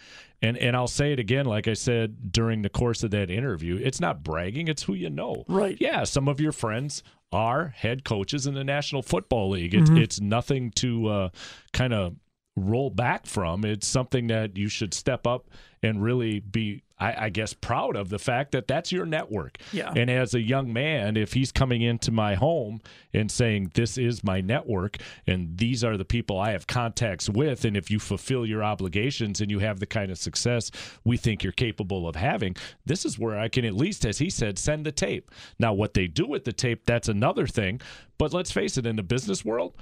And 0.43 0.59
and 0.59 0.77
I'll 0.77 0.89
say 0.89 1.13
it 1.13 1.19
again, 1.19 1.47
like 1.47 1.69
I 1.69 1.75
said 1.75 2.33
during 2.33 2.63
the 2.63 2.69
course 2.69 3.03
of 3.03 3.11
that 3.13 3.31
interview, 3.31 3.77
it's 3.77 4.01
not 4.01 4.23
bragging; 4.23 4.69
it's 4.69 4.83
who 4.83 4.95
you 4.95 5.11
know. 5.11 5.45
Right. 5.49 5.77
Yeah, 5.81 6.05
some 6.05 6.29
of 6.29 6.41
your 6.41 6.53
friends 6.53 7.03
are 7.33 7.69
head 7.69 8.05
coaches 8.05 8.47
in 8.47 8.55
the 8.55 8.65
National 8.65 9.03
Football 9.03 9.51
League. 9.51 9.75
It's 9.75 9.91
it's 9.91 10.21
nothing 10.21 10.71
to 10.73 11.09
uh, 11.09 11.29
kind 11.73 11.93
of 11.93 12.15
roll 12.57 12.91
back 12.91 13.27
from. 13.27 13.65
It's 13.65 13.87
something 13.87 14.29
that 14.29 14.57
you 14.57 14.69
should 14.69 14.95
step 14.95 15.27
up 15.27 15.51
and 15.83 16.03
really 16.03 16.41
be, 16.41 16.83
I, 16.99 17.25
I 17.27 17.29
guess, 17.29 17.53
proud 17.53 17.97
of 17.97 18.09
the 18.09 18.19
fact 18.19 18.53
that 18.53 18.69
that's 18.69 18.93
your 18.93 19.05
network. 19.05 19.59
Yeah. 19.73 19.93
And 19.95 20.09
as 20.09 20.35
a 20.35 20.41
young 20.41 20.73
man, 20.73 21.17
if 21.17 21.33
he's 21.33 21.51
coming 21.51 21.83
into 21.83 22.13
my 22.13 22.35
home 22.35 22.81
and 23.13 23.31
saying, 23.31 23.73
This 23.75 23.99
is 23.99 24.23
my 24.23 24.41
network 24.41 24.99
and 25.27 25.59
these 25.59 25.83
are 25.83 25.97
the 25.97 26.05
people 26.05 26.39
I 26.39 26.53
have 26.53 26.67
contacts 26.67 27.29
with, 27.29 27.65
and 27.65 27.77
if 27.77 27.91
you 27.91 27.99
fulfill 27.99 28.47
your 28.47 28.63
obligations 28.63 29.41
and 29.41 29.51
you 29.51 29.59
have 29.59 29.81
the 29.81 29.87
kind 29.87 30.11
of 30.11 30.19
success 30.19 30.71
we 31.05 31.17
think 31.17 31.43
you're 31.43 31.53
capable 31.53 32.07
of 32.09 32.17
having, 32.17 32.57
this 32.87 33.05
is 33.05 33.19
where 33.19 33.39
I 33.39 33.49
can 33.49 33.65
at 33.65 33.75
least, 33.75 34.05
as 34.05 34.19
he 34.19 34.31
said, 34.31 34.59
send 34.59 34.87
the 34.87 34.93
tape. 34.93 35.31
Now, 35.59 35.73
what 35.73 35.95
they 35.95 36.07
do 36.07 36.27
with 36.27 36.45
the 36.45 36.53
tape, 36.53 36.87
that's 36.87 37.09
another 37.09 37.47
thing. 37.47 37.81
But 38.19 38.33
let's 38.33 38.53
face 38.53 38.79
it, 38.79 38.87
in 38.87 38.97
the 38.97 39.03
business 39.03 39.45
world, 39.45 39.75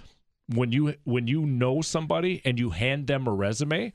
when 0.49 0.73
you 0.73 0.95
when 1.05 1.27
you 1.27 1.47
know 1.47 1.81
somebody 1.81 2.43
and 2.45 2.59
you 2.59 2.71
hand 2.71 3.07
them 3.07 3.27
a 3.27 3.33
resume 3.33 3.93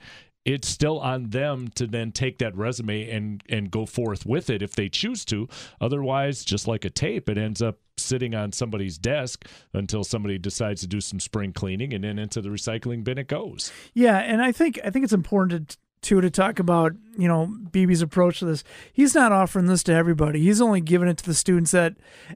it's 0.48 0.70
still 0.70 1.00
on 1.00 1.30
them 1.32 1.68
to 1.76 1.86
then 1.86 2.12
take 2.12 2.40
that 2.40 2.56
resume 2.56 3.08
and 3.10 3.44
and 3.50 3.70
go 3.70 3.86
forth 3.86 4.26
with 4.26 4.50
it 4.50 4.64
if 4.64 4.74
they 4.74 4.90
choose 4.90 5.26
to. 5.26 5.48
Otherwise 5.80 6.44
just 6.44 6.68
like 6.68 6.86
a 6.86 6.90
tape 6.90 7.30
it 7.30 7.38
ends 7.38 7.62
up 7.62 7.78
sitting 7.98 8.34
on 8.34 8.52
somebody's 8.52 8.98
desk 8.98 9.46
until 9.74 10.04
somebody 10.04 10.38
decides 10.38 10.82
to 10.82 10.88
do 10.88 11.02
some 11.02 11.20
spring 11.20 11.52
cleaning 11.52 11.94
and 11.94 12.04
then 12.04 12.18
into 12.18 12.42
the 12.42 12.50
recycling 12.50 13.04
bin 13.04 13.18
it 13.18 13.28
goes. 13.28 13.72
Yeah, 13.94 14.18
and 14.18 14.42
I 14.42 14.52
think 14.52 14.80
I 14.84 14.90
think 14.90 15.04
it's 15.04 15.14
important 15.14 15.70
to, 15.70 15.78
too 16.02 16.22
to 16.22 16.30
talk 16.30 16.60
about 16.60 16.94
you 17.18 17.28
know 17.28 17.48
Beebe's 17.72 18.02
approach 18.02 18.40
to 18.40 18.46
this. 18.46 18.64
He's 18.94 19.16
not 19.16 19.32
offering 19.32 19.66
this 19.66 19.84
to 19.84 19.94
everybody. 19.94 20.42
He's 20.42 20.62
only 20.62 20.82
giving 20.82 21.08
it 21.08 21.18
to 21.18 21.26
the 21.26 21.34
students 21.34 21.72
that, 21.72 21.96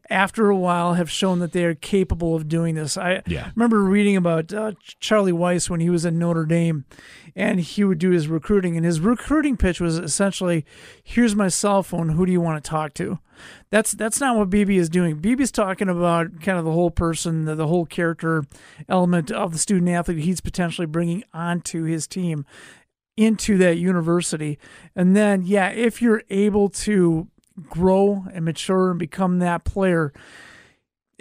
after 0.09 0.49
a 0.49 0.57
while, 0.57 0.95
have 0.95 1.09
shown 1.11 1.39
that 1.39 1.51
they 1.51 1.63
are 1.65 1.75
capable 1.75 2.35
of 2.35 2.47
doing 2.47 2.75
this. 2.75 2.97
I 2.97 3.21
Yeah. 3.27 3.51
remember 3.55 3.83
reading 3.83 4.15
about 4.17 4.51
uh, 4.53 4.73
Charlie 4.99 5.31
Weis 5.31 5.69
when 5.69 5.79
he 5.79 5.89
was 5.89 6.03
in 6.05 6.17
Notre 6.17 6.45
Dame, 6.45 6.85
and 7.35 7.59
he 7.59 7.83
would 7.83 7.99
do 7.99 8.09
his 8.09 8.27
recruiting, 8.27 8.75
and 8.75 8.85
his 8.85 8.99
recruiting 8.99 9.55
pitch 9.57 9.79
was 9.79 9.97
essentially, 9.99 10.65
"Here's 11.03 11.35
my 11.35 11.47
cell 11.47 11.83
phone. 11.83 12.09
Who 12.09 12.25
do 12.25 12.31
you 12.31 12.41
want 12.41 12.63
to 12.63 12.69
talk 12.69 12.93
to?" 12.95 13.19
That's 13.71 13.91
that's 13.93 14.19
not 14.19 14.35
what 14.37 14.49
Beebe 14.51 14.77
is 14.77 14.89
doing. 14.89 15.15
Beebe's 15.17 15.51
talking 15.51 15.89
about 15.89 16.41
kind 16.41 16.59
of 16.59 16.65
the 16.65 16.71
whole 16.73 16.91
person, 16.91 17.45
the, 17.45 17.55
the 17.55 17.65
whole 17.67 17.85
character 17.87 18.43
element 18.89 19.31
of 19.31 19.51
the 19.53 19.57
student 19.57 19.89
athlete 19.89 20.19
he's 20.19 20.41
potentially 20.41 20.85
bringing 20.85 21.23
onto 21.33 21.83
his 21.83 22.05
team. 22.07 22.45
Into 23.17 23.57
that 23.57 23.77
university. 23.77 24.57
And 24.95 25.15
then, 25.15 25.43
yeah, 25.43 25.69
if 25.69 26.01
you're 26.01 26.23
able 26.29 26.69
to 26.69 27.27
grow 27.69 28.25
and 28.33 28.45
mature 28.45 28.91
and 28.91 28.99
become 28.99 29.39
that 29.39 29.63
player, 29.63 30.13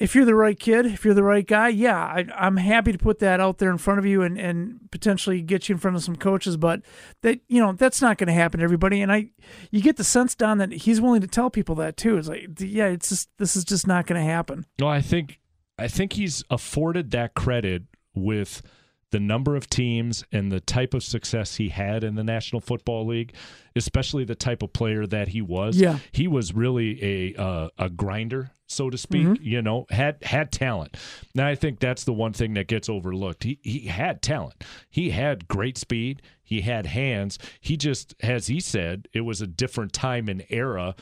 if 0.01 0.15
you're 0.15 0.25
the 0.25 0.35
right 0.35 0.59
kid, 0.59 0.87
if 0.87 1.05
you're 1.05 1.15
the 1.15 1.23
right 1.23 1.47
guy, 1.47 1.69
yeah, 1.69 1.99
I, 1.99 2.27
I'm 2.35 2.57
happy 2.57 2.91
to 2.91 2.99
put 2.99 3.19
that 3.19 3.39
out 3.39 3.59
there 3.59 3.71
in 3.71 3.77
front 3.77 3.99
of 3.99 4.07
you 4.07 4.23
and, 4.23 4.39
and 4.39 4.91
potentially 4.91 5.43
get 5.43 5.69
you 5.69 5.75
in 5.75 5.79
front 5.79 5.95
of 5.95 6.03
some 6.03 6.17
coaches. 6.17 6.57
But 6.57 6.81
that 7.21 7.41
you 7.49 7.61
know 7.61 7.75
that's 7.75 8.01
not 8.01 8.17
going 8.17 8.29
to 8.29 8.33
happen 8.33 8.61
to 8.61 8.65
everybody. 8.65 9.03
And 9.03 9.13
I, 9.13 9.31
you 9.71 9.83
get 9.83 9.99
the 9.99 10.05
sense 10.05 10.35
Don 10.35 10.57
that 10.57 10.73
he's 10.73 11.03
willing 11.03 11.21
to 11.21 11.27
tell 11.27 11.51
people 11.51 11.75
that 11.77 11.99
too. 11.99 12.17
It's 12.17 12.29
like, 12.29 12.49
yeah, 12.59 12.87
it's 12.87 13.11
just 13.11 13.29
this 13.37 13.55
is 13.55 13.65
just 13.65 13.87
not 13.87 14.07
going 14.07 14.19
to 14.19 14.27
happen. 14.27 14.65
No, 14.81 14.89
I 14.89 15.03
think 15.03 15.39
I 15.79 15.87
think 15.87 16.15
he's 16.15 16.43
afforded 16.49 17.11
that 17.11 17.35
credit 17.35 17.83
with 18.15 18.63
the 19.11 19.21
number 19.21 19.57
of 19.57 19.69
teams 19.69 20.25
and 20.33 20.51
the 20.53 20.61
type 20.61 20.95
of 20.95 21.03
success 21.03 21.57
he 21.57 21.69
had 21.71 22.05
in 22.05 22.15
the 22.15 22.25
National 22.25 22.61
Football 22.61 23.07
League, 23.07 23.35
especially 23.77 24.25
the 24.25 24.35
type 24.35 24.63
of 24.63 24.73
player 24.73 25.07
that 25.07 25.29
he 25.29 25.43
was. 25.43 25.77
Yeah. 25.77 25.99
He 26.13 26.29
was 26.29 26.55
really 26.55 27.03
a 27.35 27.41
uh, 27.41 27.69
a 27.79 27.89
grinder, 27.91 28.51
so 28.67 28.89
to 28.91 28.97
speak, 28.99 29.27
Mm-hmm. 29.27 29.43
you 29.43 29.63
know, 29.63 29.87
had 29.91 30.23
had 30.23 30.53
talent. 30.53 30.97
Now 31.35 31.47
I 31.49 31.55
think 31.55 31.81
that's 31.81 32.05
the 32.05 32.13
one 32.13 32.33
thing 32.33 32.55
that 32.55 32.69
gets 32.69 32.89
overlooked. 32.89 33.45
He 33.45 33.59
he 33.63 33.81
had 33.87 34.23
talent. 34.23 34.63
He 34.89 35.11
had 35.11 35.49
great 35.49 35.77
speed, 35.79 36.23
he 36.43 36.61
had 36.61 36.87
hands. 36.87 37.39
He 37.61 37.77
just 37.77 38.15
as 38.21 38.47
he 38.47 38.61
said, 38.61 39.09
it 39.13 39.23
was 39.23 39.41
a 39.41 39.47
different 39.47 39.93
time 39.93 40.29
and 40.29 40.45
era 40.51 40.95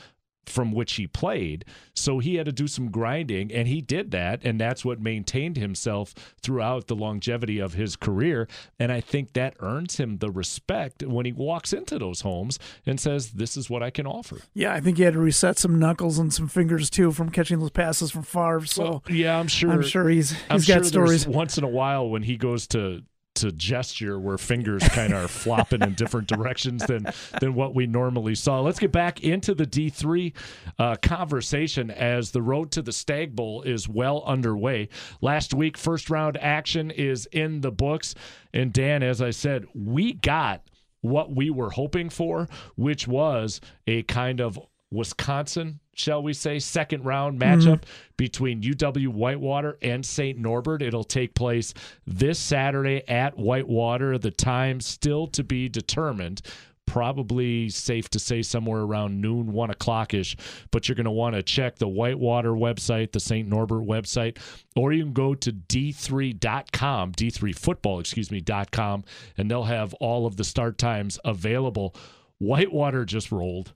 from 0.45 0.71
which 0.71 0.93
he 0.93 1.05
played. 1.05 1.63
So 1.93 2.19
he 2.19 2.35
had 2.35 2.45
to 2.47 2.51
do 2.51 2.67
some 2.67 2.89
grinding, 2.89 3.51
and 3.51 3.67
he 3.67 3.81
did 3.81 4.11
that. 4.11 4.41
And 4.43 4.59
that's 4.59 4.83
what 4.83 4.99
maintained 4.99 5.57
himself 5.57 6.13
throughout 6.41 6.87
the 6.87 6.95
longevity 6.95 7.59
of 7.59 7.73
his 7.73 7.95
career. 7.95 8.47
And 8.79 8.91
I 8.91 8.99
think 9.01 9.33
that 9.33 9.55
earns 9.59 9.97
him 9.97 10.17
the 10.17 10.31
respect 10.31 11.03
when 11.03 11.25
he 11.25 11.31
walks 11.31 11.71
into 11.73 11.99
those 11.99 12.21
homes 12.21 12.57
and 12.85 12.99
says, 12.99 13.31
This 13.31 13.55
is 13.57 13.69
what 13.69 13.83
I 13.83 13.89
can 13.91 14.07
offer. 14.07 14.37
Yeah, 14.53 14.73
I 14.73 14.79
think 14.79 14.97
he 14.97 15.03
had 15.03 15.13
to 15.13 15.19
reset 15.19 15.59
some 15.59 15.77
knuckles 15.77 16.17
and 16.17 16.33
some 16.33 16.47
fingers 16.47 16.89
too 16.89 17.11
from 17.11 17.29
catching 17.29 17.59
those 17.59 17.71
passes 17.71 18.11
from 18.11 18.23
Favre. 18.23 18.65
So 18.65 18.83
Well, 18.83 19.03
yeah, 19.09 19.37
I'm 19.39 19.47
sure. 19.47 19.71
I'm 19.71 19.83
sure 19.83 20.09
he's 20.09 20.31
he's 20.31 20.41
I'm 20.49 20.57
got 20.59 20.65
sure 20.65 20.83
stories. 20.85 21.27
once 21.27 21.57
in 21.57 21.63
a 21.63 21.67
while 21.69 22.09
when 22.09 22.23
he 22.23 22.37
goes 22.37 22.65
to 22.67 23.03
to 23.39 23.51
gesture 23.51 24.19
where 24.19 24.37
fingers 24.37 24.87
kind 24.89 25.13
of 25.13 25.25
are 25.25 25.27
flopping 25.27 25.81
in 25.81 25.93
different 25.93 26.27
directions 26.27 26.85
than 26.85 27.07
than 27.39 27.53
what 27.55 27.75
we 27.75 27.87
normally 27.87 28.35
saw. 28.35 28.61
Let's 28.61 28.79
get 28.79 28.91
back 28.91 29.21
into 29.21 29.53
the 29.55 29.65
D3 29.65 30.33
uh, 30.77 30.95
conversation 31.01 31.91
as 31.91 32.31
the 32.31 32.41
road 32.41 32.71
to 32.71 32.81
the 32.81 32.91
Stag 32.91 33.35
Bowl 33.35 33.61
is 33.63 33.87
well 33.87 34.23
underway. 34.25 34.89
Last 35.21 35.53
week, 35.53 35.77
first 35.77 36.09
round 36.09 36.37
action 36.37 36.91
is 36.91 37.25
in 37.27 37.61
the 37.61 37.71
books, 37.71 38.15
and 38.53 38.73
Dan, 38.73 39.03
as 39.03 39.21
I 39.21 39.31
said, 39.31 39.65
we 39.73 40.13
got 40.13 40.63
what 41.01 41.33
we 41.33 41.49
were 41.49 41.69
hoping 41.69 42.09
for, 42.09 42.47
which 42.75 43.07
was 43.07 43.61
a 43.87 44.03
kind 44.03 44.41
of 44.41 44.59
Wisconsin, 44.91 45.79
shall 45.99 46.23
we 46.23 46.33
say, 46.33 46.59
second 46.59 47.03
round 47.03 47.39
matchup 47.39 47.81
mm-hmm. 47.81 48.13
between 48.17 48.61
UW 48.61 49.09
Whitewater 49.09 49.77
and 49.81 50.05
St. 50.05 50.39
Norbert. 50.39 50.81
It'll 50.81 51.03
take 51.03 51.33
place 51.35 51.73
this 52.07 52.39
Saturday 52.39 53.03
at 53.07 53.37
Whitewater. 53.37 54.17
The 54.17 54.31
time 54.31 54.79
still 54.79 55.27
to 55.27 55.43
be 55.43 55.67
determined. 55.67 56.41
Probably 56.85 57.69
safe 57.69 58.09
to 58.09 58.19
say 58.19 58.41
somewhere 58.41 58.81
around 58.81 59.21
noon, 59.21 59.51
one 59.51 59.69
o'clock 59.69 60.15
ish. 60.15 60.35
But 60.71 60.87
you're 60.87 60.95
going 60.95 61.05
to 61.05 61.11
want 61.11 61.35
to 61.35 61.43
check 61.43 61.75
the 61.75 61.87
Whitewater 61.87 62.53
website, 62.53 63.11
the 63.11 63.19
St. 63.19 63.47
Norbert 63.47 63.85
website, 63.85 64.39
or 64.75 64.91
you 64.91 65.03
can 65.03 65.13
go 65.13 65.35
to 65.35 65.51
d3.com, 65.51 67.11
d3football, 67.11 67.99
excuse 67.99 68.31
me, 68.31 68.41
dot 68.41 68.71
com, 68.71 69.03
and 69.37 69.51
they'll 69.51 69.65
have 69.65 69.93
all 69.95 70.25
of 70.25 70.37
the 70.37 70.43
start 70.43 70.79
times 70.79 71.19
available. 71.23 71.93
Whitewater 72.39 73.05
just 73.05 73.31
rolled 73.31 73.73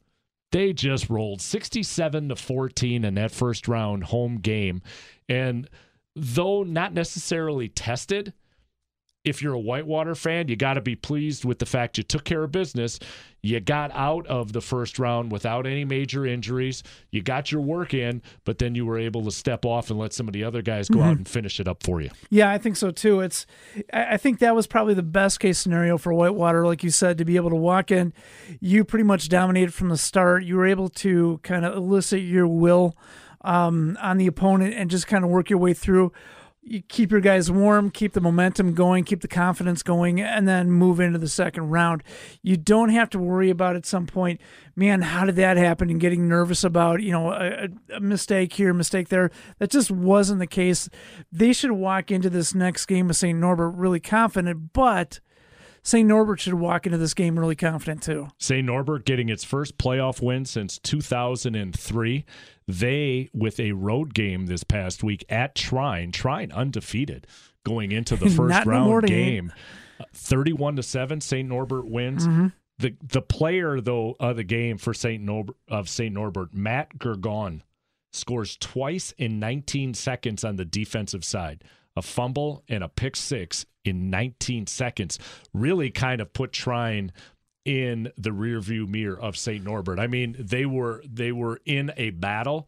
they 0.54 0.72
just 0.72 1.10
rolled 1.10 1.42
67 1.42 2.30
to 2.30 2.36
14 2.36 3.04
in 3.04 3.16
that 3.16 3.32
first 3.32 3.68
round 3.68 4.06
home 4.06 4.38
game. 4.38 4.82
And 5.28 5.68
though 6.16 6.62
not 6.64 6.94
necessarily 6.94 7.68
tested 7.68 8.34
if 9.24 9.42
you're 9.42 9.54
a 9.54 9.60
whitewater 9.60 10.16
fan 10.16 10.48
you 10.48 10.56
got 10.56 10.74
to 10.74 10.82
be 10.82 10.96
pleased 10.96 11.46
with 11.46 11.60
the 11.60 11.66
fact 11.66 11.98
you 11.98 12.04
took 12.04 12.24
care 12.24 12.44
of 12.44 12.52
business 12.52 13.00
you 13.42 13.60
got 13.60 13.92
out 13.92 14.26
of 14.28 14.54
the 14.54 14.62
first 14.62 14.98
round 15.00 15.32
without 15.32 15.66
any 15.66 15.86
major 15.86 16.26
injuries 16.26 16.84
you 17.12 17.22
got 17.22 17.52
your 17.52 17.62
work 17.62 17.94
in 17.94 18.22
but 18.46 18.58
then 18.60 18.76
you 18.76 18.86
were 18.86 18.98
able 18.98 19.24
to 19.24 19.32
step 19.32 19.66
off 19.66 19.90
and 19.90 20.00
let 20.00 20.14
some 20.14 20.28
of 20.28 20.34
the 20.34 20.44
other 20.44 20.62
guys 20.62 20.90
go 20.90 21.02
out 21.02 21.18
and 21.18 21.28
finish 21.28 21.60
it 21.60 21.68
up 21.68 21.84
for 21.84 22.02
you 22.02 22.10
Yeah, 22.30 22.50
I 22.50 22.58
think 22.58 22.76
so 22.76 22.92
too. 22.92 23.20
It's 23.20 23.46
I 23.92 24.14
I 24.14 24.18
think 24.18 24.40
that 24.40 24.56
was 24.56 24.68
probably 24.68 24.94
the 24.94 25.04
best 25.04 25.40
case 25.40 25.58
scenario 25.58 25.98
for 25.98 26.14
Whitewater, 26.14 26.66
like 26.66 26.84
you 26.84 26.90
said, 26.90 27.18
to 27.18 27.26
be 27.26 27.36
able 27.36 27.50
to 27.50 27.56
walk 27.56 27.92
in. 27.92 28.14
You 28.60 28.84
pretty 28.86 29.04
much 29.04 29.28
dominated 29.28 29.74
from 29.74 29.90
the 29.90 29.98
start. 29.98 30.44
You 30.44 30.56
were 30.56 30.66
able 30.66 30.90
to 30.90 31.40
kind 31.44 31.66
of 31.66 31.76
elicit 31.76 32.22
your 32.22 32.48
will 32.48 32.96
um, 33.42 33.98
on 34.02 34.18
the 34.18 34.28
opponent 34.28 34.74
and 34.76 34.90
just 34.90 35.08
kind 35.08 35.24
of 35.24 35.30
work 35.30 35.50
your 35.50 35.60
way 35.60 35.74
through. 35.74 36.12
You 36.66 36.82
keep 36.82 37.12
your 37.12 37.20
guys 37.20 37.52
warm, 37.52 37.92
keep 37.92 38.14
the 38.14 38.22
momentum 38.22 38.74
going, 38.74 39.04
keep 39.04 39.22
the 39.22 39.28
confidence 39.28 39.84
going, 39.84 40.22
and 40.22 40.48
then 40.48 40.72
move 40.72 41.00
into 41.02 41.20
the 41.20 41.28
second 41.28 41.70
round. 41.70 42.04
You 42.42 42.56
don't 42.56 42.90
have 42.90 43.10
to 43.12 43.20
worry 43.20 43.50
about 43.50 43.76
at 43.76 43.86
some 43.86 44.08
point, 44.08 44.40
man, 44.76 45.02
how 45.02 45.26
did 45.26 45.36
that 45.36 45.58
happen? 45.58 45.90
And 45.90 46.00
getting 46.00 46.30
nervous 46.30 46.64
about, 46.64 47.02
you 47.02 47.12
know, 47.12 47.32
a, 47.32 47.68
a 47.94 48.00
mistake 48.00 48.54
here, 48.54 48.74
mistake 48.74 49.10
there. 49.10 49.30
That 49.60 49.72
just 49.72 49.92
wasn't 49.92 50.40
the 50.40 50.48
case. 50.48 50.90
They 51.32 51.52
should 51.52 51.72
walk 51.72 52.12
into 52.12 52.30
this 52.30 52.56
next 52.56 52.86
game 52.86 53.08
with 53.08 53.18
St. 53.18 53.38
Norbert 53.38 53.76
really 53.76 54.00
confident, 54.00 54.72
but 54.72 55.20
St. 55.84 56.08
Norbert 56.08 56.40
should 56.40 56.54
walk 56.54 56.86
into 56.86 56.98
this 56.98 57.14
game 57.14 57.38
really 57.38 57.58
confident 57.58 58.02
too. 58.02 58.30
St. 58.40 58.66
Norbert 58.66 59.06
getting 59.06 59.28
its 59.28 59.44
first 59.44 59.78
playoff 59.78 60.22
win 60.22 60.46
since 60.46 60.80
2003. 60.80 62.26
They, 62.66 63.30
with 63.34 63.60
a 63.60 63.74
road 63.74 64.14
game 64.14 64.46
this 64.46 64.64
past 64.64 65.04
week 65.04 65.26
at 65.28 65.56
Trine, 65.56 66.14
Trine 66.14 66.52
undefeated 66.54 67.28
going 67.66 67.92
into 67.92 68.16
the 68.16 68.30
first 68.30 68.66
round 68.66 69.06
game. 69.06 69.52
31 70.14 70.78
to 70.78 70.84
7, 70.84 71.22
St. 71.22 71.48
Norbert 71.48 71.86
wins. 71.86 72.28
Mm-hmm. 72.28 72.48
The 72.80 72.96
the 73.04 73.22
player 73.22 73.80
though 73.80 74.16
of 74.20 74.36
the 74.36 74.44
game 74.44 74.78
for 74.78 74.94
St. 74.94 75.22
Norbert 75.24 75.56
of 75.68 75.88
St. 75.88 76.14
Norbert, 76.14 76.54
Matt 76.54 76.98
Gergon, 76.98 77.62
scores 78.12 78.58
twice 78.58 79.14
in 79.18 79.40
19 79.40 79.94
seconds 79.94 80.44
on 80.44 80.56
the 80.56 80.66
defensive 80.66 81.24
side. 81.24 81.64
A 81.96 82.02
fumble 82.02 82.64
and 82.68 82.84
a 82.84 82.90
pick 82.90 83.16
six 83.16 83.66
in 83.86 84.10
19 84.10 84.66
seconds 84.68 85.20
really 85.54 85.90
kind 85.92 86.22
of 86.22 86.34
put 86.34 86.52
Trine 86.52 87.12
in 87.66 88.12
the 88.18 88.32
rearview 88.32 88.88
mirror 88.88 89.20
of 89.20 89.38
St. 89.38 89.64
Norbert. 89.64 90.00
I 90.00 90.08
mean, 90.08 90.36
they 90.40 90.66
were 90.66 91.04
they 91.08 91.32
were 91.32 91.60
in 91.66 91.92
a 91.96 92.10
battle, 92.10 92.68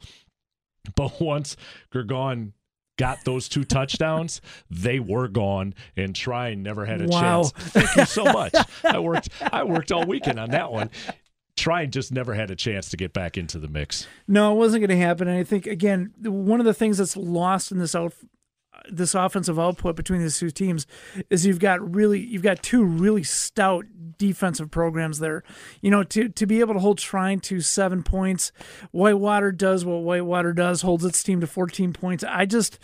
but 0.95 1.19
once 1.21 1.57
Gergon 1.91 2.53
got 2.97 3.25
those 3.25 3.49
two 3.49 3.63
touchdowns, 3.65 4.39
they 4.69 4.99
were 4.99 5.27
gone, 5.27 5.73
and 5.97 6.15
Trine 6.15 6.63
never 6.63 6.85
had 6.85 7.01
a 7.01 7.07
Wow. 7.07 7.43
chance. 7.43 7.51
Thank 7.71 7.95
you 7.95 8.05
so 8.05 8.23
much. 8.31 8.53
I 8.85 8.99
worked 8.99 9.29
I 9.41 9.63
worked 9.63 9.91
all 9.91 10.05
weekend 10.05 10.39
on 10.39 10.51
that 10.51 10.71
one. 10.71 10.89
Trine 11.57 11.89
just 11.89 12.11
never 12.11 12.33
had 12.33 12.51
a 12.51 12.55
chance 12.55 12.89
to 12.89 12.97
get 12.97 13.11
back 13.13 13.37
into 13.37 13.59
the 13.59 13.67
mix. 13.69 14.07
No, 14.27 14.51
it 14.53 14.57
wasn't 14.57 14.81
going 14.81 14.97
to 14.97 15.03
happen. 15.05 15.27
And 15.29 15.37
I 15.37 15.43
think 15.43 15.65
again, 15.67 16.13
one 16.21 16.59
of 16.59 16.65
the 16.65 16.73
things 16.73 16.97
that's 16.97 17.15
lost 17.17 17.71
in 17.71 17.79
this 17.79 17.95
out 17.95 18.13
this 18.91 19.15
offensive 19.15 19.59
output 19.59 19.95
between 19.95 20.21
these 20.21 20.39
two 20.39 20.49
teams 20.49 20.85
is 21.29 21.45
you've 21.45 21.59
got 21.59 21.95
really 21.95 22.19
you've 22.19 22.41
got 22.43 22.61
two 22.63 22.83
really 22.83 23.23
stout 23.23 23.85
defensive 24.17 24.71
programs 24.71 25.19
there. 25.19 25.43
You 25.81 25.91
know, 25.91 26.03
to 26.03 26.29
to 26.29 26.45
be 26.45 26.59
able 26.59 26.73
to 26.73 26.79
hold 26.79 26.97
Trine 26.97 27.39
to 27.41 27.61
seven 27.61 28.03
points, 28.03 28.51
Whitewater 28.91 29.51
does 29.51 29.85
what 29.85 30.03
Whitewater 30.03 30.53
does, 30.53 30.81
holds 30.81 31.05
its 31.05 31.21
team 31.23 31.41
to 31.41 31.47
fourteen 31.47 31.93
points. 31.93 32.23
I 32.23 32.45
just 32.45 32.79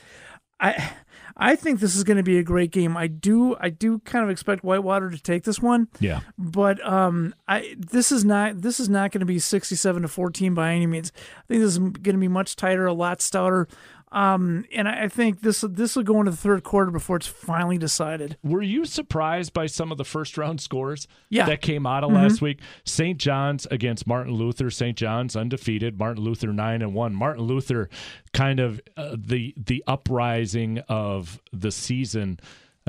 I 0.60 0.91
I 1.38 1.56
think 1.56 1.80
this 1.80 1.95
is 1.95 2.03
going 2.03 2.18
to 2.18 2.23
be 2.23 2.38
a 2.38 2.44
great 2.44 2.72
game. 2.72 2.98
I 2.98 3.07
do 3.07 3.56
I 3.60 3.69
do 3.69 3.99
kind 3.99 4.23
of 4.23 4.30
expect 4.30 4.64
Whitewater 4.64 5.10
to 5.10 5.18
take 5.18 5.44
this 5.44 5.60
one 5.61 5.88
Yeah. 5.99 6.19
but 6.38 6.86
um, 6.86 7.34
I 7.48 7.76
this 7.78 8.11
is 8.11 8.26
not 8.26 8.61
this 8.61 8.80
is 8.80 8.90
not 8.90 9.11
going 9.11 9.22
to 9.22 9.26
be 9.26 9.40
sixty 9.40 9.76
seven 9.76 10.02
to 10.02 10.07
fourteen 10.07 10.53
by 10.53 10.73
any 10.73 10.86
means. 10.88 11.11
I 11.38 11.41
think 11.48 11.61
this 11.61 11.72
is 11.72 11.80
going 11.80 12.03
to 12.03 12.18
be 12.18 12.28
much 12.28 12.56
tighter, 12.57 12.86
a 12.86 12.94
lot 12.94 13.22
stouter, 13.22 13.68
um, 14.12 14.66
and 14.74 14.88
I 14.88 15.08
think 15.08 15.42
this 15.42 15.62
this 15.70 15.96
will 15.96 16.04
go 16.04 16.20
into 16.20 16.32
the 16.32 16.38
third 16.38 16.64
quarter 16.64 16.92
before 16.92 17.16
it's 17.18 17.28
finally 17.28 17.78
decided. 17.78 18.38
Were 18.44 18.62
you 18.62 18.86
surprised 18.86 19.54
by 19.54 19.68
some 19.68 19.92
of 19.92 19.98
the 19.98 20.04
first 20.06 20.38
round 20.38 20.60
scores 20.62 21.08
Yeah. 21.30 21.46
that 21.46 21.62
came 21.62 21.86
out 21.86 22.04
of 22.04 22.12
last 22.12 22.42
week? 22.42 22.60
St. 22.86 23.18
John's 23.18 23.66
against 23.72 24.06
Martin 24.06 24.34
Luther. 24.34 24.70
St. 24.70 24.98
John's 24.98 25.36
undefeated. 25.36 25.98
Martin 25.98 26.24
Luther 26.24 26.52
nine 26.52 26.82
and 26.82 26.94
one. 26.94 27.16
Martin 27.16 27.44
Luther, 27.44 27.90
kind 28.34 28.60
of 28.60 28.82
uh, 28.98 29.16
the 29.18 29.54
the 29.58 29.84
uprising 29.88 30.80
of 30.90 31.40
the 31.54 31.72
season. 31.72 32.40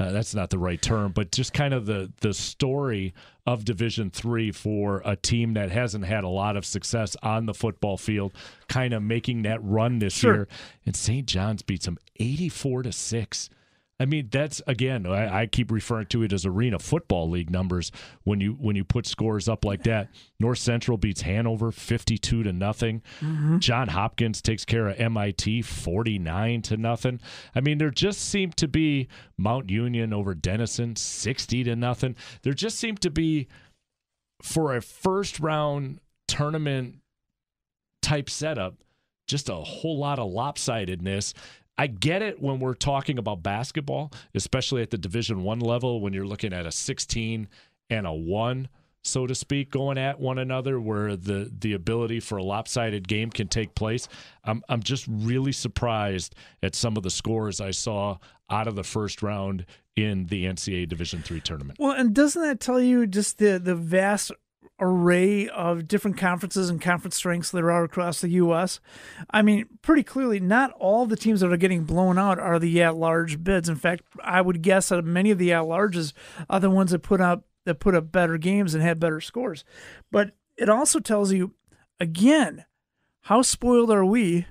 Uh, 0.03 0.11
that's 0.13 0.35
not 0.35 0.51
the 0.51 0.59
right 0.59 0.81
term, 0.83 1.13
but 1.13 1.31
just 1.31 1.53
kind 1.53 1.73
of 1.73 1.87
the 1.87 2.13
the 2.23 2.35
story 2.35 3.15
of 3.47 3.65
Division 3.65 4.11
Three 4.11 4.51
for 4.51 5.01
a 5.05 5.15
team 5.17 5.55
that 5.55 5.71
hasn't 5.71 6.05
had 6.05 6.25
a 6.25 6.29
lot 6.29 6.57
of 6.57 6.65
success 6.65 7.17
on 7.23 7.47
the 7.47 7.55
football 7.55 7.97
field, 7.97 8.33
kind 8.69 8.93
of 8.95 9.03
making 9.03 9.43
that 9.43 9.63
run 9.63 9.99
this 10.01 10.15
Sure. 10.15 10.35
year. 10.35 10.49
And 10.87 10.97
St. 10.97 11.27
John's 11.27 11.63
beats 11.63 11.85
them 11.87 11.99
eighty 12.19 12.49
four 12.49 12.83
to 12.83 12.91
six. 12.93 13.49
I 14.03 14.05
mean, 14.05 14.31
that's 14.33 14.61
again. 14.67 15.07
I, 15.07 15.43
I, 15.43 15.47
keep 15.47 15.71
referring 15.71 16.07
to 16.07 16.25
it 16.25 16.33
as 16.33 16.45
Arena 16.45 16.81
Football 16.81 17.31
League 17.31 17.51
numbers. 17.51 17.93
When 18.25 18.41
you 18.41 18.55
when 18.55 18.75
you 18.75 18.83
put 18.83 19.07
scores 19.07 19.49
up 19.49 19.65
like 19.65 19.85
that, 19.85 20.09
North 20.41 20.59
Central 20.59 20.99
beats 20.99 21.23
Hanover 21.23 21.71
fifty-two 21.71 22.43
to 22.43 22.53
nothing. 22.53 23.03
Mm-hmm. 23.21 23.59
John 23.59 23.87
Hopkins 23.87 24.43
takes 24.43 24.65
care 24.65 24.89
of 24.89 24.99
MIT 24.99 25.63
forty-nine 25.63 26.63
to 26.63 26.77
nothing. 26.77 27.21
I 27.55 27.61
mean, 27.61 27.79
there 27.79 27.93
just 27.93 28.23
seemed 28.23 28.57
to 28.57 28.67
be 28.67 29.07
Mount 29.39 29.71
Union 29.71 30.13
over 30.13 30.35
Denison 30.35 30.97
sixty 30.97 31.63
to 31.63 31.77
nothing. 31.77 32.17
There 32.43 32.55
just 32.55 32.81
seemed 32.81 33.01
to 33.03 33.11
be 33.11 33.47
for 34.43 34.75
a 34.75 34.83
first 34.83 35.39
round 35.39 36.01
tournament 36.27 36.97
type 38.03 38.29
setup, 38.29 38.75
just 39.29 39.49
a 39.49 39.55
whole 39.55 39.97
lot 39.97 40.19
of 40.19 40.29
lopsidedness. 40.29 41.35
I 41.79 41.87
get 41.87 42.23
it 42.23 42.41
when 42.41 42.61
we're 42.61 42.75
talking 42.75 43.19
about 43.19 43.43
basketball, 43.43 44.13
especially 44.35 44.83
at 44.83 44.91
the 44.91 44.99
Division 44.99 45.43
One 45.43 45.61
level, 45.61 46.01
when 46.01 46.13
you're 46.13 46.27
looking 46.27 46.53
at 46.53 46.67
a 46.67 46.73
16 46.73 47.49
and 47.91 48.07
a 48.07 48.13
one, 48.13 48.69
so 49.03 49.27
to 49.27 49.35
speak, 49.35 49.71
going 49.71 49.99
at 49.99 50.21
one 50.21 50.39
another, 50.39 50.81
where 50.81 51.17
the 51.17 51.51
the 51.59 51.73
ability 51.73 52.21
for 52.21 52.39
a 52.39 52.43
lopsided 52.43 53.09
game 53.09 53.31
can 53.31 53.49
take 53.49 53.75
place. 53.75 54.07
I'm 54.45 54.63
I'm 54.69 54.83
just 54.83 55.07
really 55.09 55.53
surprised 55.53 56.35
at 56.63 56.75
some 56.75 56.97
of 56.97 57.03
the 57.03 57.11
scores 57.11 57.61
I 57.61 57.73
saw 57.73 58.19
out 58.49 58.69
of 58.69 58.77
the 58.77 58.85
first 58.85 59.23
round 59.23 59.67
in 59.97 60.27
the 60.27 60.45
NCAA 60.45 60.89
Division 60.89 61.23
Three 61.23 61.41
tournament. 61.41 61.79
Well, 61.81 61.93
and 61.93 62.15
doesn't 62.15 62.43
that 62.43 62.61
tell 62.61 62.81
you 62.81 63.07
just 63.07 63.39
the 63.39 63.59
the 63.59 63.75
vast 63.75 64.31
array 64.81 65.49
of 65.49 65.87
different 65.87 66.17
conferences 66.17 66.69
and 66.69 66.81
conference 66.81 67.17
strengths 67.17 67.51
there 67.51 67.71
are 67.71 67.85
across 67.85 68.21
the 68.21 68.31
U.S. 68.31 68.81
I 69.31 69.43
mean, 69.43 69.67
pretty 69.81 70.03
clearly, 70.03 70.41
not 70.41 70.73
all 70.73 71.07
the 71.07 71.17
teams 71.17 71.41
that 71.41 71.53
are 71.53 71.57
getting 71.57 71.85
blown 71.85 72.19
out 72.19 72.39
are 72.39 72.59
the 72.59 72.83
at-large 72.83 73.45
bids. 73.45 73.69
In 73.69 73.77
fact, 73.77 74.03
I 74.23 74.41
would 74.41 74.63
guess 74.63 74.89
that 74.89 75.05
many 75.05 75.31
of 75.31 75.39
the 75.39 75.53
at-larges 75.53 76.13
are 76.51 76.61
the 76.61 76.71
ones 76.71 76.91
that 76.91 77.01
put 77.01 77.21
up 77.21 77.45
that 77.65 77.79
put 77.79 77.95
up 77.95 78.11
better 78.11 78.39
games 78.39 78.75
and 78.75 78.83
had 78.83 78.99
better 78.99 79.21
scores. 79.21 79.65
But 80.11 80.33
it 80.57 80.69
also 80.69 80.99
tells 80.99 81.33
you, 81.33 81.55
again, 82.01 82.65
how 83.23 83.43
spoiled 83.43 83.93
are 83.93 84.05
we 84.05 84.47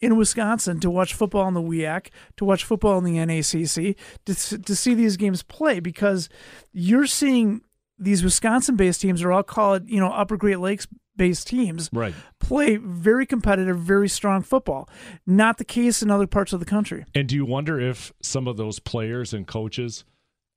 in 0.00 0.16
Wisconsin 0.16 0.80
to 0.80 0.90
watch 0.90 1.14
football 1.14 1.46
in 1.48 1.54
the 1.54 1.62
WIAC, 1.62 2.08
to 2.36 2.44
watch 2.44 2.64
football 2.64 2.98
in 2.98 3.04
the 3.04 3.16
NACC, 3.16 3.96
to, 4.26 4.58
to 4.58 4.76
see 4.76 4.94
these 4.94 5.16
games 5.16 5.42
play 5.42 5.80
because 5.80 6.28
you're 6.72 7.06
seeing 7.06 7.62
these 7.98 8.22
Wisconsin-based 8.22 9.00
teams, 9.00 9.22
or 9.22 9.32
I'll 9.32 9.42
call 9.42 9.74
it, 9.74 9.84
you 9.86 10.00
know, 10.00 10.10
Upper 10.10 10.36
Great 10.36 10.60
Lakes-based 10.60 11.46
teams, 11.46 11.90
right. 11.92 12.14
play 12.38 12.76
very 12.76 13.26
competitive, 13.26 13.78
very 13.78 14.08
strong 14.08 14.42
football. 14.42 14.88
Not 15.26 15.58
the 15.58 15.64
case 15.64 16.02
in 16.02 16.10
other 16.10 16.26
parts 16.26 16.52
of 16.52 16.60
the 16.60 16.66
country. 16.66 17.04
And 17.14 17.28
do 17.28 17.34
you 17.34 17.44
wonder 17.44 17.80
if 17.80 18.12
some 18.22 18.46
of 18.46 18.56
those 18.56 18.78
players 18.78 19.34
and 19.34 19.46
coaches, 19.46 20.04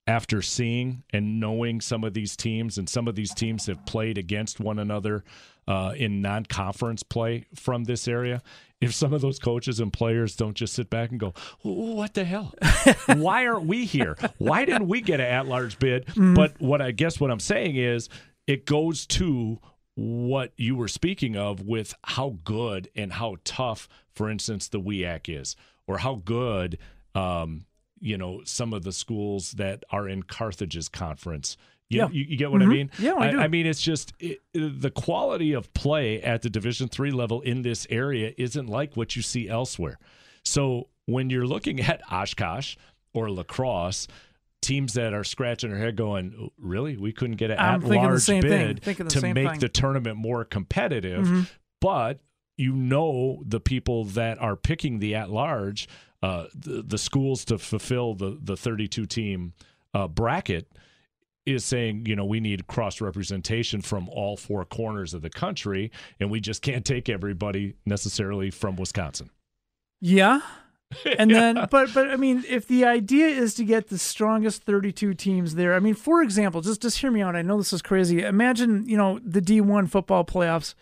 after 0.07 0.41
seeing 0.41 1.03
and 1.13 1.39
knowing 1.39 1.79
some 1.79 2.03
of 2.03 2.13
these 2.13 2.35
teams, 2.35 2.77
and 2.77 2.89
some 2.89 3.07
of 3.07 3.15
these 3.15 3.33
teams 3.33 3.67
have 3.67 3.85
played 3.85 4.17
against 4.17 4.59
one 4.59 4.79
another 4.79 5.23
uh, 5.67 5.93
in 5.95 6.21
non-conference 6.21 7.03
play 7.03 7.45
from 7.53 7.83
this 7.83 8.07
area, 8.07 8.41
if 8.81 8.93
some 8.93 9.13
of 9.13 9.21
those 9.21 9.39
coaches 9.39 9.79
and 9.79 9.93
players 9.93 10.35
don't 10.35 10.55
just 10.55 10.73
sit 10.73 10.89
back 10.89 11.11
and 11.11 11.19
go, 11.19 11.33
"What 11.61 12.15
the 12.15 12.25
hell? 12.25 12.53
Why 13.15 13.45
aren't 13.45 13.67
we 13.67 13.85
here? 13.85 14.17
Why 14.39 14.65
didn't 14.65 14.87
we 14.87 15.01
get 15.01 15.19
an 15.19 15.27
at-large 15.27 15.79
bid?" 15.79 16.07
Mm-hmm. 16.07 16.33
But 16.33 16.59
what 16.59 16.81
I 16.81 16.91
guess 16.91 17.19
what 17.19 17.31
I'm 17.31 17.39
saying 17.39 17.75
is, 17.75 18.09
it 18.47 18.65
goes 18.65 19.05
to 19.07 19.59
what 19.95 20.51
you 20.57 20.75
were 20.75 20.87
speaking 20.87 21.37
of 21.37 21.61
with 21.61 21.93
how 22.03 22.37
good 22.43 22.89
and 22.95 23.13
how 23.13 23.37
tough, 23.43 23.87
for 24.13 24.29
instance, 24.29 24.67
the 24.67 24.79
WIAC 24.79 25.39
is, 25.39 25.55
or 25.85 25.99
how 25.99 26.15
good, 26.15 26.77
um, 27.13 27.65
you 27.99 28.17
know, 28.17 28.41
some 28.45 28.73
of 28.73 28.83
the 28.83 28.91
schools 28.91 29.51
that 29.53 29.83
are 29.91 30.07
in 30.07 30.23
Carthage's 30.23 30.89
conference 30.89 31.55
you, 31.91 31.99
yeah. 31.99 32.09
you, 32.09 32.25
you 32.29 32.37
get 32.37 32.51
what 32.51 32.61
mm-hmm. 32.61 32.71
I 32.71 32.73
mean? 32.73 32.91
Yeah, 32.99 33.13
I, 33.15 33.27
I, 33.27 33.43
I 33.43 33.47
mean 33.47 33.65
it's 33.65 33.81
just 33.81 34.13
it, 34.19 34.39
the 34.53 34.91
quality 34.91 35.53
of 35.53 35.73
play 35.73 36.21
at 36.21 36.41
the 36.41 36.49
Division 36.49 36.87
three 36.87 37.11
level 37.11 37.41
in 37.41 37.61
this 37.63 37.85
area 37.89 38.33
isn't 38.37 38.67
like 38.67 38.95
what 38.95 39.15
you 39.15 39.21
see 39.21 39.49
elsewhere. 39.49 39.99
So 40.43 40.87
when 41.05 41.29
you're 41.29 41.45
looking 41.45 41.81
at 41.81 42.01
Oshkosh 42.11 42.77
or 43.13 43.29
La 43.29 43.43
Crosse, 43.43 44.07
teams 44.61 44.93
that 44.93 45.13
are 45.13 45.23
scratching 45.23 45.71
their 45.71 45.79
head 45.79 45.95
going, 45.95 46.49
really, 46.57 46.95
we 46.95 47.11
couldn't 47.11 47.35
get 47.35 47.51
an 47.51 47.57
at 47.57 47.83
large 47.83 48.25
bid 48.27 48.81
to 48.81 49.21
make 49.33 49.49
thing. 49.49 49.59
the 49.59 49.69
tournament 49.69 50.17
more 50.17 50.45
competitive, 50.45 51.25
mm-hmm. 51.25 51.41
but 51.81 52.19
you 52.57 52.73
know 52.73 53.41
the 53.45 53.59
people 53.59 54.05
that 54.05 54.39
are 54.39 54.55
picking 54.55 54.99
the 54.99 55.15
at 55.15 55.29
large, 55.29 55.89
uh, 56.23 56.45
the, 56.55 56.83
the 56.83 56.97
schools 56.97 57.43
to 57.45 57.57
fulfill 57.57 58.13
the 58.13 58.37
the 58.41 58.55
32 58.55 59.05
team 59.07 59.53
uh, 59.93 60.07
bracket 60.07 60.71
is 61.45 61.65
saying, 61.65 62.05
you 62.05 62.15
know, 62.15 62.25
we 62.25 62.39
need 62.39 62.67
cross 62.67 63.01
representation 63.01 63.81
from 63.81 64.07
all 64.09 64.37
four 64.37 64.63
corners 64.65 65.13
of 65.13 65.21
the 65.21 65.29
country, 65.29 65.91
and 66.19 66.29
we 66.29 66.39
just 66.39 66.61
can't 66.61 66.85
take 66.85 67.09
everybody 67.09 67.75
necessarily 67.85 68.51
from 68.51 68.75
Wisconsin. 68.75 69.29
Yeah. 69.99 70.41
And 71.17 71.31
yeah. 71.31 71.53
then, 71.53 71.67
but 71.71 71.93
but 71.93 72.09
I 72.09 72.17
mean, 72.17 72.43
if 72.49 72.67
the 72.67 72.83
idea 72.83 73.27
is 73.27 73.53
to 73.53 73.63
get 73.63 73.87
the 73.87 73.97
strongest 73.97 74.63
32 74.63 75.13
teams 75.13 75.55
there, 75.55 75.73
I 75.73 75.79
mean, 75.79 75.93
for 75.93 76.21
example, 76.21 76.59
just 76.59 76.81
just 76.81 76.97
hear 76.97 77.11
me 77.11 77.21
out. 77.21 77.33
I 77.33 77.41
know 77.41 77.57
this 77.57 77.71
is 77.71 77.81
crazy. 77.81 78.21
Imagine, 78.21 78.85
you 78.85 78.97
know, 78.97 79.17
the 79.23 79.41
D1 79.41 79.89
football 79.89 80.25
playoffs, 80.25 80.73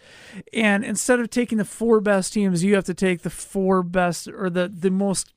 and 0.51 0.83
instead 0.83 1.19
of 1.19 1.29
taking 1.29 1.59
the 1.59 1.63
four 1.63 2.01
best 2.01 2.33
teams, 2.33 2.63
you 2.63 2.73
have 2.73 2.85
to 2.85 2.95
take 2.95 3.21
the 3.21 3.29
four 3.29 3.83
best 3.83 4.27
or 4.27 4.49
the 4.49 4.67
the 4.67 4.89
most 4.89 5.31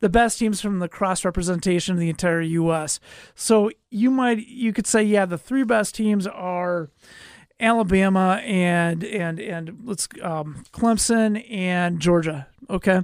the 0.00 0.08
best 0.08 0.38
teams 0.38 0.60
from 0.60 0.78
the 0.78 0.88
cross 0.88 1.24
representation 1.24 1.94
of 1.94 2.00
the 2.00 2.08
entire 2.08 2.40
U.S. 2.40 3.00
So 3.34 3.70
you 3.90 4.10
might 4.10 4.46
you 4.46 4.72
could 4.72 4.86
say, 4.86 5.02
yeah, 5.02 5.26
the 5.26 5.38
three 5.38 5.64
best 5.64 5.94
teams 5.94 6.26
are 6.26 6.90
Alabama 7.60 8.40
and 8.44 9.04
and 9.04 9.40
and 9.40 9.80
let's 9.84 10.08
um, 10.22 10.64
Clemson 10.72 11.44
and 11.50 12.00
Georgia. 12.00 12.48
Okay, 12.68 13.02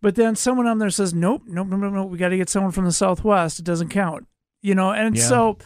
but 0.00 0.14
then 0.14 0.36
someone 0.36 0.66
on 0.66 0.78
there 0.78 0.90
says, 0.90 1.14
nope, 1.14 1.42
nope, 1.46 1.68
nope, 1.68 1.80
nope, 1.80 1.92
nope. 1.92 2.10
We 2.10 2.18
got 2.18 2.28
to 2.28 2.36
get 2.36 2.48
someone 2.48 2.72
from 2.72 2.84
the 2.84 2.92
Southwest. 2.92 3.58
It 3.58 3.64
doesn't 3.64 3.88
count 3.88 4.26
you 4.66 4.74
know 4.74 4.90
and 4.90 5.16
yeah. 5.16 5.22
so 5.22 5.56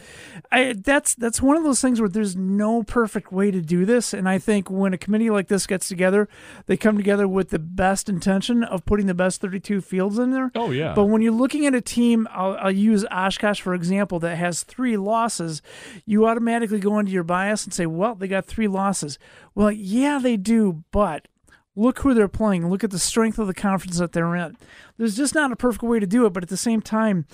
I, 0.51 0.75
that's 0.77 1.15
that's 1.15 1.41
one 1.41 1.57
of 1.57 1.63
those 1.63 1.81
things 1.81 1.99
where 1.99 2.07
there's 2.07 2.35
no 2.35 2.83
perfect 2.83 3.31
way 3.31 3.49
to 3.49 3.59
do 3.59 3.83
this 3.83 4.13
and 4.13 4.29
i 4.29 4.37
think 4.37 4.69
when 4.69 4.93
a 4.93 4.97
committee 4.97 5.31
like 5.31 5.47
this 5.47 5.65
gets 5.65 5.87
together 5.87 6.29
they 6.67 6.77
come 6.77 6.97
together 6.97 7.27
with 7.27 7.49
the 7.49 7.59
best 7.59 8.07
intention 8.07 8.63
of 8.63 8.85
putting 8.85 9.07
the 9.07 9.15
best 9.15 9.41
32 9.41 9.81
fields 9.81 10.19
in 10.19 10.29
there 10.29 10.51
oh 10.53 10.69
yeah 10.69 10.93
but 10.93 11.05
when 11.05 11.23
you're 11.23 11.33
looking 11.33 11.65
at 11.65 11.73
a 11.73 11.81
team 11.81 12.27
i'll, 12.31 12.55
I'll 12.57 12.71
use 12.71 13.03
oshkosh 13.09 13.59
for 13.59 13.73
example 13.73 14.19
that 14.19 14.37
has 14.37 14.61
three 14.63 14.97
losses 14.97 15.63
you 16.05 16.27
automatically 16.27 16.79
go 16.79 16.99
into 16.99 17.11
your 17.11 17.23
bias 17.23 17.63
and 17.63 17.73
say 17.73 17.87
well 17.87 18.13
they 18.13 18.27
got 18.27 18.45
three 18.45 18.67
losses 18.67 19.17
well 19.55 19.71
yeah 19.71 20.19
they 20.19 20.37
do 20.37 20.83
but 20.91 21.27
Look 21.73 21.99
who 21.99 22.13
they're 22.13 22.27
playing. 22.27 22.69
Look 22.69 22.83
at 22.83 22.91
the 22.91 22.99
strength 22.99 23.39
of 23.39 23.47
the 23.47 23.53
conference 23.53 23.97
that 23.97 24.11
they're 24.11 24.35
in. 24.35 24.57
There's 24.97 25.15
just 25.15 25.33
not 25.33 25.53
a 25.53 25.55
perfect 25.55 25.83
way 25.83 25.99
to 26.01 26.05
do 26.05 26.25
it, 26.25 26.33
but 26.33 26.43
at 26.43 26.49
the 26.49 26.57
same 26.57 26.81
time, 26.81 27.25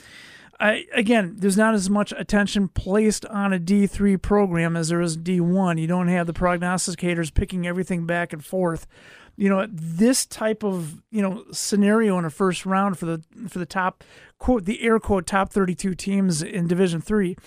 I, 0.60 0.86
again, 0.94 1.36
there's 1.38 1.58
not 1.58 1.76
as 1.76 1.90
much 1.90 2.12
attention 2.18 2.68
placed 2.70 3.26
on 3.28 3.54
a 3.54 3.60
D3 3.60 4.20
program 4.22 4.76
as 4.76 4.90
there 4.90 5.02
is 5.02 5.18
D1. 5.18 5.80
You 5.80 5.88
don't 5.88 6.08
have 6.08 6.26
the 6.26 6.34
prognosticators 6.34 7.34
picking 7.34 7.68
everything 7.68 8.06
back 8.06 8.34
and 8.34 8.44
forth. 8.44 8.88
You 9.36 9.50
know, 9.50 9.68
this 9.70 10.26
type 10.26 10.64
of, 10.64 11.04
you 11.12 11.22
know, 11.22 11.44
scenario 11.52 12.18
in 12.18 12.26
a 12.26 12.32
first 12.32 12.66
round 12.66 12.98
for 12.98 13.06
the 13.06 13.24
for 13.48 13.60
the 13.60 13.68
top 13.68 14.04
quote 14.40 14.66
the 14.66 14.82
air 14.82 15.00
quote 15.00 15.28
top 15.28 15.52
32 15.52 15.94
teams 15.94 16.42
in 16.42 16.68
Division 16.68 17.02
3. 17.02 17.38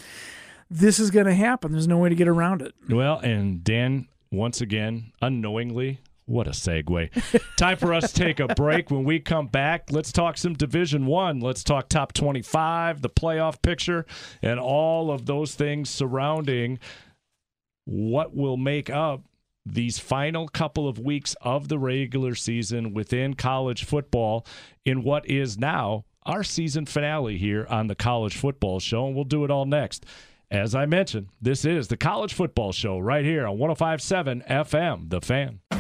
This 0.71 1.01
is 1.01 1.11
going 1.11 1.27
to 1.27 1.35
happen. 1.35 1.73
There's 1.73 1.89
no 1.89 1.99
way 1.99 2.09
to 2.09 2.15
get 2.15 2.29
around 2.29 2.63
it. 2.63 2.75
Well, 2.89 3.19
and 3.19 3.65
Dan 3.65 4.07
once 4.31 4.61
again 4.61 5.11
unknowingly 5.21 5.99
what 6.31 6.47
a 6.47 6.51
segue. 6.51 7.11
Time 7.57 7.77
for 7.77 7.93
us 7.93 8.13
to 8.13 8.23
take 8.23 8.39
a 8.39 8.55
break. 8.55 8.91
When 8.91 9.03
we 9.03 9.19
come 9.19 9.49
back, 9.49 9.91
let's 9.91 10.13
talk 10.13 10.39
some 10.39 10.55
Division 10.55 11.07
One. 11.07 11.41
Let's 11.41 11.65
talk 11.65 11.89
top 11.89 12.13
25, 12.13 13.03
the 13.03 13.11
playoff 13.11 13.61
picture, 13.61 14.07
and 14.41 14.61
all 14.61 15.11
of 15.11 15.27
those 15.27 15.55
things 15.55 15.91
surrounding 15.91 16.79
what 17.85 18.35
will 18.35 18.57
make 18.57 18.89
up 18.89 19.25
these 19.67 19.99
final 19.99 20.49
couple 20.49 20.89
of 20.89 21.01
weeks 21.01 21.35
of 21.41 21.69
the 21.69 21.79
regular 21.79 22.37
season 22.37 22.95
within 22.95 23.35
college 23.35 23.85
football 23.85 24.47
in 24.85 25.03
what 25.03 25.29
is 25.29 25.59
now 25.59 26.05
our 26.25 26.45
season 26.45 26.87
finale 26.87 27.39
here 27.39 27.67
on 27.69 27.89
the 27.89 27.95
College 27.95 28.37
Football 28.37 28.79
Show. 28.79 29.07
And 29.07 29.17
we'll 29.17 29.25
do 29.25 29.45
it 29.45 29.51
all 29.51 29.67
next. 29.67 30.07
As 30.51 30.75
I 30.75 30.85
mentioned, 30.85 31.29
this 31.41 31.65
is 31.65 31.87
the 31.87 31.97
College 31.97 32.35
Football 32.35 32.73
Show 32.73 32.99
right 32.99 33.25
here 33.25 33.47
on 33.47 33.57
1057 33.57 34.43
FM, 34.51 35.09
The 35.09 35.21
Fan. 35.21 35.61
All 35.71 35.79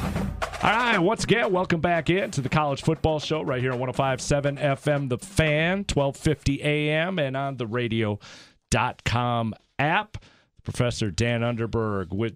right, 0.62 0.98
once 0.98 1.24
again, 1.24 1.52
welcome 1.52 1.80
back 1.80 2.08
in 2.08 2.30
to 2.30 2.40
the 2.40 2.48
College 2.48 2.82
Football 2.82 3.18
Show 3.18 3.42
right 3.42 3.60
here 3.60 3.72
on 3.72 3.80
1057 3.80 4.58
FM 4.58 5.08
The 5.08 5.18
Fan, 5.18 5.78
1250 5.92 6.62
AM, 6.62 7.18
and 7.18 7.36
on 7.36 7.56
the 7.56 7.66
radio.com 7.66 9.54
app. 9.80 10.24
Professor 10.62 11.10
Dan 11.10 11.40
Underberg 11.40 12.12
with 12.14 12.34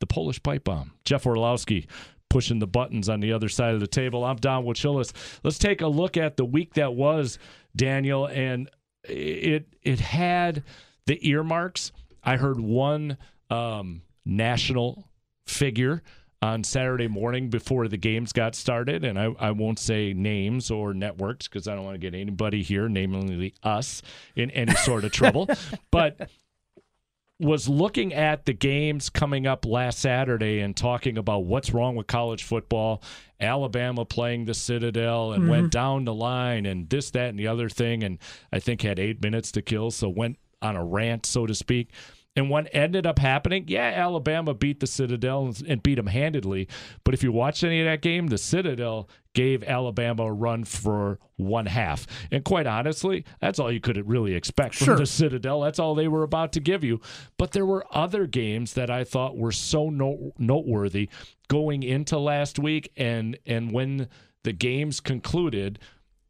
the 0.00 0.06
Polish 0.06 0.42
Pipe 0.42 0.64
Bomb. 0.64 0.90
Jeff 1.04 1.24
Orlowski 1.24 1.86
pushing 2.28 2.58
the 2.58 2.66
buttons 2.66 3.08
on 3.08 3.20
the 3.20 3.32
other 3.32 3.48
side 3.48 3.74
of 3.74 3.80
the 3.80 3.86
table. 3.86 4.24
I'm 4.24 4.38
Don 4.38 4.64
Wachillis. 4.64 5.12
Let's 5.44 5.58
take 5.58 5.82
a 5.82 5.86
look 5.86 6.16
at 6.16 6.36
the 6.36 6.44
week 6.44 6.74
that 6.74 6.94
was, 6.94 7.38
Daniel. 7.76 8.26
And 8.26 8.68
it 9.04 9.68
it 9.82 10.00
had 10.00 10.64
the 11.06 11.28
earmarks. 11.28 11.92
I 12.22 12.36
heard 12.36 12.60
one 12.60 13.16
um, 13.50 14.02
national 14.24 15.08
figure 15.46 16.02
on 16.42 16.62
Saturday 16.64 17.08
morning 17.08 17.48
before 17.48 17.88
the 17.88 17.96
games 17.96 18.32
got 18.32 18.54
started, 18.54 19.04
and 19.04 19.18
I, 19.18 19.34
I 19.38 19.50
won't 19.52 19.78
say 19.78 20.12
names 20.12 20.70
or 20.70 20.92
networks 20.92 21.48
because 21.48 21.66
I 21.66 21.74
don't 21.74 21.84
want 21.84 21.94
to 21.94 21.98
get 21.98 22.14
anybody 22.14 22.62
here, 22.62 22.88
namely 22.88 23.54
us, 23.62 24.02
in 24.34 24.50
any 24.50 24.74
sort 24.74 25.04
of 25.04 25.12
trouble. 25.12 25.48
but 25.90 26.28
was 27.38 27.68
looking 27.68 28.14
at 28.14 28.46
the 28.46 28.52
games 28.52 29.10
coming 29.10 29.46
up 29.46 29.66
last 29.66 29.98
Saturday 29.98 30.60
and 30.60 30.74
talking 30.74 31.18
about 31.18 31.44
what's 31.44 31.72
wrong 31.72 31.94
with 31.94 32.06
college 32.06 32.44
football. 32.44 33.02
Alabama 33.38 34.06
playing 34.06 34.46
the 34.46 34.54
Citadel 34.54 35.32
and 35.32 35.42
mm-hmm. 35.42 35.50
went 35.50 35.72
down 35.72 36.06
the 36.06 36.14
line 36.14 36.64
and 36.64 36.88
this, 36.88 37.10
that, 37.10 37.28
and 37.28 37.38
the 37.38 37.48
other 37.48 37.68
thing. 37.68 38.02
And 38.02 38.18
I 38.50 38.58
think 38.58 38.82
had 38.82 38.98
eight 38.98 39.22
minutes 39.22 39.52
to 39.52 39.62
kill, 39.62 39.90
so 39.90 40.08
went 40.08 40.38
on 40.66 40.76
a 40.76 40.84
rant, 40.84 41.24
so 41.24 41.46
to 41.46 41.54
speak. 41.54 41.90
And 42.36 42.50
what 42.50 42.68
ended 42.74 43.06
up 43.06 43.18
happening, 43.18 43.64
yeah, 43.66 43.92
Alabama 43.96 44.52
beat 44.52 44.80
the 44.80 44.86
Citadel 44.86 45.54
and 45.66 45.82
beat 45.82 45.94
them 45.94 46.06
handedly. 46.06 46.68
But 47.02 47.14
if 47.14 47.22
you 47.22 47.32
watched 47.32 47.64
any 47.64 47.80
of 47.80 47.86
that 47.86 48.02
game, 48.02 48.26
the 48.26 48.36
Citadel 48.36 49.08
gave 49.32 49.64
Alabama 49.64 50.24
a 50.24 50.32
run 50.32 50.64
for 50.64 51.18
one 51.36 51.64
half. 51.64 52.06
And 52.30 52.44
quite 52.44 52.66
honestly, 52.66 53.24
that's 53.40 53.58
all 53.58 53.72
you 53.72 53.80
could 53.80 54.06
really 54.06 54.34
expect 54.34 54.74
from 54.74 54.84
sure. 54.84 54.96
the 54.98 55.06
Citadel. 55.06 55.62
That's 55.62 55.78
all 55.78 55.94
they 55.94 56.08
were 56.08 56.24
about 56.24 56.52
to 56.52 56.60
give 56.60 56.84
you. 56.84 57.00
But 57.38 57.52
there 57.52 57.64
were 57.64 57.86
other 57.90 58.26
games 58.26 58.74
that 58.74 58.90
I 58.90 59.04
thought 59.04 59.38
were 59.38 59.52
so 59.52 59.88
noteworthy 59.88 61.08
going 61.48 61.82
into 61.82 62.18
last 62.18 62.58
week. 62.58 62.92
And, 62.98 63.38
and 63.46 63.72
when 63.72 64.08
the 64.44 64.52
games 64.52 65.00
concluded, 65.00 65.78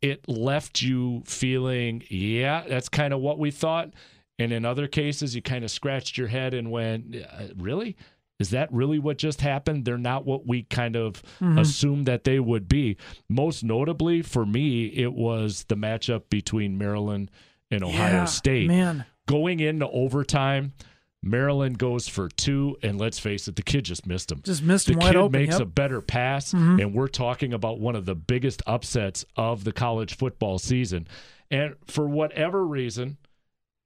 it 0.02 0.28
left 0.28 0.82
you 0.82 1.24
feeling, 1.26 2.04
yeah, 2.08 2.62
that's 2.68 2.88
kind 2.88 3.12
of 3.12 3.18
what 3.18 3.40
we 3.40 3.50
thought 3.50 3.92
and 4.38 4.52
in 4.52 4.64
other 4.64 4.86
cases, 4.86 5.34
you 5.34 5.42
kind 5.42 5.64
of 5.64 5.70
scratched 5.70 6.16
your 6.18 6.28
head 6.28 6.54
and 6.54 6.70
went, 6.70 7.16
uh, 7.16 7.44
really? 7.56 7.96
Is 8.38 8.50
that 8.50 8.70
really 8.70 8.98
what 8.98 9.16
just 9.16 9.40
happened? 9.40 9.84
They're 9.84 9.96
not 9.96 10.26
what 10.26 10.46
we 10.46 10.64
kind 10.64 10.94
of 10.94 11.22
mm-hmm. 11.40 11.58
assumed 11.58 12.06
that 12.06 12.24
they 12.24 12.38
would 12.38 12.68
be. 12.68 12.98
Most 13.30 13.64
notably 13.64 14.20
for 14.20 14.44
me, 14.44 14.86
it 14.86 15.14
was 15.14 15.64
the 15.68 15.76
matchup 15.76 16.24
between 16.28 16.76
Maryland 16.76 17.30
and 17.70 17.82
Ohio 17.82 18.12
yeah, 18.12 18.24
State. 18.26 18.68
Man. 18.68 19.06
Going 19.26 19.60
into 19.60 19.88
overtime, 19.88 20.74
Maryland 21.22 21.78
goes 21.78 22.08
for 22.08 22.28
two, 22.28 22.76
and 22.82 22.98
let's 22.98 23.18
face 23.18 23.48
it, 23.48 23.56
the 23.56 23.62
kid 23.62 23.84
just 23.84 24.06
missed 24.06 24.30
him. 24.30 24.42
Just 24.44 24.62
missed 24.62 24.86
the 24.86 24.92
him 24.92 25.00
kid 25.00 25.06
wide 25.06 25.16
open. 25.16 25.40
makes 25.40 25.54
yep. 25.54 25.62
a 25.62 25.66
better 25.66 26.00
pass, 26.00 26.52
mm-hmm. 26.52 26.78
and 26.78 26.94
we're 26.94 27.08
talking 27.08 27.52
about 27.52 27.80
one 27.80 27.96
of 27.96 28.04
the 28.04 28.14
biggest 28.14 28.62
upsets 28.66 29.24
of 29.34 29.64
the 29.64 29.72
college 29.72 30.16
football 30.16 30.58
season. 30.58 31.08
And 31.50 31.74
for 31.86 32.06
whatever 32.06 32.64
reason, 32.64 33.16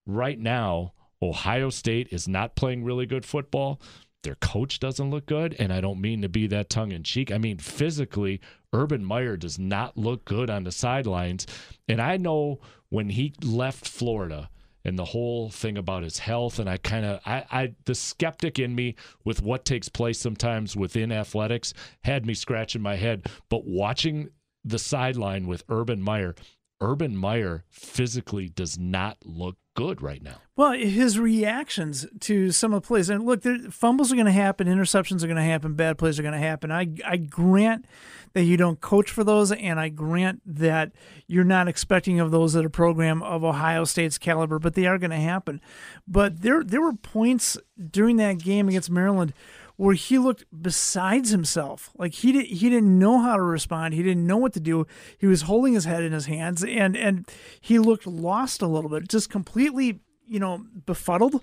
right 0.06 0.38
now, 0.38 0.92
Ohio 1.22 1.70
State 1.70 2.08
is 2.10 2.26
not 2.26 2.56
playing 2.56 2.84
really 2.84 3.06
good 3.06 3.26
football. 3.26 3.80
Their 4.22 4.36
coach 4.36 4.80
doesn't 4.80 5.10
look 5.10 5.26
good, 5.26 5.56
and 5.58 5.72
I 5.72 5.80
don't 5.80 6.00
mean 6.00 6.22
to 6.22 6.28
be 6.28 6.46
that 6.48 6.68
tongue 6.68 6.92
in 6.92 7.02
cheek. 7.02 7.32
I 7.32 7.38
mean, 7.38 7.58
physically, 7.58 8.40
Urban 8.72 9.04
Meyer 9.04 9.36
does 9.36 9.58
not 9.58 9.96
look 9.96 10.24
good 10.24 10.50
on 10.50 10.64
the 10.64 10.72
sidelines. 10.72 11.46
And 11.88 12.00
I 12.02 12.16
know 12.16 12.60
when 12.90 13.10
he 13.10 13.32
left 13.42 13.88
Florida 13.88 14.50
and 14.84 14.98
the 14.98 15.06
whole 15.06 15.50
thing 15.50 15.78
about 15.78 16.02
his 16.02 16.18
health, 16.18 16.58
and 16.58 16.68
I 16.68 16.76
kind 16.76 17.06
of, 17.06 17.20
I, 17.24 17.44
I, 17.50 17.74
the 17.84 17.94
skeptic 17.94 18.58
in 18.58 18.74
me 18.74 18.94
with 19.24 19.42
what 19.42 19.64
takes 19.64 19.88
place 19.88 20.18
sometimes 20.18 20.76
within 20.76 21.12
athletics 21.12 21.72
had 22.04 22.26
me 22.26 22.34
scratching 22.34 22.82
my 22.82 22.96
head. 22.96 23.26
But 23.48 23.66
watching 23.66 24.30
the 24.64 24.78
sideline 24.78 25.46
with 25.46 25.64
Urban 25.68 26.02
Meyer, 26.02 26.34
Urban 26.80 27.16
Meyer 27.16 27.64
physically 27.68 28.48
does 28.48 28.78
not 28.78 29.18
look 29.24 29.56
good 29.74 30.02
right 30.02 30.22
now. 30.22 30.36
Well, 30.56 30.72
his 30.72 31.18
reactions 31.18 32.06
to 32.20 32.50
some 32.50 32.74
of 32.74 32.82
the 32.82 32.86
plays, 32.86 33.08
and 33.08 33.24
look, 33.24 33.42
fumbles 33.70 34.12
are 34.12 34.16
going 34.16 34.26
to 34.26 34.32
happen, 34.32 34.66
interceptions 34.66 35.22
are 35.22 35.26
going 35.26 35.36
to 35.36 35.42
happen, 35.42 35.74
bad 35.74 35.98
plays 35.98 36.18
are 36.18 36.22
going 36.22 36.34
to 36.34 36.38
happen. 36.38 36.70
I, 36.70 36.88
I 37.04 37.16
grant 37.16 37.86
that 38.32 38.44
you 38.44 38.56
don't 38.56 38.80
coach 38.80 39.10
for 39.10 39.24
those, 39.24 39.52
and 39.52 39.80
I 39.80 39.88
grant 39.88 40.42
that 40.44 40.92
you're 41.26 41.44
not 41.44 41.68
expecting 41.68 42.20
of 42.20 42.30
those 42.30 42.56
at 42.56 42.64
a 42.64 42.70
program 42.70 43.22
of 43.22 43.42
Ohio 43.44 43.84
State's 43.84 44.18
caliber, 44.18 44.58
but 44.58 44.74
they 44.74 44.86
are 44.86 44.98
going 44.98 45.10
to 45.10 45.16
happen. 45.16 45.60
But 46.06 46.42
there, 46.42 46.62
there 46.62 46.82
were 46.82 46.94
points 46.94 47.56
during 47.90 48.16
that 48.16 48.38
game 48.38 48.68
against 48.68 48.90
Maryland 48.90 49.32
where 49.80 49.94
he 49.94 50.18
looked 50.18 50.44
besides 50.60 51.30
himself. 51.30 51.88
Like 51.96 52.12
he 52.12 52.32
did, 52.32 52.44
he 52.48 52.68
didn't 52.68 52.98
know 52.98 53.22
how 53.22 53.36
to 53.36 53.42
respond. 53.42 53.94
He 53.94 54.02
didn't 54.02 54.26
know 54.26 54.36
what 54.36 54.52
to 54.52 54.60
do. 54.60 54.86
He 55.16 55.26
was 55.26 55.42
holding 55.42 55.72
his 55.72 55.86
head 55.86 56.02
in 56.02 56.12
his 56.12 56.26
hands, 56.26 56.62
and 56.62 56.94
and 56.94 57.26
he 57.62 57.78
looked 57.78 58.06
lost 58.06 58.60
a 58.60 58.66
little 58.66 58.90
bit, 58.90 59.08
just 59.08 59.30
completely, 59.30 60.00
you 60.28 60.38
know, 60.38 60.66
befuddled 60.84 61.42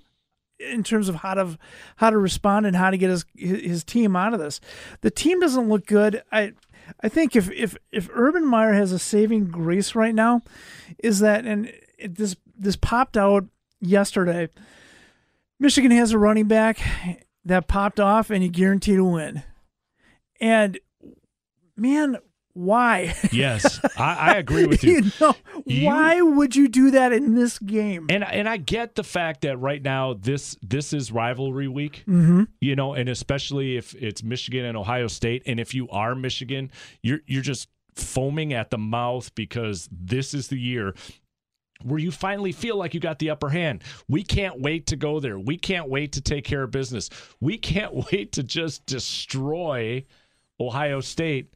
in 0.59 0.83
terms 0.83 1.09
of 1.09 1.15
how 1.15 1.33
to 1.33 1.57
how 1.95 2.11
to 2.11 2.17
respond 2.19 2.67
and 2.67 2.75
how 2.75 2.91
to 2.91 2.97
get 2.99 3.09
his 3.09 3.25
his 3.35 3.83
team 3.83 4.15
out 4.15 4.35
of 4.35 4.39
this. 4.39 4.61
The 5.01 5.09
team 5.09 5.39
doesn't 5.39 5.67
look 5.67 5.87
good. 5.87 6.21
I 6.31 6.53
I 7.01 7.09
think 7.09 7.35
if 7.35 7.49
if 7.49 7.75
if 7.91 8.07
Urban 8.13 8.45
Meyer 8.45 8.73
has 8.73 8.91
a 8.91 8.99
saving 8.99 9.45
grace 9.45 9.95
right 9.95 10.13
now, 10.13 10.43
is 10.99 11.21
that 11.21 11.43
and 11.47 11.73
it, 11.97 12.13
this 12.13 12.35
this 12.55 12.75
popped 12.75 13.17
out 13.17 13.45
yesterday. 13.81 14.49
Michigan 15.59 15.89
has 15.89 16.11
a 16.11 16.19
running 16.19 16.47
back 16.47 16.77
that 17.47 17.67
popped 17.67 17.99
off 17.99 18.29
and 18.29 18.43
he 18.43 18.49
guaranteed 18.49 18.99
a 18.99 19.03
win. 19.03 19.43
And 20.39 20.79
man, 21.75 22.17
why? 22.53 23.15
Yes, 23.31 23.79
I, 23.97 24.15
I 24.15 24.33
agree 24.37 24.65
with 24.65 24.83
you. 24.83 25.01
you 25.03 25.11
know, 25.19 25.35
you, 25.65 25.85
why 25.85 26.21
would 26.21 26.55
you 26.55 26.67
do 26.67 26.91
that 26.91 27.13
in 27.13 27.35
this 27.35 27.59
game? 27.59 28.07
And 28.09 28.23
and 28.23 28.49
I 28.49 28.57
get 28.57 28.95
the 28.95 29.03
fact 29.03 29.41
that 29.41 29.57
right 29.57 29.81
now 29.81 30.13
this 30.13 30.57
this 30.61 30.91
is 30.91 31.11
rivalry 31.11 31.67
week. 31.67 32.03
Mm-hmm. 32.07 32.43
You 32.59 32.75
know, 32.75 32.93
and 32.93 33.09
especially 33.09 33.77
if 33.77 33.93
it's 33.95 34.23
Michigan 34.23 34.65
and 34.65 34.75
Ohio 34.75 35.07
State, 35.07 35.43
and 35.45 35.59
if 35.59 35.73
you 35.73 35.87
are 35.89 36.15
Michigan, 36.15 36.71
you're 37.01 37.19
you're 37.27 37.43
just 37.43 37.69
foaming 37.95 38.53
at 38.53 38.69
the 38.69 38.77
mouth 38.77 39.33
because 39.35 39.87
this 39.91 40.33
is 40.33 40.47
the 40.47 40.59
year 40.59 40.93
where 41.83 41.99
you 41.99 42.11
finally 42.11 42.51
feel 42.51 42.77
like 42.77 42.93
you 42.93 42.99
got 42.99 43.19
the 43.19 43.29
upper 43.29 43.49
hand. 43.49 43.83
We 44.07 44.23
can't 44.23 44.59
wait 44.59 44.87
to 44.87 44.95
go 44.95 45.19
there. 45.19 45.39
We 45.39 45.57
can't 45.57 45.89
wait 45.89 46.13
to 46.13 46.21
take 46.21 46.45
care 46.45 46.63
of 46.63 46.71
business. 46.71 47.09
We 47.39 47.57
can't 47.57 47.93
wait 48.11 48.31
to 48.33 48.43
just 48.43 48.85
destroy 48.85 50.05
Ohio 50.59 51.01
State, 51.01 51.53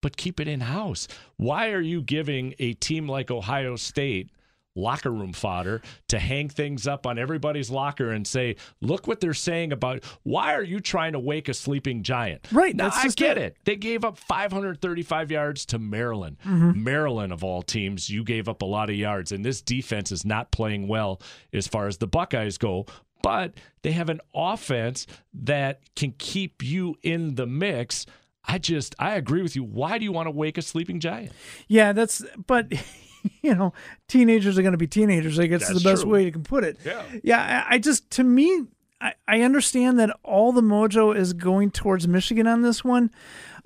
but 0.00 0.16
keep 0.16 0.40
it 0.40 0.48
in 0.48 0.60
house. 0.60 1.08
Why 1.36 1.70
are 1.70 1.80
you 1.80 2.02
giving 2.02 2.54
a 2.58 2.74
team 2.74 3.08
like 3.08 3.30
Ohio 3.30 3.76
State 3.76 4.30
locker 4.74 5.10
room 5.10 5.32
fodder 5.32 5.82
to 6.08 6.18
hang 6.18 6.48
things 6.48 6.86
up 6.86 7.06
on 7.06 7.18
everybody's 7.18 7.70
locker 7.70 8.10
and 8.10 8.26
say, 8.26 8.56
look 8.80 9.06
what 9.06 9.20
they're 9.20 9.34
saying 9.34 9.72
about 9.72 10.02
why 10.22 10.54
are 10.54 10.62
you 10.62 10.80
trying 10.80 11.12
to 11.12 11.18
wake 11.18 11.48
a 11.48 11.54
sleeping 11.54 12.02
giant? 12.02 12.46
Right. 12.52 12.74
Now, 12.74 12.90
I 12.92 13.08
get 13.08 13.38
it. 13.38 13.42
it. 13.42 13.56
They 13.64 13.76
gave 13.76 14.04
up 14.04 14.18
535 14.18 15.30
yards 15.30 15.66
to 15.66 15.78
Maryland. 15.78 16.38
Mm-hmm. 16.46 16.82
Maryland, 16.82 17.32
of 17.32 17.44
all 17.44 17.62
teams, 17.62 18.08
you 18.08 18.24
gave 18.24 18.48
up 18.48 18.62
a 18.62 18.66
lot 18.66 18.90
of 18.90 18.96
yards, 18.96 19.32
and 19.32 19.44
this 19.44 19.60
defense 19.60 20.12
is 20.12 20.24
not 20.24 20.50
playing 20.50 20.88
well 20.88 21.20
as 21.52 21.66
far 21.66 21.86
as 21.86 21.98
the 21.98 22.06
Buckeyes 22.06 22.58
go. 22.58 22.86
But 23.22 23.54
they 23.82 23.92
have 23.92 24.08
an 24.08 24.20
offense 24.34 25.06
that 25.32 25.80
can 25.94 26.12
keep 26.18 26.62
you 26.62 26.96
in 27.02 27.36
the 27.36 27.46
mix. 27.46 28.04
I 28.44 28.58
just, 28.58 28.96
I 28.98 29.14
agree 29.14 29.42
with 29.42 29.54
you. 29.54 29.62
Why 29.62 29.98
do 29.98 30.04
you 30.04 30.10
want 30.10 30.26
to 30.26 30.32
wake 30.32 30.58
a 30.58 30.62
sleeping 30.62 30.98
giant? 30.98 31.30
Yeah, 31.68 31.92
that's, 31.92 32.24
but 32.46 32.72
you 33.42 33.54
know, 33.54 33.72
teenagers 34.08 34.58
are 34.58 34.62
going 34.62 34.72
to 34.72 34.78
be 34.78 34.86
teenagers. 34.86 35.38
I 35.38 35.46
guess 35.46 35.66
That's 35.66 35.82
the 35.82 35.88
best 35.88 36.02
true. 36.02 36.12
way 36.12 36.24
you 36.24 36.32
can 36.32 36.42
put 36.42 36.64
it. 36.64 36.78
Yeah. 36.84 37.02
Yeah. 37.22 37.64
I, 37.68 37.74
I 37.74 37.78
just, 37.78 38.10
to 38.12 38.24
me, 38.24 38.66
I, 39.00 39.14
I 39.26 39.40
understand 39.42 39.98
that 39.98 40.16
all 40.22 40.52
the 40.52 40.60
mojo 40.60 41.14
is 41.14 41.32
going 41.32 41.70
towards 41.70 42.06
Michigan 42.06 42.46
on 42.46 42.62
this 42.62 42.84
one. 42.84 43.10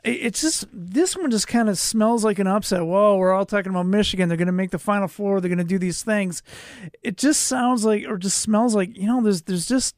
It's 0.03 0.41
just 0.41 0.67
this 0.73 1.17
one 1.17 1.31
just 1.31 1.49
kind 1.49 1.69
of 1.69 1.79
smells 1.79 2.25
like 2.25 2.39
an 2.39 2.47
upset. 2.47 2.87
Whoa, 2.87 3.17
we're 3.17 3.33
all 3.33 3.45
talking 3.45 3.71
about 3.71 3.87
Michigan. 3.87 4.29
They're 4.29 4.39
going 4.39 4.47
to 4.47 4.53
make 4.53 4.71
the 4.71 4.79
Final 4.79 5.09
Four. 5.09 5.41
They're 5.41 5.49
going 5.49 5.59
to 5.59 5.65
do 5.65 5.81
these 5.81 6.03
things. 6.03 6.45
It 7.03 7.17
just 7.17 7.43
sounds 7.43 7.85
like, 7.85 8.05
or 8.07 8.17
just 8.17 8.39
smells 8.39 8.75
like, 8.75 8.97
you 8.97 9.07
know, 9.07 9.21
there's 9.21 9.43
there's 9.43 9.67
just 9.67 9.97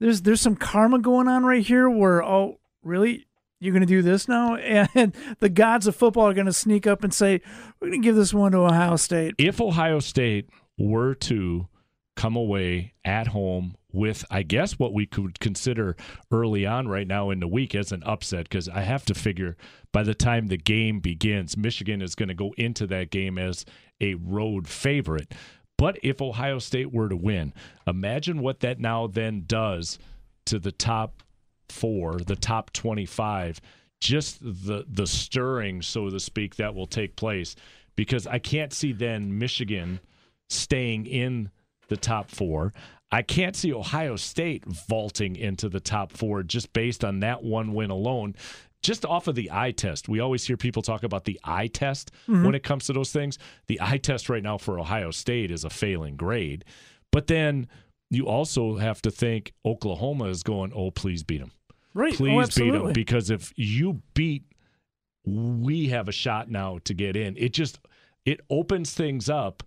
there's 0.00 0.22
there's 0.22 0.40
some 0.40 0.56
karma 0.56 0.98
going 0.98 1.28
on 1.28 1.44
right 1.44 1.64
here. 1.64 1.88
Where 1.88 2.24
oh, 2.24 2.58
really, 2.82 3.28
you're 3.60 3.72
going 3.72 3.82
to 3.82 3.86
do 3.86 4.02
this 4.02 4.26
now? 4.26 4.56
And 4.94 5.14
the 5.38 5.48
gods 5.48 5.86
of 5.86 5.94
football 5.94 6.26
are 6.26 6.34
going 6.34 6.46
to 6.46 6.52
sneak 6.52 6.86
up 6.86 7.04
and 7.04 7.14
say, 7.14 7.40
we're 7.80 7.88
going 7.88 8.02
to 8.02 8.06
give 8.06 8.16
this 8.16 8.34
one 8.34 8.52
to 8.52 8.58
Ohio 8.58 8.96
State. 8.96 9.34
If 9.38 9.60
Ohio 9.60 10.00
State 10.00 10.48
were 10.78 11.14
to 11.14 11.68
come 12.16 12.36
away 12.36 12.94
at 13.04 13.28
home 13.28 13.76
with, 13.92 14.24
I 14.30 14.42
guess, 14.42 14.78
what 14.78 14.92
we 14.92 15.06
could 15.06 15.40
consider 15.40 15.96
early 16.30 16.66
on 16.66 16.88
right 16.88 17.06
now 17.06 17.30
in 17.30 17.40
the 17.40 17.48
week 17.48 17.74
as 17.74 17.92
an 17.92 18.02
upset, 18.04 18.48
because 18.48 18.68
I 18.68 18.80
have 18.80 19.04
to 19.06 19.14
figure 19.14 19.56
by 19.92 20.02
the 20.02 20.14
time 20.14 20.46
the 20.46 20.56
game 20.56 21.00
begins, 21.00 21.56
Michigan 21.56 22.02
is 22.02 22.14
going 22.14 22.28
to 22.28 22.34
go 22.34 22.52
into 22.56 22.86
that 22.88 23.10
game 23.10 23.38
as 23.38 23.64
a 24.00 24.14
road 24.14 24.68
favorite. 24.68 25.32
But 25.76 25.98
if 26.02 26.20
Ohio 26.20 26.58
State 26.58 26.92
were 26.92 27.08
to 27.08 27.16
win, 27.16 27.52
imagine 27.86 28.40
what 28.40 28.60
that 28.60 28.78
now 28.78 29.06
then 29.06 29.44
does 29.46 29.98
to 30.46 30.58
the 30.58 30.72
top 30.72 31.22
four, 31.70 32.18
the 32.18 32.36
top 32.36 32.72
25, 32.72 33.60
just 34.00 34.40
the 34.40 34.84
the 34.88 35.06
stirring, 35.06 35.82
so 35.82 36.08
to 36.10 36.20
speak, 36.20 36.56
that 36.56 36.74
will 36.74 36.86
take 36.86 37.16
place. 37.16 37.54
Because 37.96 38.26
I 38.26 38.38
can't 38.38 38.72
see 38.72 38.92
then 38.92 39.38
Michigan 39.38 40.00
staying 40.48 41.06
in 41.06 41.50
the 41.88 41.96
top 41.96 42.30
four. 42.30 42.72
I 43.12 43.22
can't 43.22 43.56
see 43.56 43.72
Ohio 43.72 44.16
State 44.16 44.64
vaulting 44.64 45.36
into 45.36 45.68
the 45.68 45.80
top 45.80 46.12
four 46.12 46.42
just 46.42 46.72
based 46.72 47.04
on 47.04 47.20
that 47.20 47.42
one 47.42 47.74
win 47.74 47.90
alone. 47.90 48.34
Just 48.82 49.04
off 49.04 49.26
of 49.26 49.34
the 49.34 49.50
eye 49.52 49.72
test, 49.72 50.08
we 50.08 50.20
always 50.20 50.46
hear 50.46 50.56
people 50.56 50.80
talk 50.80 51.02
about 51.02 51.24
the 51.24 51.38
eye 51.44 51.66
test 51.66 52.12
mm-hmm. 52.26 52.46
when 52.46 52.54
it 52.54 52.62
comes 52.62 52.86
to 52.86 52.94
those 52.94 53.12
things. 53.12 53.36
The 53.66 53.80
eye 53.82 53.98
test 53.98 54.30
right 54.30 54.42
now 54.42 54.56
for 54.56 54.78
Ohio 54.78 55.10
State 55.10 55.50
is 55.50 55.64
a 55.64 55.70
failing 55.70 56.16
grade. 56.16 56.64
But 57.12 57.26
then 57.26 57.68
you 58.10 58.26
also 58.26 58.76
have 58.76 59.02
to 59.02 59.10
think 59.10 59.52
Oklahoma 59.66 60.26
is 60.26 60.42
going, 60.42 60.72
oh, 60.74 60.90
please 60.90 61.22
beat 61.22 61.38
them. 61.38 61.52
Right. 61.94 62.14
Oh, 62.14 62.16
Please 62.16 62.58
oh, 62.58 62.64
beat 62.64 62.70
them. 62.70 62.92
Because 62.92 63.30
if 63.30 63.52
you 63.56 64.02
beat, 64.14 64.44
we 65.24 65.88
have 65.88 66.08
a 66.08 66.12
shot 66.12 66.50
now 66.50 66.78
to 66.84 66.94
get 66.94 67.16
in. 67.16 67.36
It 67.36 67.52
just, 67.52 67.78
it 68.24 68.40
opens 68.48 68.92
things 68.92 69.28
up 69.28 69.62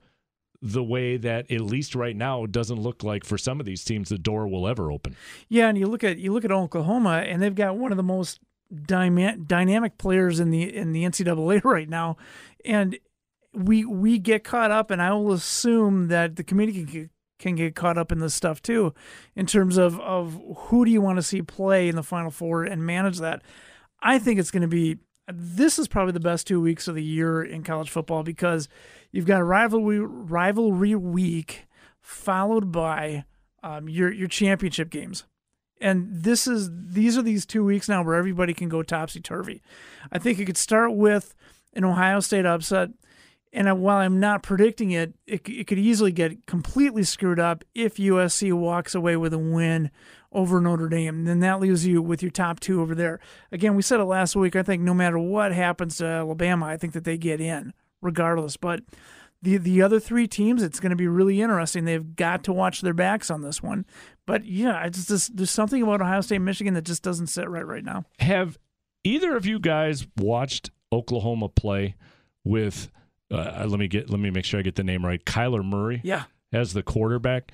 the 0.61 0.83
way 0.83 1.17
that 1.17 1.51
at 1.51 1.59
least 1.59 1.93
right 1.93 2.15
now 2.15 2.45
doesn't 2.45 2.79
look 2.79 3.03
like 3.03 3.25
for 3.25 3.37
some 3.37 3.59
of 3.59 3.65
these 3.65 3.83
teams 3.83 4.07
the 4.07 4.17
door 4.17 4.47
will 4.47 4.65
ever 4.65 4.89
open. 4.89 5.15
Yeah, 5.49 5.67
and 5.67 5.77
you 5.77 5.87
look 5.87 6.05
at 6.05 6.17
you 6.17 6.31
look 6.31 6.45
at 6.45 6.51
Oklahoma, 6.51 7.23
and 7.27 7.41
they've 7.41 7.53
got 7.53 7.75
one 7.75 7.91
of 7.91 7.97
the 7.97 8.03
most 8.03 8.39
dyma- 8.73 9.45
dynamic 9.45 9.97
players 9.97 10.39
in 10.39 10.51
the 10.51 10.73
in 10.73 10.93
the 10.93 11.03
NCAA 11.03 11.63
right 11.65 11.89
now, 11.89 12.15
and 12.63 12.97
we 13.53 13.83
we 13.83 14.17
get 14.19 14.45
caught 14.45 14.71
up, 14.71 14.89
and 14.89 15.01
I 15.01 15.11
will 15.11 15.33
assume 15.33 16.07
that 16.07 16.37
the 16.37 16.43
community 16.43 16.85
can 16.85 17.09
can 17.39 17.55
get 17.55 17.75
caught 17.75 17.97
up 17.97 18.11
in 18.11 18.19
this 18.19 18.33
stuff 18.33 18.61
too, 18.61 18.93
in 19.35 19.45
terms 19.45 19.77
of 19.77 19.99
of 19.99 20.39
who 20.55 20.85
do 20.85 20.91
you 20.91 21.01
want 21.01 21.17
to 21.17 21.23
see 21.23 21.41
play 21.41 21.89
in 21.89 21.95
the 21.95 22.03
Final 22.03 22.31
Four 22.31 22.63
and 22.63 22.85
manage 22.85 23.19
that. 23.19 23.41
I 24.01 24.19
think 24.19 24.39
it's 24.39 24.51
going 24.51 24.61
to 24.61 24.67
be 24.67 24.97
this 25.31 25.79
is 25.79 25.87
probably 25.87 26.11
the 26.11 26.19
best 26.19 26.47
two 26.47 26.59
weeks 26.59 26.87
of 26.87 26.95
the 26.95 27.03
year 27.03 27.41
in 27.43 27.63
college 27.63 27.89
football 27.89 28.23
because 28.23 28.67
you've 29.11 29.25
got 29.25 29.39
a 29.39 29.45
rivalry 29.45 29.99
rivalry 29.99 30.95
week 30.95 31.65
followed 32.01 32.71
by 32.71 33.23
um, 33.63 33.87
your 33.87 34.11
your 34.11 34.27
championship 34.27 34.89
games 34.89 35.23
and 35.83 36.07
this 36.09 36.47
is 36.47 36.69
these 36.71 37.17
are 37.17 37.21
these 37.21 37.45
two 37.45 37.63
weeks 37.63 37.89
now 37.89 38.01
where 38.03 38.15
everybody 38.15 38.53
can 38.53 38.69
go 38.69 38.81
topsy 38.81 39.19
turvy. 39.19 39.61
I 40.11 40.17
think 40.17 40.39
it 40.39 40.45
could 40.45 40.57
start 40.57 40.93
with 40.93 41.35
an 41.73 41.83
Ohio 41.83 42.21
State 42.21 42.45
upset, 42.45 42.91
and 43.53 43.81
while 43.81 43.97
I'm 43.97 44.19
not 44.19 44.41
predicting 44.41 44.91
it, 44.91 45.13
it, 45.27 45.47
it 45.47 45.67
could 45.67 45.77
easily 45.77 46.11
get 46.11 46.47
completely 46.47 47.03
screwed 47.03 47.39
up 47.39 47.63
if 47.75 47.97
USC 47.97 48.51
walks 48.51 48.95
away 48.95 49.15
with 49.15 49.31
a 49.31 49.37
win 49.37 49.91
over 50.31 50.59
Notre 50.59 50.89
Dame. 50.89 51.25
Then 51.25 51.39
that 51.41 51.59
leaves 51.59 51.85
you 51.85 52.01
with 52.01 52.23
your 52.23 52.31
top 52.31 52.59
two 52.59 52.81
over 52.81 52.95
there. 52.95 53.19
Again, 53.51 53.75
we 53.75 53.83
said 53.83 53.99
it 53.99 54.05
last 54.05 54.35
week. 54.35 54.55
I 54.55 54.63
think 54.63 54.81
no 54.81 54.95
matter 54.95 55.19
what 55.19 55.53
happens 55.53 55.97
to 55.97 56.05
Alabama, 56.05 56.65
I 56.65 56.77
think 56.77 56.93
that 56.93 57.03
they 57.03 57.15
get 57.15 57.39
in 57.39 57.73
regardless. 58.01 58.57
But 58.57 58.81
the 59.43 59.57
the 59.57 59.83
other 59.83 59.99
three 59.99 60.27
teams, 60.27 60.63
it's 60.63 60.79
going 60.79 60.89
to 60.89 60.95
be 60.95 61.07
really 61.07 61.39
interesting. 61.39 61.85
They've 61.85 62.15
got 62.15 62.43
to 62.45 62.53
watch 62.53 62.81
their 62.81 62.93
backs 62.93 63.29
on 63.29 63.43
this 63.43 63.61
one. 63.61 63.85
But 64.25 64.45
yeah, 64.45 64.83
it's 64.85 65.05
just 65.05 65.37
there's 65.37 65.51
something 65.51 65.83
about 65.83 66.01
Ohio 66.01 66.21
State, 66.21 66.37
and 66.37 66.45
Michigan 66.45 66.73
that 66.73 66.85
just 66.85 67.03
doesn't 67.03 67.27
sit 67.27 67.47
right 67.47 67.65
right 67.65 67.83
now. 67.83 68.05
Have 68.17 68.57
either 69.03 69.35
of 69.35 69.45
you 69.45 69.59
guys 69.59 70.07
watched 70.17 70.71
Oklahoma 70.91 71.49
play 71.49 71.95
with 72.43 72.89
uh, 73.31 73.65
let 73.67 73.79
me 73.79 73.87
get 73.87 74.09
let 74.09 74.19
me 74.19 74.29
make 74.29 74.45
sure 74.45 74.59
I 74.59 74.63
get 74.63 74.75
the 74.75 74.83
name 74.83 75.05
right. 75.05 75.23
Kyler 75.23 75.63
Murray 75.63 76.01
Yeah, 76.03 76.23
as 76.51 76.73
the 76.73 76.83
quarterback. 76.83 77.51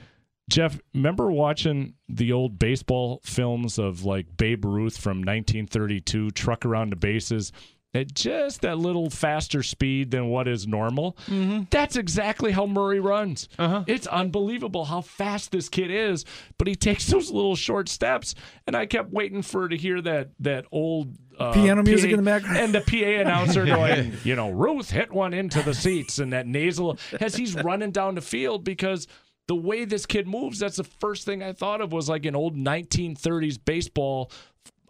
Jeff, 0.50 0.80
remember 0.96 1.32
watching 1.32 1.94
the 2.08 2.32
old 2.34 2.58
baseball 2.58 3.22
films 3.24 3.78
of 3.78 4.04
like 4.04 4.36
Babe 4.36 4.66
Ruth 4.66 4.98
from 4.98 5.20
1932 5.20 6.32
truck 6.32 6.66
around 6.66 6.90
the 6.92 6.96
bases 6.96 7.52
at 7.94 8.14
just 8.14 8.62
that 8.62 8.78
little 8.78 9.10
faster 9.10 9.64
speed 9.64 10.12
than 10.12 10.28
what 10.28 10.48
is 10.48 10.68
normal? 10.68 11.18
Mm-hmm. 11.28 11.64
That's 11.72 11.96
exactly 11.96 12.52
how 12.52 12.66
Murray 12.66 13.00
runs. 13.00 13.50
Uh-huh. 13.58 13.84
It's 13.88 14.08
unbelievable 14.08 14.86
how 14.86 15.02
fast 15.02 15.52
this 15.52 15.70
kid 15.70 15.90
is, 15.90 16.26
but 16.58 16.68
he 16.68 16.76
takes 16.76 17.08
those 17.08 17.32
little 17.32 17.56
short 17.56 17.90
steps. 17.90 18.36
And 18.68 18.76
I 18.76 18.86
kept 18.86 19.12
waiting 19.12 19.42
for 19.42 19.68
to 19.68 19.76
hear 19.76 20.02
that 20.02 20.30
that 20.40 20.66
old 20.72 21.18
uh, 21.40 21.54
Piano 21.54 21.84
music 21.84 22.12
PA 22.12 22.14
in 22.14 22.24
the 22.24 22.32
background. 22.32 22.58
and 22.60 22.74
the 22.74 22.82
PA 22.82 23.22
announcer 23.22 23.66
going, 23.66 24.14
you 24.24 24.36
know, 24.36 24.50
Ruth 24.52 24.92
hit 24.92 25.12
one 25.12 25.34
into 25.34 25.62
the 25.64 25.74
seats, 25.74 26.20
and 26.20 26.34
that 26.34 26.46
nasal 26.48 27.00
as 27.20 27.36
he's 27.36 27.56
running 27.56 27.92
down 27.92 28.16
the 28.16 28.22
field 28.22 28.64
because 28.64 29.08
the 29.48 29.56
way 29.56 29.84
this 29.84 30.06
kid 30.06 30.28
moves, 30.28 30.60
that's 30.60 30.78
the 30.78 30.84
first 30.84 31.26
thing 31.26 31.42
I 31.42 31.54
thought 31.54 31.82
of 31.82 31.92
was 31.92 32.08
like 32.08 32.26
an 32.26 32.36
old 32.36 32.56
1930s 32.56 33.58
baseball. 33.64 34.32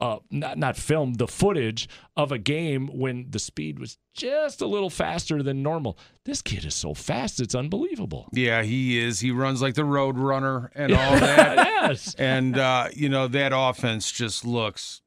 Uh, 0.01 0.19
not 0.31 0.57
not 0.57 0.77
film 0.77 1.15
the 1.15 1.27
footage 1.27 1.89
of 2.15 2.31
a 2.31 2.37
game 2.37 2.87
when 2.87 3.25
the 3.29 3.39
speed 3.39 3.79
was 3.79 3.97
just 4.13 4.61
a 4.61 4.65
little 4.65 4.89
faster 4.89 5.43
than 5.43 5.61
normal. 5.61 5.97
This 6.25 6.41
kid 6.41 6.63
is 6.63 6.75
so 6.75 6.93
fast, 6.93 7.39
it's 7.41 7.53
unbelievable. 7.55 8.29
Yeah, 8.31 8.63
he 8.63 8.97
is. 8.97 9.19
He 9.19 9.31
runs 9.31 9.61
like 9.61 9.75
the 9.75 9.83
road 9.83 10.17
runner 10.17 10.71
and 10.73 10.93
all 10.93 11.15
that. 11.19 11.57
yes, 11.57 12.15
and 12.17 12.57
uh, 12.57 12.87
you 12.93 13.09
know 13.09 13.27
that 13.27 13.51
offense 13.53 14.11
just 14.11 14.45
looks 14.45 15.01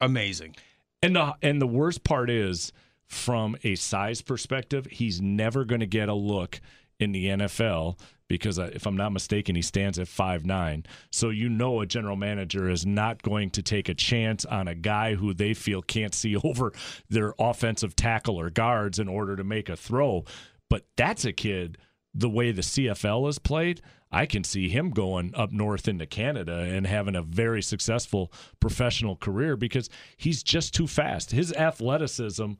amazing. 0.00 0.54
And 1.02 1.16
the 1.16 1.34
and 1.42 1.60
the 1.60 1.66
worst 1.66 2.04
part 2.04 2.30
is, 2.30 2.72
from 3.06 3.56
a 3.64 3.74
size 3.74 4.22
perspective, 4.22 4.86
he's 4.86 5.20
never 5.20 5.64
going 5.64 5.80
to 5.80 5.86
get 5.86 6.08
a 6.08 6.14
look 6.14 6.60
in 7.00 7.12
the 7.12 7.26
NFL 7.26 7.98
because 8.28 8.58
if 8.58 8.86
I'm 8.86 8.96
not 8.96 9.12
mistaken, 9.12 9.56
he 9.56 9.62
stands 9.62 9.98
at 9.98 10.08
five 10.08 10.44
nine. 10.44 10.84
So 11.10 11.30
you 11.30 11.48
know 11.48 11.80
a 11.80 11.86
general 11.86 12.16
manager 12.16 12.68
is 12.68 12.86
not 12.86 13.22
going 13.22 13.50
to 13.50 13.62
take 13.62 13.88
a 13.88 13.94
chance 13.94 14.44
on 14.44 14.68
a 14.68 14.74
guy 14.74 15.14
who 15.14 15.34
they 15.34 15.54
feel 15.54 15.82
can't 15.82 16.14
see 16.14 16.36
over 16.44 16.72
their 17.08 17.34
offensive 17.38 17.96
tackle 17.96 18.38
or 18.38 18.50
guards 18.50 18.98
in 18.98 19.08
order 19.08 19.36
to 19.36 19.44
make 19.44 19.68
a 19.68 19.76
throw. 19.76 20.24
But 20.68 20.86
that's 20.96 21.24
a 21.24 21.32
kid. 21.32 21.78
The 22.14 22.28
way 22.28 22.52
the 22.52 22.62
CFL 22.62 23.28
is 23.28 23.38
played, 23.38 23.80
I 24.10 24.26
can 24.26 24.42
see 24.42 24.68
him 24.68 24.90
going 24.90 25.34
up 25.34 25.52
north 25.52 25.86
into 25.86 26.06
Canada 26.06 26.60
and 26.60 26.86
having 26.86 27.14
a 27.14 27.22
very 27.22 27.62
successful 27.62 28.32
professional 28.60 29.16
career 29.16 29.56
because 29.56 29.90
he's 30.16 30.42
just 30.42 30.74
too 30.74 30.86
fast. 30.86 31.30
His 31.30 31.52
athleticism 31.52 32.52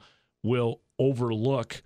will 0.43 0.81
overlook 0.99 1.83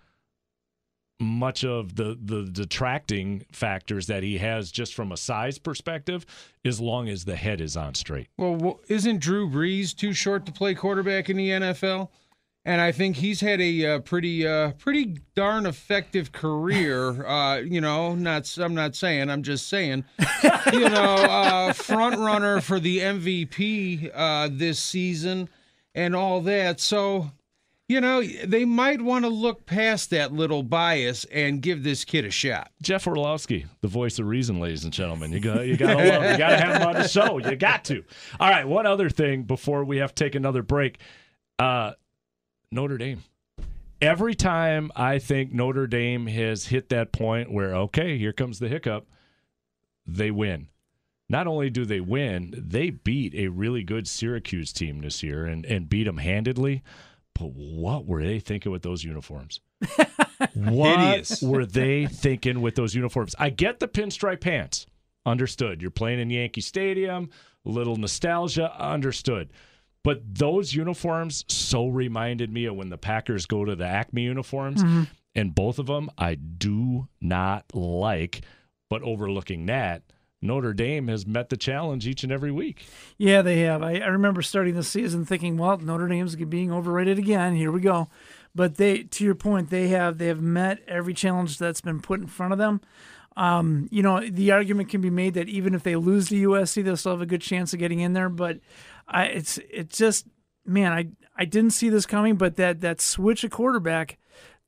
much 1.23 1.65
of 1.65 1.97
the 1.97 2.19
the 2.21 2.45
detracting 2.45 3.45
factors 3.53 4.07
that 4.09 4.23
he 4.23 4.39
has 4.39 4.71
just 4.71 4.95
from 4.95 5.13
a 5.13 5.17
size 5.17 5.59
perspective 5.59 6.27
as 6.65 6.81
long 6.81 7.09
as 7.09 7.25
the 7.25 7.37
head 7.37 7.61
is 7.61 7.77
on 7.77 7.95
straight. 7.95 8.29
Well, 8.37 8.81
isn't 8.89 9.21
Drew 9.21 9.49
Brees 9.49 9.97
too 9.97 10.13
short 10.13 10.47
to 10.47 10.53
play 10.53 10.75
quarterback 10.75 11.31
in 11.31 11.37
the 11.37 11.49
NFL? 11.49 12.09
And 12.65 12.81
I 12.81 12.93
think 12.93 13.17
he's 13.17 13.41
had 13.41 13.61
a 13.61 13.87
uh, 13.87 13.99
pretty, 14.01 14.47
uh, 14.47 14.73
pretty 14.73 15.19
darn 15.35 15.67
effective 15.67 16.33
career. 16.33 17.27
Uh, 17.33 17.57
you 17.59 17.81
know, 17.81 18.15
not 18.15 18.59
I'm 18.59 18.75
not 18.75 18.95
saying, 18.95 19.31
I'm 19.31 19.43
just 19.43 19.69
saying. 19.69 20.05
you 20.73 20.89
know, 20.89 21.15
uh, 21.15 21.73
front 21.73 22.19
runner 22.19 22.61
for 22.61 22.79
the 22.79 22.99
MVP 22.99 24.11
uh, 24.15 24.49
this 24.53 24.79
season 24.79 25.49
and 25.95 26.15
all 26.15 26.43
that. 26.43 26.79
So, 26.79 27.31
you 27.93 28.01
know, 28.01 28.23
they 28.23 28.65
might 28.65 29.03
want 29.03 29.27
to 29.27 29.29
look 29.29 29.67
past 29.67 30.09
that 30.11 30.33
little 30.33 30.63
bias 30.63 31.27
and 31.27 31.61
give 31.61 31.83
this 31.83 32.07
kid 32.07 32.25
a 32.25 32.31
shot. 32.31 32.71
Jeff 32.81 33.07
Orlowski, 33.07 33.67
the 33.83 33.89
voice 33.89 34.19
of 34.19 34.27
reason, 34.27 34.61
ladies 34.61 34.85
and 34.85 34.93
gentlemen. 34.95 35.31
You 35.31 35.41
got 35.41 35.67
you 35.67 35.77
got 35.77 35.99
to 35.99 36.09
love, 36.09 36.31
you 36.31 36.39
got 36.39 36.51
to 36.51 36.57
have 36.57 36.81
him 36.81 36.89
on 36.89 36.95
the 36.95 37.07
show. 37.07 37.37
You 37.37 37.55
got 37.55 37.85
to. 37.85 38.03
All 38.41 38.49
right, 38.49 38.67
one 38.67 38.87
other 38.87 39.11
thing 39.11 39.43
before 39.43 39.85
we 39.85 39.99
have 39.99 40.15
to 40.15 40.25
take 40.25 40.35
another 40.35 40.63
break. 40.63 41.01
Uh, 41.59 41.93
Notre 42.71 42.97
Dame. 42.97 43.23
Every 44.01 44.35
time 44.35 44.91
I 44.97 45.19
think 45.19 45.53
Notre 45.53 45.87
Dame 45.87 46.27
has 46.29 46.67
hit 46.67 46.89
that 46.89 47.13
point 47.13 47.53
where 47.53 47.75
okay, 47.75 48.17
here 48.17 48.33
comes 48.33 48.59
the 48.59 48.69
hiccup, 48.69 49.07
they 50.07 50.31
win. 50.31 50.69
Not 51.29 51.47
only 51.47 51.69
do 51.69 51.85
they 51.85 52.01
win, 52.01 52.55
they 52.57 52.89
beat 52.89 53.35
a 53.35 53.49
really 53.49 53.83
good 53.83 54.09
Syracuse 54.09 54.73
team 54.73 55.01
this 55.01 55.23
year 55.23 55.45
and, 55.45 55.65
and 55.67 55.89
beat 55.89 56.05
them 56.05 56.19
handedly. 56.19 56.83
But 57.35 57.53
what 57.55 58.07
were 58.07 58.23
they 58.23 58.41
thinking 58.41 58.73
with 58.73 58.83
those 58.83 59.03
uniforms? 59.05 59.61
what 60.55 61.01
Hideous. 61.01 61.43
were 61.43 61.67
they 61.67 62.07
thinking 62.07 62.61
with 62.61 62.75
those 62.75 62.95
uniforms? 62.95 63.35
I 63.39 63.51
get 63.51 63.81
the 63.81 63.89
pinstripe 63.89 64.41
pants. 64.41 64.87
Understood. 65.25 65.81
You're 65.81 65.91
playing 65.91 66.21
in 66.21 66.31
Yankee 66.31 66.61
Stadium, 66.61 67.31
a 67.65 67.69
little 67.69 67.97
nostalgia, 67.97 68.75
understood. 68.79 69.53
But 70.05 70.23
those 70.35 70.75
uniforms 70.75 71.45
so 71.49 71.87
reminded 71.87 72.53
me 72.53 72.65
of 72.67 72.75
when 72.75 72.89
the 72.89 72.99
Packers 72.99 73.47
go 73.47 73.65
to 73.65 73.77
the 73.77 73.87
Acme 73.87 74.23
uniforms. 74.23 74.83
Mm-hmm. 74.83 75.05
And 75.35 75.55
both 75.55 75.79
of 75.79 75.87
them 75.87 76.11
I 76.19 76.35
do 76.35 77.09
not 77.21 77.75
like. 77.75 78.43
But 78.91 79.03
overlooking 79.03 79.67
that, 79.67 80.03
Notre 80.43 80.75
Dame 80.75 81.09
has 81.09 81.27
met 81.27 81.49
the 81.49 81.57
challenge 81.57 82.07
each 82.07 82.25
and 82.25 82.33
every 82.33 82.51
week. 82.51 82.85
Yeah, 83.17 83.43
they 83.43 83.61
have. 83.61 83.83
I, 83.83 83.99
I 83.99 84.07
remember 84.09 84.43
starting 84.43 84.75
the 84.75 84.83
season 84.83 85.25
thinking, 85.25 85.57
well, 85.57 85.79
Notre 85.79 86.09
Dame's 86.09 86.35
being 86.35 86.73
overrated 86.73 87.19
again. 87.19 87.55
Here 87.55 87.71
we 87.71 87.81
go. 87.81 88.09
But 88.55 88.77
they, 88.77 89.05
to 89.05 89.25
your 89.25 89.35
point, 89.35 89.71
they 89.71 89.89
have 89.89 90.19
they 90.19 90.27
have 90.27 90.43
met 90.43 90.81
every 90.87 91.15
challenge 91.15 91.59
that's 91.59 91.81
been 91.81 92.01
put 92.01 92.21
in 92.21 92.27
front 92.27 92.53
of 92.53 92.59
them. 92.59 92.81
Um, 93.37 93.89
you 93.91 94.03
know, 94.03 94.21
the 94.21 94.51
argument 94.51 94.91
can 94.91 95.01
be 95.01 95.09
made 95.09 95.35
that 95.35 95.49
even 95.49 95.75
if 95.75 95.83
they 95.83 95.97
lose 95.97 96.29
to 96.29 96.49
USC, 96.49 96.85
they'll 96.85 96.97
still 96.97 97.13
have 97.13 97.23
a 97.23 97.27
good 97.27 97.41
chance 97.41 97.73
of 97.73 97.79
getting 97.79 98.01
in 98.01 98.13
there. 98.13 98.29
But 98.29 98.59
I, 99.09 99.25
it's 99.25 99.59
it's 99.71 99.97
just 99.97 100.27
man, 100.67 100.93
I 100.93 101.09
I 101.37 101.45
didn't 101.45 101.71
see 101.71 101.89
this 101.89 102.05
coming. 102.05 102.37
But 102.37 102.57
that 102.57 102.81
that 102.83 103.01
switch 103.01 103.43
of 103.45 103.51
quarterback, 103.51 104.19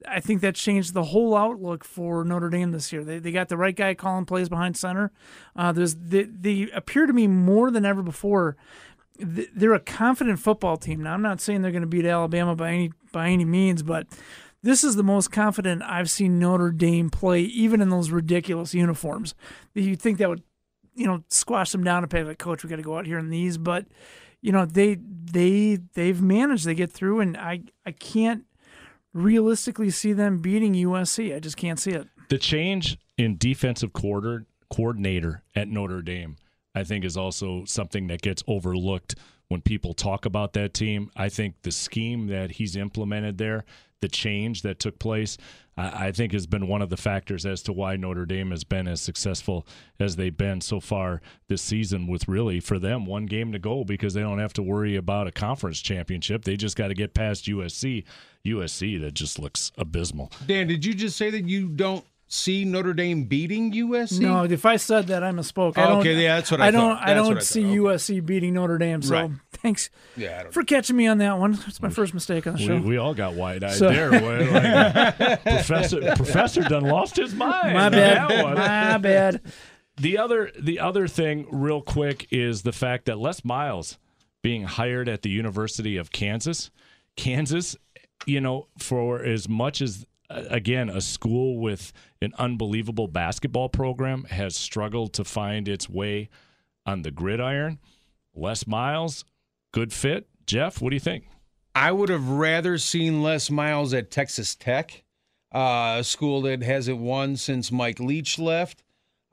I 0.08 0.20
think 0.20 0.40
that 0.40 0.54
changed 0.54 0.94
the 0.94 1.04
whole 1.04 1.36
outlook 1.36 1.84
for 1.84 2.24
Notre 2.24 2.50
Dame 2.50 2.72
this 2.72 2.92
year. 2.92 3.04
They, 3.04 3.18
they 3.18 3.32
got 3.32 3.48
the 3.48 3.56
right 3.56 3.74
guy 3.74 3.94
calling 3.94 4.26
plays 4.26 4.48
behind 4.48 4.76
center. 4.76 5.12
Uh, 5.56 5.72
there's 5.72 5.94
they, 5.94 6.24
they 6.24 6.70
appear 6.72 7.06
to 7.06 7.12
me 7.12 7.26
more 7.26 7.70
than 7.70 7.84
ever 7.84 8.02
before. 8.02 8.56
They're 9.18 9.74
a 9.74 9.80
confident 9.80 10.40
football 10.40 10.76
team. 10.76 11.02
Now 11.02 11.14
I'm 11.14 11.22
not 11.22 11.40
saying 11.40 11.62
they're 11.62 11.70
going 11.70 11.82
to 11.82 11.88
beat 11.88 12.04
Alabama 12.04 12.56
by 12.56 12.70
any 12.70 12.92
by 13.12 13.28
any 13.28 13.44
means, 13.44 13.82
but 13.82 14.08
this 14.62 14.82
is 14.82 14.96
the 14.96 15.02
most 15.02 15.30
confident 15.30 15.82
I've 15.82 16.10
seen 16.10 16.38
Notre 16.38 16.70
Dame 16.70 17.10
play, 17.10 17.42
even 17.42 17.80
in 17.80 17.90
those 17.90 18.10
ridiculous 18.10 18.74
uniforms. 18.74 19.34
You'd 19.74 20.00
think 20.00 20.18
that 20.18 20.28
would, 20.30 20.42
you 20.94 21.06
know, 21.06 21.22
squash 21.28 21.70
them 21.70 21.84
down 21.84 22.02
and 22.02 22.10
pay 22.10 22.24
like, 22.24 22.38
coach, 22.38 22.64
we 22.64 22.70
got 22.70 22.76
to 22.76 22.82
go 22.82 22.96
out 22.96 23.06
here 23.06 23.18
in 23.18 23.28
these, 23.28 23.58
but 23.58 23.86
you 24.40 24.52
know 24.52 24.66
they 24.66 24.96
they 24.96 25.78
they've 25.94 26.20
managed. 26.20 26.66
They 26.66 26.74
get 26.74 26.92
through, 26.92 27.20
and 27.20 27.36
I 27.36 27.62
I 27.86 27.92
can't 27.92 28.44
realistically 29.14 29.90
see 29.90 30.12
them 30.12 30.38
beating 30.38 30.74
USC. 30.74 31.34
I 31.34 31.38
just 31.38 31.56
can't 31.56 31.78
see 31.78 31.92
it. 31.92 32.08
The 32.28 32.38
change 32.38 32.98
in 33.16 33.38
defensive 33.38 33.92
quarter 33.92 34.44
coordinator 34.70 35.42
at 35.54 35.68
Notre 35.68 36.02
Dame, 36.02 36.36
I 36.74 36.84
think, 36.84 37.04
is 37.04 37.16
also 37.16 37.64
something 37.64 38.08
that 38.08 38.20
gets 38.20 38.42
overlooked 38.46 39.14
when 39.48 39.62
people 39.62 39.94
talk 39.94 40.26
about 40.26 40.52
that 40.54 40.74
team. 40.74 41.10
I 41.16 41.28
think 41.28 41.62
the 41.62 41.70
scheme 41.70 42.26
that 42.26 42.52
he's 42.52 42.76
implemented 42.76 43.38
there, 43.38 43.64
the 44.00 44.08
change 44.08 44.62
that 44.62 44.78
took 44.80 44.98
place, 44.98 45.38
I, 45.76 46.12
think 46.12 46.32
has 46.32 46.46
been 46.46 46.68
one 46.68 46.82
of 46.82 46.90
the 46.90 46.96
factors 46.96 47.44
as 47.44 47.62
to 47.64 47.72
why 47.72 47.96
Notre 47.96 48.26
Dame 48.26 48.50
has 48.50 48.62
been 48.62 48.86
as 48.86 49.00
successful 49.00 49.66
as 49.98 50.16
they've 50.16 50.36
been 50.36 50.60
so 50.60 50.78
far 50.78 51.20
this 51.48 51.62
season. 51.62 52.06
With 52.06 52.28
really 52.28 52.60
for 52.60 52.78
them 52.78 53.06
one 53.06 53.26
game 53.26 53.52
to 53.52 53.58
go 53.58 53.84
because 53.84 54.14
they 54.14 54.20
don't 54.20 54.38
have 54.38 54.52
to 54.54 54.62
worry 54.62 54.96
about 54.96 55.26
a 55.26 55.32
conference 55.32 55.80
championship. 55.80 56.44
They 56.44 56.56
just 56.56 56.76
got 56.76 56.88
to 56.88 56.94
get 56.94 57.14
past 57.14 57.46
USC. 57.46 58.04
USC 58.46 59.00
that 59.00 59.14
just 59.14 59.38
looks 59.38 59.72
abysmal. 59.76 60.30
Dan, 60.46 60.66
did 60.66 60.84
you 60.84 60.94
just 60.94 61.16
say 61.16 61.30
that 61.30 61.46
you 61.46 61.68
don't 61.68 62.04
see 62.26 62.64
Notre 62.64 62.94
Dame 62.94 63.24
beating 63.24 63.72
USC? 63.72 64.20
No, 64.20 64.44
if 64.44 64.64
I 64.66 64.76
said 64.76 65.06
that, 65.08 65.22
I 65.22 65.30
misspoke. 65.30 65.78
I 65.78 65.84
oh, 65.84 65.88
don't, 65.88 65.98
okay, 66.00 66.22
yeah, 66.22 66.36
that's 66.36 66.50
what 66.50 66.60
I, 66.60 66.68
I 66.68 66.70
don't. 66.70 66.96
I 66.96 67.14
don't 67.14 67.42
see 67.42 67.64
okay. 67.64 67.76
USC 67.76 68.24
beating 68.24 68.54
Notre 68.54 68.78
Dame. 68.78 69.02
So 69.02 69.14
right. 69.14 69.30
thanks 69.52 69.90
yeah, 70.16 70.50
for 70.50 70.62
catching 70.62 70.96
me 70.96 71.06
on 71.06 71.18
that 71.18 71.38
one. 71.38 71.58
It's 71.66 71.80
my 71.80 71.90
first 71.90 72.14
mistake 72.14 72.46
on 72.46 72.54
the 72.54 72.58
show. 72.60 72.74
We, 72.76 72.80
we 72.80 72.96
all 72.96 73.14
got 73.14 73.34
wide 73.34 73.64
eyed 73.64 73.74
so. 73.74 73.90
there. 73.90 74.10
Like, 74.10 75.18
professor 75.42 76.00
Professor 76.16 76.62
done 76.62 76.84
lost 76.84 77.16
his 77.16 77.34
mind. 77.34 77.74
My 77.74 77.88
bad. 77.88 78.56
My 78.56 78.98
bad. 78.98 79.40
The 79.96 80.18
other 80.18 80.50
the 80.58 80.80
other 80.80 81.06
thing, 81.06 81.46
real 81.50 81.80
quick, 81.80 82.26
is 82.30 82.62
the 82.62 82.72
fact 82.72 83.06
that 83.06 83.18
Les 83.18 83.44
Miles 83.44 83.98
being 84.42 84.64
hired 84.64 85.08
at 85.08 85.22
the 85.22 85.30
University 85.30 85.96
of 85.96 86.12
Kansas. 86.12 86.70
Kansas, 87.16 87.76
you 88.26 88.40
know, 88.40 88.66
for 88.78 89.22
as 89.22 89.48
much 89.48 89.80
as 89.80 90.04
again, 90.30 90.88
a 90.88 91.00
school 91.00 91.58
with 91.58 91.92
an 92.20 92.32
unbelievable 92.38 93.08
basketball 93.08 93.68
program 93.68 94.24
has 94.24 94.56
struggled 94.56 95.12
to 95.14 95.24
find 95.24 95.68
its 95.68 95.88
way 95.88 96.28
on 96.86 97.02
the 97.02 97.10
gridiron. 97.10 97.78
Les 98.34 98.66
Miles, 98.66 99.24
good 99.72 99.92
fit. 99.92 100.28
Jeff, 100.46 100.80
what 100.80 100.90
do 100.90 100.96
you 100.96 101.00
think? 101.00 101.26
I 101.74 101.92
would 101.92 102.08
have 102.08 102.28
rather 102.28 102.78
seen 102.78 103.22
Les 103.22 103.50
Miles 103.50 103.92
at 103.94 104.10
Texas 104.10 104.54
Tech, 104.54 105.04
uh, 105.52 105.96
a 105.98 106.04
school 106.04 106.42
that 106.42 106.62
hasn't 106.62 106.98
won 106.98 107.36
since 107.36 107.72
Mike 107.72 107.98
Leach 107.98 108.38
left. 108.38 108.82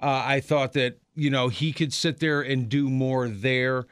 Uh, 0.02 0.24
I 0.26 0.40
thought 0.40 0.74
that 0.74 1.00
you 1.14 1.30
know 1.30 1.50
he 1.50 1.72
could 1.72 1.94
sit 1.94 2.20
there 2.20 2.42
and 2.42 2.68
do 2.68 2.90
more 2.90 3.28
there. 3.28 3.86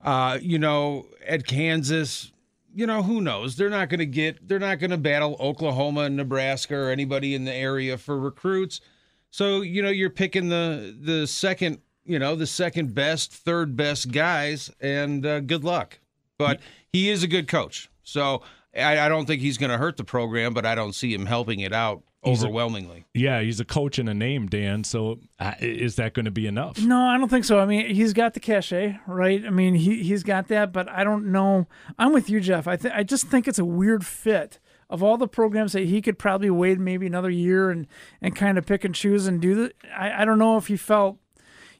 Uh, 0.00 0.38
you 0.40 0.58
know, 0.58 1.06
at 1.26 1.46
Kansas, 1.46 2.30
you 2.76 2.86
know, 2.86 3.02
who 3.02 3.22
knows? 3.22 3.56
They're 3.56 3.70
not 3.70 3.88
going 3.88 4.00
to 4.00 4.06
get, 4.06 4.46
they're 4.46 4.58
not 4.58 4.78
going 4.78 4.90
to 4.90 4.98
battle 4.98 5.36
Oklahoma 5.40 6.02
and 6.02 6.16
Nebraska 6.16 6.76
or 6.76 6.90
anybody 6.90 7.34
in 7.34 7.46
the 7.46 7.54
area 7.54 7.96
for 7.96 8.18
recruits. 8.18 8.82
So, 9.30 9.62
you 9.62 9.82
know, 9.82 9.88
you're 9.88 10.10
picking 10.10 10.50
the 10.50 10.94
the 10.98 11.26
second, 11.26 11.80
you 12.04 12.18
know, 12.18 12.36
the 12.36 12.46
second 12.46 12.94
best, 12.94 13.32
third 13.32 13.76
best 13.76 14.12
guys, 14.12 14.70
and 14.78 15.24
uh, 15.24 15.40
good 15.40 15.64
luck. 15.64 15.98
But 16.38 16.60
he 16.92 17.08
is 17.08 17.22
a 17.22 17.26
good 17.26 17.48
coach. 17.48 17.90
So 18.02 18.42
I, 18.76 19.00
I 19.00 19.08
don't 19.08 19.24
think 19.24 19.40
he's 19.40 19.56
going 19.58 19.70
to 19.70 19.78
hurt 19.78 19.96
the 19.96 20.04
program, 20.04 20.52
but 20.52 20.66
I 20.66 20.74
don't 20.74 20.94
see 20.94 21.14
him 21.14 21.24
helping 21.24 21.60
it 21.60 21.72
out 21.72 22.02
he's 22.26 22.42
overwhelmingly. 22.42 23.06
A, 23.14 23.18
yeah, 23.18 23.40
he's 23.40 23.60
a 23.60 23.64
coach 23.64 23.98
and 23.98 24.08
a 24.08 24.14
name, 24.14 24.46
Dan. 24.46 24.84
So 24.84 25.20
uh, 25.40 25.54
is 25.60 25.96
that 25.96 26.14
going 26.14 26.24
to 26.26 26.30
be 26.30 26.46
enough? 26.46 26.80
No, 26.80 27.00
I 27.00 27.16
don't 27.18 27.28
think 27.28 27.44
so. 27.44 27.58
I 27.58 27.66
mean, 27.66 27.94
he's 27.94 28.12
got 28.12 28.34
the 28.34 28.40
cachet, 28.40 28.98
right? 29.06 29.44
I 29.44 29.50
mean, 29.50 29.74
he 29.74 30.02
he's 30.02 30.22
got 30.22 30.48
that, 30.48 30.72
but 30.72 30.88
I 30.88 31.04
don't 31.04 31.26
know. 31.32 31.66
I'm 31.98 32.12
with 32.12 32.28
you, 32.28 32.40
Jeff. 32.40 32.66
I 32.66 32.76
th- 32.76 32.94
I 32.94 33.02
just 33.02 33.28
think 33.28 33.48
it's 33.48 33.58
a 33.58 33.64
weird 33.64 34.04
fit. 34.04 34.58
Of 34.88 35.02
all 35.02 35.16
the 35.16 35.26
programs 35.26 35.72
that 35.72 35.86
he 35.86 36.00
could 36.00 36.16
probably 36.16 36.48
wait 36.48 36.78
maybe 36.78 37.06
another 37.06 37.30
year 37.30 37.70
and 37.70 37.88
and 38.22 38.36
kind 38.36 38.56
of 38.56 38.66
pick 38.66 38.84
and 38.84 38.94
choose 38.94 39.26
and 39.26 39.40
do 39.40 39.54
the. 39.54 39.72
I, 39.96 40.22
I 40.22 40.24
don't 40.24 40.38
know 40.38 40.56
if 40.58 40.68
he 40.68 40.76
felt 40.76 41.18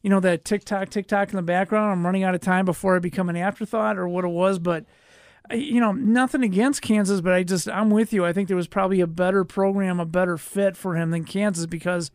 you 0.02 0.10
know 0.10 0.20
that 0.20 0.44
tick 0.44 0.64
tock 0.64 0.88
tick 0.90 1.06
tock 1.06 1.30
in 1.30 1.36
the 1.36 1.42
background. 1.42 1.92
I'm 1.92 2.04
running 2.04 2.24
out 2.24 2.34
of 2.34 2.40
time 2.40 2.64
before 2.64 2.96
I 2.96 2.98
become 2.98 3.28
an 3.28 3.36
afterthought 3.36 3.96
or 3.96 4.08
what 4.08 4.24
it 4.24 4.28
was, 4.28 4.58
but 4.58 4.86
you 5.52 5.80
know, 5.80 5.92
nothing 5.92 6.42
against 6.42 6.82
Kansas, 6.82 7.20
but 7.20 7.32
I 7.32 7.42
just 7.42 7.68
I'm 7.68 7.90
with 7.90 8.12
you. 8.12 8.24
I 8.24 8.32
think 8.32 8.48
there 8.48 8.56
was 8.56 8.68
probably 8.68 9.00
a 9.00 9.06
better 9.06 9.44
program, 9.44 10.00
a 10.00 10.06
better 10.06 10.36
fit 10.36 10.76
for 10.76 10.96
him 10.96 11.10
than 11.10 11.24
Kansas 11.24 11.66
because, 11.66 12.10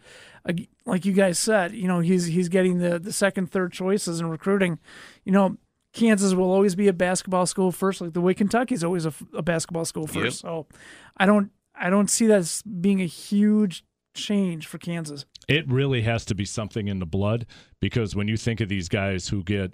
like 0.85 1.05
you 1.05 1.13
guys 1.13 1.39
said, 1.39 1.73
you 1.73 1.87
know, 1.87 1.99
he's 1.99 2.25
he's 2.25 2.49
getting 2.49 2.79
the 2.79 2.99
the 2.99 3.13
second, 3.13 3.51
third 3.51 3.71
choices 3.71 4.19
in 4.19 4.29
recruiting. 4.29 4.79
You 5.23 5.31
know, 5.31 5.57
Kansas 5.93 6.33
will 6.33 6.51
always 6.51 6.75
be 6.75 6.87
a 6.87 6.93
basketball 6.93 7.45
school 7.45 7.71
first, 7.71 8.01
like 8.01 8.13
the 8.13 8.21
way 8.21 8.33
Kentucky's 8.33 8.83
always 8.83 9.05
a, 9.05 9.13
a 9.33 9.41
basketball 9.41 9.85
school 9.85 10.07
first. 10.07 10.43
Yep. 10.43 10.51
So, 10.51 10.67
I 11.17 11.25
don't 11.25 11.51
I 11.75 11.89
don't 11.89 12.09
see 12.09 12.27
that 12.27 12.39
as 12.39 12.61
being 12.63 13.01
a 13.01 13.07
huge 13.07 13.83
change 14.13 14.67
for 14.67 14.77
Kansas. 14.77 15.25
It 15.47 15.69
really 15.69 16.01
has 16.01 16.25
to 16.25 16.35
be 16.35 16.45
something 16.45 16.87
in 16.87 16.99
the 16.99 17.05
blood 17.05 17.45
because 17.79 18.15
when 18.15 18.27
you 18.27 18.37
think 18.37 18.61
of 18.61 18.69
these 18.69 18.89
guys 18.89 19.29
who 19.29 19.43
get 19.43 19.73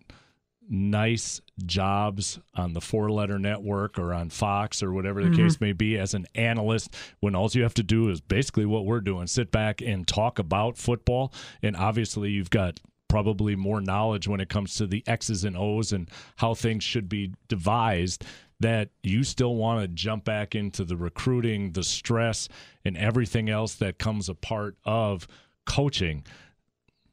nice 0.70 1.42
jobs 1.66 2.40
on 2.56 2.74
the 2.74 2.82
four 2.82 3.10
letter 3.10 3.40
network 3.40 3.98
or 3.98 4.14
on 4.14 4.30
Fox 4.30 4.84
or 4.84 4.92
whatever 4.92 5.24
the 5.24 5.30
mm-hmm. 5.30 5.44
case 5.44 5.62
may 5.62 5.74
be 5.74 5.98
as 5.98 6.14
an 6.14 6.26
analyst 6.36 6.94
when 7.20 7.36
all 7.36 7.50
you 7.52 7.64
have 7.64 7.74
to 7.74 7.84
do 7.84 8.10
is 8.10 8.22
basically 8.22 8.66
what 8.66 8.86
we're 8.86 9.02
doing 9.02 9.28
sit 9.28 9.52
back 9.52 9.82
and 9.82 10.08
talk 10.08 10.40
about 10.40 10.78
football. 10.78 11.34
And 11.62 11.76
obviously, 11.76 12.32
you've 12.32 12.50
got 12.50 12.80
probably 13.08 13.56
more 13.56 13.80
knowledge 13.80 14.28
when 14.28 14.42
it 14.42 14.50
comes 14.50 14.76
to 14.76 14.86
the 14.86 15.04
X's 15.08 15.44
and 15.44 15.58
O's 15.58 15.94
and 15.94 16.10
how 16.38 16.54
things 16.54 16.84
should 16.84 17.08
be 17.08 17.34
devised 17.48 18.26
that 18.60 18.90
you 19.04 19.24
still 19.24 19.56
want 19.56 19.82
to 19.82 19.88
jump 19.88 20.26
back 20.26 20.56
into 20.56 20.84
the 20.84 20.98
recruiting, 20.98 21.72
the 21.72 21.84
stress, 21.84 22.50
and 22.84 22.98
everything 22.98 23.50
else 23.50 23.76
that 23.76 24.00
comes 24.00 24.30
a 24.30 24.34
part 24.34 24.76
of 24.84 25.28
coaching 25.66 26.24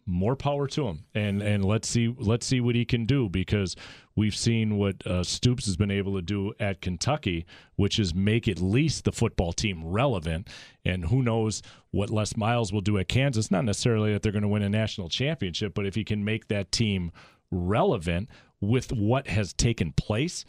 more 0.07 0.37
power 0.37 0.67
to 0.67 0.87
him 0.87 1.05
and 1.15 1.43
and 1.43 1.65
let's 1.65 1.89
see 1.89 2.15
let's 2.19 2.47
see 2.47 2.61
what 2.61 2.75
he 2.75 2.85
can 2.85 3.07
do 3.07 3.29
because 3.29 3.75
we've 4.15 4.37
seen 4.37 4.77
what 4.77 5.07
uh, 5.07 5.23
Stoops 5.23 5.67
has 5.67 5.77
been 5.77 5.91
able 5.91 6.15
to 6.15 6.23
do 6.23 6.53
at 6.61 6.81
Kentucky 6.81 7.47
which 7.77 7.99
is 7.99 8.15
make 8.15 8.47
at 8.47 8.61
least 8.61 9.05
the 9.05 9.13
football 9.13 9.53
team 9.53 9.83
relevant 9.85 10.49
and 10.85 11.07
who 11.07 11.23
knows 11.23 11.63
what 11.91 12.11
Les 12.11 12.37
Miles 12.37 12.73
will 12.73 12.81
do 12.81 12.99
at 12.99 13.09
Kansas 13.09 13.51
not 13.51 13.65
necessarily 13.65 14.13
that 14.13 14.23
they're 14.23 14.33
going 14.33 14.43
to 14.43 14.49
win 14.49 14.63
a 14.63 14.69
national 14.69 15.09
championship 15.09 15.75
but 15.75 15.87
if 15.87 15.95
he 15.95 16.05
can 16.05 16.25
make 16.25 16.49
that 16.49 16.71
team 16.71 17.11
relevant 17.51 18.29
with 18.61 18.93
what 18.93 19.29
has 19.29 19.53
taken 19.53 19.93
place 19.93 20.45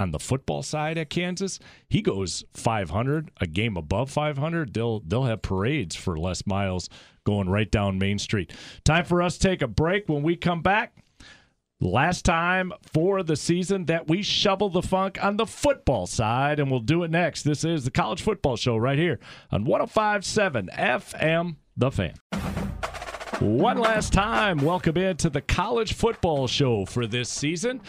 on 0.00 0.10
the 0.10 0.18
football 0.18 0.62
side 0.62 0.98
at 0.98 1.08
Kansas, 1.08 1.58
he 1.88 2.02
goes 2.02 2.44
500, 2.54 3.30
a 3.40 3.46
game 3.46 3.76
above 3.76 4.10
500. 4.10 4.74
They'll 4.74 5.00
they'll 5.00 5.24
have 5.24 5.42
parades 5.42 5.94
for 5.94 6.18
Les 6.18 6.46
Miles 6.46 6.88
going 7.24 7.48
right 7.48 7.70
down 7.70 7.98
Main 7.98 8.18
Street. 8.18 8.52
Time 8.84 9.04
for 9.04 9.22
us 9.22 9.38
to 9.38 9.48
take 9.48 9.62
a 9.62 9.66
break. 9.66 10.08
When 10.08 10.22
we 10.22 10.36
come 10.36 10.62
back, 10.62 10.96
last 11.80 12.24
time 12.24 12.72
for 12.92 13.22
the 13.22 13.36
season 13.36 13.86
that 13.86 14.08
we 14.08 14.22
shovel 14.22 14.68
the 14.68 14.82
funk 14.82 15.22
on 15.22 15.36
the 15.36 15.46
football 15.46 16.06
side, 16.06 16.60
and 16.60 16.70
we'll 16.70 16.80
do 16.80 17.02
it 17.02 17.10
next. 17.10 17.42
This 17.42 17.64
is 17.64 17.84
the 17.84 17.90
College 17.90 18.22
Football 18.22 18.56
Show 18.56 18.76
right 18.76 18.98
here 18.98 19.18
on 19.50 19.64
1057 19.64 20.70
FM, 20.72 21.56
The 21.76 21.90
Fan. 21.90 22.14
One 23.40 23.78
last 23.78 24.12
time, 24.12 24.58
welcome 24.58 24.96
into 24.96 25.28
the 25.28 25.40
College 25.40 25.94
Football 25.94 26.46
Show 26.46 26.84
for 26.84 27.06
this 27.06 27.28
season. 27.28 27.80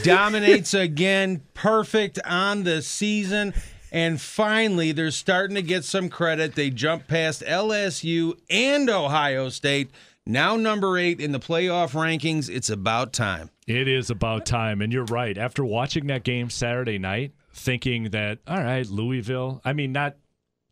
dominates 0.02 0.74
again, 0.74 1.42
perfect 1.54 2.18
on 2.24 2.64
the 2.64 2.82
season. 2.82 3.54
And 3.92 4.20
finally, 4.20 4.92
they're 4.92 5.10
starting 5.10 5.56
to 5.56 5.62
get 5.62 5.84
some 5.84 6.08
credit. 6.08 6.54
They 6.54 6.70
jump 6.70 7.08
past 7.08 7.42
LSU 7.42 8.38
and 8.48 8.88
Ohio 8.88 9.48
State. 9.48 9.90
Now, 10.26 10.56
number 10.56 10.96
eight 10.96 11.20
in 11.20 11.32
the 11.32 11.40
playoff 11.40 11.92
rankings. 11.92 12.48
It's 12.48 12.70
about 12.70 13.12
time. 13.12 13.50
It 13.66 13.88
is 13.88 14.10
about 14.10 14.46
time. 14.46 14.80
And 14.80 14.92
you're 14.92 15.04
right. 15.06 15.36
After 15.36 15.64
watching 15.64 16.06
that 16.06 16.22
game 16.22 16.50
Saturday 16.50 16.98
night, 16.98 17.32
thinking 17.52 18.10
that, 18.10 18.38
all 18.46 18.62
right, 18.62 18.86
Louisville, 18.86 19.60
I 19.64 19.72
mean, 19.72 19.92
not 19.92 20.16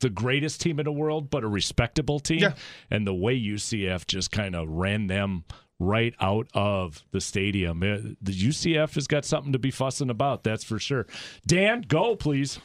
the 0.00 0.10
greatest 0.10 0.60
team 0.60 0.78
in 0.78 0.84
the 0.84 0.92
world, 0.92 1.28
but 1.28 1.42
a 1.42 1.48
respectable 1.48 2.20
team. 2.20 2.38
Yeah. 2.38 2.54
And 2.90 3.06
the 3.06 3.14
way 3.14 3.38
UCF 3.38 4.06
just 4.06 4.30
kind 4.30 4.54
of 4.54 4.68
ran 4.68 5.08
them 5.08 5.44
right 5.78 6.14
out 6.20 6.48
of 6.54 7.04
the 7.12 7.20
stadium. 7.20 7.82
Uh, 7.82 8.14
The 8.20 8.32
UCF 8.32 8.94
has 8.94 9.06
got 9.06 9.24
something 9.24 9.52
to 9.52 9.58
be 9.58 9.70
fussing 9.70 10.10
about, 10.10 10.44
that's 10.44 10.64
for 10.64 10.78
sure. 10.78 11.06
Dan, 11.46 11.82
go, 11.86 12.16
please. 12.16 12.58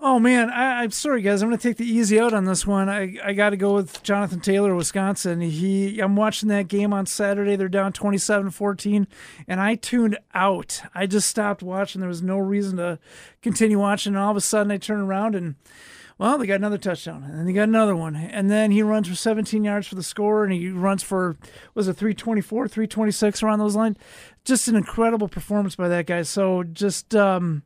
Oh 0.00 0.18
man, 0.18 0.50
I, 0.50 0.82
I'm 0.82 0.90
sorry 0.90 1.22
guys. 1.22 1.40
I'm 1.40 1.48
going 1.48 1.58
to 1.58 1.68
take 1.68 1.78
the 1.78 1.86
easy 1.90 2.20
out 2.20 2.34
on 2.34 2.44
this 2.44 2.66
one. 2.66 2.90
I, 2.90 3.16
I 3.24 3.32
got 3.32 3.50
to 3.50 3.56
go 3.56 3.74
with 3.74 4.02
Jonathan 4.02 4.40
Taylor, 4.40 4.74
Wisconsin. 4.74 5.40
He, 5.40 5.98
I'm 6.00 6.14
watching 6.16 6.48
that 6.50 6.68
game 6.68 6.92
on 6.92 7.06
Saturday. 7.06 7.56
They're 7.56 7.68
down 7.68 7.92
27-14, 7.94 9.06
and 9.48 9.60
I 9.60 9.76
tuned 9.76 10.18
out. 10.34 10.82
I 10.94 11.06
just 11.06 11.28
stopped 11.28 11.62
watching. 11.62 12.00
There 12.00 12.08
was 12.08 12.22
no 12.22 12.36
reason 12.36 12.76
to 12.78 12.98
continue 13.40 13.78
watching. 13.78 14.14
And 14.14 14.22
all 14.22 14.32
of 14.32 14.36
a 14.36 14.42
sudden, 14.42 14.72
I 14.72 14.76
turn 14.76 15.00
around 15.00 15.36
and 15.36 15.54
well, 16.18 16.38
they 16.38 16.46
got 16.46 16.54
another 16.54 16.78
touchdown, 16.78 17.24
and 17.24 17.38
then 17.38 17.46
they 17.46 17.52
got 17.52 17.68
another 17.68 17.96
one, 17.96 18.14
and 18.14 18.50
then 18.50 18.70
he 18.70 18.82
runs 18.82 19.08
for 19.08 19.14
17 19.14 19.64
yards 19.64 19.86
for 19.86 19.94
the 19.94 20.02
score, 20.02 20.44
and 20.44 20.52
he 20.52 20.68
runs 20.68 21.02
for 21.02 21.36
was 21.74 21.88
it 21.88 21.94
324, 21.94 22.68
326 22.68 23.42
around 23.42 23.58
those 23.58 23.76
lines. 23.76 23.96
Just 24.44 24.68
an 24.68 24.76
incredible 24.76 25.28
performance 25.28 25.76
by 25.76 25.88
that 25.88 26.06
guy. 26.06 26.22
So 26.22 26.62
just. 26.62 27.14
um 27.14 27.62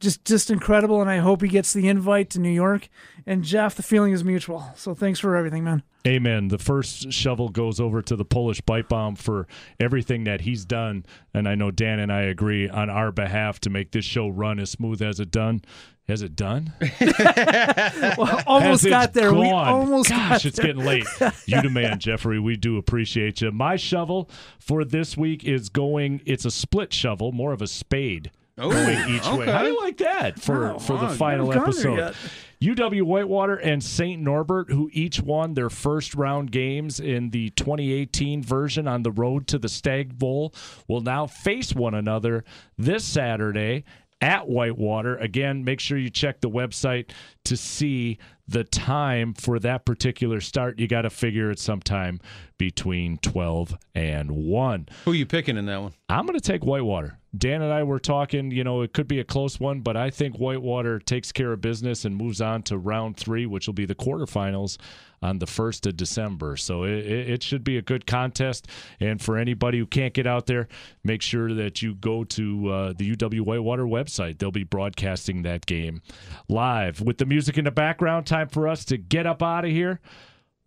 just 0.00 0.24
just 0.24 0.48
incredible 0.48 1.00
and 1.00 1.10
i 1.10 1.16
hope 1.16 1.42
he 1.42 1.48
gets 1.48 1.72
the 1.72 1.88
invite 1.88 2.30
to 2.30 2.38
new 2.38 2.48
york 2.48 2.88
and 3.26 3.42
jeff 3.42 3.74
the 3.74 3.82
feeling 3.82 4.12
is 4.12 4.22
mutual 4.22 4.70
so 4.76 4.94
thanks 4.94 5.18
for 5.18 5.34
everything 5.34 5.64
man 5.64 5.82
Amen. 6.06 6.48
The 6.48 6.58
first 6.58 7.12
shovel 7.12 7.48
goes 7.50 7.80
over 7.80 8.00
to 8.00 8.16
the 8.16 8.24
Polish 8.24 8.64
pipe 8.64 8.88
bomb 8.88 9.16
for 9.16 9.46
everything 9.78 10.24
that 10.24 10.42
he's 10.42 10.64
done. 10.64 11.04
And 11.34 11.46
I 11.46 11.54
know 11.54 11.70
Dan 11.70 11.98
and 11.98 12.10
I 12.10 12.22
agree 12.22 12.66
on 12.68 12.88
our 12.88 13.12
behalf 13.12 13.60
to 13.60 13.70
make 13.70 13.90
this 13.90 14.06
show 14.06 14.28
run 14.28 14.58
as 14.58 14.70
smooth 14.70 15.02
as 15.02 15.20
it 15.20 15.30
done. 15.30 15.60
Has 16.08 16.22
it 16.22 16.34
done? 16.36 16.72
well, 17.00 18.42
almost 18.46 18.82
Has 18.82 18.84
it 18.86 18.90
got 18.90 19.12
there 19.12 19.34
we 19.34 19.50
almost 19.50 20.08
Gosh, 20.08 20.28
got 20.28 20.44
it's 20.46 20.56
there. 20.56 20.66
getting 20.66 20.84
late. 20.84 21.06
You 21.46 21.60
the 21.60 21.68
man, 21.68 21.98
Jeffrey. 21.98 22.40
We 22.40 22.56
do 22.56 22.78
appreciate 22.78 23.42
you. 23.42 23.50
My 23.52 23.76
shovel 23.76 24.30
for 24.58 24.84
this 24.84 25.16
week 25.18 25.44
is 25.44 25.68
going. 25.68 26.22
It's 26.24 26.46
a 26.46 26.50
split 26.50 26.94
shovel, 26.94 27.32
more 27.32 27.52
of 27.52 27.60
a 27.60 27.66
spade. 27.66 28.30
Oh, 28.56 28.70
going 28.70 29.14
each 29.14 29.24
way. 29.26 29.42
okay. 29.42 29.52
How 29.52 29.62
do 29.62 29.68
you 29.68 29.80
like 29.80 29.98
that 29.98 30.40
for 30.40 30.72
Oh, 30.74 30.78
for 30.78 30.96
the 30.98 31.08
final 31.10 31.50
haven't 31.50 31.72
gone 31.72 31.82
there 31.82 32.04
episode? 32.06 32.16
UW 32.60 33.02
Whitewater 33.02 33.54
and 33.56 33.84
St. 33.84 34.20
Norbert, 34.20 34.70
who 34.72 34.90
each 34.92 35.20
won 35.20 35.54
their 35.54 35.70
first 35.70 36.14
round 36.14 36.50
games 36.50 36.98
in 36.98 37.30
the 37.30 37.50
2018 37.50 38.42
version 38.42 38.88
on 38.88 39.02
the 39.04 39.12
road 39.12 39.46
to 39.48 39.58
the 39.58 39.68
Stagg 39.68 40.18
Bowl, 40.18 40.52
will 40.88 41.00
now 41.00 41.26
face 41.26 41.72
one 41.72 41.94
another 41.94 42.44
this 42.76 43.04
Saturday 43.04 43.84
at 44.20 44.48
Whitewater. 44.48 45.16
Again, 45.16 45.64
make 45.64 45.80
sure 45.80 45.98
you 45.98 46.10
check 46.10 46.40
the 46.40 46.50
website 46.50 47.10
to 47.44 47.56
see 47.56 48.18
the 48.46 48.64
time 48.64 49.34
for 49.34 49.58
that 49.60 49.84
particular 49.84 50.40
start. 50.40 50.78
You 50.78 50.88
got 50.88 51.02
to 51.02 51.10
figure 51.10 51.50
it's 51.50 51.62
sometime 51.62 52.20
between 52.58 53.18
12 53.18 53.78
and 53.94 54.30
1. 54.30 54.88
Who 55.04 55.12
are 55.12 55.14
you 55.14 55.26
picking 55.26 55.56
in 55.56 55.66
that 55.66 55.80
one? 55.80 55.92
I'm 56.08 56.26
going 56.26 56.38
to 56.38 56.44
take 56.44 56.64
Whitewater. 56.64 57.18
Dan 57.36 57.60
and 57.60 57.72
I 57.72 57.82
were 57.82 57.98
talking, 57.98 58.50
you 58.50 58.64
know, 58.64 58.80
it 58.80 58.94
could 58.94 59.06
be 59.06 59.20
a 59.20 59.24
close 59.24 59.60
one, 59.60 59.80
but 59.80 59.96
I 59.96 60.08
think 60.10 60.36
Whitewater 60.36 60.98
takes 60.98 61.30
care 61.30 61.52
of 61.52 61.60
business 61.60 62.04
and 62.04 62.16
moves 62.16 62.40
on 62.40 62.62
to 62.64 62.78
round 62.78 63.18
three, 63.18 63.44
which 63.44 63.66
will 63.66 63.74
be 63.74 63.84
the 63.84 63.94
quarterfinals 63.94 64.78
on 65.20 65.38
the 65.38 65.46
1st 65.46 65.88
of 65.88 65.96
December. 65.96 66.56
So 66.56 66.84
it, 66.84 67.04
it 67.06 67.28
it 67.30 67.42
should 67.42 67.64
be 67.64 67.76
a 67.76 67.82
good 67.82 68.06
contest. 68.06 68.66
And 68.98 69.20
for 69.20 69.36
anybody 69.36 69.78
who 69.78 69.86
can't 69.86 70.14
get 70.14 70.26
out 70.26 70.46
there, 70.46 70.68
make 71.04 71.20
sure 71.22 71.52
that 71.54 71.82
you 71.82 71.94
go 71.94 72.24
to 72.24 72.68
uh, 72.68 72.92
the 72.96 73.14
UW 73.14 73.42
Whitewater 73.42 73.84
website. 73.84 74.38
They'll 74.38 74.50
be 74.50 74.64
broadcasting 74.64 75.42
that 75.42 75.66
game 75.66 76.00
live 76.48 77.00
with 77.00 77.18
the 77.18 77.26
music 77.26 77.58
in 77.58 77.64
the 77.64 77.70
background. 77.70 78.26
Time 78.26 78.48
for 78.48 78.68
us 78.68 78.84
to 78.86 78.96
get 78.96 79.26
up 79.26 79.42
out 79.42 79.64
of 79.64 79.70
here. 79.70 80.00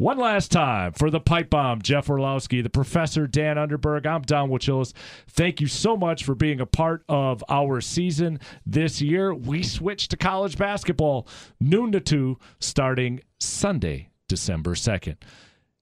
One 0.02 0.18
last 0.18 0.52
time 0.52 0.94
for 0.94 1.11
the 1.11 1.19
pipe 1.19 1.52
bomb, 1.52 1.84
Jeff 1.84 2.10
Orlowski, 2.10 2.64
the 2.64 2.72
professor 2.72 3.28
Dan 3.28 3.57
Underberg. 3.57 4.07
I'm 4.07 4.23
Don 4.23 4.49
Wachillis. 4.49 4.94
Thank 5.28 5.61
you 5.61 5.68
so 5.68 5.95
much 5.95 6.23
for 6.23 6.34
being 6.34 6.60
a 6.60 6.65
part 6.65 7.03
of 7.07 7.44
our 7.48 7.82
season 7.82 8.40
this 8.65 8.99
year. 8.99 9.32
We 9.32 9.61
switch 9.61 10.07
to 10.07 10.18
college 10.18 10.57
basketball, 10.57 11.28
noon 11.60 11.91
to 11.91 11.99
two, 11.99 12.40
starting 12.60 13.22
Sunday, 13.40 14.10
December 14.28 14.72
2nd. 14.72 15.18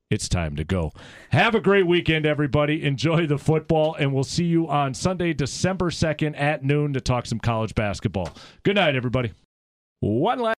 It's 0.10 0.28
time 0.28 0.58
to 0.58 0.66
go. 0.66 0.92
Have 1.30 1.56
a 1.56 1.62
great 1.62 1.88
weekend, 1.88 2.26
everybody. 2.26 2.84
Enjoy 2.84 3.26
the 3.26 3.38
football, 3.38 3.96
and 3.96 4.14
we'll 4.14 4.26
see 4.26 4.44
you 4.44 4.68
on 4.68 4.94
Sunday, 4.94 5.32
December 5.32 5.92
2nd 5.92 6.38
at 6.38 6.62
noon 6.62 6.92
to 6.92 7.00
talk 7.00 7.26
some 7.26 7.40
college 7.40 7.74
basketball. 7.74 8.36
Good 8.64 8.76
night, 8.76 8.98
everybody. 8.98 9.32
One 10.02 10.40
last 10.40 10.58